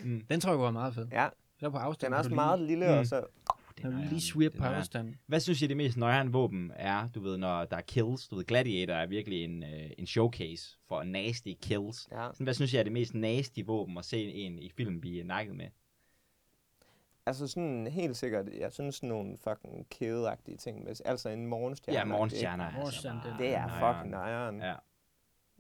Mm. 0.03 0.21
den 0.29 0.39
tror 0.39 0.51
jeg 0.51 0.59
være 0.59 0.71
meget 0.71 0.93
fed. 0.93 1.07
ja. 1.11 1.27
Så 1.59 1.69
på 1.69 1.77
afstand. 1.77 2.07
Den 2.07 2.13
er 2.13 2.17
også 2.17 2.33
meget 2.33 2.59
lige, 2.59 2.67
lille, 2.67 2.85
Mm. 2.93 2.97
og 2.99 3.05
så... 3.05 3.23
du 3.83 3.87
er- 3.87 4.09
lige 4.09 4.21
sweep 4.21 4.51
den 4.51 4.61
på 4.61 4.65
afstand. 4.67 5.13
Hvad 5.27 5.39
synes 5.39 5.61
I 5.61 5.67
det 5.67 5.77
mest 5.77 5.97
nøjeren 5.97 6.33
våben 6.33 6.71
er, 6.75 7.07
du 7.15 7.21
ved, 7.21 7.37
når 7.37 7.65
der 7.65 7.77
er 7.77 7.81
kills? 7.81 8.27
Du 8.27 8.35
ved, 8.35 8.43
Gladiator 8.45 8.93
er 8.93 9.07
virkelig 9.07 9.43
en, 9.43 9.63
øh, 9.63 9.89
en 9.97 10.07
showcase 10.07 10.77
for 10.87 11.03
nasty 11.03 11.49
kills. 11.61 12.07
Ja. 12.11 12.27
Sådan, 12.31 12.43
hvad 12.43 12.53
synes 12.53 12.73
I 12.73 12.77
er 12.77 12.83
det 12.83 12.91
mest 12.91 13.13
nasty 13.15 13.59
våben 13.65 13.97
at 13.97 14.05
se 14.05 14.17
en 14.33 14.59
i 14.59 14.71
film 14.77 15.01
blive 15.01 15.23
nakket 15.23 15.55
med? 15.55 15.65
Altså 17.27 17.47
sådan 17.47 17.87
helt 17.87 18.17
sikkert, 18.17 18.45
jeg 18.59 18.71
synes 18.73 18.95
sådan 18.95 19.09
nogle 19.09 19.37
fucking 19.37 19.89
kædeagtige 19.89 20.57
ting, 20.57 20.83
med, 20.83 20.95
altså 21.05 21.29
en 21.29 21.47
morgenstjerne. 21.47 21.99
Ja, 21.99 22.05
morgenstjerner 22.05 22.65
er 22.65 22.71
Morgenstjerne, 22.71 23.17
altså 23.25 23.29
det- 23.31 23.39
Det 23.39 23.55
er 23.55 23.67
fucking 23.93 24.11
nøjeren. 24.11 24.59
Ja. 24.61 24.73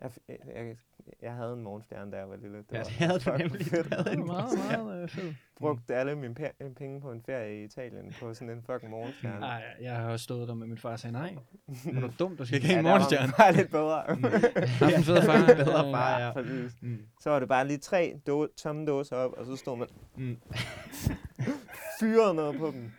Jeg, 0.01 0.11
jeg, 0.29 0.75
jeg, 1.21 1.33
havde 1.33 1.53
en 1.53 1.61
morgenstjerne, 1.63 2.11
da 2.11 2.17
jeg 2.17 2.29
var 2.29 2.35
lille. 2.35 2.57
Det 2.57 2.65
Ja, 2.71 2.77
var 2.77 2.83
det 2.83 2.93
havde 2.93 3.19
du 3.19 3.37
nemlig. 3.37 3.65
fedt. 3.65 3.93
Havde 3.93 4.03
Det 4.03 4.13
en 4.13 4.19
er 4.21 4.25
meget, 4.25 4.57
meget 4.87 5.03
øh, 5.03 5.09
fed. 5.09 5.33
brugte 5.59 5.95
alle 5.95 6.15
mine 6.15 6.35
pe- 6.39 6.73
penge 6.73 7.01
på 7.01 7.11
en 7.11 7.21
ferie 7.25 7.61
i 7.61 7.63
Italien 7.63 8.13
på 8.19 8.33
sådan 8.33 8.49
en 8.49 8.63
fucking 8.63 8.91
morgenstjerne. 8.91 9.39
Nej, 9.39 9.63
jeg 9.81 9.95
har 9.95 10.09
også 10.09 10.23
stået 10.23 10.47
der 10.47 10.53
med 10.53 10.67
min 10.67 10.77
far 10.77 10.91
og 10.91 10.99
sagde, 10.99 11.13
nej, 11.13 11.35
er 11.95 11.99
du 11.99 12.09
dum, 12.19 12.37
du 12.37 12.45
skal 12.45 12.55
ikke 12.55 12.67
have 12.67 12.79
en 12.79 12.85
var 12.85 12.91
morgenstjerne. 12.91 13.33
bare 13.37 13.53
lidt 13.53 13.71
bedre. 13.71 14.03
Har 14.79 14.89
du 14.89 14.95
en 14.95 15.03
fed 15.03 15.21
far? 15.21 15.45
Bedre 15.55 15.91
far, 15.91 16.19
ja. 16.19 16.31
Præcis. 16.33 16.71
Mm. 16.81 16.99
Så 17.21 17.29
var 17.29 17.39
det 17.39 17.47
bare 17.47 17.67
lige 17.67 17.77
tre 17.77 18.19
do- 18.29 18.53
tomme 18.57 18.85
dåser 18.85 19.15
op, 19.15 19.31
og 19.37 19.45
så 19.45 19.55
stod 19.55 19.77
man 19.77 19.87
Mm. 20.15 20.37
fyrede 21.99 22.33
noget 22.33 22.57
på 22.57 22.71
dem. 22.71 22.91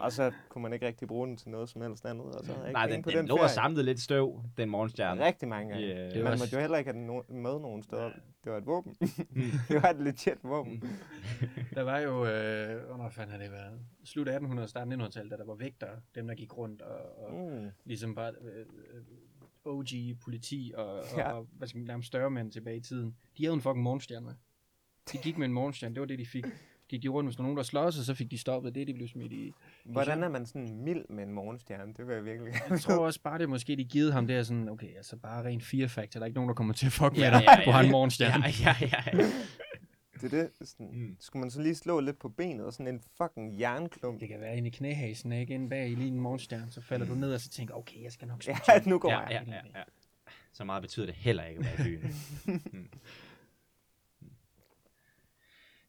Og 0.00 0.12
så 0.12 0.32
kunne 0.48 0.62
man 0.62 0.72
ikke 0.72 0.86
rigtig 0.86 1.08
bruge 1.08 1.26
den 1.28 1.36
til 1.36 1.50
noget 1.50 1.68
som 1.68 1.82
helst 1.82 2.06
andet. 2.06 2.26
Og 2.26 2.44
så 2.44 2.52
jeg 2.62 2.72
Nej, 2.72 2.84
ikke 2.84 2.94
den, 2.94 3.02
på 3.02 3.10
den 3.10 3.18
den 3.18 3.26
lå 3.26 3.36
og 3.36 3.50
samlede 3.50 3.82
lidt 3.84 4.00
støv, 4.00 4.42
den 4.56 4.70
morgenstjerne. 4.70 5.24
Rigtig 5.24 5.48
mange 5.48 5.68
gange. 5.72 5.86
Yeah. 5.86 6.14
Det 6.14 6.24
Man 6.24 6.38
måtte 6.38 6.54
jo 6.54 6.60
heller 6.60 6.78
ikke 6.78 6.92
have 6.92 7.00
den 7.00 7.10
no- 7.20 7.32
med 7.32 7.60
nogen 7.60 7.82
steder. 7.82 8.10
Det 8.44 8.52
var 8.52 8.58
et 8.58 8.66
våben. 8.66 8.96
Mm. 9.00 9.06
det 9.68 9.82
var 9.82 9.88
et 9.90 9.96
legit 10.00 10.38
våben. 10.42 10.84
Der 11.74 11.82
var 11.82 11.98
jo, 11.98 12.26
øh, 12.26 12.86
hvornår 12.86 13.08
fanden 13.08 13.32
har 13.32 13.38
det 13.42 13.52
været? 13.52 13.80
Slut 14.04 14.28
1800 14.28 14.68
start 14.68 14.88
1900-tallet, 14.88 15.30
da 15.30 15.36
der 15.36 15.44
var 15.44 15.54
vægtere, 15.54 16.00
dem 16.14 16.26
der 16.26 16.34
gik 16.34 16.56
rundt 16.56 16.82
og, 16.82 17.18
og 17.24 17.50
Mm. 17.62 17.68
ligesom 17.84 18.14
bare 18.14 18.32
øh, 18.42 18.66
øh, 18.94 19.02
OG, 19.64 19.86
politi 20.24 20.72
og, 20.76 20.94
og, 20.94 21.04
Ja. 21.16 21.32
og 21.32 21.46
hvad 21.52 21.68
skal 21.68 21.78
man 21.78 21.86
nærmest 21.86 22.06
større 22.06 22.30
mænd 22.30 22.52
tilbage 22.52 22.76
i 22.76 22.80
tiden. 22.80 23.16
De 23.38 23.44
havde 23.44 23.54
en 23.54 23.60
fucking 23.60 23.82
morgenstjerne 23.82 24.26
med. 24.26 24.34
De 25.12 25.18
gik 25.18 25.38
med 25.38 25.46
en 25.46 25.52
morgenstjerne, 25.52 25.94
det 25.94 26.00
var 26.00 26.06
det, 26.06 26.18
de 26.18 26.26
fik. 26.26 26.44
De 26.90 26.98
gik 26.98 27.10
rundt, 27.10 27.28
hvis 27.28 27.36
der 27.36 27.42
var 27.42 27.46
nogen, 27.46 27.56
der 27.56 27.62
slås, 27.62 27.98
og 27.98 28.04
så 28.04 28.14
fik 28.14 28.30
de 28.30 28.38
stoppet 28.38 28.74
det, 28.74 28.86
de 28.86 28.94
blev 28.94 29.08
smidt 29.08 29.32
i. 29.32 29.52
Hvordan 29.84 30.22
er 30.22 30.28
man 30.28 30.46
sådan 30.46 30.76
mild 30.84 31.04
med 31.08 31.24
en 31.24 31.32
morgenstjerne? 31.32 31.94
Det 31.94 32.06
vil 32.06 32.14
jeg 32.14 32.24
virkelig 32.24 32.52
Jeg 32.70 32.80
tror 32.80 33.06
også 33.06 33.20
bare, 33.22 33.38
det 33.38 33.48
måske 33.48 33.76
de 33.76 33.84
givet 33.84 34.12
ham 34.12 34.26
der 34.26 34.42
sådan, 34.42 34.68
okay, 34.68 34.96
altså 34.96 35.16
bare 35.16 35.44
rent 35.44 35.62
fear 35.64 35.88
factor, 35.88 36.20
der 36.20 36.24
er 36.24 36.26
ikke 36.26 36.34
nogen, 36.38 36.48
der 36.48 36.54
kommer 36.54 36.74
til 36.74 36.86
at 36.86 36.92
fuck 36.92 37.12
med 37.12 37.18
Ja, 37.20 37.30
dig, 37.30 37.42
ja, 37.42 37.58
ja, 37.58 37.64
du 37.64 37.70
har 37.70 37.80
en 37.80 37.86
ja. 37.86 37.92
morgenstjerne. 37.92 38.44
Ja, 38.44 38.74
ja, 38.80 38.88
ja. 39.12 39.18
ja. 39.18 39.30
Det 40.20 40.32
er 40.34 40.42
det. 40.58 40.68
Sådan, 40.68 40.88
Mm. 40.92 41.16
Skulle 41.20 41.40
man 41.40 41.50
så 41.50 41.62
lige 41.62 41.74
slå 41.74 42.00
lidt 42.00 42.18
på 42.18 42.28
benet, 42.28 42.66
og 42.66 42.72
sådan 42.72 42.94
en 42.94 43.02
fucking 43.16 43.60
jernklump. 43.60 44.20
Det 44.20 44.28
kan 44.28 44.40
være 44.40 44.56
inde 44.56 44.68
i 44.68 44.70
knæhasen, 44.70 45.32
ikke? 45.32 45.54
Inde 45.54 45.68
bag 45.68 45.90
i 45.90 45.94
lige 45.94 46.08
en 46.08 46.20
morgenstjerne, 46.20 46.70
så 46.70 46.80
falder 46.80 47.06
du 47.06 47.14
ned 47.14 47.34
og 47.34 47.40
så 47.40 47.48
tænker, 47.50 47.74
okay, 47.74 48.02
jeg 48.02 48.12
skal 48.12 48.28
nok 48.28 48.46
Ja, 48.48 48.56
smide 48.64 48.88
nu 48.88 48.98
går 48.98 49.10
Ja, 49.10 49.18
jeg. 49.18 49.44
ja, 49.46 49.54
ja, 49.54 49.60
ja. 49.78 49.82
Så 50.52 50.64
meget 50.64 50.82
betyder 50.82 51.06
det 51.06 51.14
heller 51.14 51.44
ikke 51.44 51.58
at 51.58 51.64
være 51.78 51.88
i 51.88 51.96
byen. 51.96 52.14
Mm. 52.72 52.88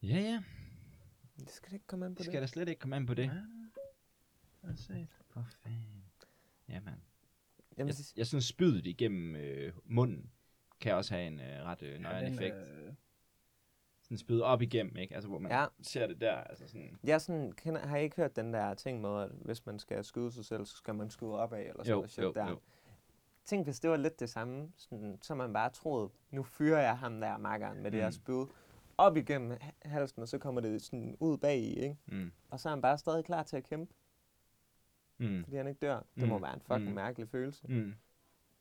Ja, 0.03 0.17
ja. 0.19 0.41
Det 1.39 1.49
skal 1.51 1.69
da 1.71 1.75
ikke 1.75 1.87
komme 1.87 2.05
an 2.05 2.11
på 2.11 2.17
Det 2.17 2.25
det. 2.25 2.31
skal 2.33 2.41
da 2.41 2.47
slet 2.47 2.69
ikke 2.69 2.79
komme 2.79 2.95
an 2.95 3.05
på 3.05 3.13
det. 3.13 3.23
Ja. 3.23 3.29
Lad 4.63 4.73
os 4.73 4.79
se. 4.79 5.07
For 5.29 5.45
fanden. 5.63 6.03
Ja, 6.69 6.79
mand. 6.79 6.99
Jamen, 7.77 7.87
Jeg, 7.87 8.17
jeg 8.17 8.27
synes, 8.27 8.45
spydet 8.45 8.85
igennem 8.85 9.35
øh, 9.35 9.73
munden 9.85 10.31
kan 10.79 10.95
også 10.95 11.13
have 11.13 11.27
en 11.27 11.39
øh, 11.39 11.63
ret 11.63 11.81
øh, 11.83 11.99
nøjeren 11.99 12.25
den, 12.25 12.33
effekt. 12.33 12.55
øh, 12.55 12.93
Sådan 14.01 14.17
spydet 14.17 14.43
op 14.43 14.61
igennem, 14.61 14.97
ikke? 14.97 15.15
Altså, 15.15 15.27
hvor 15.29 15.39
man 15.39 15.51
Ja. 15.51 15.65
ser 15.81 16.07
det 16.07 16.21
der. 16.21 16.33
Altså 16.35 16.67
sådan... 16.67 16.97
jeg 17.03 17.13
er 17.13 17.17
sådan, 17.17 17.51
kender, 17.51 17.87
har 17.87 17.97
I 17.97 18.03
ikke 18.03 18.15
hørt 18.15 18.35
den 18.35 18.53
der 18.53 18.73
ting 18.73 19.01
med, 19.01 19.21
at 19.23 19.29
hvis 19.31 19.65
man 19.65 19.79
skal 19.79 20.03
skyde 20.03 20.31
sig 20.31 20.45
selv, 20.45 20.65
så 20.65 20.77
skal 20.77 20.95
man 20.95 21.09
skyde 21.09 21.31
opad, 21.39 21.59
eller 21.59 21.73
sådan 21.83 21.89
Jo, 21.91 21.95
noget 21.95 22.11
shit 22.11 22.23
jo, 22.23 22.31
der. 22.31 22.49
jo. 22.49 22.59
Tænk, 23.45 23.65
hvis 23.65 23.79
det 23.79 23.89
var 23.89 23.97
lidt 23.97 24.19
det 24.19 24.29
samme, 24.29 24.71
sådan, 24.77 25.17
så 25.21 25.35
man 25.35 25.53
bare 25.53 25.69
troede, 25.69 26.09
nu 26.31 26.43
fyrer 26.43 26.81
jeg 26.81 26.97
ham 26.97 27.21
der 27.21 27.37
makkeren 27.37 27.81
med 27.83 27.91
det 27.91 27.99
her 27.99 28.07
Mm. 28.07 28.11
spyd 28.11 28.45
op 28.97 29.17
igennem 29.17 29.57
ha- 29.61 29.71
halsen, 29.89 30.21
og 30.21 30.27
så 30.27 30.37
kommer 30.37 30.61
det 30.61 30.81
sådan 30.81 31.17
ud 31.19 31.37
bag 31.37 31.57
i, 31.59 31.73
ikke? 31.79 31.97
Mm. 32.07 32.31
Og 32.49 32.59
så 32.59 32.69
er 32.69 32.73
han 32.73 32.81
bare 32.81 32.97
stadig 32.97 33.25
klar 33.25 33.43
til 33.43 33.57
at 33.57 33.63
kæmpe, 33.63 33.93
Mm. 35.21 35.43
fordi 35.43 35.57
han 35.57 35.67
ikke 35.67 35.79
dør. 35.79 36.05
Det 36.19 36.27
må 36.27 36.37
Mm. 36.37 36.43
være 36.43 36.53
en 36.53 36.61
fucking 36.61 36.89
Mm. 36.89 36.95
mærkelig 36.95 37.29
følelse. 37.29 37.67
Mm. 37.67 37.93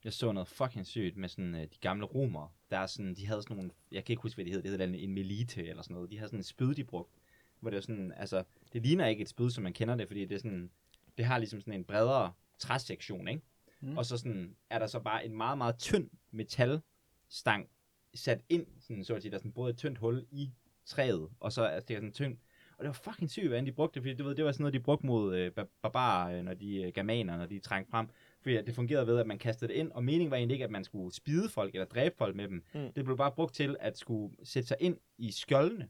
Jeg 0.05 0.13
så 0.13 0.33
noget 0.33 0.49
fucking 0.49 0.87
sygt 0.87 1.17
med 1.17 1.29
sådan 1.29 1.55
øh, 1.55 1.63
de 1.63 1.79
gamle 1.81 2.05
romere. 2.07 2.49
Der 2.71 2.79
er 2.79 2.87
sådan, 2.87 3.15
de 3.15 3.27
havde 3.27 3.43
sådan 3.43 3.57
nogle, 3.57 3.71
jeg 3.93 4.05
kan 4.05 4.13
ikke 4.13 4.23
huske, 4.23 4.37
hvad 4.37 4.45
de 4.45 4.51
hed, 4.51 4.63
det 4.63 4.71
hed 4.71 4.81
en, 4.81 4.95
en 4.95 5.13
melite 5.15 5.67
eller 5.67 5.83
sådan 5.83 5.95
noget. 5.95 6.11
De 6.11 6.17
havde 6.19 6.29
sådan 6.29 6.39
en 6.41 6.45
spyd, 6.45 6.75
de 6.75 6.85
brugte. 6.85 7.13
Hvor 7.61 7.71
det 7.71 7.75
var 7.77 7.81
sådan, 7.81 8.13
altså, 8.17 8.45
det 8.73 8.83
ligner 8.83 9.07
ikke 9.07 9.23
et 9.23 9.29
spyd, 9.29 9.51
som 9.51 9.65
man 9.65 9.73
kender 9.73 9.95
det, 9.95 10.07
fordi 10.07 10.25
det 10.25 10.35
er 10.35 10.39
sådan, 10.39 10.71
det 11.19 11.25
har 11.25 11.39
ligesom 11.39 11.61
sådan 11.61 11.75
en 11.75 11.85
bredere 11.85 12.33
træsektion, 12.59 13.29
ikke? 13.29 13.43
Mm. 13.81 13.97
Og 13.99 14.07
så 14.07 14.17
sådan, 14.19 14.57
er 14.71 14.79
der 14.79 14.87
så 14.87 15.01
bare 15.01 15.27
en 15.27 15.37
meget, 15.37 15.59
meget 15.59 15.79
tynd 15.79 16.11
metalstang 16.31 17.69
sat 18.15 18.41
ind, 18.49 18.67
sådan, 18.81 19.05
så 19.05 19.15
at 19.15 19.23
sige, 19.23 19.31
der 19.31 19.37
er 19.37 19.41
sådan 19.41 19.53
både 19.53 19.71
et 19.71 19.77
tyndt 19.77 19.99
hul 19.99 20.27
i 20.31 20.51
træet, 20.85 21.29
og 21.41 21.53
så 21.53 21.63
er 21.63 21.81
det 21.81 21.97
sådan 21.97 22.13
tynd. 22.13 22.39
Og 22.81 22.85
det 22.85 22.89
var 22.89 23.13
fucking 23.13 23.31
sygt, 23.31 23.47
hvordan 23.47 23.67
de 23.67 23.73
brugte 23.73 23.95
det, 23.95 24.03
fordi 24.03 24.15
du 24.15 24.25
ved, 24.25 24.35
det 24.35 24.45
var 24.45 24.53
sådan 24.53 24.63
noget, 24.63 24.75
de 24.75 24.81
brugte 24.81 25.07
mod 25.07 25.37
øh, 25.37 25.53
bar- 25.53 25.69
barbarer, 25.83 26.39
øh, 26.39 26.45
når 26.45 26.55
de 26.55 26.83
øh, 26.83 26.93
germaner, 26.93 27.37
når 27.37 27.47
de 27.47 27.59
trængte 27.59 27.91
frem. 27.91 28.09
Fordi 28.43 28.57
at 28.57 28.67
det 28.67 28.75
fungerede 28.75 29.07
ved, 29.07 29.19
at 29.19 29.27
man 29.27 29.39
kastede 29.39 29.73
det 29.73 29.79
ind, 29.79 29.93
og 29.93 30.05
meningen 30.05 30.31
var 30.31 30.37
egentlig 30.37 30.55
ikke, 30.55 30.65
at 30.65 30.71
man 30.71 30.85
skulle 30.85 31.15
spide 31.15 31.49
folk 31.49 31.75
eller 31.75 31.85
dræbe 31.85 32.15
folk 32.19 32.37
med 32.37 32.49
dem. 32.49 32.65
Mm. 32.75 32.81
Mm. 32.81 32.93
Det 32.93 33.05
blev 33.05 33.17
bare 33.17 33.33
brugt 33.33 33.55
til 33.55 33.77
at 33.81 33.99
skulle 33.99 34.37
sætte 34.43 34.69
sig 34.69 34.77
ind 34.81 34.97
i 35.19 35.31
skjoldene. 35.31 35.89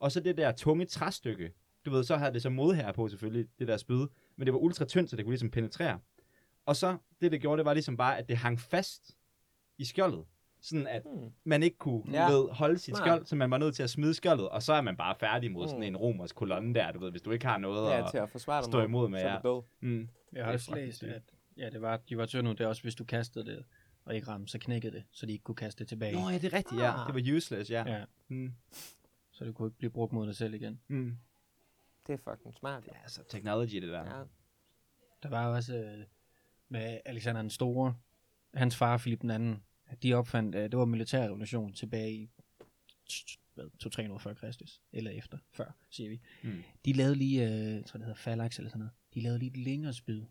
Og 0.00 0.12
så 0.12 0.20
det 0.20 0.36
der 0.36 0.52
tunge 0.52 0.84
træstykke, 0.84 1.52
du 1.84 1.90
ved, 1.90 2.04
så 2.04 2.16
havde 2.16 2.32
det 2.32 2.42
så 2.42 2.50
modherre 2.50 2.92
på 2.92 3.08
selvfølgelig, 3.08 3.46
det 3.58 3.68
der 3.68 3.76
spyd, 3.76 4.06
men 4.36 4.46
det 4.46 4.52
var 4.54 4.60
ultra 4.60 4.84
tyndt, 4.84 5.10
så 5.10 5.16
det 5.16 5.24
kunne 5.24 5.32
ligesom 5.32 5.50
penetrere. 5.50 5.98
Og 6.66 6.76
så, 6.76 6.96
det 7.20 7.32
det 7.32 7.40
gjorde, 7.40 7.58
det 7.58 7.64
var 7.66 7.74
ligesom 7.74 7.96
bare, 7.96 8.18
at 8.18 8.28
det 8.28 8.36
hang 8.36 8.60
fast 8.60 9.16
i 9.78 9.84
skjoldet. 9.84 10.24
Sådan 10.66 10.86
at 10.86 11.02
Hmm. 11.04 11.30
man 11.44 11.62
ikke 11.62 11.76
kunne 11.78 12.02
Ja. 12.12 12.30
ved, 12.30 12.48
holde 12.50 12.78
sit 12.78 12.96
Smart. 12.96 13.06
skjold, 13.06 13.26
så 13.26 13.36
man 13.36 13.50
var 13.50 13.58
nødt 13.58 13.74
til 13.74 13.82
at 13.82 13.90
smide 13.90 14.14
skjoldet, 14.14 14.48
og 14.48 14.62
så 14.62 14.72
er 14.72 14.80
man 14.80 14.96
bare 14.96 15.14
færdig 15.20 15.52
mod 15.52 15.68
sådan 15.68 15.80
Mm. 15.80 15.86
en 15.86 15.96
romersk 15.96 16.34
kolonne 16.36 16.74
der, 16.74 16.92
du 16.92 16.98
ved, 16.98 17.10
hvis 17.10 17.22
du 17.22 17.30
ikke 17.30 17.46
har 17.46 17.58
noget 17.58 17.90
Ja, 17.90 18.04
at... 18.04 18.10
til 18.10 18.18
at 18.18 18.30
forsvare 18.30 18.64
stå 18.64 18.82
imod 18.82 19.08
med, 19.08 19.20
så 19.20 19.26
er 19.28 19.32
ja. 19.54 19.60
Mm. 19.80 20.08
Jeg 20.32 20.44
har 20.44 20.52
Det 20.52 20.58
er 20.68 20.70
også 20.70 20.74
læst, 20.74 21.02
at 21.02 21.22
ja, 21.56 21.70
det 21.70 21.82
var, 21.82 21.96
de 21.96 22.16
var 22.18 22.26
tynde. 22.26 22.50
Det 22.50 22.60
er 22.60 22.66
også, 22.66 22.82
hvis 22.82 22.94
du 22.94 23.04
kastede 23.04 23.44
det 23.46 23.64
og 24.04 24.14
ikke 24.14 24.28
ramte, 24.28 24.50
så 24.52 24.58
knækkede 24.58 24.92
det, 24.96 25.04
så 25.12 25.26
de 25.26 25.32
ikke 25.32 25.42
kunne 25.42 25.54
kaste 25.54 25.78
det 25.78 25.88
tilbage. 25.88 26.12
Nå 26.14 26.28
ja, 26.28 26.34
det 26.38 26.44
er 26.44 26.52
rigtigt, 26.56 26.80
ja. 26.80 27.00
Ah. 27.02 27.06
Det 27.14 27.14
var 27.30 27.36
useless, 27.36 27.70
ja. 27.70 27.84
Ja, 27.86 28.04
Mm. 28.28 28.52
så 29.30 29.44
det 29.44 29.54
kunne 29.54 29.68
ikke 29.68 29.78
blive 29.78 29.90
brugt 29.90 30.12
mod 30.12 30.26
dig 30.26 30.36
selv 30.36 30.54
igen. 30.54 30.80
Mm. 30.88 31.16
Det 32.06 32.12
er 32.12 32.30
fucking 32.30 32.54
smart. 32.54 32.86
Ja, 32.86 32.92
altså 33.02 33.22
technology, 33.28 33.74
det 33.74 33.88
der. 33.88 33.98
Ja. 34.18 34.22
Der 35.22 35.28
var 35.28 35.46
også 35.46 35.76
øh, 35.76 36.04
med 36.68 36.98
Alexander 37.04 37.40
den 37.40 37.50
Store, 37.50 37.94
hans 38.54 38.76
far 38.76 38.98
Philip 38.98 39.20
den 39.20 39.30
anden, 39.30 39.62
at 39.86 40.02
de 40.02 40.14
opfandt, 40.14 40.54
øh, 40.54 40.62
det 40.62 40.76
var 40.78 40.84
militærrevolution 40.84 41.72
tilbage 41.72 42.12
i 42.12 42.30
t- 43.12 43.36
hvad, 43.54 43.64
200 43.78 44.20
før 44.20 44.34
Kristus, 44.34 44.80
eller 44.92 45.10
efter, 45.10 45.38
før, 45.52 45.76
siger 45.90 46.08
vi. 46.10 46.20
Mm. 46.42 46.62
De 46.84 46.92
lavede 46.92 47.14
lige, 47.14 47.44
øh, 47.44 47.50
jeg 47.74 47.84
tror 47.86 47.98
det 47.98 48.06
hedder 48.06 48.20
Phalanx 48.22 48.58
eller 48.58 48.68
sådan 48.70 48.78
noget, 48.78 48.92
de 49.14 49.20
lavede 49.20 49.38
lige 49.38 49.50
et 49.50 49.56
længere 49.56 49.92
spyd. 49.92 50.22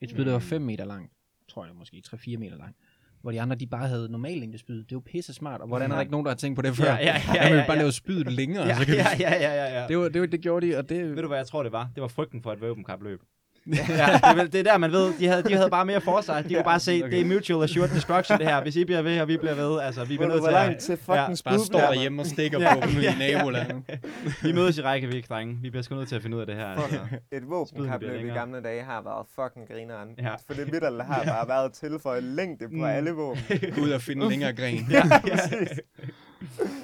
Et 0.00 0.10
spyd, 0.10 0.24
der 0.24 0.30
var 0.32 0.38
Mm. 0.38 0.44
5 0.44 0.62
meter 0.62 0.84
langt, 0.84 1.12
tror 1.48 1.66
jeg 1.66 1.74
måske, 1.74 2.02
3-4 2.06 2.36
meter 2.36 2.56
langt. 2.56 2.78
Hvor 3.20 3.30
de 3.32 3.40
andre, 3.40 3.56
de 3.56 3.66
bare 3.66 3.88
havde 3.88 4.08
normal 4.08 4.38
længde 4.38 4.58
spyd. 4.58 4.84
Det 4.84 4.94
var 4.94 5.00
pisse 5.00 5.34
smart, 5.34 5.60
og 5.60 5.68
hvordan 5.68 5.90
er 5.90 5.94
der 5.94 6.00
ikke 6.00 6.10
nogen, 6.12 6.24
der 6.24 6.30
har 6.30 6.36
tænkt 6.36 6.56
på 6.56 6.62
det 6.62 6.76
før? 6.76 6.84
Ja, 6.84 6.96
ja, 6.96 7.16
ja, 7.34 7.54
ja, 7.56 7.66
bare 7.66 7.72
ja. 7.76 7.78
lave 7.78 7.92
spydet 7.92 8.32
længere, 8.32 8.66
Ja, 8.66 8.76
ja, 8.88 8.94
ja, 9.20 9.34
ja, 9.34 9.54
ja, 9.54 9.80
ja. 9.80 9.88
Det, 9.88 9.98
var, 9.98 10.08
det, 10.08 10.20
var, 10.20 10.26
det 10.26 10.40
gjorde 10.40 10.66
de, 10.66 10.76
og 10.78 10.88
det... 10.88 11.10
Ved 11.16 11.22
du, 11.22 11.28
hvad 11.28 11.38
jeg 11.38 11.46
tror, 11.46 11.62
det 11.62 11.72
var? 11.72 11.90
Det 11.94 12.00
var 12.02 12.08
frygten 12.08 12.42
for 12.42 12.52
et 12.52 12.60
våbenkapløb. 12.60 13.22
Ja, 13.66 13.72
det, 13.72 14.20
er, 14.22 14.34
vel- 14.34 14.52
det 14.52 14.58
er 14.58 14.62
der, 14.62 14.78
man 14.78 14.92
ved, 14.92 15.12
de 15.18 15.26
havde, 15.26 15.42
de 15.42 15.54
havde 15.54 15.70
bare 15.70 15.86
mere 15.86 16.00
for 16.00 16.20
sig. 16.20 16.44
De 16.48 16.54
kunne 16.54 16.64
bare 16.64 16.80
se, 16.80 17.00
okay. 17.04 17.10
det 17.16 17.20
er 17.20 17.24
mutual 17.34 17.64
assured 17.64 17.88
destruction, 17.88 18.38
det 18.38 18.46
her. 18.46 18.62
Hvis 18.62 18.76
I 18.76 18.84
bliver 18.84 19.02
ved, 19.02 19.20
og 19.20 19.28
vi 19.28 19.36
bliver 19.36 19.54
ved, 19.54 19.80
altså, 19.80 20.04
vi 20.04 20.16
bliver 20.16 20.28
nødt 20.28 20.42
til 20.44 20.54
at... 20.54 20.78
til 20.78 20.96
fucking 20.96 21.16
Ja, 21.46 21.50
bare 21.50 21.58
står 21.58 21.78
derhjemme 21.80 22.22
og 22.22 22.26
stikker 22.26 22.58
på 22.74 22.80
dem 22.86 22.90
i 23.00 23.18
nabolandet. 23.18 23.82
Vi 24.42 24.52
mødes 24.52 24.78
i 24.78 24.82
Reykjavik, 24.82 25.28
drenge. 25.28 25.58
Vi 25.62 25.70
bliver 25.70 25.82
sgu 25.82 25.94
nødt 25.94 26.08
til 26.08 26.16
at 26.16 26.22
finde 26.22 26.36
ud 26.36 26.40
af 26.40 26.46
det 26.46 26.56
her. 26.56 26.66
Altså. 26.66 26.98
Et 27.16 27.20
bliver 27.30 27.44
våbenkapløb 27.48 28.24
i 28.24 28.28
gamle 28.28 28.62
dage 28.62 28.82
har 28.82 29.02
været 29.02 29.26
fucking 29.34 29.68
grineren. 29.68 30.08
Ja. 30.18 30.34
For 30.46 30.54
det 30.54 30.72
middel 30.72 31.02
har 31.02 31.24
bare 31.24 31.48
været 31.48 31.72
tilføjet 31.72 32.22
længde 32.22 32.64
på 32.68 32.74
Mm. 32.74 32.84
alle 32.84 33.10
våben. 33.10 33.42
Ud 33.82 33.90
og 33.90 34.00
finde 34.00 34.22
en 34.24 34.30
længere 34.30 34.52
gren. 34.52 34.86
ja, 34.90 35.02
Præcis. 35.20 35.80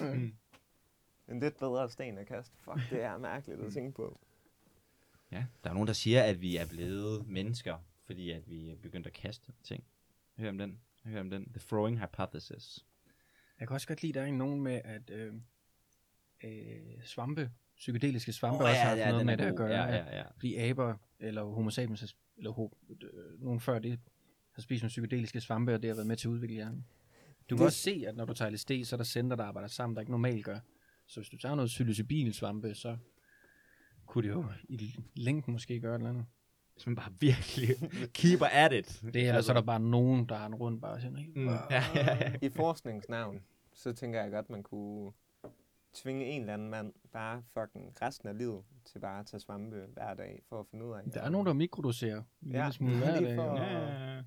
Mm. 0.01 0.33
En 1.31 1.41
lidt 1.41 1.59
bedre 1.59 1.91
sten 1.91 2.18
at 2.18 2.27
kaste. 2.29 2.53
Fuck, 2.64 2.91
det 2.91 3.05
er 3.05 3.18
mærkeligt 3.18 3.61
at 3.66 3.72
tænke 3.72 3.93
på. 3.97 4.18
Ja, 5.33 5.45
der 5.64 5.70
er 5.70 5.74
nogen, 5.74 5.87
der 5.87 5.93
siger, 5.93 6.22
at 6.22 6.41
vi 6.41 6.57
er 6.57 6.66
blevet 6.66 7.27
mennesker, 7.29 7.77
fordi 8.05 8.31
at 8.31 8.51
vi 8.51 8.70
er 8.70 8.77
begyndt 8.77 9.07
at 9.07 9.12
kaste 9.12 9.53
ting. 9.64 9.85
Hør 10.39 10.49
om 10.49 10.59
den. 10.59 10.81
Hør 11.05 11.20
om 11.20 11.31
den. 11.31 11.45
The 11.53 11.61
throwing 11.68 12.01
hypothesis. 12.01 12.85
Jeg 13.61 13.68
kan 13.68 13.74
også 13.74 13.87
godt 13.89 14.03
lide, 14.03 14.11
at 14.11 14.14
der 14.14 14.33
er 14.33 14.37
nogen 14.37 14.61
med, 14.62 14.81
at 14.85 15.11
øh, 15.11 15.35
øh, 16.45 17.03
svampe, 17.05 17.51
psykedeliske 17.77 18.33
svampe, 18.33 18.64
Åh, 18.64 18.68
også 18.70 18.81
har 18.81 18.89
haft 18.89 18.99
noget 19.01 19.18
den 19.18 19.27
med 19.27 19.37
det 19.37 19.45
at 19.45 19.57
gøre. 19.57 19.68
Ja, 19.85 19.95
ja, 19.97 20.16
ja. 20.18 20.24
Fordi 20.37 20.57
aber, 20.57 20.95
eller 21.20 21.45
homo 21.45 21.70
sapiens, 21.70 22.16
eller 22.37 22.51
ho, 22.51 22.77
øh, 22.91 23.41
nogen 23.43 23.61
før 23.61 23.79
det, 23.79 24.01
har 24.53 24.62
spist 24.62 24.83
nogle 24.83 24.89
psykedeliske 24.89 25.41
svampe, 25.41 25.74
og 25.74 25.83
det 25.83 25.89
har 25.91 25.95
været 25.95 26.07
med 26.07 26.16
til 26.16 26.29
at 26.29 26.33
udvikle 26.33 26.55
hjernen. 26.55 26.87
Du 27.51 27.57
kan 27.57 27.59
Det- 27.59 27.66
også 27.66 27.79
se, 27.79 28.05
at 28.09 28.16
når 28.16 28.24
du 28.24 28.33
tager 28.35 28.51
LSD, 28.51 28.70
så 28.85 28.95
er 28.95 28.97
der 28.97 29.05
center, 29.05 29.37
der 29.37 29.45
arbejder 29.45 29.68
sammen, 29.68 29.95
der 29.97 30.01
ikke 30.01 30.12
normalt 30.12 30.45
gør. 30.45 30.59
Så 31.07 31.20
hvis 31.20 31.29
du 31.29 31.37
tager 31.37 31.55
noget 31.55 31.68
psilocybin 31.68 32.33
svampe, 32.33 32.74
så 32.74 32.97
kunne 34.07 34.28
det 34.28 34.34
jo 34.34 34.44
i 34.68 34.94
længden 35.14 35.52
måske 35.52 35.80
gøre 35.80 35.94
et 35.94 35.98
eller 35.98 36.11
andet. 36.11 36.24
Hvis 36.74 36.86
man 36.86 36.96
bare 36.96 37.12
virkelig 37.20 37.68
keeper 38.14 38.46
at 38.46 38.72
it. 38.72 39.02
Det 39.12 39.22
er, 39.24 39.28
eller 39.28 39.40
så 39.40 39.52
er 39.52 39.54
der 39.57 39.62
bare 39.62 39.80
nogen, 39.80 40.28
der 40.28 40.34
har 40.36 40.46
en 40.46 40.54
rund 40.54 40.80
bare 40.80 41.00
sådan, 41.00 41.16
Altså- 41.16 41.32
Mm. 41.36 41.48
Ja, 41.48 41.82
ja, 41.94 42.16
ja. 42.16 42.32
I 42.42 42.48
forskningsnavn, 42.48 43.40
så 43.74 43.92
tænker 43.92 44.22
jeg 44.22 44.30
godt, 44.30 44.50
man 44.50 44.62
kunne 44.62 45.12
tvinge 45.94 46.24
en 46.24 46.40
eller 46.40 46.54
anden 46.54 46.70
mand 46.70 46.92
bare 47.12 47.42
fucking 47.54 48.02
resten 48.02 48.28
af 48.28 48.38
livet 48.38 48.62
til 48.84 48.98
bare 48.98 49.20
at 49.20 49.26
tage 49.26 49.40
svampe 49.40 49.86
hver 49.94 50.14
dag 50.14 50.42
for 50.48 50.61
at 50.61 50.66
finde 50.70 50.84
ud 50.84 50.92
af. 50.92 51.02
Der 51.14 51.20
er 51.20 51.28
nogen, 51.30 51.46
der 51.46 51.52
mikrodoserer 51.52 52.22
en 52.42 52.50
Ja, 52.52 52.59
lille 52.59 52.72
smule 52.72 52.96
hver 52.96 53.20
lige 53.20 53.28
dag. 53.28 53.36
for- 53.36 53.57
Ja, 53.57 53.78
ja, 53.78 54.14
ja. 54.16 54.22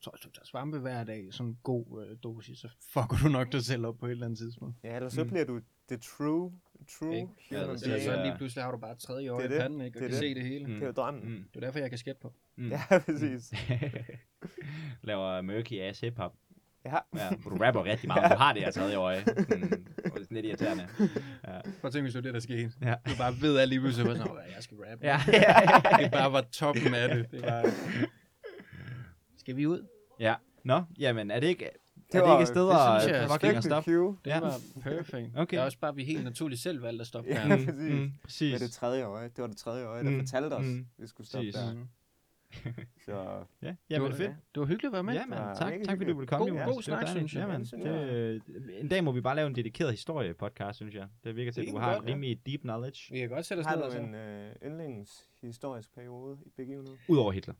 Så 0.00 0.10
hvis 0.10 0.20
du 0.20 0.30
tager 0.30 0.44
svampe 0.46 0.78
hver 0.78 1.04
dag, 1.04 1.28
sådan 1.30 1.50
en 1.50 1.58
god 1.62 2.06
øh, 2.10 2.16
dosis, 2.22 2.58
så 2.58 2.68
fucker 2.92 3.16
du 3.22 3.28
nok 3.28 3.52
dig 3.52 3.64
selv 3.64 3.86
op 3.86 3.98
på 3.98 4.06
et 4.06 4.10
eller 4.10 4.24
andet 4.26 4.38
tidspunkt. 4.38 4.76
Ja, 4.84 4.96
ellers 4.96 5.12
så 5.12 5.24
Mm. 5.24 5.30
bliver 5.30 5.44
du 5.44 5.60
the 5.88 5.96
true, 5.96 6.52
true 6.98 7.14
Ikke? 7.16 7.26
human 7.26 7.62
Eller 7.62 7.66
being. 7.66 8.02
så 8.02 8.12
Ja. 8.12 8.24
lige 8.26 8.36
pludselig 8.36 8.64
har 8.64 8.70
du 8.70 8.78
bare 8.78 8.94
tredje 8.94 9.28
er 9.28 9.40
i 9.44 9.48
panden, 9.48 9.80
ikke? 9.80 9.98
Og 9.98 10.00
Det 10.00 10.06
er 10.06 10.08
kan 10.08 10.10
det. 10.10 10.18
se 10.18 10.34
det 10.34 10.42
hele. 10.42 10.66
Mm. 10.66 10.72
Det 10.74 10.82
er 10.82 10.86
jo 10.86 10.92
drømmen. 10.92 11.24
Mm. 11.28 11.44
Det 11.54 11.56
er 11.56 11.60
derfor, 11.60 11.78
jeg 11.78 11.88
kan 11.90 11.98
skætte 11.98 12.20
på. 12.20 12.32
Mm. 12.56 12.68
Ja, 12.70 12.80
præcis. 13.06 13.52
Laver 15.02 15.42
murky 15.42 15.80
ass 15.80 16.00
hip-hop. 16.00 16.32
Ja. 16.84 16.96
Ja, 17.16 17.28
du 17.44 17.56
rapper 17.56 17.84
rigtig 17.84 18.06
meget, 18.08 18.22
men 18.22 18.30
du 18.30 18.36
har 18.38 18.52
det 18.52 18.62
her 18.62 18.70
tredje 18.70 18.96
øje. 18.96 19.24
Mm. 19.26 19.86
Og 20.04 20.20
det 20.20 20.26
er 20.30 20.34
lidt 20.34 20.46
irriterende. 20.46 20.88
Ja. 21.46 21.60
Prøv 21.62 21.84
at 21.84 21.92
tænke, 21.92 22.02
hvis 22.02 22.12
det 22.12 22.14
var 22.14 22.20
det, 22.22 22.34
der 22.34 22.40
skete. 22.40 22.72
Ja. 22.82 22.94
Du 23.08 23.10
bare 23.18 23.34
ved 23.40 23.58
alt 23.58 23.68
lige 23.68 23.80
pludselig, 23.80 24.16
sådan, 24.16 24.32
"Åh, 24.32 24.38
jeg 24.54 24.62
skal 24.62 24.76
rappe. 24.76 25.06
Ja. 25.06 25.18
det 26.04 26.12
bare 26.12 26.32
var 26.32 26.40
toppen 26.52 26.94
af 26.94 27.08
det. 27.14 27.30
det 27.30 27.42
var... 27.42 27.62
Skal 29.48 29.56
vi 29.56 29.66
ud? 29.66 29.86
ja. 30.20 30.34
Nå, 30.64 30.82
jamen, 30.98 31.30
er 31.30 31.40
det 31.40 31.46
ikke, 31.46 31.64
er 31.64 31.70
Det 31.70 32.12
det, 32.12 32.20
var- 32.20 32.34
ikke 32.36 32.42
et 32.42 32.48
sted 32.48 32.66
det 32.66 32.70
at 32.74 33.02
synes 33.02 33.12
jeg 33.16 33.24
er 33.24 33.28
fucking 33.28 33.56
at 33.56 33.64
stoppe? 33.64 33.90
cue 33.90 34.16
Det 34.24 34.30
Ja. 34.30 34.40
var 34.40 34.54
perfekt. 34.82 35.30
Okay. 35.36 35.56
Det 35.56 35.60
er 35.62 35.64
også 35.64 35.78
bare, 35.78 35.94
vi 35.94 36.04
helt 36.04 36.24
naturligt 36.24 36.60
selv 36.60 36.82
valgte 36.82 37.00
at 37.00 37.06
stoppe 37.06 37.30
Ja. 37.34 37.34
der. 37.48 37.56
præcis. 37.66 37.92
Mm, 37.94 38.12
præcis. 38.22 38.52
med 38.52 38.60
det 38.60 38.70
tredje 38.72 39.04
øje. 39.04 39.24
Det 39.24 39.38
var 39.38 39.46
det 39.46 39.56
tredje 39.56 39.84
øje, 39.86 40.04
der 40.04 40.10
Mm. 40.10 40.18
fortalte 40.18 40.54
os, 40.54 40.64
Mm. 40.66 40.86
vi 40.98 41.06
skulle 41.06 41.26
stoppe 41.26 41.46
Præcis. 41.46 41.54
der. 41.60 41.74
Mm. 41.74 41.88
Så 43.04 43.44
Ja, 43.62 43.66
Det 43.68 43.76
jamen 43.90 44.10
var, 44.10 44.16
fedt. 44.16 44.30
det 44.54 44.60
var 44.60 44.66
hyggeligt 44.66 44.86
at 44.86 44.92
være 44.92 45.02
med. 45.02 45.14
Ja, 45.14 45.26
man. 45.26 45.38
Det 45.48 45.58
Tak, 45.58 45.72
tak 45.84 45.96
fordi 45.98 46.10
du 46.10 46.16
ville 46.16 46.26
komme. 46.26 46.44
God- 46.44 46.48
Jonas. 46.52 46.66
god 46.68 46.76
Det 46.76 46.84
snak, 46.84 47.08
synes 47.08 47.34
jeg. 47.34 47.40
Ja, 47.40 47.46
man. 47.46 47.60
Det. 47.64 48.42
Det, 48.46 48.80
en 48.80 48.88
dag 48.88 49.04
må 49.04 49.12
vi 49.12 49.20
bare 49.20 49.36
lave 49.36 49.46
en 49.46 49.54
dedikeret 49.54 49.90
historie-podcast, 49.92 50.72
synes 50.72 50.94
jeg. 50.94 51.06
Det 51.24 51.36
virker 51.36 51.52
til, 51.52 51.60
at 51.60 51.66
Det 51.66 51.74
du 51.74 51.78
har 51.78 51.94
godt, 51.94 52.08
ja. 52.08 52.12
rimelig 52.12 52.40
deep 52.46 52.60
knowledge. 52.60 53.12
Vi 53.14 53.18
kan 53.18 53.28
godt 53.28 53.46
sætte 53.46 53.60
os 53.60 53.66
har 53.66 53.74
ned 53.74 53.82
du 53.82 53.86
og 53.86 53.92
så. 53.92 53.98
en 53.98 54.14
øh, 54.14 54.52
yndlingshistorisk 54.66 55.94
periode 55.94 56.38
i 56.46 56.50
begivenhed? 56.56 56.96
Udover 57.08 57.32
Hitler. 57.32 57.54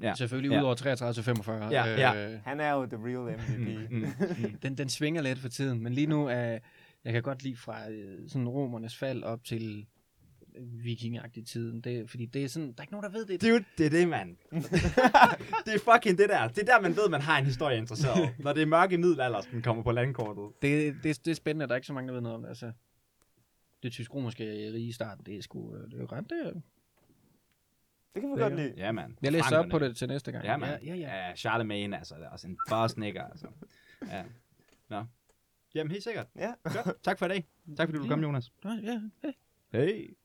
Ja. 0.00 0.14
Selvfølgelig 0.18 0.50
Ja. 0.50 0.60
ud 0.60 0.64
over 0.64 0.74
33 0.74 1.14
til 1.14 1.22
45. 1.22 1.68
Ja, 1.70 1.84
ja. 1.86 2.32
Øh, 2.32 2.40
Han 2.44 2.60
er 2.60 2.72
jo 2.72 2.86
the 2.86 2.96
real 2.96 3.36
MVP. 3.38 3.90
Mm, 3.90 3.98
mm, 3.98 4.06
mm. 4.50 4.58
den, 4.62 4.78
den 4.78 4.88
svinger 4.88 5.22
lidt 5.22 5.38
for 5.38 5.48
tiden, 5.48 5.80
men 5.82 5.92
lige 5.92 6.06
nu 6.06 6.26
er 6.26 6.58
Jeg 7.04 7.12
kan 7.12 7.22
godt 7.22 7.42
lide 7.42 7.56
fra 7.56 7.90
øh, 7.90 8.28
sådan 8.28 8.48
romernes 8.48 8.96
fald 8.96 9.22
op 9.22 9.44
til 9.44 9.86
vikingagtig 10.82 11.46
tiden. 11.46 11.80
Det, 11.80 12.10
fordi 12.10 12.26
det 12.26 12.44
er 12.44 12.48
sådan, 12.48 12.68
der 12.68 12.74
er 12.78 12.82
ikke 12.82 12.92
nogen, 12.92 13.04
der 13.04 13.10
ved 13.10 13.26
det. 13.26 13.42
Dude, 13.42 13.64
det 13.78 13.86
er 13.86 13.90
det, 13.90 14.08
mand. 14.08 14.36
det 15.66 15.74
er 15.74 15.78
fucking 15.94 16.18
det 16.18 16.28
der. 16.28 16.48
Det 16.48 16.58
er 16.58 16.64
der, 16.64 16.80
man 16.80 16.96
ved, 16.96 17.08
man 17.08 17.20
har 17.20 17.38
en 17.38 17.44
historie 17.44 17.78
interesseret. 17.78 18.34
Når 18.38 18.52
det 18.52 18.62
er 18.62 18.66
mørke 18.66 18.98
middelalder, 18.98 19.40
den 19.40 19.62
kommer 19.62 19.82
på 19.82 19.92
landkortet. 19.92 20.44
Det, 20.62 20.94
det, 21.02 21.24
det 21.24 21.30
er 21.30 21.34
spændende, 21.34 21.66
der 21.66 21.72
er 21.72 21.76
ikke 21.76 21.86
så 21.86 21.92
mange, 21.92 22.08
der 22.08 22.14
ved 22.14 22.20
noget 22.20 22.36
om 22.36 22.42
det. 22.42 22.48
Altså, 22.48 22.72
det 23.82 23.92
tysk-romerske 23.92 24.44
rige 24.44 24.88
i 24.88 24.92
starten, 24.92 25.26
det 25.26 25.36
er 25.36 25.42
sgu, 25.42 25.76
øh, 25.76 25.84
det 25.84 25.94
er 25.94 25.98
jo 25.98 26.06
ret, 26.12 26.24
det 26.30 26.62
Det 28.14 28.22
kan 28.22 28.30
vi 28.30 28.40
godt 28.40 28.56
lide. 28.56 28.74
Ja, 28.76 28.92
mand. 28.92 29.16
Jeg 29.22 29.32
læser 29.32 29.58
op 29.58 29.66
på 29.70 29.78
det 29.78 29.96
til 29.96 30.08
næste 30.08 30.32
gang. 30.32 30.44
Ja, 30.44 30.56
man. 30.56 30.68
Ja, 30.68 30.76
ja, 30.84 30.94
ja. 30.94 31.26
ja 31.26 31.36
Charlemagne, 31.36 31.98
altså. 31.98 32.14
Det 32.14 32.24
er 32.24 32.28
også 32.28 32.48
en 32.48 32.58
boss 32.70 32.96
nigger, 32.96 33.24
altså. 33.24 33.46
Ja. 34.08 34.24
Nå. 34.88 35.04
Jamen, 35.74 35.90
helt 35.90 36.04
sikkert. 36.04 36.26
Ja. 36.36 36.52
Godt. 36.62 37.02
Tak 37.02 37.18
for 37.18 37.26
i 37.26 37.28
dag. 37.28 37.48
Tak 37.76 37.88
fordi 37.88 37.98
du 37.98 38.08
kom, 38.08 38.22
Jonas. 38.22 38.52
Ja, 38.64 38.70
ja. 38.82 39.00
Hey. 39.72 40.16